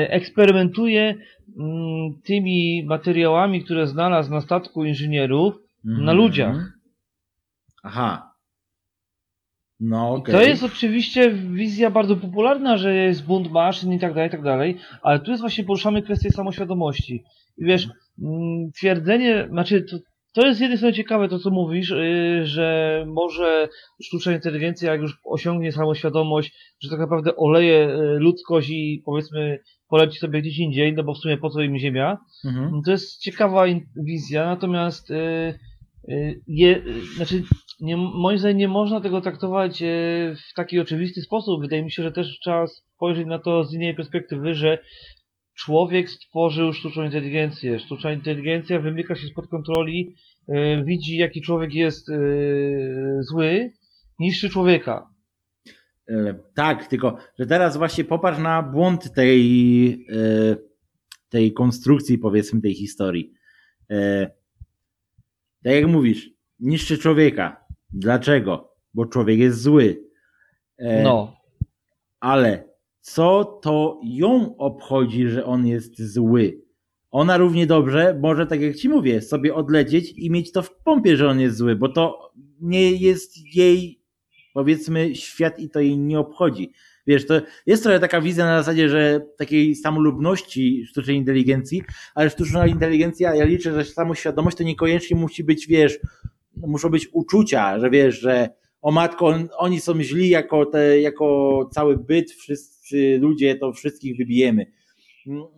eksperymentuje 0.07 1.15
mm, 1.59 2.21
tymi 2.25 2.83
materiałami, 2.85 3.63
które 3.63 3.87
znalazł 3.87 4.31
na 4.31 4.41
statku 4.41 4.85
inżynierów, 4.85 5.62
Mhm. 5.85 6.05
Na 6.05 6.13
ludziach. 6.13 6.73
Aha. 7.83 8.33
No 9.79 10.13
okej. 10.13 10.35
To 10.35 10.41
jest 10.41 10.63
oczywiście 10.63 11.31
wizja 11.31 11.89
bardzo 11.91 12.15
popularna, 12.15 12.77
że 12.77 12.95
jest 12.95 13.25
bunt 13.25 13.51
maszyn 13.51 13.93
i 13.93 13.99
tak 13.99 14.13
dalej, 14.13 14.27
i 14.27 14.31
tak 14.31 14.41
dalej, 14.43 14.77
ale 15.01 15.19
tu 15.19 15.31
jest 15.31 15.41
właśnie 15.41 15.63
poruszamy 15.63 16.01
kwestię 16.01 16.31
samoświadomości. 16.31 17.23
I 17.57 17.65
wiesz, 17.65 17.87
mm, 18.23 18.71
twierdzenie, 18.71 19.47
znaczy 19.49 19.81
to, 19.81 19.97
to 20.33 20.45
jest 20.47 20.57
z 20.57 20.61
jednej 20.61 20.77
strony 20.77 20.93
ciekawe 20.93 21.29
to, 21.29 21.39
co 21.39 21.49
mówisz, 21.49 21.89
yy, 21.89 22.45
że 22.45 23.03
może 23.07 23.67
sztuczna 24.03 24.31
inteligencja, 24.33 24.91
jak 24.91 25.01
już 25.01 25.17
osiągnie 25.25 25.71
samoświadomość, 25.71 26.75
że 26.81 26.89
tak 26.89 26.99
naprawdę 26.99 27.35
oleje 27.35 27.79
yy, 27.79 28.19
ludzkość 28.19 28.69
i 28.69 29.01
powiedzmy 29.05 29.59
poleci 29.87 30.19
sobie 30.19 30.41
gdzieś 30.41 30.57
indziej, 30.59 30.93
no 30.93 31.03
bo 31.03 31.13
w 31.13 31.17
sumie 31.17 31.37
po 31.37 31.49
co 31.49 31.61
im 31.61 31.77
ziemia, 31.77 32.17
Mhm. 32.45 32.81
to 32.85 32.91
jest 32.91 33.21
ciekawa 33.21 33.65
wizja, 34.05 34.45
natomiast 34.45 35.11
y, 35.11 35.13
y, 35.15 35.59
je, 36.47 36.77
y, 36.77 37.05
znaczy, 37.15 37.43
nie, 37.79 37.97
moim 37.97 38.37
zdaniem 38.37 38.57
nie 38.57 38.67
można 38.67 39.01
tego 39.01 39.21
traktować 39.21 39.81
y, 39.81 40.35
w 40.35 40.53
taki 40.55 40.79
oczywisty 40.79 41.21
sposób. 41.21 41.61
Wydaje 41.61 41.83
mi 41.83 41.91
się, 41.91 42.03
że 42.03 42.11
też 42.11 42.39
trzeba 42.39 42.67
spojrzeć 42.67 43.27
na 43.27 43.39
to 43.39 43.63
z 43.63 43.73
innej 43.73 43.95
perspektywy, 43.95 44.53
że 44.53 44.77
człowiek 45.55 46.09
stworzył 46.09 46.73
sztuczną 46.73 47.03
inteligencję. 47.03 47.79
Sztuczna 47.79 48.13
inteligencja 48.13 48.79
wymyka 48.79 49.15
się 49.15 49.27
spod 49.27 49.47
kontroli, 49.47 50.15
y, 50.49 50.83
widzi 50.85 51.17
jaki 51.17 51.41
człowiek 51.41 51.73
jest 51.73 52.09
y, 52.09 53.19
zły, 53.21 53.71
niszczy 54.19 54.49
człowieka. 54.49 55.13
E, 56.09 56.35
Tak, 56.55 56.87
tylko 56.87 57.17
że 57.39 57.45
teraz 57.45 57.77
właśnie 57.77 58.03
popatrz 58.03 58.39
na 58.39 58.63
błąd 58.63 59.13
tej, 59.13 59.91
e, 59.91 60.55
tej 61.29 61.53
konstrukcji, 61.53 62.17
powiedzmy, 62.17 62.61
tej 62.61 62.73
historii. 62.73 63.33
Tak 65.63 65.73
jak 65.73 65.87
mówisz, 65.87 66.29
niszczy 66.59 66.97
człowieka. 66.97 67.65
Dlaczego? 67.93 68.73
Bo 68.93 69.05
człowiek 69.05 69.39
jest 69.39 69.61
zły. 69.61 70.03
E, 70.77 71.03
No. 71.03 71.35
Ale 72.19 72.69
co 73.01 73.43
to 73.63 73.99
ją 74.03 74.57
obchodzi, 74.57 75.27
że 75.27 75.45
on 75.45 75.67
jest 75.67 76.01
zły? 76.13 76.61
Ona 77.11 77.37
równie 77.37 77.67
dobrze 77.67 78.19
może, 78.21 78.47
tak 78.47 78.61
jak 78.61 78.75
ci 78.75 78.89
mówię, 78.89 79.21
sobie 79.21 79.55
odlecieć 79.55 80.11
i 80.17 80.31
mieć 80.31 80.51
to 80.51 80.61
w 80.61 80.75
pompie, 80.75 81.17
że 81.17 81.29
on 81.29 81.39
jest 81.39 81.57
zły, 81.57 81.75
bo 81.75 81.89
to 81.89 82.31
nie 82.61 82.91
jest 82.91 83.55
jej, 83.55 84.01
powiedzmy, 84.53 85.15
świat 85.15 85.59
i 85.59 85.69
to 85.69 85.79
jej 85.79 85.97
nie 85.97 86.19
obchodzi. 86.19 86.71
Wiesz, 87.07 87.27
to 87.27 87.41
jest 87.65 87.83
trochę 87.83 87.99
taka 87.99 88.21
wizja 88.21 88.45
na 88.45 88.63
zasadzie, 88.63 88.89
że 88.89 89.21
takiej 89.37 89.75
samolubności 89.75 90.85
sztucznej 90.85 91.17
inteligencji, 91.17 91.83
ale 92.15 92.29
sztuczna 92.29 92.67
inteligencja, 92.67 93.35
ja 93.35 93.45
liczę, 93.45 93.73
że 93.73 93.85
samoświadomość 93.85 94.57
to 94.57 94.63
niekoniecznie 94.63 95.17
musi 95.17 95.43
być, 95.43 95.67
wiesz, 95.67 95.99
muszą 96.55 96.89
być 96.89 97.09
uczucia, 97.11 97.79
że 97.79 97.89
wiesz, 97.89 98.19
że 98.19 98.49
o 98.81 98.91
matko, 98.91 99.25
on, 99.25 99.49
oni 99.57 99.79
są 99.79 100.03
źli 100.03 100.29
jako, 100.29 100.65
te, 100.65 100.99
jako 100.99 101.69
cały 101.71 101.97
byt, 101.97 102.31
wszyscy 102.31 103.17
ludzie, 103.21 103.55
to 103.55 103.73
wszystkich 103.73 104.17
wybijemy. 104.17 104.65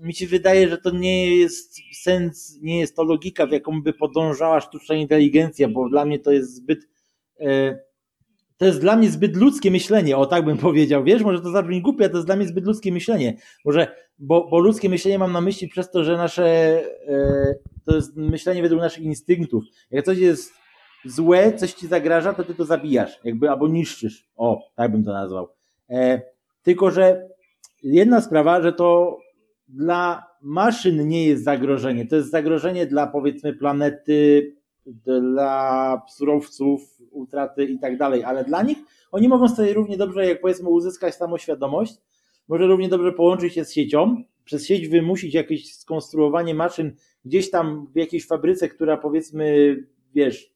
Mi 0.02 0.14
się 0.14 0.28
wydaje, 0.28 0.70
że 0.70 0.78
to 0.78 0.91
nie 0.91 1.36
jest 1.38 1.80
sens, 2.04 2.60
nie 2.62 2.80
jest 2.80 2.96
to 2.96 3.04
logika, 3.04 3.48
w 3.48 3.52
jaką 3.52 3.82
by 3.82 3.93
podążała 3.93 4.62
sztuczna 4.62 4.96
inteligencja, 4.96 5.68
bo 5.68 5.89
dla 5.89 6.06
mnie 6.06 6.20
to 6.20 6.32
jest 6.32 6.56
zbyt, 6.56 6.88
e, 7.39 7.80
to 8.58 8.66
jest 8.66 8.82
dla 8.82 8.95
mnie 8.95 9.10
zbyt 9.10 9.36
ludzkie 9.36 9.72
myślenie, 9.72 10.18
o 10.18 10.26
tak 10.26 10.45
bym 10.45 10.58
powiedział, 10.68 11.03
wiesz, 11.03 11.24
może 11.24 11.41
to 11.41 11.51
zabrzmi 11.51 11.82
głupie, 11.82 12.03
ale 12.03 12.10
to 12.10 12.18
jest 12.18 12.28
dla 12.28 12.36
mnie 12.36 12.47
zbyt 12.47 12.66
ludzkie 12.66 12.91
myślenie, 12.91 13.38
może, 13.66 13.88
bo, 14.20 14.47
bo 14.47 14.60
ludzkie 14.60 14.89
myślenie 14.89 15.20
mam 15.20 15.32
na 15.32 15.41
myśli 15.41 15.68
przez 15.68 15.91
to, 15.91 16.03
że 16.03 16.18
nasze, 16.18 16.45
e, 17.08 17.56
to 17.86 17.95
jest 17.95 18.16
myślenie 18.16 18.62
według 18.62 18.82
naszych 18.82 19.03
instynktów. 19.03 19.64
Jak 19.91 20.06
coś 20.06 20.18
jest 20.18 20.53
złe, 21.06 21.53
coś 21.53 21.74
ci 21.74 21.88
zagraża, 21.88 22.34
to 22.34 22.43
ty 22.43 22.56
to 22.56 22.66
zabijasz, 22.66 23.20
jakby 23.24 23.49
albo 23.49 23.68
niszczysz. 23.68 24.28
O, 24.36 24.72
tak 24.76 24.91
bym 24.91 25.03
to 25.03 25.14
nazwał. 25.14 25.47
E, 25.89 26.22
tylko, 26.64 26.91
że 26.91 27.28
jedna 27.84 28.22
sprawa, 28.22 28.62
że 28.62 28.74
to 28.74 29.18
dla 29.68 30.24
maszyn 30.41 31.08
nie 31.08 31.28
jest 31.28 31.43
zagrożenie. 31.43 32.08
To 32.08 32.16
jest 32.16 32.32
zagrożenie 32.32 32.86
dla 32.86 33.08
powiedzmy 33.08 33.53
planety, 33.53 34.53
dla 34.86 36.01
surowców, 36.10 36.95
utraty 37.16 37.66
i 37.66 37.80
tak 37.80 37.97
dalej, 37.97 38.24
ale 38.24 38.43
dla 38.43 38.63
nich 38.63 38.78
oni 39.11 39.28
mogą 39.28 39.47
sobie 39.47 39.74
równie 39.74 39.97
dobrze, 39.97 40.26
jak 40.26 40.41
powiedzmy, 40.41 40.70
uzyskać 40.70 41.16
samoświadomość, 41.16 41.93
może 42.47 42.68
równie 42.68 42.89
dobrze 42.89 43.11
połączyć 43.11 43.53
się 43.53 43.66
z 43.66 43.74
siecią, 43.74 44.24
przez 44.45 44.68
sieć 44.68 44.88
wymusić 44.88 45.34
jakieś 45.34 45.76
skonstruowanie 45.76 46.55
maszyn 46.55 46.95
gdzieś 47.26 47.49
tam 47.49 47.88
w 47.93 47.97
jakiejś 47.97 48.28
fabryce, 48.28 48.70
która 48.70 48.97
powiedzmy, 48.97 49.76
wiesz, 50.13 50.53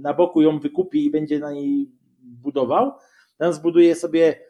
na 0.00 0.14
boku 0.14 0.42
ją 0.42 0.58
wykupi 0.58 1.04
i 1.04 1.10
będzie 1.10 1.38
na 1.38 1.52
niej 1.52 1.90
budował. 2.22 2.92
Tam 3.38 3.52
zbuduje 3.52 3.94
sobie 3.94 4.40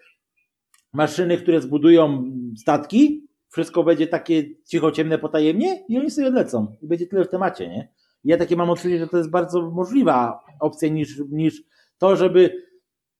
maszyny, 0.92 1.36
które 1.36 1.60
zbudują 1.60 2.24
statki. 2.56 3.26
Wszystko 3.48 3.84
będzie 3.84 4.06
takie 4.06 4.44
cicho, 4.64 4.92
ciemne, 4.92 5.18
potajemnie 5.18 5.84
i 5.88 5.98
oni 5.98 6.10
sobie 6.10 6.28
odlecą. 6.28 6.76
I 6.82 6.86
będzie 6.86 7.06
tyle 7.06 7.24
w 7.24 7.28
temacie, 7.28 7.68
nie? 7.68 7.88
Ja 8.24 8.36
takie 8.36 8.56
mam 8.56 8.70
odczucie, 8.70 8.98
że 8.98 9.06
to 9.06 9.16
jest 9.16 9.30
bardzo 9.30 9.70
możliwa 9.70 10.40
opcja 10.60 10.88
niż, 10.88 11.22
niż 11.30 11.62
to, 11.98 12.16
żeby 12.16 12.62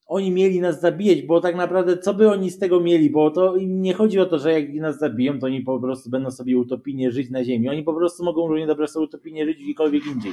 oni 0.06 0.30
mieli 0.30 0.60
nas 0.60 0.80
zabijać, 0.80 1.22
bo 1.22 1.40
tak 1.40 1.56
naprawdę 1.56 1.98
co 1.98 2.14
by 2.14 2.30
oni 2.30 2.50
z 2.50 2.58
tego 2.58 2.80
mieli, 2.80 3.10
bo 3.10 3.30
to 3.30 3.54
nie 3.58 3.94
chodzi 3.94 4.20
o 4.20 4.26
to, 4.26 4.38
że 4.38 4.52
jak 4.52 4.74
nas 4.74 4.98
zabiją, 4.98 5.38
to 5.38 5.46
oni 5.46 5.60
po 5.60 5.80
prostu 5.80 6.10
będą 6.10 6.30
sobie 6.30 6.58
utopijnie 6.58 7.10
żyć 7.10 7.30
na 7.30 7.44
ziemi. 7.44 7.68
Oni 7.68 7.82
po 7.82 7.94
prostu 7.94 8.24
mogą 8.24 8.48
równie 8.48 8.66
dobrze 8.66 8.88
sobie 8.88 9.04
utopijnie 9.04 9.46
żyć 9.46 9.58
gdziekolwiek 9.58 10.06
indziej. 10.06 10.32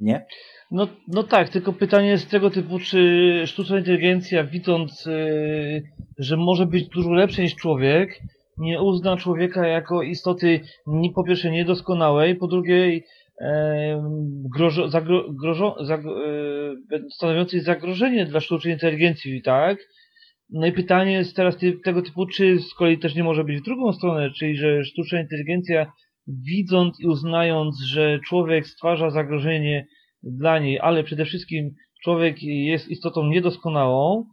Nie? 0.00 0.26
No, 0.70 0.88
no 1.08 1.22
tak, 1.22 1.48
tylko 1.48 1.72
pytanie 1.72 2.08
jest 2.08 2.30
tego 2.30 2.50
typu, 2.50 2.78
czy 2.78 3.42
sztuczna 3.46 3.78
inteligencja, 3.78 4.44
widząc, 4.44 5.06
yy, 5.06 5.82
że 6.18 6.36
może 6.36 6.66
być 6.66 6.88
dużo 6.88 7.12
lepsza 7.12 7.42
niż 7.42 7.54
człowiek, 7.54 8.20
nie 8.58 8.82
uzna 8.82 9.16
człowieka 9.16 9.66
jako 9.66 10.02
istoty 10.02 10.60
po 11.14 11.24
pierwsze 11.24 11.50
niedoskonałej, 11.50 12.36
po 12.36 12.46
drugie 12.46 13.00
grożo, 14.54 14.88
zagro, 14.88 15.32
grożo, 15.32 15.76
zag, 15.80 16.00
e, 16.00 16.98
stanowiącej 17.10 17.60
zagrożenie 17.60 18.26
dla 18.26 18.40
sztucznej 18.40 18.72
inteligencji, 18.72 19.42
tak? 19.42 19.78
No 20.50 20.66
i 20.66 20.72
pytanie 20.72 21.12
jest 21.12 21.36
teraz 21.36 21.56
tego 21.84 22.02
typu, 22.02 22.26
czy 22.26 22.58
z 22.58 22.74
kolei 22.74 22.98
też 22.98 23.14
nie 23.14 23.24
może 23.24 23.44
być 23.44 23.58
w 23.58 23.64
drugą 23.64 23.92
stronę, 23.92 24.30
czyli 24.30 24.56
że 24.56 24.84
sztuczna 24.84 25.20
inteligencja 25.20 25.92
widząc 26.26 27.00
i 27.00 27.06
uznając, 27.06 27.80
że 27.80 28.20
człowiek 28.26 28.66
stwarza 28.66 29.10
zagrożenie 29.10 29.86
dla 30.22 30.58
niej, 30.58 30.80
ale 30.80 31.04
przede 31.04 31.24
wszystkim 31.24 31.70
człowiek 32.04 32.42
jest 32.42 32.88
istotą 32.88 33.26
niedoskonałą, 33.26 34.24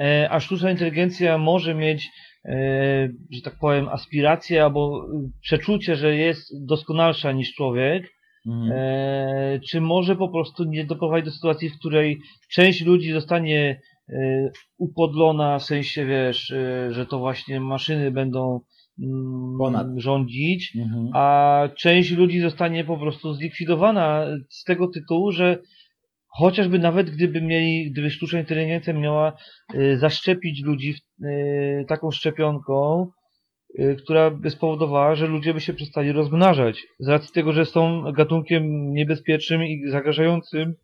e, 0.00 0.28
a 0.30 0.40
sztuczna 0.40 0.70
inteligencja 0.70 1.38
może 1.38 1.74
mieć, 1.74 2.08
e, 2.44 3.08
że 3.30 3.42
tak 3.42 3.58
powiem, 3.60 3.88
aspiracje 3.88 4.64
albo 4.64 5.06
przeczucie, 5.40 5.96
że 5.96 6.16
jest 6.16 6.66
doskonalsza 6.66 7.32
niż 7.32 7.54
człowiek, 7.54 8.12
Mhm. 8.46 8.72
e, 8.74 9.60
czy 9.70 9.80
może 9.80 10.16
po 10.16 10.28
prostu 10.28 10.64
nie 10.64 10.84
doprowadzić 10.84 11.24
do 11.24 11.30
sytuacji, 11.30 11.68
w 11.68 11.78
której 11.78 12.20
część 12.50 12.84
ludzi 12.84 13.12
zostanie 13.12 13.80
e, 14.08 14.50
upodlona, 14.78 15.58
w 15.58 15.64
sensie, 15.64 16.06
wiesz, 16.06 16.50
e, 16.50 16.92
że 16.92 17.06
to 17.06 17.18
właśnie 17.18 17.60
maszyny 17.60 18.10
będą 18.10 18.60
mm, 19.02 19.58
Ponad. 19.58 19.86
rządzić, 19.96 20.76
Mhm. 20.76 21.10
a 21.14 21.68
część 21.78 22.10
ludzi 22.10 22.40
zostanie 22.40 22.84
po 22.84 22.98
prostu 22.98 23.34
zlikwidowana 23.34 24.26
z 24.50 24.64
tego 24.64 24.88
tytułu, 24.88 25.32
że 25.32 25.58
chociażby 26.28 26.78
nawet 26.78 27.10
gdyby 27.10 27.42
mieli, 27.42 27.90
gdyby 27.90 28.10
sztuczna 28.10 28.40
inteligencja 28.40 28.92
miała 28.92 29.32
y, 29.74 29.98
zaszczepić 29.98 30.62
ludzi 30.62 30.94
y, 31.24 31.84
taką 31.88 32.10
szczepionką, 32.10 33.06
która 33.98 34.30
by 34.30 34.50
spowodowała, 34.50 35.14
że 35.14 35.26
ludzie 35.26 35.54
by 35.54 35.60
się 35.60 35.72
przestali 35.72 36.12
rozmnażać. 36.12 36.86
Z 36.98 37.08
racji 37.08 37.32
tego, 37.32 37.52
że 37.52 37.66
są 37.66 38.12
gatunkiem 38.12 38.94
niebezpiecznym 38.94 39.62
i 39.64 39.90
zagrażającym 39.90 40.74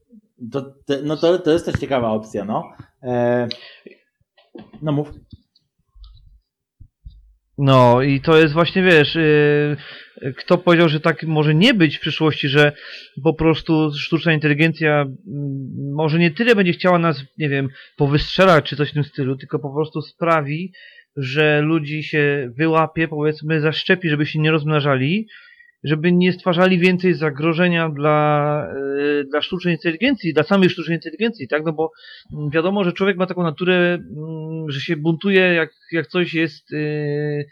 To, 0.52 0.62
te, 0.86 1.02
no 1.02 1.16
to, 1.16 1.38
to 1.38 1.50
jest 1.50 1.66
też 1.66 1.80
ciekawa 1.80 2.10
opcja, 2.10 2.44
no. 2.44 2.72
E, 3.02 3.48
no 4.82 4.92
mów. 4.92 5.10
No 7.58 8.02
i 8.02 8.20
to 8.20 8.38
jest 8.38 8.54
właśnie, 8.54 8.82
wiesz, 8.82 9.14
yy, 9.14 10.34
kto 10.36 10.58
powiedział, 10.58 10.88
że 10.88 11.00
tak 11.00 11.22
może 11.22 11.54
nie 11.54 11.74
być 11.74 11.96
w 11.96 12.00
przyszłości, 12.00 12.48
że 12.48 12.72
po 13.22 13.34
prostu 13.34 13.92
sztuczna 13.92 14.32
inteligencja 14.32 15.00
mm, 15.00 15.16
może 15.94 16.18
nie 16.18 16.30
tyle 16.30 16.54
będzie 16.54 16.72
chciała 16.72 16.98
nas, 16.98 17.22
nie 17.38 17.48
wiem, 17.48 17.68
powystrzelać 17.96 18.64
czy 18.64 18.76
coś 18.76 18.90
w 18.90 18.94
tym 18.94 19.04
stylu, 19.04 19.36
tylko 19.36 19.58
po 19.58 19.74
prostu 19.74 20.02
sprawi, 20.02 20.72
że 21.18 21.60
ludzi 21.60 22.02
się 22.02 22.50
wyłapie, 22.56 23.08
powiedzmy, 23.08 23.60
zaszczepi, 23.60 24.08
żeby 24.08 24.26
się 24.26 24.38
nie 24.38 24.50
rozmnażali, 24.50 25.28
żeby 25.84 26.12
nie 26.12 26.32
stwarzali 26.32 26.78
więcej 26.78 27.14
zagrożenia 27.14 27.88
dla, 27.88 28.68
yy, 28.96 29.24
dla 29.30 29.42
sztucznej 29.42 29.74
inteligencji, 29.74 30.34
dla 30.34 30.42
samej 30.42 30.70
sztucznej 30.70 30.96
inteligencji, 30.96 31.48
tak? 31.48 31.64
No 31.64 31.72
bo 31.72 31.92
mm, 32.32 32.50
wiadomo, 32.50 32.84
że 32.84 32.92
człowiek 32.92 33.16
ma 33.16 33.26
taką 33.26 33.42
naturę, 33.42 33.94
mm, 33.94 34.70
że 34.70 34.80
się 34.80 34.96
buntuje, 34.96 35.40
jak, 35.40 35.70
jak 35.92 36.06
coś 36.06 36.34
jest, 36.34 36.70
yy, 36.70 37.44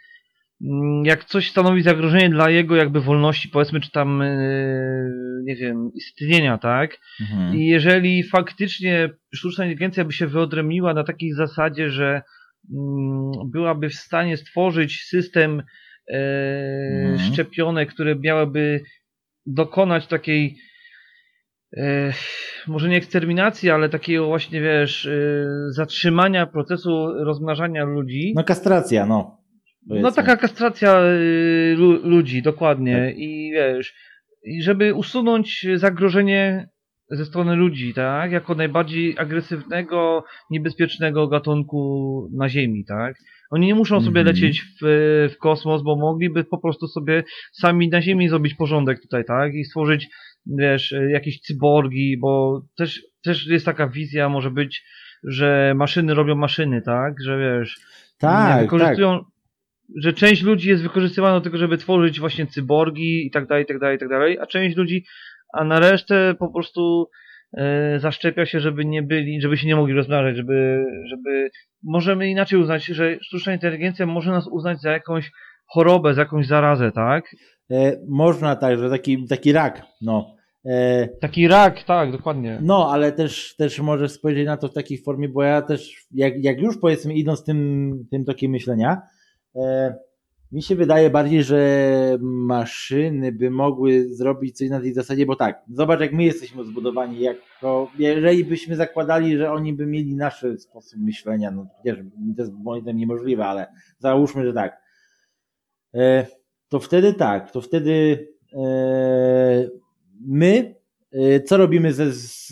mm, 0.64 1.04
jak 1.04 1.24
coś 1.24 1.50
stanowi 1.50 1.82
zagrożenie 1.82 2.30
dla 2.30 2.50
jego 2.50 2.76
jakby 2.76 3.00
wolności, 3.00 3.48
powiedzmy, 3.48 3.80
czy 3.80 3.90
tam, 3.90 4.20
yy, 4.20 5.42
nie 5.44 5.56
wiem, 5.56 5.90
istnienia, 5.94 6.58
tak? 6.58 6.98
Mhm. 7.20 7.56
I 7.56 7.66
jeżeli 7.66 8.22
faktycznie 8.22 9.10
sztuczna 9.34 9.64
inteligencja 9.64 10.04
by 10.04 10.12
się 10.12 10.26
wyodrębniła 10.26 10.94
na 10.94 11.04
takiej 11.04 11.32
zasadzie, 11.32 11.90
że 11.90 12.22
byłaby 13.46 13.88
w 13.88 13.94
stanie 13.94 14.36
stworzyć 14.36 15.02
system 15.02 15.62
e, 16.12 16.16
Mhm. 17.02 17.18
szczepionek, 17.32 17.88
które 17.88 18.16
miałyby 18.16 18.80
dokonać 19.46 20.06
takiej 20.06 20.56
e, 21.76 22.12
może 22.66 22.88
nie 22.88 22.96
eksterminacji, 22.96 23.70
ale 23.70 23.88
takiego 23.88 24.26
właśnie, 24.26 24.60
wiesz, 24.60 25.06
e, 25.06 25.12
zatrzymania 25.70 26.46
procesu 26.46 27.06
rozmnażania 27.24 27.84
ludzi. 27.84 28.32
No 28.36 28.44
kastracja, 28.44 29.06
no. 29.06 29.36
No 29.86 29.88
Powiedzmy. 29.88 30.12
taka 30.12 30.36
kastracja 30.36 31.00
lu, 31.76 32.08
ludzi, 32.08 32.42
dokładnie. 32.42 33.06
Tak. 33.08 33.18
I 33.18 33.50
wiesz, 33.52 33.94
i 34.44 34.62
żeby 34.62 34.94
usunąć 34.94 35.66
zagrożenie 35.74 36.68
ze 37.10 37.24
strony 37.24 37.56
ludzi, 37.56 37.94
tak? 37.94 38.32
Jako 38.32 38.54
najbardziej 38.54 39.14
agresywnego, 39.18 40.24
niebezpiecznego 40.50 41.28
gatunku 41.28 42.28
na 42.32 42.48
Ziemi, 42.48 42.84
tak? 42.84 43.16
Oni 43.50 43.66
nie 43.66 43.74
muszą 43.74 44.00
sobie 44.00 44.20
Mhm. 44.20 44.26
lecieć 44.26 44.62
w, 44.62 44.84
w 45.34 45.38
kosmos, 45.38 45.82
bo 45.82 45.96
mogliby 45.96 46.44
po 46.44 46.58
prostu 46.58 46.86
sobie 46.88 47.24
sami 47.52 47.88
na 47.88 48.02
Ziemi 48.02 48.28
zrobić 48.28 48.54
porządek 48.54 49.00
tutaj, 49.02 49.24
tak? 49.24 49.54
I 49.54 49.64
stworzyć, 49.64 50.08
wiesz, 50.46 50.94
jakieś 51.08 51.40
cyborgi, 51.40 52.18
bo 52.18 52.62
też, 52.76 53.02
też 53.24 53.46
jest 53.46 53.66
taka 53.66 53.88
wizja, 53.88 54.28
może 54.28 54.50
być, 54.50 54.84
że 55.24 55.72
maszyny 55.76 56.14
robią 56.14 56.34
maszyny, 56.34 56.82
tak? 56.82 57.14
Że 57.24 57.38
wiesz, 57.38 57.76
nie 57.78 58.18
Tak, 58.18 58.48
tak. 58.48 58.62
wykorzystują, 58.62 59.24
że 59.96 60.12
część 60.12 60.42
ludzi 60.42 60.68
jest 60.68 60.82
wykorzystywana 60.82 61.34
do 61.34 61.40
tego, 61.40 61.58
żeby 61.58 61.78
tworzyć 61.78 62.20
właśnie 62.20 62.46
cyborgi 62.46 63.26
i 63.26 63.30
tak 63.30 63.46
dalej, 63.46 63.64
i 63.64 63.66
tak 63.66 63.78
dalej, 63.78 63.96
i 63.96 63.98
tak 63.98 64.08
dalej, 64.08 64.38
a 64.38 64.46
część 64.46 64.76
ludzi, 64.76 65.04
a 65.52 65.64
na 65.64 65.80
resztę 65.80 66.34
po 66.38 66.48
prostu 66.48 67.08
e, 67.56 67.98
zaszczepia 68.00 68.46
się, 68.46 68.60
żeby 68.60 68.84
nie 68.84 69.02
byli, 69.02 69.40
żeby 69.40 69.56
się 69.56 69.66
nie 69.66 69.76
mogli 69.76 69.94
rozmnażać, 69.94 70.36
żeby, 70.36 70.84
żeby, 71.10 71.50
możemy 71.82 72.28
inaczej 72.30 72.58
uznać, 72.58 72.84
że 72.84 73.16
sztuczna 73.22 73.52
inteligencja 73.52 74.06
może 74.06 74.30
nas 74.30 74.48
uznać 74.48 74.80
za 74.80 74.90
jakąś 74.90 75.30
chorobę, 75.66 76.14
za 76.14 76.20
jakąś 76.22 76.46
zarazę, 76.46 76.92
tak? 76.92 77.24
E, 77.70 77.96
można 78.08 78.56
tak, 78.56 78.78
że 78.78 78.90
taki, 78.90 79.26
taki 79.28 79.52
rak, 79.52 79.82
no. 80.02 80.36
E, 80.66 81.08
Taki 81.20 81.48
rak, 81.48 81.82
tak, 81.82 82.12
dokładnie. 82.12 82.58
no, 82.62 82.90
ale 82.92 83.12
też, 83.12 83.56
też 83.56 83.80
możesz 83.80 84.12
spojrzeć 84.12 84.46
na 84.46 84.56
to 84.56 84.68
w 84.68 84.74
takiej 84.74 84.98
formie, 84.98 85.28
bo 85.28 85.42
ja 85.42 85.62
też, 85.62 86.06
jak, 86.10 86.44
jak 86.44 86.60
już 86.60 86.78
powiedzmy 86.78 87.14
idąc 87.14 87.44
tym, 87.44 87.92
tym 88.10 88.24
tokiem 88.24 88.50
myślenia, 88.50 89.02
e, 89.56 89.94
mi 90.52 90.62
się 90.62 90.76
wydaje 90.76 91.10
bardziej, 91.10 91.42
że 91.42 92.18
maszyny 92.20 93.32
by 93.32 93.50
mogły 93.50 94.14
zrobić 94.14 94.56
coś 94.56 94.68
na 94.68 94.80
tej 94.80 94.94
zasadzie, 94.94 95.26
bo 95.26 95.36
tak, 95.36 95.62
zobacz 95.70 96.00
jak 96.00 96.12
my 96.12 96.24
jesteśmy 96.24 96.64
zbudowani, 96.64 97.20
jako, 97.20 97.90
jeżeli 97.98 98.44
byśmy 98.44 98.76
zakładali, 98.76 99.38
że 99.38 99.52
oni 99.52 99.72
by 99.72 99.86
mieli 99.86 100.14
nasz 100.14 100.44
sposób 100.58 101.00
myślenia, 101.00 101.50
no 101.50 101.66
przecież 101.82 102.04
to 102.36 102.42
jest 102.42 102.52
moim 102.52 102.82
zdaniem 102.82 102.98
niemożliwe, 102.98 103.46
ale 103.46 103.66
załóżmy, 103.98 104.46
że 104.46 104.52
tak, 104.52 104.82
e, 105.94 106.26
to 106.68 106.80
wtedy 106.80 107.14
tak, 107.14 107.50
to 107.50 107.60
wtedy 107.60 108.28
e, 108.52 109.68
my 110.20 110.74
e, 111.12 111.40
co 111.40 111.56
robimy 111.56 111.92
ze 111.92 112.12
z 112.12 112.48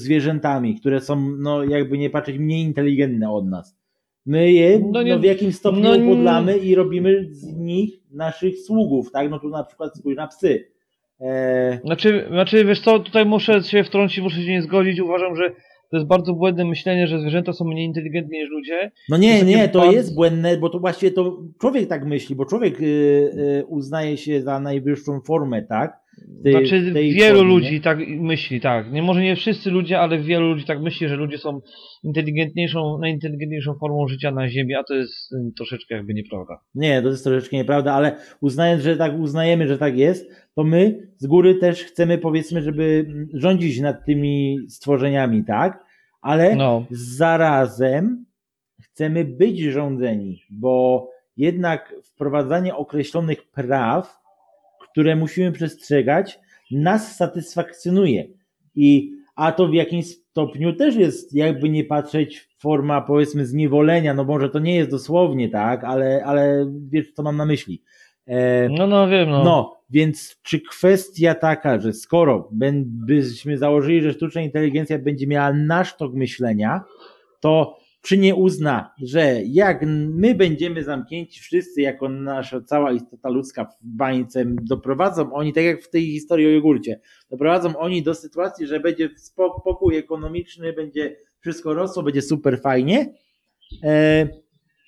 zwierzętami, 0.00 0.80
które 0.80 1.00
są, 1.00 1.36
no 1.38 1.64
jakby 1.64 1.98
nie 1.98 2.10
patrzeć, 2.10 2.38
mniej 2.38 2.64
inteligentne 2.64 3.30
od 3.30 3.48
nas. 3.48 3.77
My 4.28 4.52
je 4.52 4.78
No 4.78 4.86
no 4.92 5.02
nie- 5.02 5.18
w 5.18 5.24
jakimś 5.24 5.54
stopniu 5.56 5.82
no 5.82 5.96
upodlamy 5.96 6.58
i 6.58 6.74
robimy 6.74 7.24
z 7.30 7.56
nich 7.56 7.90
naszych 8.12 8.58
sługów, 8.58 9.12
tak? 9.12 9.30
No 9.30 9.38
tu 9.38 9.48
na 9.48 9.64
przykład 9.64 9.96
spójrz 9.96 10.16
na 10.16 10.26
psy. 10.26 10.64
E, 11.20 11.78
Znaczy, 11.84 12.26
znaczy, 12.30 12.64
wiesz 12.64 12.80
co, 12.80 12.98
tutaj 12.98 13.26
muszę 13.26 13.62
się 13.62 13.84
wtrącić, 13.84 14.20
muszę 14.20 14.42
się 14.42 14.50
nie 14.50 14.62
zgodzić. 14.62 15.00
Uważam, 15.00 15.36
że 15.36 15.50
to 15.90 15.96
jest 15.96 16.06
bardzo 16.06 16.32
błędne 16.34 16.64
myślenie, 16.64 17.06
że 17.06 17.20
zwierzęta 17.20 17.52
są 17.52 17.64
mniej 17.64 17.86
inteligentne 17.86 18.38
niż 18.38 18.50
ludzie. 18.50 18.90
no 19.08 19.16
nie, 19.16 19.42
nie, 19.42 19.68
to 19.68 19.78
bardzo- 19.78 19.92
jest 19.92 20.14
błędne, 20.14 20.56
bo 20.56 20.70
to 20.70 20.78
właściwie 20.78 21.12
to 21.12 21.38
człowiek 21.60 21.88
tak 21.88 22.04
myśli, 22.06 22.36
bo 22.36 22.44
człowiek 22.44 22.80
y, 22.80 22.84
y, 22.84 23.64
uznaje 23.68 24.16
się 24.16 24.42
za 24.42 24.60
najwyższą 24.60 25.20
formę, 25.20 25.62
tak? 25.62 26.07
Tej- 26.42 26.52
znaczy, 26.52 26.92
tej 26.92 27.12
wielu 27.12 27.38
formie, 27.38 27.54
ludzi 27.54 27.80
tak 27.80 27.98
myśli, 28.08 28.60
tak. 28.60 28.92
Nie 28.92 29.02
może 29.02 29.22
nie 29.22 29.36
wszyscy 29.36 29.70
ludzie, 29.70 30.00
ale 30.00 30.18
wielu 30.18 30.48
ludzi 30.48 30.64
tak 30.64 30.80
myśli, 30.80 31.08
że 31.08 31.16
ludzie 31.16 31.38
są 31.38 31.60
inteligentniejszą, 32.04 32.98
najinteligentniejszą 32.98 33.74
formą 33.74 34.08
życia 34.08 34.30
na 34.30 34.48
Ziemi, 34.48 34.74
a 34.74 34.84
to 34.84 34.94
jest 34.94 35.32
y, 35.32 35.36
troszeczkę 35.56 35.94
jakby 35.94 36.14
nieprawda. 36.14 36.60
Nie, 36.74 37.02
to 37.02 37.08
jest 37.08 37.24
troszeczkę 37.24 37.56
nieprawda, 37.56 37.92
ale 37.92 38.16
uznając, 38.40 38.82
że 38.82 38.96
tak 38.96 39.18
uznajemy, 39.18 39.68
że 39.68 39.78
tak 39.78 39.98
jest, 39.98 40.30
to 40.54 40.64
my 40.64 41.08
z 41.16 41.26
góry 41.26 41.54
też 41.54 41.84
chcemy 41.84 42.18
powiedzmy, 42.18 42.62
żeby 42.62 43.06
mm, 43.08 43.28
rządzić 43.34 43.80
nad 43.80 44.06
tymi 44.06 44.58
stworzeniami, 44.68 45.44
tak? 45.44 45.84
Ale 46.20 46.56
No, 46.56 46.84
zarazem 46.90 48.24
chcemy 48.82 49.24
być 49.24 49.58
rządzeni, 49.60 50.42
bo 50.50 51.08
jednak 51.36 51.94
wprowadzanie 52.04 52.76
określonych 52.76 53.50
praw, 53.50 54.18
które 54.92 55.16
musimy 55.16 55.52
przestrzegać, 55.52 56.38
nas 56.70 57.16
satysfakcjonuje. 57.16 58.24
I 58.74 59.12
a 59.36 59.52
to 59.52 59.68
w 59.68 59.74
jakimś 59.74 60.06
stopniu 60.06 60.72
też 60.72 60.96
jest, 60.96 61.34
jakby 61.34 61.70
nie 61.70 61.84
patrzeć, 61.84 62.48
forma 62.58 63.00
powiedzmy 63.00 63.46
zniewolenia, 63.46 64.14
no 64.14 64.24
może 64.24 64.48
to 64.48 64.58
nie 64.58 64.76
jest 64.76 64.90
dosłownie 64.90 65.48
tak, 65.48 65.84
ale, 65.84 66.24
ale 66.24 66.72
wiesz 66.90 67.12
co 67.12 67.22
mam 67.22 67.36
na 67.36 67.46
myśli. 67.46 67.82
E, 68.26 68.68
no, 68.68 68.86
no 68.86 69.08
wiem, 69.08 69.30
no. 69.30 69.44
no, 69.44 69.80
więc 69.90 70.40
czy 70.42 70.60
kwestia 70.60 71.34
taka, 71.34 71.80
że 71.80 71.92
skoro 71.92 72.48
byśmy 72.52 73.58
założyli, 73.58 74.02
że 74.02 74.12
sztuczna 74.12 74.40
inteligencja 74.40 74.98
będzie 74.98 75.26
miała 75.26 75.52
nasz 75.52 75.96
tok 75.96 76.14
myślenia, 76.14 76.84
to 77.40 77.78
czy 78.08 78.18
nie 78.18 78.34
uzna, 78.34 78.94
że 79.02 79.40
jak 79.44 79.84
my 80.14 80.34
będziemy 80.34 80.84
zamknięci 80.84 81.40
wszyscy 81.40 81.80
jako 81.80 82.08
nasza 82.08 82.60
cała 82.60 82.92
istota 82.92 83.28
ludzka 83.28 83.64
w 83.64 83.74
bańce, 83.82 84.44
doprowadzą 84.62 85.32
oni, 85.32 85.52
tak 85.52 85.64
jak 85.64 85.82
w 85.82 85.90
tej 85.90 86.06
historii 86.06 86.46
o 86.46 86.50
jogurcie, 86.50 87.00
doprowadzą 87.30 87.76
oni 87.76 88.02
do 88.02 88.14
sytuacji, 88.14 88.66
że 88.66 88.80
będzie 88.80 89.08
spo- 89.08 89.60
pokój 89.64 89.96
ekonomiczny, 89.96 90.72
będzie 90.72 91.16
wszystko 91.40 91.74
rosło, 91.74 92.02
będzie 92.02 92.22
super 92.22 92.60
fajnie, 92.60 93.14
e, 93.84 94.28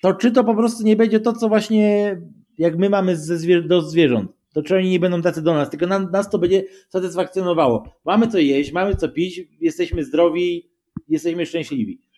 to 0.01 0.13
czy 0.13 0.31
to 0.31 0.43
po 0.43 0.55
prostu 0.55 0.83
nie 0.83 0.95
będzie 0.95 1.19
to, 1.19 1.33
co 1.33 1.49
właśnie 1.49 2.17
jak 2.57 2.77
my 2.77 2.89
mamy 2.89 3.15
zwier- 3.15 3.67
do 3.67 3.81
zwierząt, 3.81 4.31
to 4.53 4.63
czy 4.63 4.75
oni 4.75 4.89
nie 4.89 4.99
będą 4.99 5.21
tacy 5.21 5.41
do 5.41 5.53
nas, 5.53 5.69
tylko 5.69 5.87
nas 5.87 6.29
to 6.29 6.39
będzie 6.39 6.63
satysfakcjonowało. 6.89 7.83
Mamy 8.05 8.27
co 8.27 8.37
jeść, 8.37 8.71
mamy 8.71 8.95
co 8.95 9.09
pić, 9.09 9.41
jesteśmy 9.59 10.03
zdrowi, 10.03 10.71
jesteśmy 11.07 11.45
szczęśliwi. 11.45 12.10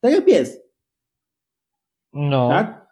Tak 0.00 0.12
jak 0.12 0.24
pies, 0.24 0.60
No, 2.12 2.48
tak? 2.48 2.86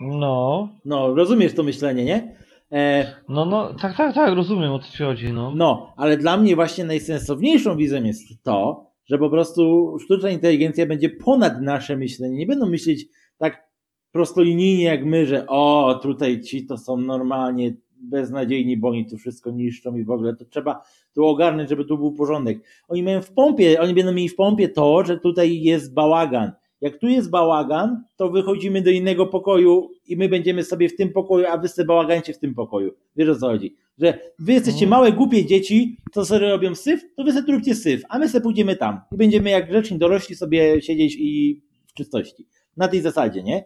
no, 0.00 0.68
No, 0.84 1.14
rozumiesz 1.14 1.54
to 1.54 1.62
myślenie, 1.62 2.04
nie? 2.04 2.36
E, 2.72 3.12
no, 3.28 3.44
no, 3.44 3.74
tak, 3.74 3.96
tak, 3.96 4.14
tak, 4.14 4.34
rozumiem 4.34 4.72
o 4.72 4.78
co 4.78 4.90
ci 4.92 5.02
chodzi, 5.02 5.32
no. 5.32 5.52
no, 5.54 5.94
ale 5.96 6.16
dla 6.16 6.36
mnie 6.36 6.56
właśnie 6.56 6.84
najsensowniejszą 6.84 7.76
wizją 7.76 8.04
jest 8.04 8.42
to, 8.42 8.86
że 9.04 9.18
po 9.18 9.30
prostu 9.30 9.96
sztuczna 10.04 10.30
inteligencja 10.30 10.86
będzie 10.86 11.10
ponad 11.10 11.62
nasze 11.62 11.96
myślenie. 11.96 12.36
Nie 12.36 12.46
będą 12.46 12.66
myśleć 12.66 13.06
tak 13.38 13.66
prostolinijnie 14.12 14.84
jak 14.84 15.04
my, 15.04 15.26
że 15.26 15.46
o, 15.46 15.98
tutaj 16.02 16.40
ci 16.40 16.66
to 16.66 16.78
są 16.78 16.96
normalnie 16.96 17.74
beznadziejni, 18.00 18.76
bo 18.76 18.88
oni 18.88 19.06
tu 19.06 19.18
wszystko 19.18 19.50
niszczą 19.50 19.96
i 19.96 20.04
w 20.04 20.10
ogóle 20.10 20.36
to 20.36 20.44
trzeba 20.44 20.82
tu 21.16 21.24
ogarnąć, 21.24 21.68
żeby 21.68 21.84
tu 21.84 21.98
był 21.98 22.12
porządek. 22.12 22.58
Oni 22.88 23.02
mają 23.02 23.22
w 23.22 23.32
pompie, 23.32 23.80
oni 23.80 23.94
będą 23.94 24.12
mieli 24.12 24.28
w 24.28 24.36
pompie 24.36 24.68
to, 24.68 25.04
że 25.04 25.18
tutaj 25.18 25.60
jest 25.60 25.94
bałagan 25.94 26.52
jak 26.80 26.98
tu 26.98 27.08
jest 27.08 27.30
bałagan, 27.30 28.04
to 28.16 28.30
wychodzimy 28.30 28.82
do 28.82 28.90
innego 28.90 29.26
pokoju 29.26 29.90
i 30.06 30.16
my 30.16 30.28
będziemy 30.28 30.64
sobie 30.64 30.88
w 30.88 30.96
tym 30.96 31.12
pokoju, 31.12 31.46
a 31.46 31.58
wy 31.58 31.68
sobie 31.68 31.86
bałagancie 31.86 32.32
w 32.32 32.38
tym 32.38 32.54
pokoju. 32.54 32.94
Wiesz 33.16 33.28
o 33.28 33.34
co 33.34 33.46
chodzi? 33.46 33.76
Że 33.98 34.18
wy 34.38 34.52
jesteście 34.52 34.84
Mhm. 34.84 34.90
małe, 34.90 35.12
głupie 35.12 35.46
dzieci, 35.46 35.96
co 36.12 36.24
sobie 36.24 36.50
robią 36.50 36.74
syf, 36.74 37.00
to 37.16 37.24
wy 37.24 37.32
sobie 37.32 37.52
róbcie 37.52 37.74
syf, 37.74 38.02
a 38.08 38.18
my 38.18 38.28
sobie 38.28 38.42
pójdziemy 38.42 38.76
tam 38.76 39.00
i 39.12 39.16
będziemy 39.16 39.50
jak 39.50 39.68
grzeczni 39.68 39.98
dorośli 39.98 40.36
sobie 40.36 40.82
siedzieć 40.82 41.16
i 41.18 41.60
w 41.86 41.92
czystości. 41.94 42.46
Na 42.76 42.88
tej 42.88 43.00
zasadzie, 43.00 43.42
nie? 43.42 43.64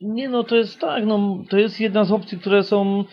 Nie 0.00 0.28
no, 0.28 0.44
to 0.44 0.56
jest 0.56 0.78
tak, 0.78 1.06
no 1.06 1.44
to 1.48 1.58
jest 1.58 1.80
jedna 1.80 2.04
z 2.04 2.12
opcji, 2.12 2.38
które 2.38 2.62
są, 2.62 3.04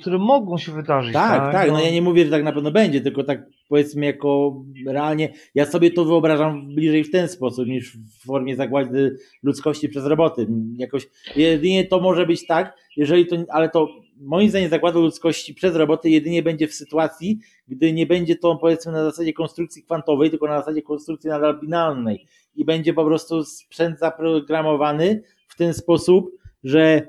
które 0.00 0.18
mogą 0.18 0.58
się 0.58 0.72
wydarzyć. 0.72 1.12
Tak, 1.12 1.52
tak, 1.52 1.70
no 1.70 1.80
ja 1.80 1.90
nie 1.90 2.02
mówię, 2.02 2.24
że 2.24 2.30
tak 2.30 2.44
na 2.44 2.52
pewno 2.52 2.70
będzie, 2.70 3.00
tylko 3.00 3.24
tak 3.24 3.46
powiedzmy 3.68 4.06
jako 4.06 4.62
realnie, 4.86 5.32
ja 5.54 5.66
sobie 5.66 5.90
to 5.90 6.04
wyobrażam 6.04 6.74
bliżej 6.74 7.04
w 7.04 7.10
ten 7.10 7.28
sposób 7.28 7.68
niż 7.68 7.96
w 7.96 8.26
formie 8.26 8.56
zagłady 8.56 9.16
ludzkości 9.42 9.88
przez 9.88 10.04
roboty. 10.06 10.46
Jakoś 10.76 11.08
jedynie 11.36 11.84
to 11.84 12.00
może 12.00 12.26
być 12.26 12.46
tak, 12.46 12.76
jeżeli 12.96 13.26
to, 13.26 13.36
ale 13.48 13.68
to 13.68 13.88
moim 14.20 14.50
zdaniem 14.50 14.70
zagłada 14.70 14.98
ludzkości 14.98 15.54
przez 15.54 15.76
roboty 15.76 16.10
jedynie 16.10 16.42
będzie 16.42 16.68
w 16.68 16.74
sytuacji, 16.74 17.38
gdy 17.68 17.92
nie 17.92 18.06
będzie 18.06 18.36
to 18.36 18.56
powiedzmy 18.56 18.92
na 18.92 19.04
zasadzie 19.04 19.32
konstrukcji 19.32 19.82
kwantowej, 19.82 20.30
tylko 20.30 20.46
na 20.46 20.58
zasadzie 20.58 20.82
konstrukcji 20.82 21.30
nadal 21.30 21.60
binarnej 21.60 22.26
i 22.54 22.64
będzie 22.64 22.92
po 22.92 23.04
prostu 23.04 23.44
sprzęt 23.44 23.98
zaprogramowany 23.98 25.22
w 25.48 25.56
ten 25.56 25.74
sposób, 25.74 26.30
że 26.64 27.02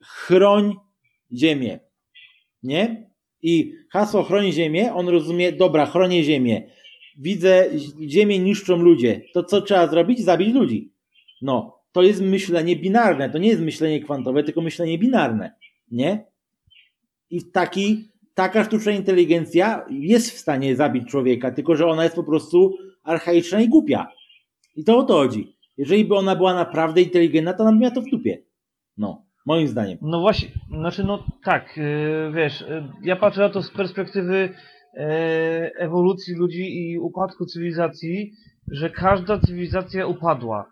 chroń 0.00 0.74
Ziemię, 1.32 1.80
nie? 2.62 3.10
I 3.42 3.74
hasło 3.90 4.22
chroni 4.22 4.52
Ziemię, 4.52 4.94
on 4.94 5.08
rozumie, 5.08 5.52
dobra, 5.52 5.86
chronię 5.86 6.24
Ziemię. 6.24 6.70
Widzę, 7.18 7.70
Ziemię 8.08 8.38
niszczą 8.38 8.76
ludzie. 8.76 9.20
To 9.32 9.44
co 9.44 9.62
trzeba 9.62 9.86
zrobić? 9.86 10.20
Zabić 10.20 10.54
ludzi. 10.54 10.92
No, 11.42 11.80
to 11.92 12.02
jest 12.02 12.20
myślenie 12.20 12.76
binarne. 12.76 13.30
To 13.30 13.38
nie 13.38 13.48
jest 13.48 13.62
myślenie 13.62 14.00
kwantowe, 14.00 14.44
tylko 14.44 14.60
myślenie 14.60 14.98
binarne. 14.98 15.54
Nie? 15.90 16.24
I 17.30 17.42
taki, 17.44 18.08
taka 18.34 18.64
sztuczna 18.64 18.92
inteligencja 18.92 19.86
jest 19.90 20.30
w 20.30 20.38
stanie 20.38 20.76
zabić 20.76 21.08
człowieka, 21.08 21.50
tylko 21.50 21.76
że 21.76 21.86
ona 21.86 22.04
jest 22.04 22.16
po 22.16 22.24
prostu 22.24 22.76
archaiczna 23.02 23.60
i 23.60 23.68
głupia. 23.68 24.08
I 24.76 24.84
to 24.84 24.98
o 24.98 25.02
to 25.02 25.14
chodzi. 25.14 25.56
Jeżeli 25.76 26.04
by 26.04 26.16
ona 26.16 26.36
była 26.36 26.54
naprawdę 26.54 27.02
inteligentna, 27.02 27.52
to 27.52 27.62
ona 27.62 27.72
by 27.72 27.78
miała 27.78 27.94
to 27.94 28.02
w 28.02 28.10
dupie. 28.10 28.42
No, 28.96 29.24
moim 29.50 29.68
zdaniem. 29.68 29.98
No 30.02 30.20
właśnie, 30.20 30.48
znaczy 30.70 31.04
no 31.04 31.24
tak, 31.44 31.78
y, 31.78 32.30
wiesz, 32.34 32.60
y, 32.60 32.82
ja 33.02 33.16
patrzę 33.16 33.40
na 33.40 33.50
to 33.50 33.62
z 33.62 33.70
perspektywy 33.70 34.36
y, 34.38 35.00
ewolucji 35.78 36.34
ludzi 36.34 36.64
i 36.80 36.98
upadku 36.98 37.46
cywilizacji, 37.46 38.32
że 38.72 38.90
każda 38.90 39.38
cywilizacja 39.38 40.06
upadła. 40.06 40.66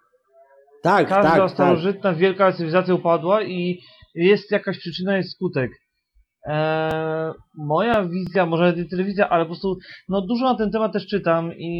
Tak, 0.82 1.08
Każda 1.08 1.30
tak, 1.30 1.38
tak. 1.38 1.50
starożytna, 1.50 2.14
wielka 2.14 2.52
cywilizacja 2.52 2.94
upadła 2.94 3.42
i 3.42 3.80
jest 4.14 4.50
jakaś 4.50 4.78
przyczyna, 4.78 5.16
jest 5.16 5.32
skutek. 5.32 5.70
Eee, 6.44 7.32
moja 7.56 8.04
wizja, 8.04 8.46
może 8.46 8.72
nie 8.72 8.84
telewizja, 8.84 9.28
ale 9.28 9.44
po 9.44 9.48
prostu 9.48 9.78
no 10.08 10.20
dużo 10.20 10.44
na 10.44 10.58
ten 10.58 10.70
temat 10.70 10.92
też 10.92 11.06
czytam 11.06 11.52
i 11.58 11.72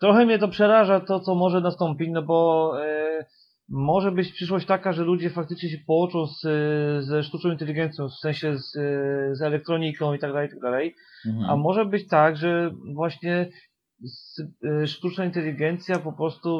trochę 0.00 0.26
mnie 0.26 0.38
to 0.38 0.48
przeraża 0.48 1.00
to, 1.00 1.20
co 1.20 1.34
może 1.34 1.60
nastąpić, 1.60 2.08
no 2.12 2.22
bo 2.22 2.72
e, 2.84 3.24
może 3.70 4.12
być 4.12 4.32
przyszłość 4.32 4.66
taka, 4.66 4.92
że 4.92 5.04
ludzie 5.04 5.30
faktycznie 5.30 5.68
się 5.68 5.78
połączą 5.86 6.26
z, 6.26 6.44
e, 6.44 7.02
ze 7.02 7.22
sztuczną 7.22 7.50
inteligencją, 7.50 8.08
w 8.08 8.14
sensie 8.14 8.58
z, 8.58 8.76
e, 8.76 9.34
z 9.34 9.42
elektroniką 9.42 10.14
i 10.14 10.18
tak 10.18 10.32
dalej, 10.32 10.48
i 10.48 10.50
tak 10.50 10.60
dalej. 10.60 10.94
Mhm. 11.26 11.50
A 11.50 11.56
może 11.56 11.84
być 11.84 12.08
tak, 12.08 12.36
że 12.36 12.70
właśnie 12.94 13.48
s- 14.04 14.42
y, 14.82 14.86
sztuczna 14.86 15.24
inteligencja 15.24 15.98
po 15.98 16.12
prostu 16.12 16.50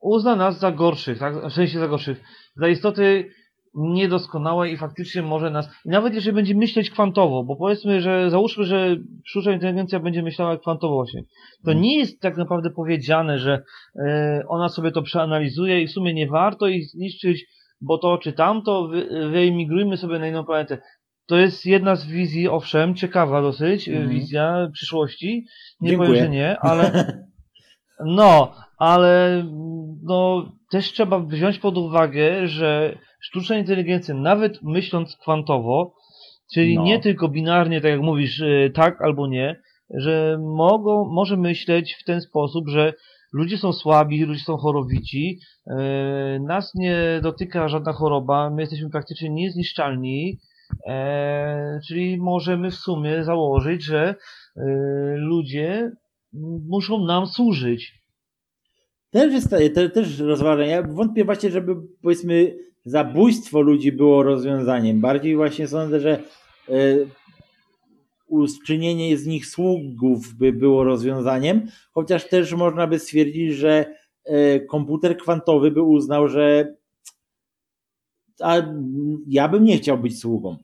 uzna 0.00 0.36
nas 0.36 0.58
za 0.58 0.72
gorszych, 0.72 1.18
tak? 1.18 1.34
W 1.34 1.52
sensie 1.52 1.78
za 1.78 1.88
gorszych, 1.88 2.20
za 2.56 2.68
istoty 2.68 3.30
niedoskonałe 3.74 4.70
i 4.70 4.76
faktycznie 4.76 5.22
może 5.22 5.50
nas, 5.50 5.68
i 5.84 5.88
nawet 5.88 6.14
jeżeli 6.14 6.34
będzie 6.34 6.54
myśleć 6.54 6.90
kwantowo, 6.90 7.44
bo 7.44 7.56
powiedzmy, 7.56 8.00
że 8.00 8.30
załóżmy, 8.30 8.64
że 8.64 8.96
sztuczna 9.26 9.52
inteligencja 9.52 10.00
będzie 10.00 10.22
myślała 10.22 10.58
kwantowo 10.58 10.94
właśnie, 10.94 11.22
to 11.64 11.70
Mhm. 11.70 11.80
nie 11.80 11.98
jest 11.98 12.20
tak 12.20 12.36
naprawdę 12.36 12.70
powiedziane, 12.70 13.38
że 13.38 13.62
e, 14.06 14.42
ona 14.48 14.68
sobie 14.68 14.92
to 14.92 15.02
przeanalizuje 15.02 15.82
i 15.82 15.86
w 15.86 15.90
sumie 15.92 16.14
nie 16.14 16.26
warto 16.26 16.66
ich 16.68 16.90
zniszczyć, 16.90 17.46
bo 17.80 17.98
to 17.98 18.18
czy 18.18 18.32
tamto, 18.32 18.88
wy, 18.88 19.28
wyemigrujmy 19.30 19.96
sobie 19.96 20.18
na 20.18 20.28
inną 20.28 20.44
planetę. 20.44 20.78
To 21.26 21.36
jest 21.36 21.66
jedna 21.66 21.96
z 21.96 22.06
wizji, 22.06 22.48
owszem, 22.48 22.94
ciekawa 22.94 23.42
dosyć, 23.42 23.88
Mhm. 23.88 24.08
wizja 24.08 24.68
przyszłości. 24.72 25.44
Nie 25.80 25.90
Dziękuję. 25.90 26.08
powiem, 26.08 26.24
że 26.24 26.30
nie, 26.30 26.58
ale 26.70 27.12
no, 28.04 28.52
ale 28.78 29.44
no, 30.02 30.48
też 30.70 30.92
trzeba 30.92 31.18
wziąć 31.18 31.58
pod 31.58 31.78
uwagę, 31.78 32.46
że 32.48 32.98
sztuczna 33.20 33.58
inteligencja, 33.58 34.14
nawet 34.14 34.62
myśląc 34.62 35.16
kwantowo, 35.16 35.94
czyli 36.54 36.74
No. 36.74 36.82
nie 36.82 36.98
tylko 36.98 37.28
binarnie, 37.28 37.80
tak 37.80 37.90
jak 37.90 38.00
mówisz, 38.00 38.40
y, 38.40 38.72
tak 38.74 39.02
albo 39.02 39.26
nie, 39.26 39.60
że 39.94 40.38
mogą, 40.40 41.08
może 41.08 41.36
myśleć 41.36 41.94
w 41.94 42.04
ten 42.04 42.20
sposób, 42.20 42.68
że 42.68 42.94
ludzie 43.32 43.58
są 43.58 43.72
słabi, 43.72 44.24
ludzie 44.24 44.40
są 44.40 44.56
chorowici, 44.56 45.38
y, 45.66 45.74
nas 46.40 46.74
nie 46.74 47.20
dotyka 47.22 47.68
żadna 47.68 47.92
choroba, 47.92 48.50
my 48.50 48.62
jesteśmy 48.62 48.90
praktycznie 48.90 49.30
niezniszczalni, 49.30 50.38
e, 50.86 51.80
czyli 51.88 52.16
możemy 52.18 52.70
w 52.70 52.74
sumie 52.74 53.24
założyć, 53.24 53.84
że 53.84 54.14
y, 54.56 54.60
ludzie 55.16 55.90
muszą 56.68 57.04
nam 57.04 57.26
służyć. 57.26 58.00
Też 59.10 59.32
jest 59.32 59.50
te, 59.74 59.90
też 59.90 60.18
rozważam. 60.18 60.66
Ja 60.66 60.82
wątpię 60.82 61.24
właśnie, 61.24 61.50
żeby 61.50 61.72
powiedzmy 62.02 62.56
zabójstwo 62.84 63.60
ludzi 63.60 63.92
było 63.92 64.22
rozwiązaniem. 64.22 65.00
Bardziej 65.00 65.36
właśnie 65.36 65.68
sądzę, 65.68 66.00
że 66.00 66.22
e, 66.68 66.72
uczynienie 68.26 69.16
z 69.16 69.26
nich 69.26 69.46
sługów 69.46 70.34
by 70.34 70.52
było 70.52 70.84
rozwiązaniem, 70.84 71.68
chociaż 71.92 72.28
też 72.28 72.54
można 72.54 72.86
by 72.86 72.98
stwierdzić, 72.98 73.54
że 73.54 73.94
e, 74.24 74.60
komputer 74.60 75.16
kwantowy 75.16 75.70
by 75.70 75.82
uznał, 75.82 76.28
że 76.28 76.74
a 78.40 78.62
ja 79.26 79.48
bym 79.48 79.64
nie 79.64 79.78
chciał 79.78 79.98
być 79.98 80.20
sługą. 80.20 80.56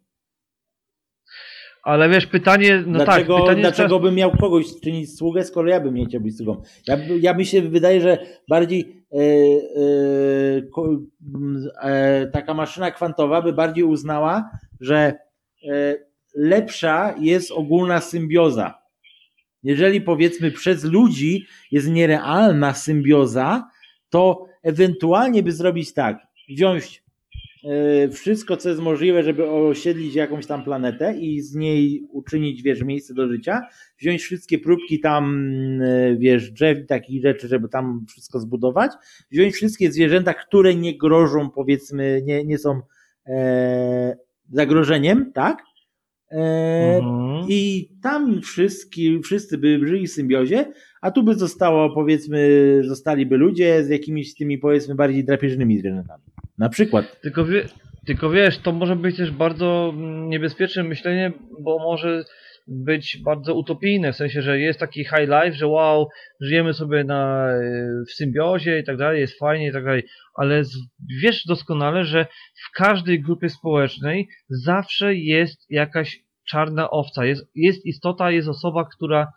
Ale 1.83 2.09
wiesz, 2.09 2.27
pytanie, 2.27 2.85
no 2.87 3.05
dlaczego 3.05 3.35
tak, 3.35 3.43
pytanie 3.43 3.61
dlaczego 3.61 4.01
bym 4.01 4.15
miał 4.15 4.37
kogoś 4.37 4.81
czynić 4.81 5.17
sługę, 5.19 5.45
skoro 5.45 5.69
ja 5.69 5.81
bym 5.81 5.95
nie 5.95 6.07
chciał 6.07 6.21
być 6.21 6.37
sługą? 6.37 6.63
Ja, 6.87 6.99
ja 7.21 7.35
mi 7.35 7.47
się 7.47 7.63
wydaje, 7.63 8.01
że 8.01 8.19
bardziej 8.49 8.95
taka 12.33 12.55
maszyna 12.55 12.91
kwantowa 12.91 13.43
by 13.43 13.53
bardziej 13.53 13.85
uznała, 13.85 14.51
że 14.81 14.97
e, 14.97 15.19
lepsza 16.35 17.15
jest 17.19 17.51
ogólna 17.51 18.01
symbioza. 18.01 18.75
Jeżeli 19.63 20.01
powiedzmy 20.01 20.51
przez 20.51 20.85
ludzi 20.85 21.47
jest 21.71 21.89
nierealna 21.89 22.75
symbioza, 22.75 23.71
to 24.11 24.47
ewentualnie 24.63 25.43
by 25.43 25.53
zrobić 25.53 25.95
tak, 25.95 26.19
wziąć 26.49 27.03
e, 27.03 27.06
wszystko, 28.12 28.57
co 28.57 28.69
jest 28.69 28.81
możliwe, 28.81 29.23
żeby 29.23 29.51
osiedlić 29.51 30.15
jakąś 30.15 30.47
tam 30.47 30.65
planetę 30.65 31.16
i 31.19 31.41
z 31.41 31.55
niej 31.55 32.07
uczynić, 32.11 32.62
wiesz, 32.62 32.83
miejsce 32.83 33.15
do 33.15 33.28
życia, 33.28 33.61
wziąć 33.99 34.23
wszystkie 34.23 34.59
próbki 34.59 35.01
tam, 35.01 35.49
e, 35.83 36.16
wiesz, 36.16 36.51
drzew 36.51 36.78
i 36.78 36.87
takich 36.87 37.23
rzeczy, 37.23 37.49
żeby 37.49 37.69
tam 37.69 38.07
wszystko 38.09 38.41
zbudować, 38.41 38.93
wziąć 39.31 39.55
wszystkie 39.55 39.93
zwierzęta, 39.93 40.35
które 40.35 40.74
nie 40.74 40.99
grożą, 40.99 41.51
powiedzmy, 41.51 42.23
nie, 42.24 42.45
nie 42.45 42.59
są 42.59 42.81
e, 43.27 44.16
zagrożeniem, 44.53 45.33
tak? 45.33 45.62
E, 46.31 47.01
Mhm. 47.03 47.47
I 47.48 47.89
tam 48.03 48.40
wszyscy, 48.43 49.20
wszyscy 49.24 49.59
by 49.59 49.81
żyli 49.86 50.07
w 50.07 50.12
symbiozie, 50.12 50.65
a 51.01 51.11
tu 51.11 51.23
by 51.23 51.35
zostało, 51.35 51.90
powiedzmy, 51.90 52.48
zostaliby 52.85 53.36
ludzie 53.36 53.85
z 53.85 53.89
jakimiś 53.89 54.35
tymi, 54.35 54.59
powiedzmy, 54.59 54.94
bardziej 54.94 55.24
drapieżnymi 55.24 55.78
zwierzętami. 55.78 56.23
Na 56.59 56.69
przykład. 56.69 57.20
Tylko, 57.20 57.44
wie, 57.44 57.65
tylko 58.07 58.31
wiesz, 58.31 58.59
to 58.59 58.73
może 58.73 58.97
być 58.97 59.16
też 59.16 59.31
bardzo 59.31 59.93
mm, 59.97 60.28
niebezpieczne 60.31 60.82
myślenie, 60.82 61.32
bo 61.61 61.78
może 61.78 62.24
być 62.67 63.19
bardzo 63.25 63.55
utopijne, 63.55 64.13
w 64.13 64.17
sensie, 64.17 64.43
że 64.43 64.61
jest 64.61 64.81
taki 64.81 65.05
high 65.05 65.29
life, 65.29 65.53
że 65.53 65.67
wow, 65.67 66.09
żyjemy 66.41 66.75
sobie 66.75 67.05
na, 67.05 67.53
y, 67.53 68.05
w 68.09 68.13
symbiozie 68.13 68.79
i 68.79 68.85
tak 68.85 68.97
dalej, 68.97 69.21
jest 69.21 69.39
fajnie 69.39 69.69
i 69.69 69.73
tak 69.73 69.85
dalej, 69.85 70.03
ale 70.35 70.65
z, 70.65 70.77
wiesz 71.23 71.47
doskonale, 71.47 72.05
że 72.05 72.27
w 72.67 72.77
każdej 72.77 73.23
grupie 73.23 73.49
społecznej 73.49 74.29
zawsze 74.49 75.15
jest 75.15 75.67
jakaś 75.71 76.21
czarna 76.49 76.91
owca, 76.91 77.25
jest, 77.25 77.51
jest 77.55 77.87
istota, 77.87 78.31
jest 78.31 78.49
osoba, 78.49 78.85
która 78.85 79.33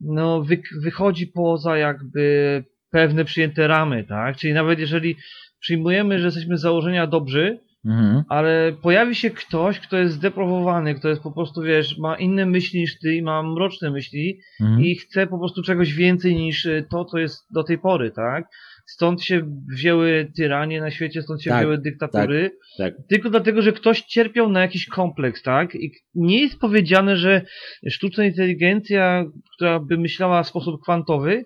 no, 0.00 0.42
wy, 0.42 0.62
wychodzi 0.82 1.26
poza 1.26 1.76
jakby 1.76 2.64
pewne 2.90 3.24
przyjęte 3.24 3.66
ramy, 3.66 4.04
tak? 4.04 4.36
Czyli 4.36 4.52
nawet 4.52 4.78
jeżeli 4.78 5.16
przyjmujemy, 5.60 6.18
że 6.18 6.24
jesteśmy 6.24 6.58
z 6.58 6.60
założenia 6.60 7.06
dobrzy, 7.06 7.58
Mhm. 7.86 8.22
ale 8.28 8.72
pojawi 8.82 9.14
się 9.14 9.30
ktoś, 9.30 9.80
kto 9.80 9.96
jest 9.98 10.14
zdeprowowany, 10.14 10.94
kto 10.94 11.08
jest 11.08 11.22
po 11.22 11.32
prostu, 11.32 11.62
wiesz, 11.62 11.98
ma 11.98 12.16
inne 12.16 12.46
myśli 12.46 12.80
niż 12.80 12.98
ty 12.98 13.14
i 13.14 13.22
ma 13.22 13.42
mroczne 13.42 13.90
myśli 13.90 14.38
Mhm. 14.60 14.80
i 14.84 14.94
chce 14.96 15.26
po 15.26 15.38
prostu 15.38 15.62
czegoś 15.62 15.92
więcej 15.94 16.34
niż 16.34 16.64
y, 16.66 16.86
to, 16.90 17.04
co 17.04 17.18
jest 17.18 17.46
do 17.54 17.64
tej 17.64 17.78
pory, 17.78 18.10
tak? 18.10 18.44
Stąd 18.86 19.22
się 19.22 19.62
wzięły 19.72 20.32
tyranie 20.36 20.80
na 20.80 20.90
świecie, 20.90 21.22
stąd 21.22 21.42
się 21.42 21.50
Tak, 21.50 21.58
wzięły 21.60 21.78
dyktatury. 21.78 22.50
tak. 22.78 22.94
Tylko 23.08 23.30
dlatego, 23.30 23.62
że 23.62 23.72
ktoś 23.72 24.02
cierpiał 24.02 24.50
na 24.50 24.60
jakiś 24.60 24.86
kompleks, 24.86 25.42
tak? 25.42 25.74
I 25.74 25.92
nie 26.14 26.40
jest 26.40 26.58
powiedziane, 26.58 27.16
że 27.16 27.42
sztuczna 27.90 28.24
inteligencja, 28.24 29.24
która 29.56 29.80
by 29.80 29.98
myślała 29.98 30.42
w 30.42 30.48
sposób 30.48 30.82
kwantowy, 30.82 31.44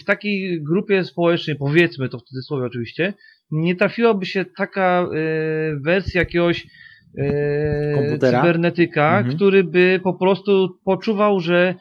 w 0.00 0.04
takiej 0.04 0.62
grupie 0.62 1.04
społecznej, 1.04 1.56
powiedzmy 1.56 2.08
to 2.08 2.18
w 2.18 2.22
cudzysłowie 2.22 2.66
oczywiście, 2.66 3.14
nie 3.52 3.76
trafiłaby 3.76 4.26
się 4.26 4.44
taka 4.56 5.02
e, 5.02 5.06
wersja 5.80 6.20
jakiegoś 6.20 6.66
e, 7.18 7.94
Komputera? 7.94 8.40
cybernetyka, 8.40 9.18
Mhm. 9.18 9.36
który 9.36 9.64
by 9.64 10.00
po 10.04 10.14
prostu 10.14 10.68
poczuwał, 10.84 11.40
że 11.40 11.74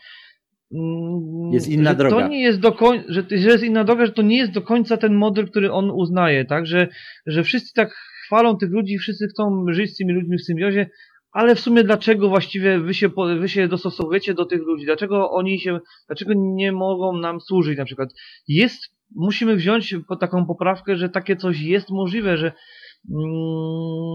mm, 0.74 1.54
Jest 1.54 1.70
inna 1.70 1.90
że 1.90 1.96
droga. 1.96 2.16
To 2.22 2.28
nie 2.28 2.42
jest 2.42 2.60
do 2.60 2.72
końca, 2.72 3.06
że, 3.10 3.24
że 3.30 3.50
jest 3.50 3.64
inna 3.64 3.84
droga, 3.84 4.06
że 4.06 4.12
to 4.12 4.22
nie 4.22 4.38
jest 4.38 4.52
do 4.52 4.62
końca 4.62 4.98
ten 4.98 5.14
model, 5.16 5.48
który 5.50 5.72
on 5.72 5.92
uznaje, 5.92 6.46
tak? 6.46 6.66
Że, 6.66 6.88
że 7.26 7.44
wszyscy 7.44 7.74
tak 7.74 7.94
chwalą 8.26 8.58
tych 8.58 8.70
ludzi, 8.72 8.98
wszyscy 8.98 9.28
chcą 9.28 9.66
żyć 9.70 9.94
z 9.94 9.98
tymi 9.98 10.14
ludźmi 10.14 10.38
w 10.38 10.46
symbiozie, 10.46 10.90
ale 11.32 11.56
w 11.56 11.60
sumie 11.60 11.84
dlaczego 11.84 12.30
właściwie 12.30 12.80
wy 12.80 12.94
się, 12.94 13.10
wy 13.40 13.50
się 13.50 13.68
dostosowujecie 13.68 14.34
do 14.34 14.46
tych 14.46 14.62
ludzi? 14.62 14.86
Dlaczego 14.86 15.32
oni 15.32 15.60
się, 15.60 15.80
dlaczego 16.08 16.34
nie 16.36 16.72
mogą 16.72 17.18
nam 17.18 17.42
służyć 17.42 17.78
na 17.78 17.86
przykład? 17.86 18.10
Jest, 18.48 18.82
musimy 19.16 19.56
wziąć 19.56 19.96
po 20.08 20.16
taką 20.16 20.46
poprawkę, 20.46 20.96
że 20.96 21.10
takie 21.10 21.36
coś 21.36 21.60
jest 21.60 21.90
możliwe, 21.90 22.38
że, 22.38 22.52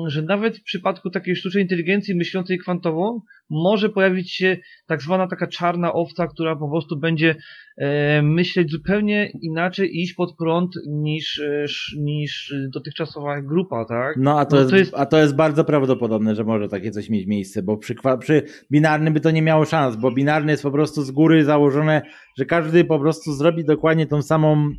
że 0.06 0.22
nawet 0.22 0.58
w 0.58 0.62
przypadku 0.62 1.10
takiej 1.10 1.36
sztucznej 1.36 1.62
inteligencji 1.62 2.14
myślącej 2.14 2.58
kwantową 2.58 3.20
może 3.50 3.88
pojawić 3.88 4.32
się 4.32 4.56
tak 4.86 5.02
zwana 5.02 5.26
taka 5.26 5.46
czarna 5.46 5.92
owca, 5.92 6.26
która 6.26 6.56
po 6.56 6.68
prostu 6.70 6.98
będzie 6.98 7.34
e, 7.78 8.22
myśleć 8.22 8.70
zupełnie 8.70 9.30
inaczej, 9.42 10.00
iść 10.00 10.14
pod 10.14 10.36
prąd 10.36 10.70
niż, 10.88 11.38
e, 11.38 11.66
niż 11.98 12.54
dotychczasowa 12.68 13.42
grupa, 13.42 13.84
tak? 13.84 14.16
No, 14.18 14.38
a 14.40 14.44
to, 14.46 14.56
No 14.56 14.60
jest, 14.62 14.70
to 14.70 14.76
jest- 14.76 14.94
a 14.96 15.06
to 15.06 15.18
jest 15.18 15.36
bardzo 15.36 15.64
prawdopodobne, 15.64 16.34
że 16.34 16.44
może 16.44 16.68
takie 16.68 16.90
coś 16.90 17.10
mieć 17.10 17.26
miejsce, 17.26 17.62
bo 17.62 17.76
przy, 17.76 17.94
przy 18.20 18.42
binarnym 18.72 19.14
by 19.14 19.20
to 19.20 19.30
nie 19.30 19.42
miało 19.42 19.64
szans, 19.64 19.96
bo 19.96 20.10
binarny 20.12 20.52
jest 20.52 20.62
po 20.62 20.70
prostu 20.70 21.02
z 21.02 21.10
góry 21.10 21.44
założone, 21.44 22.02
że 22.38 22.44
każdy 22.44 22.84
po 22.84 22.98
prostu 22.98 23.32
zrobi 23.32 23.64
dokładnie 23.64 24.06
tą 24.06 24.22
samą 24.22 24.70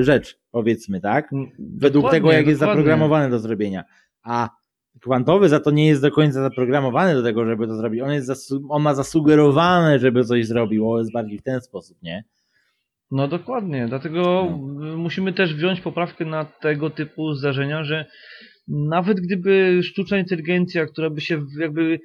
rzecz, 0.00 0.38
powiedzmy, 0.50 1.00
tak? 1.00 1.30
Według 1.58 2.04
Dokładnie, 2.04 2.10
tego, 2.10 2.32
jak 2.32 2.46
jest 2.46 2.60
dokładnie. 2.60 2.82
zaprogramowany 2.82 3.30
do 3.30 3.38
zrobienia. 3.38 3.84
A 4.22 4.48
kwantowy 5.00 5.48
za 5.48 5.60
to 5.60 5.70
nie 5.70 5.86
jest 5.86 6.02
do 6.02 6.10
końca 6.10 6.42
zaprogramowany 6.42 7.14
do 7.14 7.22
tego, 7.22 7.46
żeby 7.46 7.66
to 7.66 7.76
zrobić. 7.76 8.00
On, 8.00 8.12
jest 8.12 8.52
on 8.68 8.82
ma 8.82 8.94
zasugerowane, 8.94 9.98
żeby 9.98 10.24
coś 10.24 10.46
zrobił, 10.46 10.98
jest 10.98 11.12
bardziej 11.12 11.38
w 11.38 11.42
ten 11.42 11.60
sposób, 11.60 12.02
nie? 12.02 12.24
No 13.10 13.28
dokładnie, 13.28 13.86
dlatego 13.88 14.48
y, 14.92 14.96
musimy 14.96 15.32
też 15.32 15.54
wziąć 15.54 15.80
poprawkę 15.80 16.24
na 16.24 16.44
tego 16.44 16.90
typu 16.90 17.34
zdarzenia, 17.34 17.84
że 17.84 18.06
nawet 18.68 19.20
gdyby 19.20 19.80
sztuczna 19.82 20.18
inteligencja, 20.18 20.86
która 20.86 21.10
by 21.10 21.20
się 21.20 21.42
jakby 21.60 22.00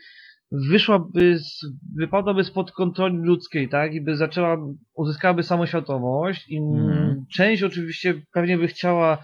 wyszłaby, 0.52 1.40
z, 1.40 1.66
wypadłaby 1.98 2.44
spod 2.44 2.72
kontroli 2.72 3.18
ludzkiej, 3.18 3.70
tak, 3.70 3.94
i 3.94 4.02
by 4.02 4.16
zaczęła, 4.16 4.58
uzyskałaby 4.96 5.44
samoświadomość 5.44 6.50
i 6.50 6.58
Mhm. 6.58 7.26
część 7.36 7.64
oczywiście 7.64 8.22
pewnie 8.34 8.58
by 8.58 8.68
chciała 8.68 9.24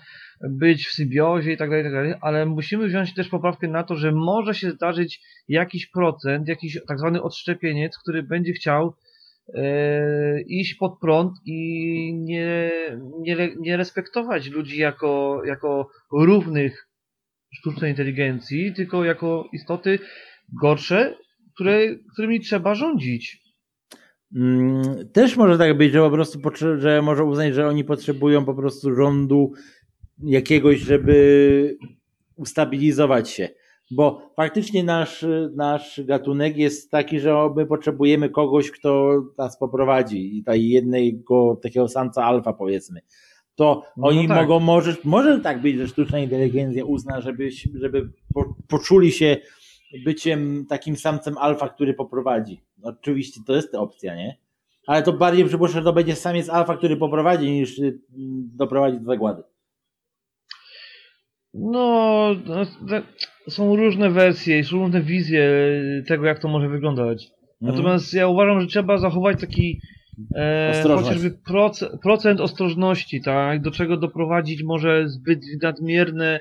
być 0.49 0.87
w 0.87 0.91
symbiozie 0.91 1.51
i 1.51 1.57
tak 1.57 1.69
dalej, 1.69 1.83
i 1.83 1.85
tak 1.85 1.93
dalej, 1.93 2.13
ale 2.21 2.45
musimy 2.45 2.87
wziąć 2.87 3.13
też 3.13 3.29
poprawkę 3.29 3.67
na 3.67 3.83
to, 3.83 3.95
że 3.95 4.11
może 4.11 4.53
się 4.53 4.71
zdarzyć 4.71 5.21
jakiś 5.47 5.87
procent, 5.87 6.47
jakiś 6.47 6.79
tak 6.87 6.99
zwany 6.99 7.21
odszczepieniec, 7.21 7.97
który 7.97 8.23
będzie 8.23 8.53
chciał 8.53 8.93
e, 9.53 10.41
iść 10.41 10.75
pod 10.75 10.99
prąd 10.99 11.33
i 11.45 12.13
nie, 12.13 12.71
nie, 13.19 13.49
nie 13.59 13.77
respektować 13.77 14.49
ludzi 14.49 14.77
jako, 14.77 15.41
jako 15.45 15.89
równych 16.11 16.87
sztucznej 17.53 17.91
inteligencji, 17.91 18.73
tylko 18.73 19.05
jako 19.05 19.49
istoty 19.53 19.99
gorsze, 20.61 21.15
które, 21.55 21.95
którymi 22.13 22.39
trzeba 22.39 22.75
rządzić. 22.75 23.41
Mm, 24.35 25.09
Też 25.13 25.37
może 25.37 25.57
tak 25.57 25.77
być, 25.77 25.93
że 25.93 25.99
po 25.99 26.11
prostu 26.11 26.39
że 26.77 27.01
może 27.01 27.23
uznać, 27.23 27.53
że 27.53 27.67
oni 27.67 27.83
potrzebują 27.83 28.45
po 28.45 28.53
prostu 28.53 28.95
rządu 28.95 29.51
jakiegoś, 30.23 30.79
żeby 30.79 31.77
ustabilizować 32.35 33.29
się. 33.29 33.49
Bo 33.91 34.33
faktycznie 34.35 34.83
nasz, 34.83 35.25
nasz 35.55 36.01
gatunek 36.05 36.57
jest 36.57 36.91
taki, 36.91 37.19
że 37.19 37.35
my 37.55 37.65
potrzebujemy 37.65 38.29
kogoś, 38.29 38.71
kto 38.71 39.21
nas 39.37 39.59
poprowadzi 39.59 40.37
i 40.37 40.43
tej 40.43 40.69
jednego 40.69 41.59
takiego 41.63 41.87
samca 41.87 42.23
alfa 42.23 42.53
powiedzmy. 42.53 43.01
To 43.55 43.83
No 43.97 44.07
oni 44.07 44.27
tak. 44.27 44.41
mogą, 44.41 44.59
może, 44.59 44.95
może 45.03 45.39
tak 45.39 45.61
być, 45.61 45.77
że 45.77 45.87
sztuczna 45.87 46.19
inteligencja 46.19 46.85
uzna, 46.85 47.21
żeby, 47.21 47.49
żeby 47.73 48.09
po, 48.33 48.55
poczuli 48.67 49.11
się 49.11 49.37
byciem 50.05 50.65
takim 50.69 50.95
samcem 50.95 51.37
alfa, 51.37 51.69
który 51.69 51.93
poprowadzi. 51.93 52.61
Oczywiście 52.83 53.41
to 53.47 53.53
jest 53.55 53.75
opcja, 53.75 54.15
nie? 54.15 54.37
Ale 54.87 55.03
to 55.03 55.13
bardziej 55.13 55.45
przypuszczam, 55.45 55.81
że 55.81 55.85
to 55.85 55.93
będzie 55.93 56.15
samiec 56.15 56.49
alfa, 56.49 56.77
który 56.77 56.97
poprowadzi, 56.97 57.51
niż 57.51 57.79
y, 57.79 57.99
doprowadzi 58.55 58.99
do 58.99 59.05
zagłady. 59.05 59.43
No, 61.53 62.27
no, 62.45 62.65
są 63.49 63.75
różne 63.75 64.09
wersje, 64.09 64.63
są 64.63 64.77
różne 64.77 65.01
wizje 65.01 65.51
tego, 66.07 66.25
jak 66.25 66.39
to 66.39 66.47
może 66.47 66.69
wyglądać. 66.69 67.27
Mhm. 67.61 67.77
Natomiast 67.77 68.13
ja 68.13 68.27
uważam, 68.27 68.61
że 68.61 68.67
trzeba 68.67 68.97
zachować 68.97 69.41
taki 69.41 69.81
e, 70.35 70.83
chociażby 70.83 71.31
proce, 71.31 71.97
procent 72.03 72.41
ostrożności, 72.41 73.21
tak? 73.21 73.61
Do 73.61 73.71
czego 73.71 73.97
doprowadzić 73.97 74.63
może 74.63 75.09
zbyt 75.09 75.39
nadmierne, 75.61 76.39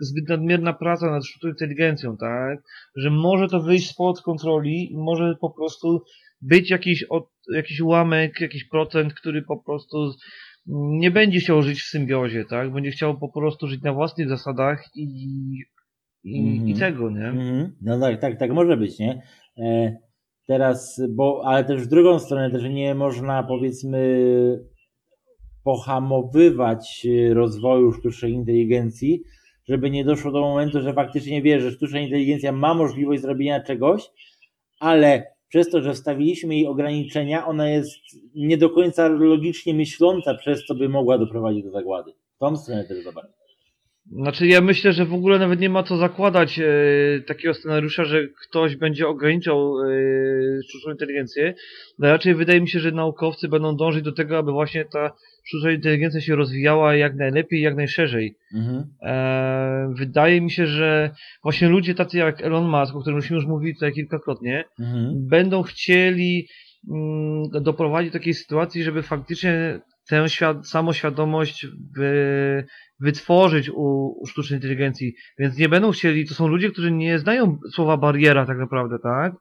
zbyt 0.00 0.28
nadmierna 0.28 0.72
praca 0.72 1.10
nad 1.10 1.24
sztuczną 1.26 1.50
inteligencją, 1.50 2.16
tak? 2.16 2.58
Że 2.96 3.10
może 3.10 3.48
to 3.48 3.60
wyjść 3.60 3.90
spod 3.90 4.22
kontroli 4.22 4.92
i 4.92 4.96
może 4.96 5.34
po 5.40 5.50
prostu 5.50 6.02
być 6.40 6.70
jakiś, 6.70 7.04
od, 7.04 7.28
jakiś 7.54 7.80
ułamek, 7.80 8.40
jakiś 8.40 8.64
procent, 8.64 9.14
który 9.14 9.42
po 9.42 9.56
prostu 9.62 10.12
nie 11.00 11.10
będzie 11.10 11.40
chciał 11.40 11.62
żyć 11.62 11.82
w 11.82 11.88
symbiozie, 11.88 12.44
tak? 12.44 12.72
Będzie 12.72 12.90
chciał 12.90 13.18
po 13.18 13.28
prostu 13.32 13.66
żyć 13.66 13.82
na 13.82 13.92
własnych 13.92 14.28
zasadach 14.28 14.84
i, 14.94 15.02
i, 16.24 16.40
Mhm. 16.40 16.68
i 16.68 16.74
tego, 16.74 17.10
nie? 17.10 17.26
Mhm. 17.26 17.72
No 17.82 18.00
tak, 18.00 18.20
tak, 18.20 18.38
tak 18.38 18.50
może 18.50 18.76
być, 18.76 18.98
nie? 18.98 19.22
E, 19.58 19.96
teraz, 20.46 21.02
bo, 21.10 21.42
ale 21.44 21.64
też 21.64 21.82
w 21.82 21.88
drugą 21.88 22.18
stronę 22.18 22.50
też 22.50 22.62
nie 22.62 22.94
można 22.94 23.42
powiedzmy 23.42 24.20
pohamowywać 25.64 27.06
e, 27.06 27.34
rozwoju 27.34 27.92
sztucznej 27.92 28.32
inteligencji, 28.32 29.22
żeby 29.68 29.90
nie 29.90 30.04
doszło 30.04 30.32
do 30.32 30.40
momentu, 30.40 30.82
że 30.82 30.92
faktycznie 30.92 31.42
wie, 31.42 31.60
że 31.60 31.70
sztuczna 31.70 32.00
inteligencja 32.00 32.52
ma 32.52 32.74
możliwość 32.74 33.22
zrobienia 33.22 33.60
czegoś, 33.60 34.02
ale 34.80 35.26
przez 35.48 35.70
to, 35.70 35.82
że 35.82 35.94
wstawiliśmy 35.94 36.54
jej 36.54 36.66
ograniczenia, 36.66 37.46
ona 37.46 37.70
jest 37.70 37.98
nie 38.34 38.58
do 38.58 38.70
końca 38.70 39.08
logicznie 39.08 39.74
myśląca, 39.74 40.34
przez 40.34 40.64
co 40.64 40.74
by 40.74 40.88
mogła 40.88 41.18
doprowadzić 41.18 41.64
do 41.64 41.70
zagłady. 41.70 42.12
W 42.36 42.38
tą 42.38 42.56
stronę 42.56 42.84
też 42.84 43.04
zobacz. 43.04 43.26
Znaczy 44.12 44.46
ja 44.46 44.60
myślę, 44.60 44.92
że 44.92 45.04
w 45.04 45.14
ogóle 45.14 45.38
nawet 45.38 45.60
nie 45.60 45.70
ma 45.70 45.82
co 45.82 45.96
zakładać 45.96 46.58
e, 46.58 46.64
takiego 47.26 47.54
scenariusza, 47.54 48.04
że 48.04 48.28
ktoś 48.28 48.76
będzie 48.76 49.08
ograniczał 49.08 49.80
e, 49.80 49.88
sztuczną 50.68 50.92
inteligencję. 50.92 51.54
No 51.98 52.08
raczej 52.08 52.34
wydaje 52.34 52.60
mi 52.60 52.68
się, 52.68 52.80
że 52.80 52.92
naukowcy 52.92 53.48
będą 53.48 53.76
dążyć 53.76 54.04
do 54.04 54.12
tego, 54.12 54.38
aby 54.38 54.52
właśnie 54.52 54.84
ta 54.84 55.12
sztuczna 55.48 55.70
inteligencja 55.70 56.20
się 56.20 56.36
rozwijała 56.36 56.94
jak 56.94 57.16
najlepiej, 57.16 57.60
jak 57.62 57.76
najszerzej. 57.76 58.34
Mhm. 58.54 58.84
E, 59.02 59.92
wydaje 59.98 60.40
mi 60.40 60.50
się, 60.50 60.66
że 60.66 61.10
właśnie 61.42 61.68
ludzie 61.68 61.94
tacy 61.94 62.18
jak 62.18 62.42
Elon 62.42 62.68
Musk, 62.68 62.96
o 62.96 63.00
którym 63.00 63.16
myśmy 63.16 63.36
już 63.36 63.46
mówili 63.46 63.74
tutaj 63.74 63.92
kilkakrotnie, 63.92 64.64
Mhm. 64.80 65.26
będą 65.28 65.62
chcieli 65.62 66.48
mm, 66.90 67.42
doprowadzić 67.64 68.12
do 68.12 68.18
takiej 68.18 68.34
sytuacji, 68.34 68.82
żeby 68.82 69.02
faktycznie 69.02 69.80
tę 70.10 70.24
świad- 70.28 70.64
samoświadomość 70.64 71.66
wy- 71.96 72.64
wytworzyć 73.00 73.70
u, 73.70 74.14
u 74.22 74.26
sztucznej 74.26 74.56
inteligencji. 74.58 75.14
Więc 75.38 75.58
nie 75.58 75.68
będą 75.68 75.90
chcieli, 75.90 76.26
to 76.28 76.34
są 76.34 76.48
ludzie, 76.48 76.70
którzy 76.70 76.90
nie 76.92 77.18
znają 77.18 77.58
słowa 77.74 77.96
bariera 77.96 78.46
tak 78.46 78.58
naprawdę, 78.58 78.96
tak? 79.02 79.32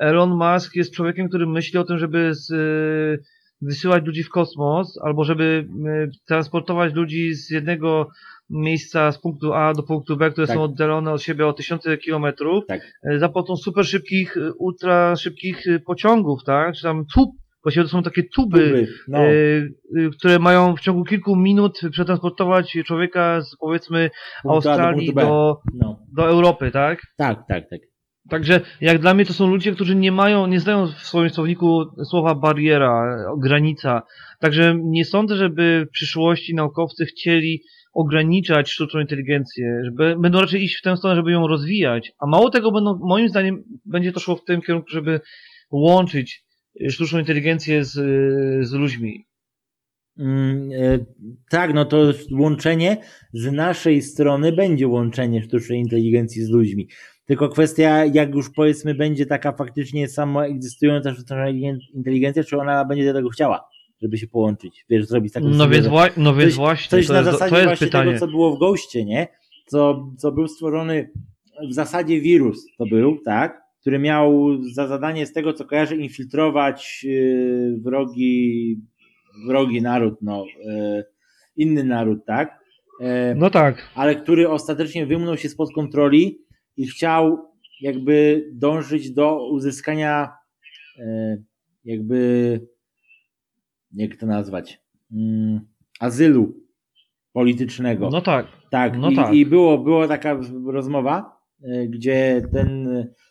Elon 0.00 0.30
Musk 0.30 0.76
jest 0.76 0.94
człowiekiem, 0.94 1.28
który 1.28 1.46
myśli 1.46 1.78
o 1.78 1.84
tym, 1.84 1.98
żeby 1.98 2.34
z, 2.34 2.46
wysyłać 3.66 4.04
ludzi 4.04 4.22
w 4.22 4.28
kosmos, 4.28 4.98
albo 5.02 5.24
żeby 5.24 5.68
y, 5.86 6.10
transportować 6.28 6.94
ludzi 6.94 7.34
z 7.34 7.50
jednego 7.50 8.08
miejsca 8.50 9.12
z 9.12 9.18
punktu 9.18 9.52
A 9.54 9.72
do 9.74 9.82
punktu 9.82 10.16
B, 10.16 10.30
które 10.30 10.46
Tak. 10.46 10.56
są 10.56 10.62
oddalone 10.62 11.12
od 11.12 11.22
siebie 11.22 11.46
o 11.46 11.52
tysiące 11.52 11.98
kilometrów, 11.98 12.64
Tak. 12.68 12.80
e, 13.10 13.18
za 13.18 13.28
pomocą 13.28 13.56
super 13.56 13.86
szybkich, 13.86 14.36
e, 14.36 14.52
ultra 14.58 15.16
szybkich 15.16 15.66
e, 15.66 15.78
pociągów, 15.80 16.44
tak? 16.44 16.74
Czy 16.74 16.82
tam 16.82 17.04
tu 17.14 17.34
Właściwie 17.64 17.84
to 17.84 17.90
są 17.90 18.02
takie 18.02 18.22
tuby, 18.22 18.58
Tuby, 18.68 18.88
no. 19.08 19.18
e, 19.18 19.24
e, 19.26 20.10
które 20.18 20.38
mają 20.38 20.76
w 20.76 20.80
ciągu 20.80 21.04
kilku 21.04 21.36
minut 21.36 21.80
przetransportować 21.90 22.78
człowieka 22.86 23.40
z 23.40 23.56
powiedzmy 23.56 24.10
do 24.44 24.50
Australii 24.50 25.12
B. 25.12 25.22
do, 25.22 25.60
No. 25.74 25.98
do 26.12 26.28
Europy, 26.28 26.70
tak? 26.70 27.02
Tak, 27.16 27.38
tak, 27.48 27.70
tak. 27.70 27.80
Także 28.28 28.60
jak 28.80 28.98
dla 28.98 29.14
mnie 29.14 29.24
to 29.24 29.32
są 29.32 29.46
ludzie, 29.46 29.72
którzy 29.72 29.94
nie 29.94 30.12
mają, 30.12 30.46
nie 30.46 30.60
znają 30.60 30.86
w 30.86 31.06
swoim 31.06 31.30
słowniku 31.30 31.84
słowa 32.04 32.34
bariera, 32.34 33.18
granica. 33.38 34.02
Także 34.40 34.76
nie 34.82 35.04
sądzę, 35.04 35.36
żeby 35.36 35.86
w 35.88 35.92
przyszłości 35.92 36.54
naukowcy 36.54 37.06
chcieli 37.06 37.62
ograniczać 37.94 38.70
sztuczną 38.70 39.00
inteligencję, 39.00 39.80
żeby, 39.84 40.16
będą 40.18 40.40
raczej 40.40 40.64
iść 40.64 40.76
w 40.76 40.82
tę 40.82 40.96
stronę, 40.96 41.16
żeby 41.16 41.32
ją 41.32 41.46
rozwijać. 41.46 42.12
A 42.18 42.26
mało 42.26 42.50
tego 42.50 42.72
będą, 42.72 42.98
moim 43.02 43.28
zdaniem, 43.28 43.64
będzie 43.84 44.12
to 44.12 44.20
szło 44.20 44.36
w 44.36 44.44
tym 44.44 44.62
kierunku, 44.62 44.88
żeby 44.90 45.20
łączyć 45.70 46.44
y, 46.80 46.90
sztuczną 46.90 47.18
inteligencję 47.18 47.84
z, 47.84 47.96
y, 47.96 48.66
z 48.66 48.72
ludźmi. 48.72 49.26
Mm, 50.18 50.70
e, 50.72 50.98
tak, 51.50 51.74
no 51.74 51.84
to 51.84 52.12
łączenie 52.32 52.96
z 53.32 53.52
naszej 53.52 54.02
strony 54.02 54.52
będzie 54.52 54.88
łączenie 54.88 55.42
sztucznej 55.42 55.80
inteligencji 55.80 56.42
z 56.42 56.50
ludźmi. 56.50 56.88
Tylko 57.26 57.48
kwestia, 57.48 58.04
jak 58.04 58.34
już 58.34 58.50
powiedzmy, 58.50 58.94
będzie 58.94 59.26
taka 59.26 59.52
faktycznie 59.52 60.08
samoegzystująca 60.08 61.14
sztuczna 61.14 61.48
inteligencja, 61.94 62.44
czy 62.44 62.58
ona 62.58 62.84
będzie 62.84 63.04
do 63.06 63.12
tego 63.12 63.28
chciała, 63.28 63.68
żeby 64.02 64.18
się 64.18 64.26
połączyć, 64.26 64.84
wiesz, 64.90 65.06
zrobić 65.06 65.32
taką 65.32 65.48
No 65.48 65.68
więc, 65.68 65.86
no 66.16 66.34
więc 66.34 66.50
coś- 66.52 66.54
właśnie, 66.56 66.90
Coś 66.90 67.06
to, 67.06 67.12
na 67.12 67.18
jest, 67.18 67.30
zasadzie 67.30 67.50
to 67.50 67.56
jest 67.56 67.68
właśnie 67.68 67.86
pytanie. 67.86 68.06
tego, 68.12 68.18
co 68.20 68.26
było 68.26 68.56
w 68.56 68.58
Ghoście, 68.58 69.04
nie? 69.04 69.28
Co, 69.66 70.10
co 70.18 70.32
był 70.32 70.48
stworzony 70.48 71.10
w 71.70 71.72
zasadzie 71.74 72.20
wirus 72.20 72.66
to 72.78 72.86
był, 72.86 73.18
tak? 73.24 73.62
Który 73.80 73.98
miał 73.98 74.48
za 74.74 74.86
zadanie 74.88 75.26
z 75.26 75.32
tego, 75.32 75.52
co 75.52 75.64
kojarzę, 75.64 75.96
infiltrować 75.96 77.04
yy, 77.04 77.78
wrogi, 77.84 78.76
wrogi 79.48 79.82
naród, 79.82 80.14
no, 80.22 80.44
yy, 80.64 81.04
inny 81.56 81.84
naród, 81.84 82.24
tak? 82.26 82.58
Yy, 83.00 83.06
No 83.36 83.50
tak. 83.50 83.90
ale 83.94 84.14
który 84.16 84.48
ostatecznie 84.48 85.06
wymknął 85.06 85.36
się 85.36 85.48
spod 85.48 85.72
kontroli 85.74 86.38
i 86.76 86.86
chciał 86.86 87.38
jakby 87.80 88.48
dążyć 88.52 89.10
do 89.10 89.48
uzyskania 89.48 90.32
e, 90.98 91.36
jakby 91.84 92.60
jak 93.92 94.16
to 94.16 94.26
nazwać 94.26 94.80
mm, 95.12 95.60
azylu 96.00 96.54
politycznego. 97.32 98.10
No 98.10 98.20
tak. 98.20 98.46
tak, 98.70 98.98
no 98.98 99.10
i, 99.10 99.16
tak. 99.16 99.34
i 99.34 99.46
było, 99.46 99.78
była 99.78 100.08
taka 100.08 100.40
rozmowa, 100.66 101.38
e, 101.62 101.86
gdzie 101.86 102.42
ten 102.52 102.88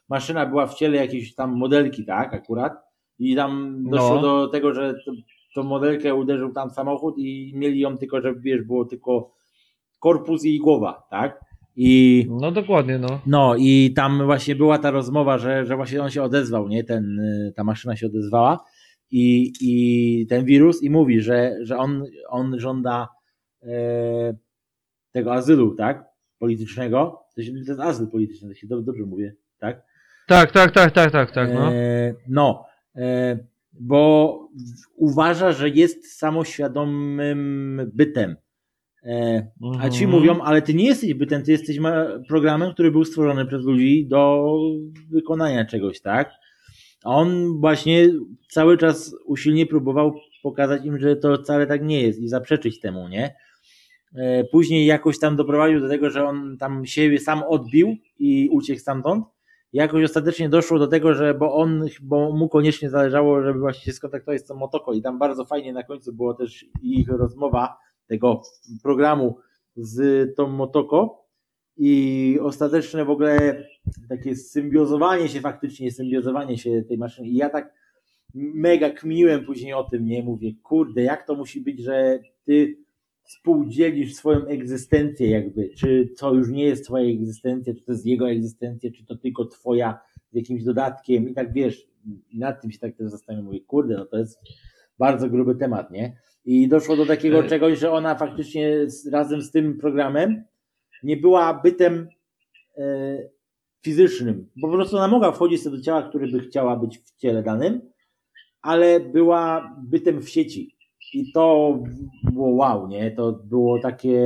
maszyna 0.09 0.45
była 0.45 0.67
w 0.67 0.75
ciele 0.75 0.97
jakiejś 0.97 1.35
tam 1.35 1.57
modelki, 1.57 2.05
tak, 2.05 2.33
akurat 2.33 2.73
i 3.19 3.35
tam 3.35 3.83
doszło 3.89 4.15
No. 4.15 4.21
do 4.21 4.47
tego, 4.47 4.73
że 4.73 4.95
tą 5.55 5.63
modelkę 5.63 6.15
uderzył 6.15 6.53
tam 6.53 6.69
samochód 6.69 7.17
i 7.17 7.51
mieli 7.55 7.79
ją 7.79 7.97
tylko, 7.97 8.21
że 8.21 8.35
wiesz, 8.35 8.61
było 8.61 8.85
tylko 8.85 9.33
korpus 9.99 10.45
i 10.45 10.59
głowa, 10.59 11.07
tak? 11.09 11.39
I 11.75 12.25
No 12.41 12.51
dokładnie, 12.51 12.99
no. 12.99 13.21
no 13.25 13.55
i 13.57 13.93
tam 13.95 14.25
właśnie 14.25 14.55
była 14.55 14.77
ta 14.77 14.91
rozmowa, 14.91 15.37
że, 15.37 15.65
że 15.65 15.75
właśnie 15.75 16.01
on 16.01 16.09
się 16.09 16.23
odezwał, 16.23 16.67
nie? 16.67 16.83
Ten, 16.83 17.19
y, 17.19 17.53
ta 17.55 17.63
maszyna 17.63 17.95
się 17.95 18.05
odezwała 18.05 18.63
i, 19.11 19.53
i 19.61 20.27
ten 20.27 20.45
wirus 20.45 20.83
i 20.83 20.89
mówi, 20.89 21.21
że, 21.21 21.55
że 21.61 21.77
on, 21.77 22.05
on 22.29 22.59
żąda 22.59 23.07
e, 23.63 24.33
tego 25.11 25.33
azylu, 25.33 25.75
tak? 25.75 26.05
Politycznego. 26.39 27.19
To, 27.35 27.43
się, 27.43 27.51
to 27.51 27.57
jest 27.57 27.79
azyl 27.79 28.07
polityczny, 28.07 28.49
to 28.49 28.55
się 28.55 28.67
dobrze, 28.67 28.85
dobrze 28.85 29.03
mówię, 29.03 29.35
tak? 29.59 29.81
Tak, 30.27 30.51
tak, 30.51 30.71
tak, 30.71 30.91
tak, 30.91 31.11
tak, 31.11 31.31
tak, 31.31 31.53
no. 31.53 31.73
E, 31.73 32.13
no, 32.27 32.65
e, 32.95 33.37
bo 33.73 34.39
uważa, 34.95 35.51
że 35.51 35.69
jest 35.69 36.17
samoświadomym 36.17 37.81
bytem. 37.93 38.35
E, 39.05 39.47
a 39.79 39.89
ci 39.89 40.03
Mhm. 40.03 40.09
mówią, 40.21 40.41
ale 40.41 40.61
ty 40.61 40.73
nie 40.73 40.85
jesteś 40.85 41.13
bytem, 41.13 41.43
ty 41.43 41.51
jesteś 41.51 41.77
programem, 42.27 42.73
który 42.73 42.91
był 42.91 43.05
stworzony 43.05 43.45
przez 43.45 43.65
ludzi 43.65 44.05
do 44.07 44.53
wykonania 45.11 45.65
czegoś, 45.65 46.01
tak? 46.01 46.31
A 47.03 47.09
on 47.09 47.59
właśnie 47.59 48.09
cały 48.49 48.77
czas 48.77 49.15
usilnie 49.25 49.65
próbował 49.65 50.13
pokazać 50.43 50.85
im, 50.85 50.99
że 50.99 51.15
to 51.15 51.37
wcale 51.37 51.67
tak 51.67 51.83
nie 51.83 52.01
jest 52.01 52.19
i 52.19 52.27
zaprzeczyć 52.27 52.79
temu, 52.79 53.07
nie? 53.07 53.35
E, 54.15 54.43
Później 54.43 54.85
jakoś 54.85 55.19
tam 55.19 55.35
doprowadził 55.35 55.79
do 55.79 55.89
tego, 55.89 56.09
że 56.09 56.25
on 56.25 56.57
tam 56.57 56.85
siebie 56.85 57.19
sam 57.19 57.43
odbił 57.47 57.95
i 58.19 58.49
uciekł 58.51 58.79
stamtąd. 58.81 59.25
Jakoś 59.73 60.03
ostatecznie 60.03 60.49
doszło 60.49 60.79
do 60.79 60.87
tego, 60.87 61.13
że 61.13 61.33
bo 61.33 61.55
on, 61.55 61.85
bo 62.01 62.31
mu 62.31 62.49
koniecznie 62.49 62.89
zależało, 62.89 63.43
żeby 63.43 63.59
właśnie 63.59 63.83
się 63.83 63.91
skontaktować 63.91 64.41
z 64.41 64.45
tą 64.45 64.55
Motoko 64.55 64.93
i 64.93 65.01
tam 65.01 65.19
bardzo 65.19 65.45
fajnie 65.45 65.73
na 65.73 65.83
końcu 65.83 66.13
było 66.13 66.33
też 66.33 66.65
ich 66.81 67.07
rozmowa 67.09 67.77
tego 68.07 68.41
programu 68.83 69.37
z 69.75 70.35
tą 70.35 70.47
Motoko. 70.47 71.23
I 71.77 72.37
ostateczne 72.41 73.05
w 73.05 73.09
ogóle 73.09 73.63
takie 74.09 74.35
symbiozowanie 74.35 75.29
się 75.29 75.41
faktycznie, 75.41 75.91
symbiozowanie 75.91 76.57
się 76.57 76.83
tej 76.87 76.97
maszyny. 76.97 77.27
I 77.27 77.35
ja 77.35 77.49
tak 77.49 77.73
mega 78.33 78.89
kminiłem 78.89 79.45
później 79.45 79.73
o 79.73 79.83
tym, 79.83 80.05
nie, 80.05 80.23
mówię, 80.23 80.51
kurde, 80.63 81.01
jak 81.01 81.27
to 81.27 81.35
musi 81.35 81.61
być, 81.61 81.79
że 81.79 82.19
ty 82.45 82.77
współdzielisz 83.23 84.15
swoją 84.15 84.45
egzystencję 84.45 85.29
jakby, 85.29 85.69
czy 85.69 86.09
to 86.17 86.33
już 86.33 86.49
nie 86.49 86.63
jest 86.63 86.85
twoja 86.85 87.09
egzystencja, 87.09 87.73
czy 87.73 87.83
to 87.83 87.91
jest 87.91 88.05
jego 88.05 88.29
egzystencja, 88.29 88.91
czy 88.91 89.05
to 89.05 89.15
tylko 89.15 89.45
twoja 89.45 89.99
z 90.31 90.35
jakimś 90.35 90.63
dodatkiem. 90.63 91.29
I 91.29 91.33
tak 91.33 91.53
wiesz, 91.53 91.87
i 92.29 92.39
nad 92.39 92.61
tym 92.61 92.71
się 92.71 92.79
tak 92.79 92.95
też 92.95 93.11
zastanawiam, 93.11 93.45
mówię, 93.45 93.59
kurde, 93.59 93.97
no 93.97 94.05
to 94.05 94.17
jest 94.17 94.39
bardzo 94.99 95.29
gruby 95.29 95.55
temat, 95.55 95.91
nie? 95.91 96.17
I 96.45 96.67
doszło 96.67 96.95
do 96.95 97.05
takiego 97.05 97.39
E- 97.39 97.49
czegoś, 97.49 97.79
że 97.79 97.91
ona 97.91 98.15
faktycznie 98.15 98.87
razem 99.11 99.41
z 99.41 99.51
tym 99.51 99.77
programem 99.77 100.43
nie 101.03 101.17
była 101.17 101.53
bytem 101.53 102.07
e, 102.77 102.83
fizycznym. 103.81 104.49
Po 104.61 104.69
prostu 104.69 104.97
ona 104.97 105.07
mogła 105.07 105.31
wchodzić 105.31 105.63
do 105.63 105.81
ciała, 105.81 106.03
który 106.09 106.27
by 106.27 106.39
chciała 106.39 106.75
być 106.75 106.99
w 106.99 107.15
ciele 107.17 107.43
danym, 107.43 107.81
ale 108.61 108.99
była 108.99 109.75
bytem 109.83 110.21
w 110.21 110.29
sieci. 110.29 110.75
I 111.13 111.31
to 111.31 111.77
było 112.23 112.49
wow, 112.49 112.87
nie? 112.87 113.11
To 113.11 113.31
było 113.31 113.79
takie, 113.79 114.19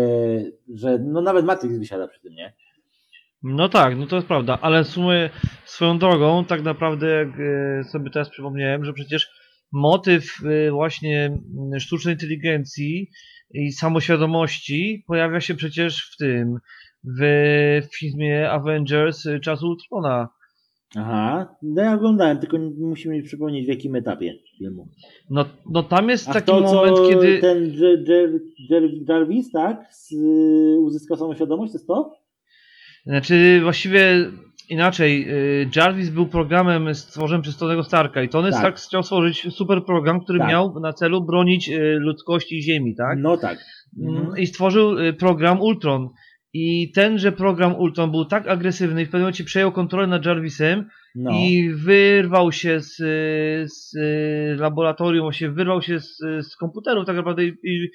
że 0.74 1.00
no 1.00 1.22
nawet 1.22 1.46
Matrix 1.46 1.78
wysiada 1.78 2.08
przy 2.08 2.22
tym, 2.22 2.34
nie? 2.34 2.54
No 3.44 3.70
tak, 3.70 3.98
no 3.98 4.08
to 4.08 4.16
jest 4.16 4.28
prawda, 4.28 4.58
ale 4.62 4.84
w 4.84 4.88
sumie 4.88 5.30
swoją 5.66 6.00
drogą, 6.00 6.46
tak 6.46 6.64
naprawdę 6.64 7.08
jak 7.08 7.28
e, 7.40 7.84
sobie 7.84 8.10
teraz 8.10 8.30
przypomniałem, 8.30 8.86
że 8.86 8.94
przecież 8.94 9.30
motyw 9.72 10.34
e, 10.46 10.72
właśnie 10.72 11.26
m, 11.26 11.80
sztucznej 11.80 12.14
inteligencji 12.14 13.10
i 13.54 13.72
samoświadomości 13.72 15.04
pojawia 15.08 15.42
się 15.42 15.56
przecież 15.56 16.12
w 16.14 16.18
tym, 16.18 16.58
w 17.04 17.82
filmie 18.00 18.52
Avengers 18.52 19.26
e, 19.26 19.40
Czasu 19.40 19.68
Ultrona. 19.68 20.30
Aha, 20.96 21.56
no 21.62 21.82
ja 21.82 21.94
oglądałem, 21.94 22.40
tylko 22.40 22.58
musimy 22.80 23.16
mi 23.16 23.24
przypomnieć 23.24 23.66
w 23.66 23.70
jakim 23.70 23.96
etapie 23.96 24.34
filmu. 24.58 24.90
No, 25.30 25.46
no 25.72 25.84
tam 25.84 26.10
jest 26.10 26.30
A 26.30 26.34
taki 26.34 26.46
to, 26.46 26.60
moment, 26.62 26.98
kiedy... 27.10 27.40
ten 27.40 27.72
Jar- 27.72 28.04
Jar- 28.08 28.40
Jar- 28.70 29.10
Jarvis, 29.10 29.52
tak, 29.52 29.90
uzyskał 30.80 31.18
samoświadomość, 31.18 31.72
to 31.72 31.78
jest 31.78 31.88
to? 31.88 32.14
Znaczy 33.06 33.60
właściwie 33.64 34.32
inaczej, 34.70 35.30
y, 35.30 35.70
Jarvis 35.76 36.10
był 36.10 36.28
programem 36.28 36.96
stworzonym 36.96 37.42
przez 37.42 37.58
Tonego 37.58 37.84
Starka 37.84 38.24
i 38.24 38.30
Tony 38.30 38.52
Tak. 38.52 38.60
Stark 38.60 38.78
chciał 38.78 39.04
stworzyć 39.04 39.54
super 39.54 39.86
program, 39.86 40.22
który 40.22 40.40
Tak. 40.40 40.50
miał 40.50 40.80
na 40.80 40.94
celu 40.94 41.26
bronić 41.26 41.70
y, 41.70 41.98
ludzkości 42.00 42.58
i 42.58 42.62
Ziemi, 42.64 42.96
tak? 42.96 43.18
No 43.20 43.38
tak. 43.38 43.60
Mm, 44.02 44.38
I 44.38 44.48
stworzył 44.48 45.00
y, 45.00 45.14
program 45.14 45.62
Ultron. 45.62 46.10
I 46.54 46.92
tenże 46.92 47.32
program 47.32 47.76
Ultron 47.76 48.12
był 48.12 48.26
tak 48.26 48.48
agresywny 48.48 49.02
i 49.02 49.06
w 49.06 49.08
pewnym 49.08 49.22
momencie 49.22 49.44
przejął 49.44 49.72
kontrolę 49.72 50.08
nad 50.08 50.26
Jarvisem 50.26 50.86
No. 51.16 51.32
i 51.32 51.70
wyrwał 51.74 52.52
się 52.52 52.80
z, 52.80 52.96
z 53.74 53.92
laboratorium, 54.60 55.24
właśnie 55.26 55.50
wyrwał 55.50 55.82
się 55.82 56.00
z, 56.00 56.18
z 56.42 56.56
komputerów 56.56 57.06
tak 57.06 57.16
naprawdę 57.16 57.46
i, 57.46 57.54
i 57.64 57.90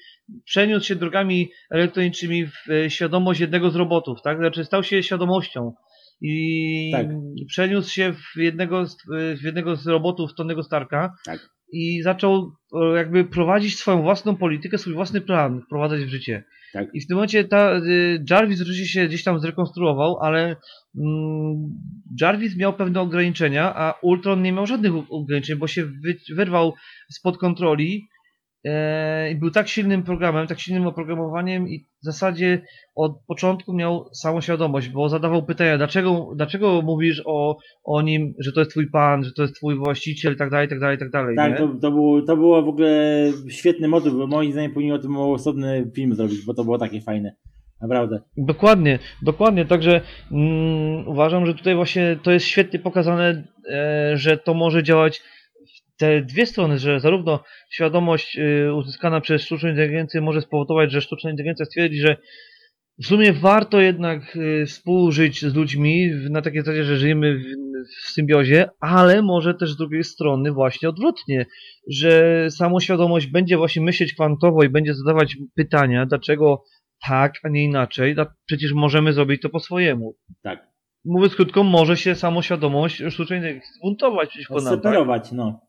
przeniósł 0.45 0.85
się 0.85 0.95
drogami 0.95 1.51
elektronicznymi 1.71 2.45
w 2.47 2.53
świadomość 2.87 3.39
jednego 3.39 3.69
z 3.69 3.75
robotów, 3.75 4.21
tak? 4.23 4.37
Znaczy 4.37 4.65
stał 4.65 4.83
się 4.83 5.03
świadomością 5.03 5.73
i 6.21 6.91
Tak. 6.91 7.07
przeniósł 7.47 7.89
się 7.89 8.13
w 8.13 8.37
jednego, 8.37 8.85
z, 8.85 8.97
w 9.41 9.43
jednego 9.43 9.75
z 9.75 9.87
robotów 9.87 10.35
Tonego 10.35 10.63
Starka 10.63 11.13
Tak. 11.25 11.49
i 11.71 12.01
zaczął 12.01 12.51
e, 12.73 12.97
jakby 12.97 13.25
prowadzić 13.25 13.77
swoją 13.77 14.01
własną 14.01 14.35
politykę, 14.35 14.77
swój 14.77 14.93
własny 14.93 15.21
plan 15.21 15.61
wprowadzać 15.61 16.01
w 16.01 16.09
życie. 16.09 16.43
Tak. 16.73 16.87
I 16.93 17.01
w 17.01 17.07
tym 17.07 17.15
momencie 17.15 17.43
ta, 17.43 17.77
y, 17.77 18.23
Jarvis 18.29 18.61
oczywiście 18.61 18.85
się 18.85 19.07
gdzieś 19.07 19.23
tam 19.23 19.39
zrekonstruował, 19.39 20.17
ale 20.21 20.55
mm, 20.99 21.55
Jarvis 22.21 22.57
miał 22.57 22.73
pewne 22.73 23.01
ograniczenia, 23.01 23.75
a 23.75 23.93
Ultron 24.01 24.41
nie 24.41 24.51
miał 24.51 24.67
żadnych 24.67 24.93
ograniczeń, 25.09 25.57
bo 25.57 25.67
się 25.67 25.85
wy, 25.85 26.17
wyrwał 26.35 26.73
spod 27.11 27.37
kontroli 27.37 28.07
e, 28.07 28.12
i 29.31 29.35
był 29.35 29.51
tak 29.51 29.67
silnym 29.67 30.03
programem, 30.03 30.47
tak 30.47 30.59
silnym 30.59 30.87
oprogramowaniem 30.87 31.69
i 31.69 31.79
w 31.79 32.05
zasadzie 32.05 32.61
od 32.95 33.11
początku 33.27 33.73
miał 33.73 34.09
samoświadomość, 34.13 34.89
bo 34.89 35.09
zadawał 35.09 35.45
pytania, 35.45 35.77
dlaczego, 35.77 36.31
dlaczego 36.35 36.81
mówisz 36.81 37.21
o, 37.25 37.57
o 37.83 38.01
nim, 38.01 38.33
że 38.39 38.51
to 38.51 38.59
jest 38.59 38.71
twój 38.71 38.89
pan, 38.89 39.23
że 39.23 39.31
to 39.31 39.41
jest 39.41 39.55
twój 39.55 39.75
właściciel 39.75 40.33
i 40.33 40.37
tak 40.37 40.49
dalej, 40.49 40.65
i 40.65 40.69
tak 40.69 40.79
dalej, 40.79 40.95
i 40.95 40.99
tak 40.99 41.09
dalej. 41.09 41.35
Tak, 41.35 41.57
to, 41.57 41.67
to, 41.81 41.91
było, 41.91 42.21
to 42.21 42.37
było 42.37 42.63
w 42.63 42.67
ogóle 42.67 43.31
świetny 43.49 43.87
motyw, 43.87 44.13
bo 44.13 44.27
moim 44.27 44.51
zdaniem 44.51 44.73
powinien 44.73 44.95
o 44.95 44.99
tym 44.99 45.17
osobny 45.17 45.91
film 45.95 46.15
zrobić, 46.15 46.45
bo 46.45 46.53
to 46.53 46.63
było 46.63 46.77
takie 46.77 47.01
fajne. 47.01 47.35
Naprawdę. 47.81 48.19
Dokładnie, 48.37 48.99
dokładnie. 49.21 49.65
Także 49.65 50.01
mm, 50.31 51.07
uważam, 51.07 51.45
że 51.45 51.53
tutaj 51.53 51.75
właśnie 51.75 52.19
to 52.23 52.31
jest 52.31 52.45
świetnie 52.45 52.79
pokazane, 52.79 53.43
e, 53.69 54.11
że 54.17 54.37
to 54.37 54.53
może 54.53 54.83
działać 54.83 55.21
te 55.97 56.21
dwie 56.21 56.45
strony, 56.45 56.79
że 56.79 56.99
zarówno 56.99 57.43
świadomość 57.71 58.37
e, 58.37 58.73
uzyskana 58.73 59.21
przez 59.21 59.41
sztuczną 59.41 59.69
inteligencję 59.69 60.21
może 60.21 60.41
spowodować, 60.41 60.91
że 60.91 61.01
sztuczna 61.01 61.31
inteligencja 61.31 61.65
stwierdzi, 61.65 61.97
że 61.97 62.17
w 63.03 63.05
sumie 63.05 63.33
warto 63.33 63.81
jednak 63.81 64.37
e, 64.37 64.65
współżyć 64.65 65.45
z 65.45 65.55
ludźmi 65.55 66.11
na 66.29 66.41
takiej 66.41 66.61
zasadzie, 66.61 66.83
że 66.83 66.97
żyjemy 66.97 67.39
w, 67.39 68.11
symbiozie, 68.11 68.69
ale 68.79 69.21
może 69.21 69.53
też 69.53 69.71
z 69.71 69.77
drugiej 69.77 70.03
strony 70.03 70.51
właśnie 70.51 70.89
odwrotnie, 70.89 71.45
że 71.91 72.45
samoświadomość 72.51 73.27
będzie 73.27 73.57
właśnie 73.57 73.81
myśleć 73.81 74.13
kwantowo 74.13 74.63
i 74.63 74.69
będzie 74.69 74.93
zadawać 74.93 75.37
pytania, 75.55 76.05
dlaczego 76.05 76.63
tak, 77.07 77.33
a 77.43 77.49
nie 77.49 77.63
inaczej, 77.63 78.15
przecież 78.45 78.73
możemy 78.73 79.13
zrobić 79.13 79.41
to 79.41 79.49
po 79.49 79.59
swojemu. 79.59 80.15
Tak. 80.43 80.67
Mówiąc 81.05 81.35
krótko, 81.35 81.63
może 81.63 81.97
się 81.97 82.15
samoświadomość 82.15 83.03
sztucznej 83.09 83.39
inteligencji 83.39 83.73
zbuntować 83.79 84.29
przeciwko 84.29 84.55
nam. 84.55 84.63
Tak? 84.63 84.73
Separować, 84.73 85.31
no. 85.31 85.61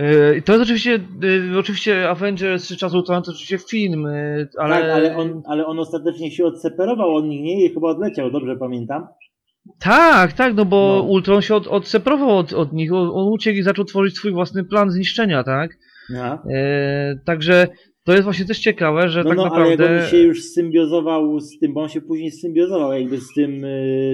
Yy, 0.00 0.36
i 0.36 0.42
to 0.42 0.52
jest 0.52 0.62
oczywiście, 0.62 0.98
yy, 1.22 1.58
oczywiście 1.58 2.08
Avengers 2.08 2.68
czy 2.68 2.76
Czas 2.76 2.94
Ultrona 2.94 3.22
to 3.22 3.30
oczywiście 3.30 3.58
film, 3.58 4.02
yy, 4.02 4.48
ale... 4.58 4.74
Tak, 4.74 4.90
ale 4.90 5.16
on, 5.16 5.42
ale 5.46 5.66
on 5.66 5.78
ostatecznie 5.78 6.30
się 6.30 6.44
odseparował 6.44 7.14
od 7.14 7.24
nich, 7.24 7.42
nie? 7.42 7.64
I 7.64 7.74
chyba 7.74 7.88
odleciał, 7.88 8.30
dobrze 8.30 8.56
pamiętam. 8.56 9.06
Tak, 9.78 10.32
tak, 10.32 10.54
no 10.54 10.64
bo 10.64 10.96
No. 10.96 11.02
Ultron 11.02 11.42
się 11.42 11.54
od, 11.54 11.66
odseparował 11.66 12.38
od, 12.38 12.52
od 12.52 12.72
nich, 12.72 12.92
on, 12.92 13.10
uciekł 13.32 13.58
i 13.58 13.62
zaczął 13.62 13.84
tworzyć 13.84 14.16
swój 14.16 14.32
własny 14.32 14.64
plan 14.64 14.90
zniszczenia, 14.90 15.44
tak? 15.44 15.78
Aha. 16.16 16.42
Yy, 16.46 16.54
także 17.26 17.68
to 18.04 18.12
jest 18.12 18.24
właśnie 18.24 18.44
też 18.44 18.58
ciekawe, 18.58 19.08
że 19.08 19.22
No, 19.22 19.28
tak 19.28 19.36
no 19.36 19.42
ale 19.42 19.70
jak 19.70 19.78
naprawdę... 19.78 20.04
on 20.04 20.10
się 20.10 20.18
już 20.18 20.42
symbiozował 20.44 21.40
z 21.40 21.58
tym, 21.58 21.74
bo 21.74 21.82
on 21.82 21.88
się 21.88 22.00
później 22.00 22.30
symbiozował 22.30 22.92
jakby 22.92 23.16
z 23.20 23.32
tym 23.34 23.62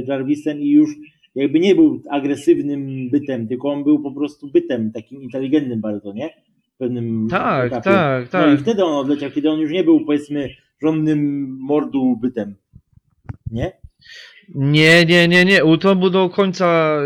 Jarvisem 0.06 0.60
i 0.60 0.70
już 0.70 0.90
jakby 1.36 1.60
nie 1.60 1.74
był 1.74 2.02
agresywnym 2.10 3.10
bytem, 3.10 3.48
tylko 3.48 3.72
on 3.72 3.84
był 3.84 4.02
po 4.02 4.12
prostu 4.12 4.50
bytem, 4.50 4.92
takim 4.92 5.22
inteligentnym 5.22 5.80
bardzo, 5.80 6.12
nie? 6.12 6.30
W 6.74 6.78
pewnym 6.78 7.28
Tak, 7.30 7.66
etapie. 7.72 7.90
tak, 7.90 8.32
No 8.32 8.52
i 8.52 8.56
tak. 8.56 8.60
wtedy 8.60 8.84
on 8.84 8.94
odleciał, 8.94 9.30
kiedy 9.30 9.50
on 9.50 9.58
już 9.60 9.70
nie 9.70 9.84
był 9.84 10.04
powiedzmy 10.04 10.48
żadnym 10.82 11.48
mordu 11.60 12.16
bytem. 12.22 12.54
Nie? 13.50 13.72
Nie, 14.54 15.04
nie, 15.04 15.28
nie, 15.28 15.44
nie. 15.44 15.64
Ultron 15.64 16.00
był 16.00 16.10
do 16.10 16.30
końca 16.30 16.98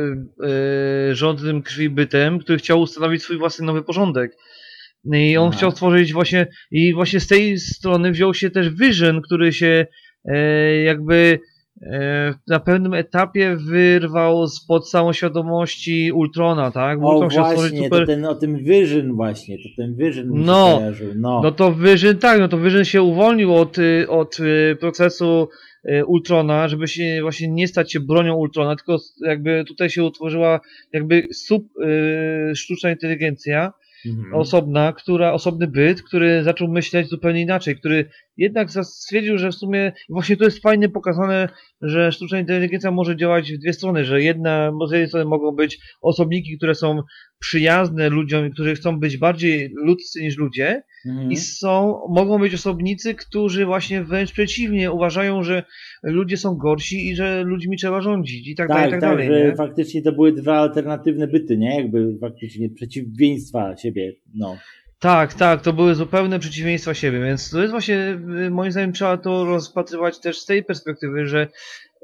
yy, 1.09 1.15
rządnym 1.15 1.63
krwi 1.63 1.91
bytem, 1.91 2.39
który 2.39 2.59
chciał 2.59 2.81
ustanowić 2.81 3.23
swój 3.23 3.39
własny 3.39 3.67
nowy 3.67 3.83
porządek. 3.83 4.37
I 5.13 5.37
on 5.37 5.49
Aha. 5.49 5.57
chciał 5.57 5.71
stworzyć 5.71 6.13
właśnie, 6.13 6.47
i 6.71 6.95
właśnie 6.95 7.21
z 7.21 7.27
tej 7.27 7.59
strony 7.59 8.13
wziął 8.13 8.35
się 8.35 8.51
też 8.51 8.71
Vision, 8.71 9.23
który 9.23 9.53
się 9.53 9.87
e, 10.25 10.37
jakby 10.83 11.41
na 12.49 12.61
pewnym 12.61 12.95
etapie 12.95 13.57
wyrwał 13.57 14.49
spod 14.49 14.89
samoświadomości 14.89 16.13
Ultrona, 16.13 16.71
tak? 16.71 17.01
Bo 17.01 17.11
O 17.11 17.19
Ultron 17.19 17.45
właśnie, 17.55 17.83
super... 17.85 18.01
to 18.01 18.07
ten, 18.07 18.25
o 18.25 18.35
tym 18.35 18.57
Vision 18.59 19.13
właśnie, 19.17 19.57
to 19.59 19.69
ten 19.83 19.97
Vision 19.97 20.27
No. 20.31 20.77
kojarzył. 20.79 21.09
No. 21.17 21.41
No 21.45 21.53
to 21.53 21.75
Vision, 21.75 22.17
tak, 22.19 22.41
no 22.41 22.49
to 22.49 22.59
Vision 22.59 22.85
się 22.85 23.03
uwolnił 23.03 23.55
od, 23.55 23.79
y, 23.79 24.07
od 24.09 24.41
y, 24.41 24.77
procesu 24.81 25.49
y, 25.91 26.05
Ultrona, 26.07 26.69
żeby 26.69 26.89
się 26.89 27.19
właśnie 27.23 27.49
nie 27.49 27.69
stać 27.69 27.93
się 27.93 28.01
bronią 28.01 28.35
Ultrona, 28.37 28.77
tylko 28.77 28.97
jakby 29.27 29.65
tutaj 29.69 29.91
się 29.91 30.05
utworzyła 30.05 30.61
jakby 30.93 31.23
sub 31.33 31.69
sztuczna 32.55 32.91
inteligencja 32.91 33.73
Mhm. 34.07 34.35
osobna, 34.35 34.93
która, 34.93 35.33
osobny 35.33 35.67
byt, 35.67 36.03
który 36.03 36.43
zaczął 36.43 36.69
myśleć 36.69 37.09
zupełnie 37.09 37.41
inaczej, 37.41 37.77
który 37.77 38.09
jednak 38.41 38.69
stwierdził, 38.83 39.39
że 39.39 39.51
w 39.51 39.55
sumie 39.55 39.93
właśnie 40.09 40.37
to 40.37 40.45
jest 40.45 40.63
fajnie 40.63 40.89
pokazane, 40.89 41.49
że 41.83 42.13
sztuczna 42.13 42.39
inteligencja 42.41 42.91
może 42.91 43.17
działać 43.17 43.53
w 43.53 43.59
dwie 43.59 43.73
strony, 43.73 44.05
że 44.05 44.23
jedna, 44.23 44.73
z 44.89 44.93
jednej 44.93 45.09
strony 45.09 45.25
mogą 45.27 45.53
być 45.53 45.79
osobniki, 46.01 46.57
które 46.57 46.75
są 46.75 47.03
przyjazne 47.39 48.09
ludziom, 48.09 48.51
którzy 48.51 48.75
chcą 48.75 49.01
być 49.01 49.17
bardziej 49.19 49.73
ludzcy 49.77 50.23
niż 50.23 50.37
ludzie, 50.39 50.83
Mhm. 51.07 51.31
i 51.33 51.37
są, 51.37 52.01
mogą 52.09 52.39
być 52.39 52.55
osobnicy, 52.55 53.15
którzy 53.15 53.67
właśnie 53.67 54.05
wręcz 54.05 54.33
przeciwnie 54.33 54.93
uważają, 54.93 55.43
że 55.43 55.63
ludzie 56.03 56.37
są 56.37 56.55
gorsi 56.57 57.09
i 57.09 57.17
że 57.17 57.43
ludźmi 57.43 57.77
trzeba 57.77 58.01
rządzić 58.01 58.49
i 58.49 58.55
tak, 58.55 58.69
dalej, 58.69 58.89
i 58.89 58.91
Tak, 58.91 59.01
tak, 59.01 59.11
tak, 59.11 59.19
dalej. 59.19 59.29
że 59.45 59.51
Nie? 59.51 59.57
faktycznie 59.57 60.03
to 60.03 60.13
były 60.13 60.33
dwa 60.33 60.59
alternatywne 60.59 61.27
byty, 61.27 61.57
nie? 61.59 61.77
Jakby 61.77 62.19
faktycznie 62.21 62.71
przeciwieństwa 62.71 63.77
siebie, 63.77 64.13
no. 64.35 64.57
Tak, 65.01 65.35
tak, 65.35 65.63
to 65.63 65.73
były 65.73 65.95
zupełne 65.95 66.39
przeciwieństwa 66.39 66.95
siebie, 66.95 67.21
więc 67.21 67.51
to 67.51 67.61
jest 67.61 67.71
właśnie, 67.71 68.19
y, 68.47 68.51
moim 68.51 68.73
zdaniem 68.73 68.93
trzeba 68.93 69.17
to 69.17 69.45
rozpatrywać 69.45 70.19
też 70.19 70.39
z 70.39 70.47
tej 70.47 70.65
perspektywy, 70.65 71.27
że 71.27 71.49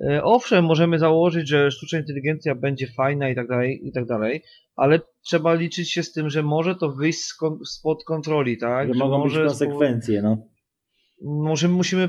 e, 0.00 0.24
owszem, 0.24 0.64
możemy 0.64 0.98
założyć, 0.98 1.48
że 1.48 1.70
sztuczna 1.70 1.98
inteligencja 1.98 2.54
będzie 2.54 2.86
fajna 2.86 3.28
i 3.28 3.34
tak 3.34 3.48
dalej, 3.48 3.88
i 3.88 3.92
tak 3.92 4.06
dalej, 4.06 4.42
ale 4.76 5.00
trzeba 5.24 5.54
liczyć 5.54 5.92
się 5.92 6.02
z 6.02 6.12
tym, 6.12 6.30
że 6.30 6.42
może 6.42 6.74
to 6.74 6.92
wyjść 6.92 7.20
spod 7.64 8.04
kontroli, 8.04 8.58
tak? 8.58 8.88
że 8.88 8.98
mogą 8.98 9.22
być 9.22 9.32
może 9.32 9.46
konsekwencje, 9.46 10.22
no. 10.22 10.38
możemy, 11.22 11.74
musimy, 11.74 12.08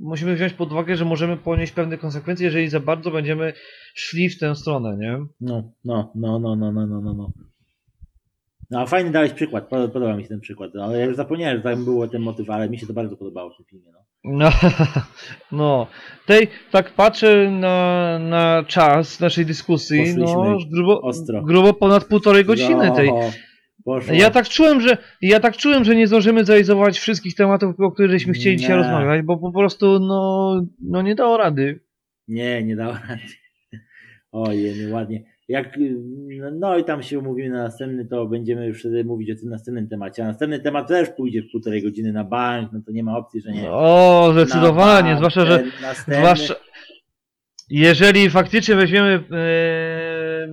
musimy 0.00 0.34
wziąć 0.34 0.52
pod 0.52 0.72
uwagę, 0.72 0.96
że 0.96 1.04
możemy 1.04 1.36
ponieść 1.36 1.72
pewne 1.72 1.98
konsekwencje, 1.98 2.44
jeżeli 2.44 2.68
za 2.68 2.80
bardzo 2.80 3.10
będziemy 3.10 3.52
szli 3.94 4.28
w 4.28 4.38
tę 4.38 4.54
stronę, 4.54 4.96
nie? 4.96 5.18
No, 5.40 5.72
no, 5.84 6.12
no, 6.14 6.38
no, 6.38 6.56
no, 6.56 6.72
no, 6.72 6.86
no, 6.86 7.14
no, 7.14 7.32
no. 8.70 8.78
No, 8.78 8.80
a 8.82 8.86
fajny 8.86 9.10
dałeś 9.10 9.32
przykład, 9.32 9.68
pod- 9.68 9.92
podoba 9.92 10.16
mi 10.16 10.22
się 10.22 10.28
ten 10.28 10.40
przykład, 10.40 10.70
ale 10.82 10.98
ja 10.98 11.04
już 11.04 11.16
zapomniałem, 11.16 11.56
że 11.56 11.62
tam 11.62 11.84
było 11.84 12.08
ten 12.08 12.22
motyw, 12.22 12.50
ale 12.50 12.70
mi 12.70 12.78
się 12.78 12.86
to 12.86 12.92
bardzo 12.92 13.16
podobało 13.16 13.50
w 13.50 13.56
tym 13.56 13.66
filmie, 13.66 13.90
no. 13.92 13.98
No, 14.24 14.50
no. 15.52 15.86
Tej, 16.26 16.48
tak 16.70 16.90
patrzę 16.90 17.50
na, 17.50 18.18
na 18.18 18.64
czas 18.66 19.20
naszej 19.20 19.46
dyskusji, 19.46 20.02
no, 20.16 20.24
Poszliśmy 20.34 20.70
grubo, 20.70 21.00
ostro. 21.00 21.42
grubo 21.42 21.72
ponad 21.74 22.04
półtorej 22.04 22.44
godziny 22.44 22.92
tej. 22.96 23.08
No, 23.08 23.20
poszło. 23.84 24.14
Ja 24.14 24.30
tak 24.30 24.48
czułem, 24.48 24.80
że 24.80 24.96
ja 25.22 25.40
tak 25.40 25.56
czułem, 25.56 25.84
że 25.84 25.96
nie 25.96 26.06
zdążymy 26.06 26.44
zrealizować 26.44 26.98
wszystkich 26.98 27.34
tematów, 27.34 27.80
o 27.80 27.90
których 27.90 28.10
żeśmy 28.10 28.32
chcieli 28.32 28.56
dzisiaj 28.56 28.76
Nie. 28.76 28.82
rozmawiać, 28.82 29.22
bo 29.22 29.36
po 29.36 29.52
prostu 29.52 30.00
no, 30.00 30.54
no 30.82 31.02
nie 31.02 31.14
dało 31.14 31.36
rady. 31.36 31.80
Nie, 32.28 32.62
nie 32.64 32.76
dało 32.76 32.92
rady. 32.92 33.22
Ojej, 34.32 34.86
nie 34.86 34.94
ładnie. 34.94 35.35
Jak, 35.48 35.78
no 36.52 36.78
i 36.78 36.84
tam 36.84 37.02
się 37.02 37.18
umówimy 37.18 37.50
na 37.50 37.62
następny, 37.62 38.04
to 38.04 38.26
będziemy 38.26 38.66
już 38.66 38.80
wtedy 38.80 39.04
mówić 39.04 39.30
o 39.30 39.34
tym 39.40 39.48
następnym 39.50 39.88
temacie. 39.88 40.24
A 40.24 40.26
następny 40.26 40.60
temat 40.60 40.88
też 40.88 41.08
pójdzie 41.08 41.42
w 41.42 41.50
półtorej 41.52 41.82
godziny 41.82 42.12
na 42.12 42.24
bank, 42.24 42.72
no 42.72 42.80
to 42.86 42.92
nie 42.92 43.02
ma 43.04 43.18
opcji, 43.18 43.40
że 43.40 43.52
nie. 43.52 43.70
O, 43.70 44.24
Na 44.28 44.32
zdecydowanie, 44.32 45.08
bank, 45.08 45.18
zwłaszcza, 45.18 45.46
że 45.46 45.64
następny- 45.82 46.16
Zwłaszcza, 46.18 46.54
jeżeli 47.70 48.30
faktycznie 48.30 48.74
weźmiemy 48.74 49.24
e, 49.32 50.48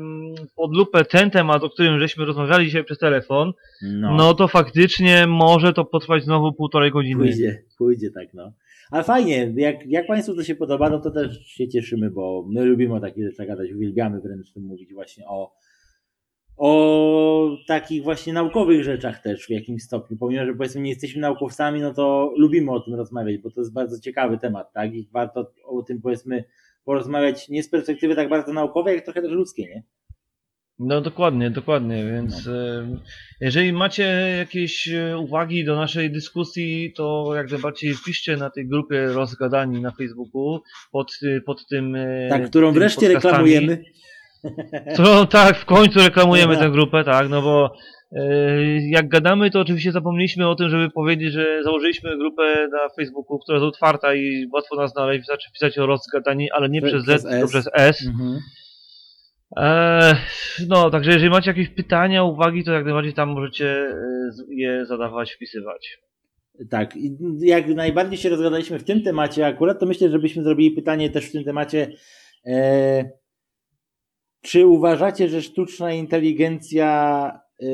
pod 0.55 0.75
lupę 0.75 1.05
ten 1.05 1.31
temat, 1.31 1.63
o 1.63 1.69
którym 1.69 1.99
żeśmy 1.99 2.25
rozmawiali 2.25 2.65
dzisiaj 2.65 2.83
przez 2.83 2.97
telefon, 2.97 3.51
no, 3.81 4.15
no, 4.15 4.33
to 4.33 4.47
faktycznie 4.47 5.27
może 5.27 5.73
to 5.73 5.85
potrwać 5.85 6.23
znowu 6.23 6.53
półtorej 6.53 6.91
godziny. 6.91 7.19
pójdzie, 7.23 7.63
pójdzie 7.77 8.11
tak, 8.11 8.33
no. 8.33 8.51
Ale 8.93 9.03
fajnie, 9.03 9.53
jak, 9.55 9.85
jak 9.85 10.07
Państwu 10.07 10.35
to 10.35 10.43
się 10.43 10.55
podoba, 10.55 10.89
no 10.89 10.99
to 10.99 11.11
też 11.11 11.45
się 11.45 11.67
cieszymy, 11.67 12.11
bo 12.11 12.45
my 12.49 12.65
lubimy 12.65 12.95
o 12.95 12.99
takich 12.99 13.23
rzeczach 13.25 13.47
gadać, 13.47 13.71
uwielbiamy 13.71 14.21
wręcz 14.21 14.55
mówić 14.55 14.93
właśnie 14.93 15.27
o, 15.27 15.55
o 16.57 17.57
takich 17.67 18.03
właśnie 18.03 18.33
naukowych 18.33 18.83
rzeczach 18.83 19.21
też 19.21 19.45
w 19.45 19.49
jakimś 19.49 19.83
stopniu. 19.83 20.17
Pomimo, 20.17 20.45
że 20.45 20.53
powiedzmy 20.53 20.81
nie 20.81 20.89
jesteśmy 20.89 21.21
naukowcami, 21.21 21.81
no 21.81 21.93
to 21.93 22.33
lubimy 22.37 22.71
o 22.71 22.79
tym 22.79 22.93
rozmawiać, 22.95 23.37
bo 23.37 23.51
to 23.51 23.61
jest 23.61 23.73
bardzo 23.73 23.99
ciekawy 23.99 24.37
temat, 24.37 24.73
tak? 24.73 24.93
I 24.93 25.09
warto 25.13 25.51
o 25.65 25.83
tym 25.83 26.01
powiedzmy 26.01 26.43
porozmawiać 26.85 27.49
nie 27.49 27.63
z 27.63 27.69
perspektywy 27.69 28.15
tak 28.15 28.29
bardzo 28.29 28.53
naukowej, 28.53 28.95
jak 28.95 29.05
trochę 29.05 29.21
też 29.21 29.31
ludzkiej, 29.31 29.65
nie? 29.65 29.83
No 30.85 31.01
dokładnie, 31.01 31.49
dokładnie, 31.51 32.05
więc 32.05 32.47
e, 32.47 32.87
jeżeli 33.41 33.73
macie 33.73 34.03
jakieś 34.37 34.87
e, 34.89 35.17
uwagi 35.17 35.65
do 35.65 35.75
naszej 35.75 36.11
dyskusji, 36.11 36.93
to 36.95 37.31
jak 37.35 37.51
najbardziej 37.51 37.93
piszcie 38.05 38.37
na 38.37 38.49
tej 38.49 38.67
grupie 38.67 39.05
rozgadani 39.05 39.81
na 39.81 39.91
Facebooku 39.91 40.61
pod, 40.91 41.11
y, 41.23 41.41
pod 41.45 41.67
tym 41.67 41.95
e, 41.95 42.27
Tak, 42.29 42.49
którą 42.49 42.71
wreszcie 42.71 43.07
podcastami. 43.13 43.53
reklamujemy. 43.53 43.83
Którą, 44.93 45.27
tak, 45.27 45.57
w 45.57 45.65
końcu 45.65 45.99
reklamujemy 45.99 46.57
tę 46.63 46.69
grupę, 46.69 47.03
tak, 47.03 47.29
no 47.29 47.41
bo 47.41 47.75
e, 48.11 48.19
jak 48.89 49.07
gadamy, 49.09 49.51
to 49.51 49.59
oczywiście 49.59 49.91
zapomnieliśmy 49.91 50.47
o 50.49 50.55
tym, 50.55 50.69
żeby 50.69 50.89
powiedzieć, 50.89 51.33
że 51.33 51.63
założyliśmy 51.63 52.17
grupę 52.17 52.67
na 52.71 52.89
Facebooku, 52.95 53.39
która 53.39 53.57
jest 53.57 53.65
otwarta 53.67 54.13
i 54.15 54.47
łatwo 54.53 54.75
nas 54.75 54.91
znaleźć, 54.91 55.19
wystarczy 55.19 55.49
wpisać 55.49 55.77
o 55.77 55.85
rozgadani, 55.85 56.51
ale 56.51 56.69
nie 56.69 56.81
Prze- 56.81 56.87
przez 56.87 57.03
Z, 57.03 57.05
przez 57.07 57.23
tylko 57.23 57.45
S. 57.45 57.51
przez 57.51 57.69
S. 57.73 58.07
Mhm. 58.07 58.39
Eee, 59.55 60.15
no, 60.67 60.89
także 60.89 61.11
jeżeli 61.11 61.29
macie 61.29 61.49
jakieś 61.49 61.69
pytania, 61.69 62.23
uwagi, 62.23 62.63
to 62.63 62.71
jak 62.71 62.85
najbardziej 62.85 63.13
tam 63.13 63.29
możecie 63.29 63.67
e, 63.67 64.31
je 64.49 64.85
zadawać, 64.85 65.33
wpisywać. 65.33 65.99
Tak, 66.69 66.93
jak 67.39 67.67
najbardziej 67.67 68.17
się 68.17 68.29
rozgadaliśmy 68.29 68.79
w 68.79 68.83
tym 68.83 69.03
temacie 69.03 69.47
akurat, 69.47 69.79
to 69.79 69.85
myślę, 69.85 70.09
żebyśmy 70.09 70.43
zrobili 70.43 70.71
pytanie 70.71 71.09
też 71.09 71.29
w 71.29 71.31
tym 71.31 71.43
temacie. 71.43 71.91
E, 72.45 73.09
czy 74.41 74.65
uważacie, 74.65 75.29
że 75.29 75.41
sztuczna 75.41 75.93
inteligencja 75.93 77.31
e, 77.61 77.65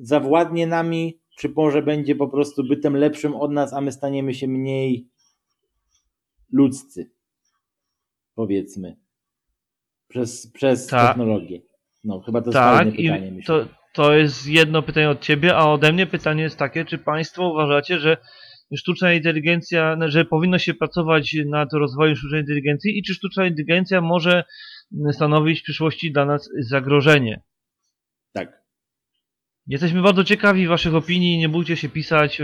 zawładnie 0.00 0.66
nami, 0.66 1.20
czy 1.38 1.48
może 1.48 1.82
będzie 1.82 2.14
po 2.14 2.28
prostu 2.28 2.64
bytem 2.64 2.96
lepszym 2.96 3.34
od 3.34 3.52
nas, 3.52 3.72
a 3.72 3.80
my 3.80 3.92
staniemy 3.92 4.34
się 4.34 4.48
mniej 4.48 5.08
ludzcy? 6.52 7.10
Powiedzmy. 8.34 9.05
Przez, 10.08 10.52
przez 10.52 10.86
Tak. 10.86 11.08
technologię. 11.08 11.60
No, 12.04 12.20
chyba 12.20 12.40
to 12.40 12.46
jest 12.46 12.54
Tak, 12.54 12.90
pytanie. 12.90 13.32
myślę. 13.32 13.64
to, 13.64 13.68
to 13.92 14.14
jest 14.14 14.46
jedno 14.48 14.82
pytanie 14.82 15.10
od 15.10 15.20
ciebie, 15.20 15.56
a 15.56 15.66
ode 15.66 15.92
mnie 15.92 16.06
pytanie 16.06 16.42
jest 16.42 16.58
takie, 16.58 16.84
czy 16.84 16.98
państwo 16.98 17.48
uważacie, 17.50 17.98
że 17.98 18.16
sztuczna 18.76 19.12
inteligencja, 19.12 19.96
że 20.06 20.24
powinno 20.24 20.58
się 20.58 20.74
pracować 20.74 21.36
nad 21.46 21.72
rozwojem 21.72 22.16
sztucznej 22.16 22.40
inteligencji 22.40 22.98
i 22.98 23.02
czy 23.02 23.14
sztuczna 23.14 23.46
inteligencja 23.46 24.00
może 24.00 24.44
stanowić 25.12 25.60
w 25.60 25.62
przyszłości 25.62 26.12
dla 26.12 26.24
nas 26.24 26.48
zagrożenie? 26.58 27.42
Tak. 28.32 28.62
Jesteśmy 29.66 30.02
bardzo 30.02 30.24
ciekawi 30.24 30.66
waszych 30.66 30.94
opinii, 30.94 31.38
nie 31.38 31.48
bójcie 31.48 31.76
się 31.76 31.88
pisać. 31.88 32.38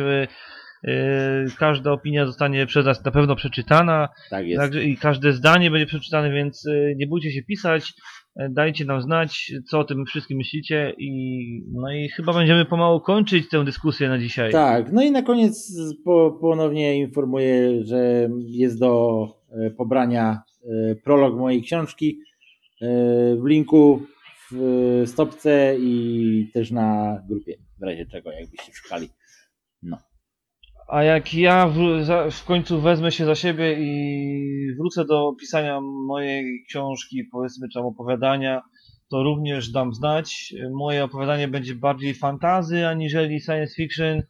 E, 0.84 1.44
Każda 1.58 1.92
opinia 1.92 2.26
zostanie 2.26 2.66
przez 2.66 2.86
nas 2.86 3.04
na 3.04 3.10
pewno 3.10 3.36
przeczytana 3.36 4.08
Tak 4.30 4.46
jest. 4.46 4.60
także 4.60 4.84
i 4.84 4.96
każde 4.96 5.32
zdanie 5.32 5.70
będzie 5.70 5.86
przeczytane, 5.86 6.30
więc 6.32 6.66
e, 6.66 6.94
nie 6.96 7.06
bójcie 7.06 7.30
się 7.32 7.42
pisać. 7.42 7.92
e, 8.36 8.48
Dajcie 8.50 8.84
nam 8.84 9.02
znać, 9.02 9.52
co 9.66 9.78
o 9.78 9.84
tym 9.84 10.04
wszystkim 10.06 10.38
myślicie 10.38 10.92
i 10.98 11.12
no 11.72 11.92
i 11.92 12.08
chyba 12.08 12.32
będziemy 12.32 12.64
pomału 12.64 13.00
kończyć 13.00 13.48
tę 13.48 13.64
dyskusję 13.64 14.08
na 14.08 14.18
dzisiaj. 14.18 14.52
Tak, 14.52 14.92
no 14.92 15.02
i 15.02 15.10
na 15.10 15.22
koniec 15.22 15.72
po, 16.04 16.38
ponownie 16.40 16.96
informuję, 16.96 17.84
że 17.84 18.28
jest 18.46 18.80
do 18.80 19.24
e, 19.66 19.70
pobrania 19.70 20.42
e, 20.90 20.94
prolog 20.94 21.36
mojej 21.38 21.62
książki 21.62 22.18
w 23.42 23.46
linku 23.46 24.02
w 24.52 25.02
stopce 25.06 25.74
i 25.78 26.50
też 26.54 26.70
na 26.70 27.18
grupie, 27.28 27.56
w 27.80 27.82
razie 27.82 28.06
czego, 28.06 28.32
jakbyście 28.32 28.72
szukali. 28.72 29.08
No, 29.82 29.98
A 30.92 31.02
jak 31.02 31.34
ja 31.34 31.68
w, 31.68 31.76
w 32.30 32.44
końcu 32.44 32.80
wezmę 32.80 33.12
się 33.12 33.24
za 33.24 33.34
siebie 33.34 33.76
i 33.78 34.74
wrócę 34.78 35.04
do 35.04 35.32
pisania 35.40 35.80
mojej 35.80 36.64
książki, 36.68 37.24
powiedzmy, 37.32 37.68
tam 37.74 37.86
opowiadania, 37.86 38.62
to 39.10 39.22
również 39.22 39.70
dam 39.70 39.94
znać. 39.94 40.54
Moje 40.72 41.04
opowiadanie 41.04 41.48
będzie 41.48 41.74
bardziej 41.74 42.14
fantazy, 42.14 42.86
aniżeli 42.86 43.40
science 43.40 43.74
fiction. 43.74 44.22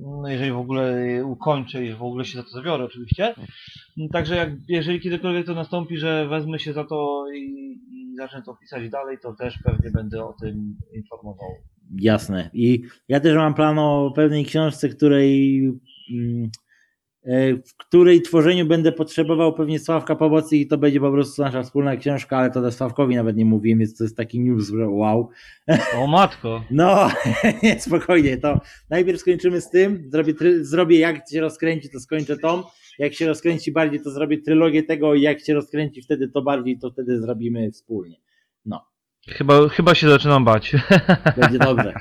No 0.00 0.28
jeżeli 0.28 0.52
w 0.52 0.58
ogóle 0.58 0.94
ukończę 1.24 1.84
i 1.84 1.94
w 1.94 2.02
ogóle 2.02 2.24
się 2.24 2.38
za 2.38 2.44
to 2.44 2.50
zabiorę, 2.50 2.84
oczywiście. 2.84 3.34
Także 4.12 4.36
jak, 4.36 4.50
jeżeli 4.68 5.00
kiedykolwiek 5.00 5.46
to 5.46 5.54
nastąpi, 5.54 5.96
że 5.96 6.28
wezmę 6.28 6.58
się 6.58 6.72
za 6.72 6.84
to 6.84 7.24
i, 7.34 7.78
i 7.92 8.16
zacznę 8.16 8.42
to 8.42 8.56
pisać 8.56 8.90
dalej, 8.90 9.18
to 9.22 9.34
też 9.34 9.58
pewnie 9.64 9.90
będę 9.90 10.24
o 10.24 10.32
tym 10.32 10.76
informował. 10.94 11.50
Jasne. 11.96 12.50
I 12.52 12.82
ja 13.08 13.20
też 13.20 13.36
mam 13.36 13.54
plan 13.54 13.78
o 13.78 14.12
pewnej 14.16 14.44
książce, 14.44 14.88
której 14.88 15.58
mm, 16.10 16.50
e, 17.24 17.54
w 17.54 17.76
której 17.76 18.22
tworzeniu 18.22 18.66
będę 18.66 18.92
potrzebował 18.92 19.54
pewnie 19.54 19.78
Sławka 19.78 20.16
pomocy 20.16 20.56
i 20.56 20.66
to 20.66 20.78
będzie 20.78 21.00
po 21.00 21.12
prostu 21.12 21.42
nasza 21.42 21.62
wspólna 21.62 21.96
książka, 21.96 22.36
ale 22.36 22.50
to 22.50 22.62
też 22.62 22.74
Sławkowi 22.74 23.16
nawet 23.16 23.36
nie 23.36 23.44
mówiłem, 23.44 23.78
więc 23.78 23.96
to 23.98 24.04
jest 24.04 24.16
taki 24.16 24.40
news, 24.40 24.72
wow. 24.86 25.28
O 25.96 26.06
matko! 26.06 26.64
No, 26.70 27.08
nie, 27.62 27.80
spokojnie, 27.80 28.36
to 28.36 28.60
najpierw 28.90 29.20
skończymy 29.20 29.60
z 29.60 29.70
tym, 29.70 30.10
zrobię, 30.10 30.34
zrobię 30.60 30.98
jak 30.98 31.30
się 31.30 31.40
rozkręci, 31.40 31.90
to 31.90 32.00
skończę 32.00 32.36
tą, 32.36 32.62
jak 32.98 33.14
się 33.14 33.26
rozkręci 33.26 33.72
bardziej, 33.72 34.00
to 34.00 34.10
zrobię 34.10 34.38
trylogię 34.38 34.82
tego 34.82 35.14
jak 35.14 35.40
się 35.40 35.54
rozkręci 35.54 36.02
wtedy 36.02 36.28
to 36.28 36.42
bardziej, 36.42 36.78
to 36.78 36.90
wtedy 36.90 37.20
zrobimy 37.20 37.70
wspólnie. 37.70 38.16
No, 38.64 38.93
Chyba, 39.28 39.68
chyba 39.68 39.94
się 39.94 40.08
zaczynam 40.08 40.44
bać. 40.44 40.72
będzie 41.40 41.58
dobrze. 41.58 41.94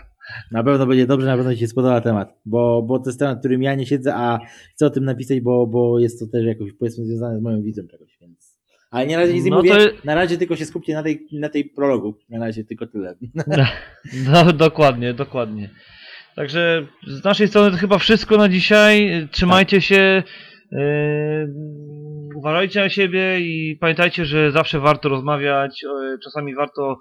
Na 0.52 0.64
pewno 0.64 0.86
będzie 0.86 1.08
dobrze, 1.08 1.28
na 1.28 1.38
pewno 1.38 1.54
Ci 1.54 1.60
się 1.60 1.68
spodoba 1.68 2.02
temat, 2.02 2.40
bo, 2.46 2.82
bo 2.82 3.00
to 3.00 3.10
jest 3.10 3.20
temat, 3.20 3.40
którym 3.40 3.64
ja 3.64 3.76
nie 3.76 3.86
siedzę, 3.86 4.16
a 4.16 4.40
chcę 4.72 4.86
o 4.86 4.90
tym 4.90 5.06
napisać, 5.06 5.40
bo, 5.42 5.68
bo 5.68 6.00
jest 6.00 6.20
to 6.20 6.28
też 6.28 6.46
jakoś 6.46 6.74
powiedzmy 6.80 7.06
związane 7.06 7.40
z 7.40 7.42
moją 7.42 7.62
widzą 7.62 7.88
czegoś, 7.88 8.18
więc... 8.22 8.60
Ale 8.92 9.08
nie 9.08 9.16
na 9.16 9.22
razie 9.22 9.34
nic 9.34 9.46
nie 9.46 9.52
No 9.52 9.58
mówię, 9.58 9.72
to- 9.72 9.96
na 10.04 10.16
razie 10.16 10.38
tylko 10.38 10.56
się 10.56 10.66
skupcie 10.66 10.94
na 10.94 11.04
tej, 11.04 11.28
na 11.32 11.50
tej 11.50 11.66
prologu, 11.66 12.18
na 12.30 12.40
razie 12.40 12.64
tylko 12.64 12.88
tyle. 12.88 13.16
No, 14.32 14.54
dokładnie, 14.54 15.14
dokładnie. 15.14 15.70
Także 16.36 16.88
z 17.08 17.24
naszej 17.24 17.48
strony 17.48 17.72
to 17.72 17.78
chyba 17.78 17.98
wszystko 17.98 18.38
na 18.38 18.50
dzisiaj. 18.50 19.28
Trzymajcie 19.32 19.82
się. 19.82 20.24
Yy, 20.78 21.54
uważajcie 22.36 22.80
na 22.80 22.90
siebie 22.90 23.40
i 23.40 23.78
pamiętajcie, 23.82 24.26
że 24.26 24.52
zawsze 24.52 24.80
warto 24.80 25.10
rozmawiać. 25.10 25.84
e, 25.84 26.18
Czasami 26.24 26.56
warto 26.56 26.98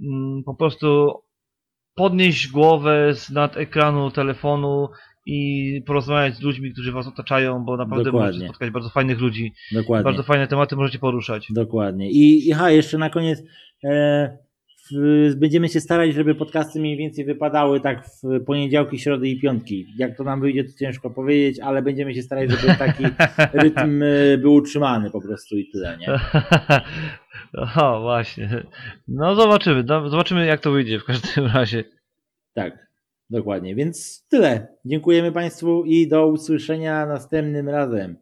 mm, 0.00 0.42
po 0.46 0.54
prostu 0.54 1.12
podnieść 1.94 2.48
głowę 2.48 3.14
z 3.14 3.30
nad 3.30 3.56
ekranu 3.56 4.10
telefonu 4.10 4.88
i 5.26 5.82
porozmawiać 5.86 6.34
z 6.36 6.42
ludźmi, 6.42 6.72
którzy 6.72 6.92
was 6.92 7.06
otaczają, 7.08 7.64
bo 7.64 7.76
naprawdę 7.76 8.04
Dokładnie. 8.04 8.28
możecie 8.28 8.48
spotkać 8.48 8.70
bardzo 8.70 8.88
fajnych 8.88 9.18
ludzi. 9.20 9.52
Dokładnie. 9.72 10.04
Bardzo 10.04 10.22
fajne 10.22 10.46
tematy 10.46 10.76
możecie 10.76 10.98
poruszać. 10.98 11.46
Dokładnie. 11.50 12.10
I, 12.10 12.48
i 12.48 12.52
ha, 12.52 12.70
jeszcze 12.70 12.98
na 12.98 13.10
koniec 13.10 13.42
e, 13.84 14.38
będziemy 15.36 15.68
się 15.68 15.80
starać, 15.80 16.14
żeby 16.14 16.34
podcasty 16.34 16.80
mniej 16.80 16.96
więcej 16.96 17.24
wypadały 17.24 17.80
tak 17.80 18.06
w 18.06 18.44
poniedziałki, 18.44 18.98
środy 18.98 19.28
i 19.28 19.40
piątki. 19.40 19.86
Jak 19.98 20.16
to 20.16 20.24
nam 20.24 20.40
wyjdzie, 20.40 20.64
to 20.64 20.70
ciężko 20.78 21.10
powiedzieć, 21.10 21.60
ale 21.60 21.82
będziemy 21.82 22.14
się 22.14 22.22
starać, 22.22 22.50
żeby 22.50 22.74
taki 22.78 23.04
rytm 23.62 24.02
e, 24.02 24.38
był 24.38 24.54
utrzymany 24.54 25.10
po 25.10 25.20
prostu 25.20 25.58
i 25.58 25.70
tyle, 25.70 25.98
nie? 26.00 26.08
o, 27.82 28.00
właśnie. 28.00 28.64
No 29.08 29.34
zobaczymy, 29.34 29.84
no, 29.84 30.08
zobaczymy 30.08 30.46
jak 30.46 30.60
to 30.60 30.70
wyjdzie 30.70 30.98
w 30.98 31.04
każdym 31.04 31.46
razie. 31.54 31.84
Tak, 32.54 32.86
dokładnie. 33.30 33.74
Więc 33.74 34.26
tyle. 34.28 34.66
Dziękujemy 34.84 35.32
Państwu 35.32 35.84
i 35.84 36.08
do 36.08 36.26
usłyszenia 36.26 37.06
następnym 37.06 37.68
razem. 37.68 38.16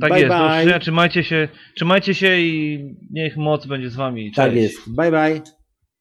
Tak 0.00 0.10
bye 0.10 0.20
jest, 0.20 0.34
do 0.34 0.70
bye. 0.70 0.80
trzymajcie 0.80 1.24
się, 1.24 1.48
trzymajcie 1.74 2.14
się 2.14 2.38
i 2.38 2.84
niech 3.10 3.36
moc 3.36 3.66
będzie 3.66 3.90
z 3.90 3.96
wami. 3.96 4.24
Cześć. 4.24 4.36
Tak 4.36 4.54
jest. 4.54 4.96
Bye 4.96 5.10
bye. 5.10 5.55